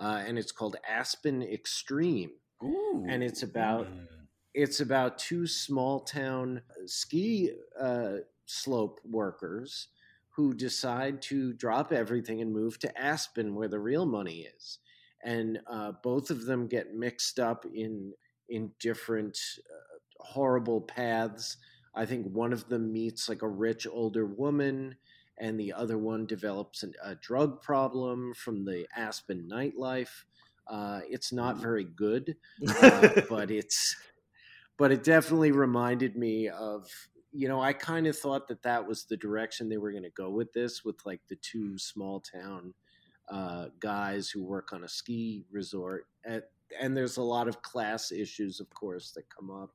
uh, 0.00 0.22
and 0.26 0.38
it's 0.38 0.52
called 0.52 0.76
aspen 0.88 1.42
extreme 1.42 2.30
Ooh. 2.62 3.04
and 3.08 3.22
it's 3.22 3.42
about 3.42 3.86
Mm. 3.86 4.06
it's 4.54 4.80
about 4.80 5.18
two 5.18 5.46
small 5.46 6.00
town 6.00 6.62
ski 6.86 7.50
uh, 7.80 8.16
slope 8.46 9.00
workers 9.04 9.88
who 10.30 10.54
decide 10.54 11.20
to 11.22 11.52
drop 11.52 11.92
everything 11.92 12.40
and 12.40 12.52
move 12.52 12.78
to 12.78 12.98
Aspen, 13.00 13.54
where 13.54 13.68
the 13.68 13.78
real 13.78 14.06
money 14.06 14.48
is. 14.56 14.78
And 15.24 15.60
uh, 15.70 15.92
both 16.02 16.30
of 16.30 16.46
them 16.46 16.66
get 16.66 16.94
mixed 16.94 17.38
up 17.38 17.64
in 17.74 18.12
in 18.48 18.70
different 18.80 19.38
uh, 19.70 19.98
horrible 20.24 20.80
paths. 20.80 21.56
I 21.94 22.06
think 22.06 22.26
one 22.26 22.52
of 22.52 22.68
them 22.68 22.92
meets 22.92 23.28
like 23.28 23.42
a 23.42 23.48
rich 23.48 23.86
older 23.86 24.26
woman, 24.26 24.96
and 25.38 25.58
the 25.58 25.72
other 25.72 25.98
one 25.98 26.26
develops 26.26 26.82
an, 26.82 26.94
a 27.02 27.14
drug 27.14 27.60
problem 27.62 28.32
from 28.34 28.64
the 28.64 28.86
Aspen 28.96 29.48
nightlife. 29.50 30.24
Uh, 30.68 31.00
it's 31.08 31.32
not 31.32 31.56
very 31.56 31.84
good, 31.84 32.36
uh, 32.82 33.20
but 33.28 33.50
it's 33.50 33.96
but 34.78 34.90
it 34.90 35.04
definitely 35.04 35.52
reminded 35.52 36.16
me 36.16 36.48
of 36.48 36.88
you 37.32 37.48
know 37.48 37.60
I 37.60 37.72
kind 37.72 38.06
of 38.06 38.16
thought 38.16 38.48
that 38.48 38.62
that 38.62 38.86
was 38.86 39.04
the 39.04 39.16
direction 39.16 39.68
they 39.68 39.76
were 39.76 39.92
going 39.92 40.02
to 40.04 40.10
go 40.10 40.30
with 40.30 40.52
this, 40.52 40.84
with 40.84 40.96
like 41.04 41.20
the 41.28 41.36
two 41.36 41.76
small 41.78 42.20
town 42.20 42.72
uh, 43.30 43.66
guys 43.80 44.30
who 44.30 44.42
work 44.42 44.72
on 44.72 44.84
a 44.84 44.88
ski 44.88 45.44
resort, 45.50 46.06
and, 46.24 46.42
and 46.80 46.96
there's 46.96 47.18
a 47.18 47.22
lot 47.22 47.48
of 47.48 47.60
class 47.62 48.12
issues, 48.12 48.60
of 48.60 48.70
course, 48.70 49.10
that 49.12 49.24
come 49.28 49.50
up 49.50 49.70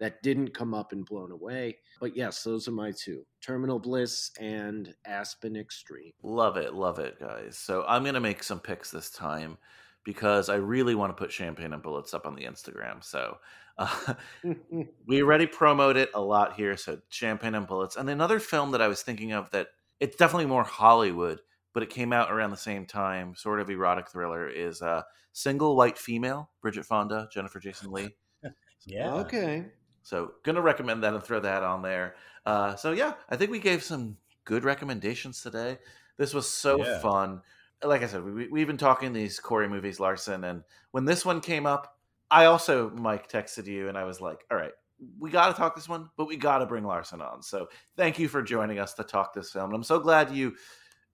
that 0.00 0.22
didn't 0.22 0.54
come 0.54 0.74
up 0.74 0.92
and 0.92 1.04
Blown 1.04 1.30
Away. 1.30 1.76
But 2.00 2.16
yes, 2.16 2.42
those 2.42 2.66
are 2.66 2.72
my 2.72 2.90
two 2.90 3.24
Terminal 3.40 3.78
Bliss 3.78 4.32
and 4.40 4.92
Aspen 5.06 5.56
Extreme. 5.56 6.12
Love 6.22 6.56
it, 6.56 6.74
love 6.74 6.98
it, 6.98 7.20
guys. 7.20 7.56
So 7.56 7.84
I'm 7.86 8.04
gonna 8.04 8.20
make 8.20 8.42
some 8.42 8.58
picks 8.58 8.90
this 8.90 9.10
time 9.10 9.58
because 10.02 10.48
I 10.48 10.56
really 10.56 10.94
want 10.94 11.14
to 11.14 11.20
put 11.22 11.30
Champagne 11.30 11.74
and 11.74 11.82
Bullets 11.82 12.14
up 12.14 12.26
on 12.26 12.34
the 12.34 12.44
Instagram. 12.44 13.04
So 13.04 13.38
uh, 13.78 14.14
we 15.06 15.22
already 15.22 15.46
promoted 15.46 16.04
it 16.04 16.10
a 16.14 16.20
lot 16.20 16.54
here. 16.54 16.76
So 16.76 16.98
Champagne 17.10 17.54
and 17.54 17.66
Bullets, 17.66 17.96
and 17.96 18.08
another 18.08 18.40
film 18.40 18.72
that 18.72 18.82
I 18.82 18.88
was 18.88 19.02
thinking 19.02 19.32
of 19.32 19.50
that 19.50 19.68
it's 20.00 20.16
definitely 20.16 20.46
more 20.46 20.64
Hollywood, 20.64 21.40
but 21.74 21.82
it 21.82 21.90
came 21.90 22.12
out 22.12 22.32
around 22.32 22.50
the 22.50 22.56
same 22.56 22.86
time, 22.86 23.34
sort 23.36 23.60
of 23.60 23.68
erotic 23.68 24.08
thriller, 24.08 24.48
is 24.48 24.80
uh, 24.80 25.02
Single 25.34 25.76
White 25.76 25.98
Female, 25.98 26.50
Bridget 26.62 26.86
Fonda, 26.86 27.28
Jennifer 27.32 27.60
Jason 27.60 27.92
Lee. 27.92 28.08
Yeah. 28.86 29.12
Okay. 29.16 29.66
So 30.02 30.32
gonna 30.42 30.60
recommend 30.62 31.02
that 31.04 31.14
and 31.14 31.22
throw 31.22 31.40
that 31.40 31.62
on 31.62 31.82
there. 31.82 32.16
Uh, 32.46 32.74
so 32.76 32.92
yeah, 32.92 33.14
I 33.28 33.36
think 33.36 33.50
we 33.50 33.58
gave 33.58 33.82
some 33.82 34.16
good 34.44 34.64
recommendations 34.64 35.42
today. 35.42 35.78
This 36.16 36.34
was 36.34 36.48
so 36.48 36.78
Yeah. 36.78 36.98
fun. 37.00 37.42
Like 37.82 38.02
I 38.02 38.06
said, 38.06 38.24
we, 38.24 38.48
we've 38.48 38.66
been 38.66 38.76
talking 38.76 39.12
these 39.12 39.40
Corey 39.40 39.68
movies, 39.68 40.00
Larson, 40.00 40.44
and 40.44 40.62
when 40.90 41.04
this 41.04 41.24
one 41.24 41.40
came 41.40 41.66
up, 41.66 41.96
I 42.30 42.44
also 42.46 42.90
Mike 42.90 43.30
texted 43.30 43.66
you 43.66 43.88
and 43.88 43.96
I 43.96 44.04
was 44.04 44.20
like, 44.20 44.44
all 44.50 44.56
right, 44.56 44.72
we 45.18 45.30
got 45.30 45.48
to 45.48 45.54
talk 45.54 45.74
this 45.74 45.88
one, 45.88 46.10
but 46.16 46.26
we 46.26 46.36
got 46.36 46.58
to 46.58 46.66
bring 46.66 46.84
Larson 46.84 47.22
on. 47.22 47.42
So 47.42 47.68
thank 47.96 48.18
you 48.18 48.28
for 48.28 48.42
joining 48.42 48.78
us 48.78 48.92
to 48.94 49.04
talk 49.04 49.32
this 49.34 49.50
film. 49.50 49.66
And 49.66 49.74
I'm 49.74 49.82
so 49.82 49.98
glad 49.98 50.30
you 50.30 50.54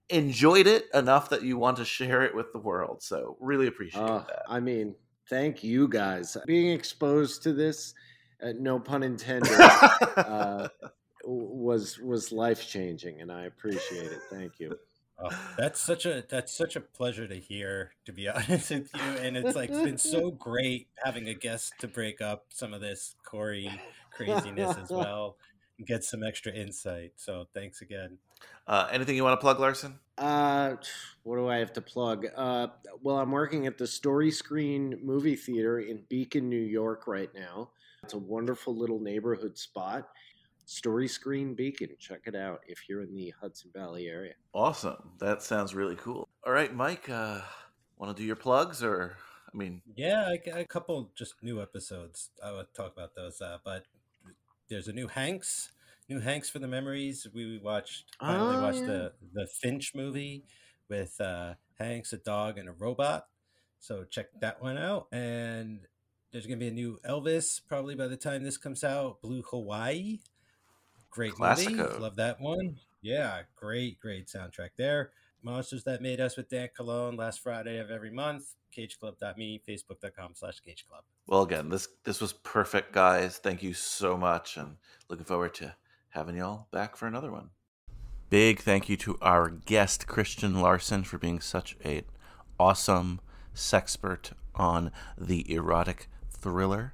enjoyed 0.09 0.67
it 0.67 0.85
enough 0.93 1.29
that 1.29 1.41
you 1.43 1.57
want 1.57 1.77
to 1.77 1.85
share 1.85 2.21
it 2.23 2.35
with 2.35 2.51
the 2.53 2.59
world. 2.59 3.01
So 3.01 3.37
really 3.39 3.67
appreciate 3.67 4.01
Uh, 4.01 4.19
that. 4.27 4.43
I 4.47 4.59
mean, 4.59 4.95
thank 5.29 5.63
you 5.63 5.87
guys. 5.87 6.37
Being 6.45 6.71
exposed 6.73 7.43
to 7.43 7.53
this, 7.53 7.93
uh, 8.41 8.53
no 8.57 8.79
pun 8.79 9.03
intended, 9.03 9.59
uh, 9.59 10.67
was 11.25 11.99
was 11.99 12.31
life 12.31 12.67
changing, 12.67 13.21
and 13.21 13.31
I 13.31 13.45
appreciate 13.45 14.11
it. 14.11 14.19
Thank 14.29 14.59
you. 14.59 14.77
Oh, 15.19 15.29
that's 15.57 15.81
such 15.81 16.05
a 16.05 16.23
that's 16.29 16.55
such 16.55 16.75
a 16.75 16.81
pleasure 16.81 17.27
to 17.27 17.35
hear, 17.35 17.91
to 18.05 18.13
be 18.13 18.27
honest 18.29 18.69
with 18.69 18.89
you. 18.93 19.01
And 19.21 19.35
it's 19.35 19.55
like 19.55 19.69
it's 19.69 19.81
been 19.81 19.97
so 19.97 20.31
great 20.31 20.87
having 21.03 21.27
a 21.27 21.33
guest 21.33 21.73
to 21.79 21.87
break 21.87 22.21
up 22.21 22.45
some 22.49 22.73
of 22.73 22.81
this 22.81 23.15
Corey 23.25 23.71
craziness 24.11 24.77
as 24.77 24.89
well 24.91 25.37
and 25.77 25.87
get 25.87 26.03
some 26.03 26.23
extra 26.23 26.51
insight. 26.51 27.13
So 27.15 27.47
thanks 27.53 27.81
again. 27.81 28.19
Uh, 28.67 28.87
anything 28.91 29.15
you 29.15 29.23
want 29.23 29.39
to 29.39 29.41
plug, 29.41 29.59
Larson? 29.59 29.99
Uh, 30.17 30.75
what 31.23 31.37
do 31.37 31.47
I 31.47 31.57
have 31.57 31.73
to 31.73 31.81
plug? 31.81 32.27
Uh, 32.35 32.67
well, 33.01 33.17
I'm 33.17 33.31
working 33.31 33.65
at 33.65 33.77
the 33.77 33.87
Story 33.87 34.29
Screen 34.29 34.99
Movie 35.01 35.35
Theater 35.35 35.79
in 35.79 36.03
Beacon, 36.09 36.49
New 36.49 36.57
York, 36.57 37.07
right 37.07 37.29
now. 37.33 37.69
It's 38.07 38.13
a 38.13 38.17
wonderful 38.17 38.73
little 38.73 39.01
neighborhood 39.01 39.57
spot. 39.57 40.07
Story 40.65 41.09
Screen 41.09 41.53
Beacon. 41.55 41.89
Check 41.99 42.21
it 42.25 42.35
out 42.37 42.61
if 42.65 42.87
you're 42.87 43.01
in 43.01 43.13
the 43.13 43.33
Hudson 43.41 43.69
Valley 43.75 44.07
area. 44.07 44.31
Awesome. 44.53 44.95
That 45.19 45.43
sounds 45.43 45.75
really 45.75 45.97
cool. 45.97 46.29
All 46.45 46.53
right, 46.53 46.73
Mike, 46.73 47.09
uh, 47.09 47.41
want 47.97 48.15
to 48.15 48.21
do 48.21 48.25
your 48.25 48.37
plugs 48.37 48.81
or, 48.81 49.17
I 49.53 49.57
mean, 49.57 49.81
Yeah, 49.97 50.25
I 50.25 50.37
got 50.37 50.57
a 50.57 50.65
couple 50.65 51.11
just 51.17 51.33
new 51.43 51.61
episodes. 51.61 52.29
I 52.41 52.51
will 52.53 52.63
talk 52.73 52.93
about 52.93 53.13
those. 53.13 53.41
Uh, 53.41 53.57
but 53.65 53.83
there's 54.69 54.87
a 54.87 54.93
new 54.93 55.07
Hanks, 55.09 55.73
new 56.07 56.21
Hanks 56.21 56.49
for 56.49 56.59
the 56.59 56.67
memories. 56.69 57.27
We 57.35 57.57
watched 57.57 58.15
finally 58.21 58.55
Oh, 58.55 58.61
watched 58.61 58.79
yeah. 58.79 58.85
the 58.87 59.13
the 59.33 59.47
Finch 59.47 59.93
movie 59.93 60.45
with 60.87 61.19
uh, 61.19 61.55
Hanks, 61.77 62.13
a 62.13 62.17
dog, 62.17 62.57
and 62.57 62.69
a 62.69 62.73
robot. 62.73 63.27
So 63.81 64.05
check 64.05 64.27
that 64.39 64.61
one 64.61 64.77
out. 64.77 65.07
And 65.11 65.81
there's 66.31 66.45
gonna 66.45 66.57
be 66.57 66.67
a 66.67 66.71
new 66.71 66.99
Elvis 67.07 67.61
probably 67.67 67.95
by 67.95 68.07
the 68.07 68.17
time 68.17 68.43
this 68.43 68.57
comes 68.57 68.83
out. 68.83 69.21
Blue 69.21 69.43
Hawaii, 69.43 70.19
great 71.09 71.33
movie. 71.39 71.75
Love 71.75 72.15
that 72.17 72.39
one. 72.39 72.77
Yeah, 73.01 73.41
great, 73.55 73.99
great 73.99 74.27
soundtrack 74.27 74.71
there. 74.77 75.11
Monsters 75.43 75.83
That 75.83 76.01
Made 76.01 76.19
Us 76.19 76.35
with 76.35 76.49
Dan 76.49 76.69
Cologne 76.75 77.15
last 77.15 77.41
Friday 77.41 77.77
of 77.77 77.89
every 77.91 78.11
month. 78.11 78.55
CageClub.me, 78.75 79.61
Facebook.com 79.67 80.33
slash 80.35 80.61
CageClub. 80.67 81.01
well, 81.27 81.43
again, 81.43 81.69
this 81.69 81.87
this 82.03 82.19
was 82.19 82.33
perfect, 82.33 82.91
guys. 82.91 83.37
Thank 83.37 83.63
you 83.63 83.73
so 83.73 84.17
much, 84.17 84.57
and 84.57 84.77
looking 85.09 85.25
forward 85.25 85.53
to 85.55 85.75
having 86.09 86.35
y'all 86.35 86.67
back 86.71 86.95
for 86.95 87.07
another 87.07 87.31
one. 87.31 87.49
Big 88.29 88.59
thank 88.59 88.89
you 88.89 88.97
to 88.97 89.17
our 89.21 89.49
guest 89.49 90.05
Christian 90.05 90.59
Larson 90.59 91.03
for 91.03 91.17
being 91.17 91.39
such 91.39 91.77
a 91.85 92.03
awesome 92.59 93.21
sexpert 93.55 94.33
on 94.53 94.91
the 95.17 95.49
erotic 95.51 96.09
thriller. 96.39 96.93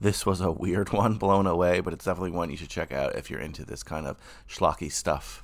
This 0.00 0.26
was 0.26 0.40
a 0.40 0.52
weird 0.52 0.92
one, 0.92 1.16
blown 1.16 1.46
away, 1.46 1.80
but 1.80 1.92
it's 1.92 2.04
definitely 2.04 2.32
one 2.32 2.50
you 2.50 2.56
should 2.56 2.68
check 2.68 2.92
out 2.92 3.16
if 3.16 3.30
you're 3.30 3.40
into 3.40 3.64
this 3.64 3.82
kind 3.82 4.06
of 4.06 4.18
schlocky 4.48 4.90
stuff. 4.90 5.42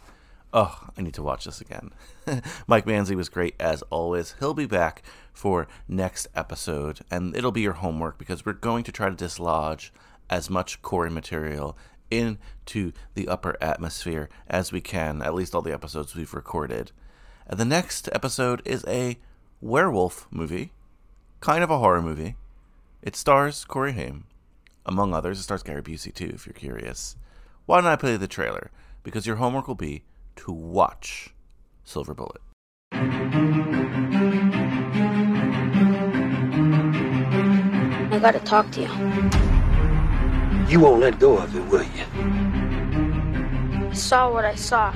Oh, 0.54 0.88
I 0.98 1.00
need 1.00 1.14
to 1.14 1.22
watch 1.22 1.46
this 1.46 1.62
again. 1.62 1.92
Mike 2.66 2.84
Manzi 2.84 3.14
was 3.16 3.30
great 3.30 3.54
as 3.58 3.80
always. 3.82 4.34
He'll 4.38 4.52
be 4.52 4.66
back 4.66 5.02
for 5.32 5.66
next 5.88 6.28
episode, 6.34 7.00
and 7.10 7.34
it'll 7.34 7.52
be 7.52 7.62
your 7.62 7.72
homework 7.72 8.18
because 8.18 8.44
we're 8.44 8.52
going 8.52 8.84
to 8.84 8.92
try 8.92 9.08
to 9.08 9.16
dislodge 9.16 9.92
as 10.28 10.50
much 10.50 10.82
Corey 10.82 11.10
material 11.10 11.76
into 12.10 12.92
the 13.14 13.28
upper 13.28 13.56
atmosphere 13.62 14.28
as 14.46 14.70
we 14.70 14.82
can, 14.82 15.22
at 15.22 15.34
least 15.34 15.54
all 15.54 15.62
the 15.62 15.72
episodes 15.72 16.14
we've 16.14 16.34
recorded. 16.34 16.92
And 17.46 17.58
the 17.58 17.64
next 17.64 18.08
episode 18.12 18.60
is 18.66 18.84
a 18.86 19.18
werewolf 19.62 20.26
movie, 20.30 20.72
kind 21.40 21.64
of 21.64 21.70
a 21.70 21.78
horror 21.78 22.02
movie. 22.02 22.36
It 23.02 23.16
stars 23.16 23.64
Corey 23.64 23.94
Haim, 23.94 24.26
among 24.86 25.12
others. 25.12 25.40
It 25.40 25.42
stars 25.42 25.64
Gary 25.64 25.82
Busey 25.82 26.14
too, 26.14 26.30
if 26.32 26.46
you're 26.46 26.52
curious. 26.54 27.16
Why 27.66 27.80
don't 27.80 27.90
I 27.90 27.96
play 27.96 28.16
the 28.16 28.28
trailer? 28.28 28.70
Because 29.02 29.26
your 29.26 29.34
homework 29.36 29.66
will 29.66 29.74
be 29.74 30.04
to 30.36 30.52
watch 30.52 31.34
Silver 31.82 32.14
Bullet. 32.14 32.40
I 38.12 38.18
gotta 38.20 38.38
talk 38.38 38.70
to 38.70 38.82
you. 38.82 38.88
You 40.68 40.78
won't 40.78 41.00
let 41.00 41.18
go 41.18 41.38
of 41.38 41.56
it, 41.56 41.66
will 41.66 41.82
you? 41.82 42.04
I 43.90 43.92
saw 43.92 44.32
what 44.32 44.44
I 44.44 44.54
saw. 44.54 44.92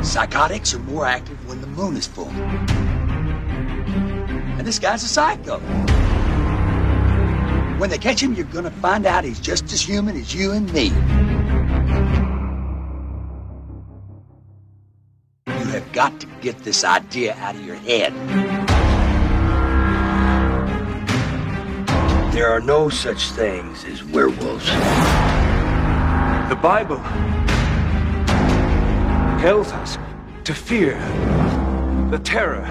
Psychotics 0.00 0.74
are 0.74 0.78
more 0.78 1.06
active 1.06 1.44
when 1.48 1.60
the 1.60 1.66
moon 1.66 1.96
is 1.96 2.06
full. 2.06 2.28
And 4.58 4.64
this 4.64 4.78
guy's 4.78 5.02
a 5.02 5.08
psycho. 5.08 5.60
When 7.78 7.90
they 7.90 7.98
catch 7.98 8.20
him, 8.20 8.34
you're 8.34 8.44
gonna 8.46 8.72
find 8.72 9.06
out 9.06 9.22
he's 9.22 9.38
just 9.38 9.72
as 9.72 9.80
human 9.80 10.16
as 10.16 10.34
you 10.34 10.50
and 10.50 10.70
me. 10.72 10.86
You 15.46 15.64
have 15.74 15.92
got 15.92 16.18
to 16.18 16.26
get 16.40 16.58
this 16.64 16.82
idea 16.82 17.34
out 17.34 17.54
of 17.54 17.64
your 17.64 17.76
head. 17.76 18.12
There 22.32 22.50
are 22.50 22.60
no 22.60 22.88
such 22.88 23.30
things 23.30 23.84
as 23.84 24.02
werewolves. 24.02 24.66
The 26.48 26.58
Bible 26.60 26.98
tells 29.40 29.70
us 29.70 29.98
to 30.42 30.52
fear 30.52 30.98
the 32.10 32.18
terror 32.24 32.66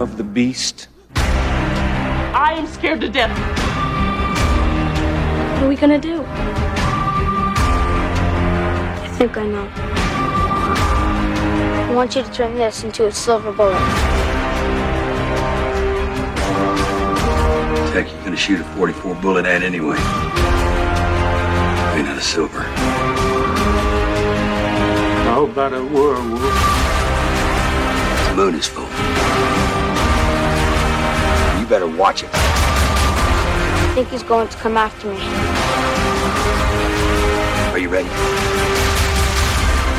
of 0.00 0.16
the 0.16 0.24
beast. 0.24 0.88
I 1.14 2.54
am 2.56 2.66
scared 2.66 3.00
to 3.02 3.08
death. 3.08 3.65
What 5.56 5.64
are 5.64 5.68
we 5.68 5.76
gonna 5.76 5.98
do? 5.98 6.22
I 9.02 9.08
think 9.16 9.38
I 9.38 9.46
know. 9.46 9.66
I 11.88 11.94
want 11.94 12.14
you 12.14 12.22
to 12.22 12.30
turn 12.30 12.56
this 12.56 12.84
into 12.84 13.06
a 13.06 13.10
silver 13.10 13.52
bullet. 13.52 13.78
Heck, 17.94 18.12
you're 18.12 18.22
gonna 18.22 18.36
shoot 18.36 18.60
a 18.60 18.64
44 18.64 19.14
bullet 19.14 19.46
at 19.46 19.62
anyway. 19.62 19.96
Ain't 21.96 22.06
not 22.06 22.18
a 22.18 22.20
silver. 22.20 22.60
How 25.24 25.44
about 25.44 25.72
a 25.72 25.82
werewolf? 25.82 26.42
The 28.28 28.34
moon 28.36 28.54
is 28.56 28.66
full. 28.66 28.84
You 31.58 31.66
better 31.66 31.88
watch 31.88 32.24
it. 32.24 32.45
I 33.96 34.00
think 34.00 34.10
he's 34.10 34.22
going 34.22 34.46
to 34.46 34.56
come 34.58 34.76
after 34.76 35.08
me. 35.08 35.18
Are 37.72 37.78
you 37.78 37.88
ready? 37.88 38.10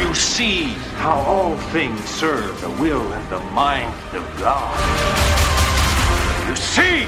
You 0.07 0.13
see 0.13 0.65
how 0.97 1.15
all 1.21 1.57
things 1.71 1.99
serve 2.01 2.61
the 2.61 2.69
will 2.79 3.11
and 3.11 3.29
the 3.31 3.39
mind 3.55 3.91
of 4.13 4.23
God. 4.37 4.77
You 6.47 6.55
see? 6.55 7.07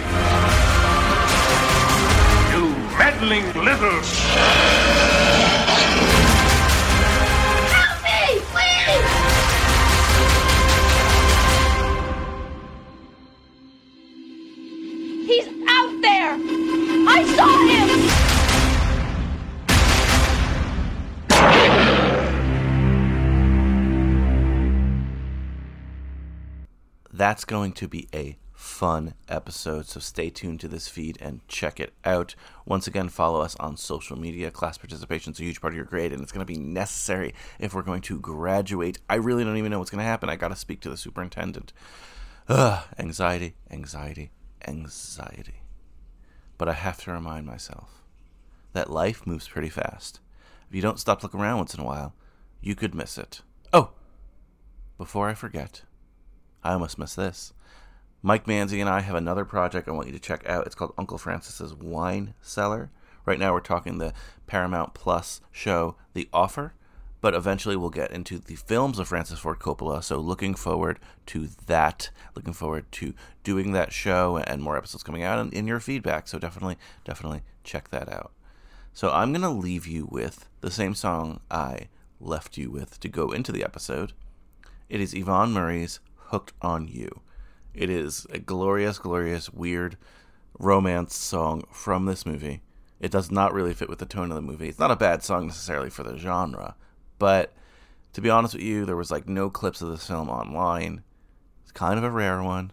You 2.57 2.73
meddling 2.97 3.45
little. 3.63 5.28
That's 27.19 27.43
going 27.43 27.73
to 27.73 27.89
be 27.89 28.07
a 28.13 28.37
fun 28.53 29.13
episode, 29.27 29.87
so 29.87 29.99
stay 29.99 30.29
tuned 30.29 30.61
to 30.61 30.69
this 30.69 30.87
feed 30.87 31.17
and 31.19 31.45
check 31.49 31.77
it 31.77 31.91
out. 32.05 32.33
Once 32.65 32.87
again, 32.87 33.09
follow 33.09 33.41
us 33.41 33.57
on 33.57 33.75
social 33.75 34.17
media. 34.17 34.51
Class 34.51 34.77
participation 34.77 35.33
is 35.33 35.39
a 35.41 35.43
huge 35.43 35.59
part 35.59 35.73
of 35.73 35.75
your 35.75 35.83
grade, 35.83 36.13
and 36.13 36.21
it's 36.21 36.31
going 36.31 36.47
to 36.47 36.53
be 36.53 36.57
necessary 36.57 37.33
if 37.59 37.73
we're 37.73 37.81
going 37.81 37.99
to 38.03 38.21
graduate. 38.21 38.99
I 39.09 39.15
really 39.15 39.43
don't 39.43 39.57
even 39.57 39.69
know 39.69 39.79
what's 39.79 39.91
going 39.91 39.99
to 39.99 40.05
happen. 40.05 40.29
I 40.29 40.37
got 40.37 40.47
to 40.47 40.55
speak 40.55 40.79
to 40.79 40.89
the 40.89 40.95
superintendent. 40.95 41.73
Ugh, 42.47 42.85
anxiety, 42.97 43.55
anxiety, 43.69 44.31
anxiety. 44.65 45.63
But 46.57 46.69
I 46.69 46.73
have 46.73 47.03
to 47.03 47.11
remind 47.11 47.45
myself 47.45 48.01
that 48.71 48.89
life 48.89 49.27
moves 49.27 49.49
pretty 49.49 49.67
fast. 49.67 50.21
If 50.69 50.73
you 50.73 50.81
don't 50.81 51.01
stop 51.01 51.21
looking 51.21 51.41
around 51.41 51.57
once 51.57 51.73
in 51.73 51.81
a 51.81 51.85
while, 51.85 52.13
you 52.61 52.75
could 52.75 52.95
miss 52.95 53.17
it. 53.17 53.41
Oh, 53.73 53.91
before 54.97 55.27
I 55.27 55.33
forget, 55.33 55.81
I 56.63 56.73
almost 56.73 56.97
missed 56.97 57.15
this. 57.15 57.53
Mike 58.21 58.45
Manzi 58.45 58.81
and 58.81 58.89
I 58.89 58.99
have 58.99 59.15
another 59.15 59.45
project 59.45 59.87
I 59.87 59.91
want 59.91 60.07
you 60.07 60.13
to 60.13 60.19
check 60.19 60.45
out. 60.45 60.65
It's 60.65 60.75
called 60.75 60.93
Uncle 60.97 61.17
Francis's 61.17 61.73
Wine 61.73 62.33
Cellar. 62.41 62.91
Right 63.25 63.39
now, 63.39 63.53
we're 63.53 63.61
talking 63.61 63.97
the 63.97 64.13
Paramount 64.47 64.93
Plus 64.93 65.39
show, 65.51 65.95
The 66.13 66.27
Offer, 66.33 66.73
but 67.21 67.33
eventually 67.33 67.75
we'll 67.75 67.89
get 67.89 68.11
into 68.11 68.39
the 68.39 68.55
films 68.55 68.99
of 68.99 69.07
Francis 69.07 69.39
Ford 69.39 69.59
Coppola. 69.59 70.03
So, 70.03 70.17
looking 70.17 70.55
forward 70.55 70.99
to 71.27 71.47
that. 71.67 72.09
Looking 72.35 72.53
forward 72.53 72.91
to 72.93 73.13
doing 73.43 73.71
that 73.71 73.93
show 73.93 74.37
and 74.37 74.61
more 74.61 74.77
episodes 74.77 75.03
coming 75.03 75.23
out 75.23 75.39
and 75.39 75.53
in 75.53 75.67
your 75.67 75.79
feedback. 75.79 76.27
So, 76.27 76.39
definitely, 76.39 76.77
definitely 77.05 77.43
check 77.63 77.89
that 77.89 78.11
out. 78.11 78.33
So, 78.93 79.11
I'm 79.11 79.31
going 79.31 79.41
to 79.43 79.49
leave 79.49 79.87
you 79.87 80.07
with 80.11 80.49
the 80.61 80.71
same 80.71 80.95
song 80.95 81.39
I 81.49 81.87
left 82.19 82.57
you 82.57 82.69
with 82.69 82.99
to 82.99 83.07
go 83.07 83.31
into 83.31 83.51
the 83.51 83.63
episode. 83.63 84.13
It 84.89 84.99
is 84.99 85.13
Yvonne 85.13 85.53
Murray's 85.53 85.99
Hooked 86.29 86.53
on 86.61 86.87
You. 86.87 87.21
It 87.73 87.89
is 87.89 88.25
a 88.31 88.39
glorious, 88.39 88.99
glorious, 88.99 89.49
weird 89.49 89.97
romance 90.57 91.15
song 91.15 91.63
from 91.71 92.05
this 92.05 92.25
movie. 92.25 92.61
It 92.99 93.11
does 93.11 93.31
not 93.31 93.53
really 93.53 93.73
fit 93.73 93.89
with 93.89 93.99
the 93.99 94.05
tone 94.05 94.31
of 94.31 94.35
the 94.35 94.41
movie. 94.41 94.69
It's 94.69 94.79
not 94.79 94.91
a 94.91 94.95
bad 94.95 95.23
song 95.23 95.47
necessarily 95.47 95.89
for 95.89 96.03
the 96.03 96.17
genre, 96.17 96.75
but 97.17 97.53
to 98.13 98.21
be 98.21 98.29
honest 98.29 98.53
with 98.53 98.63
you, 98.63 98.85
there 98.85 98.95
was 98.95 99.11
like 99.11 99.27
no 99.27 99.49
clips 99.49 99.81
of 99.81 99.89
this 99.89 100.05
film 100.05 100.29
online. 100.29 101.03
It's 101.63 101.71
kind 101.71 101.97
of 101.97 102.03
a 102.03 102.11
rare 102.11 102.43
one, 102.43 102.71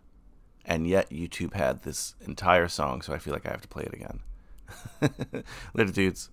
and 0.64 0.86
yet 0.86 1.10
YouTube 1.10 1.54
had 1.54 1.82
this 1.82 2.14
entire 2.26 2.68
song, 2.68 3.02
so 3.02 3.12
I 3.12 3.18
feel 3.18 3.32
like 3.32 3.46
I 3.46 3.50
have 3.50 3.62
to 3.62 3.68
play 3.68 3.84
it 3.84 3.94
again. 3.94 4.20
Later, 5.74 5.92
dudes. 5.92 6.30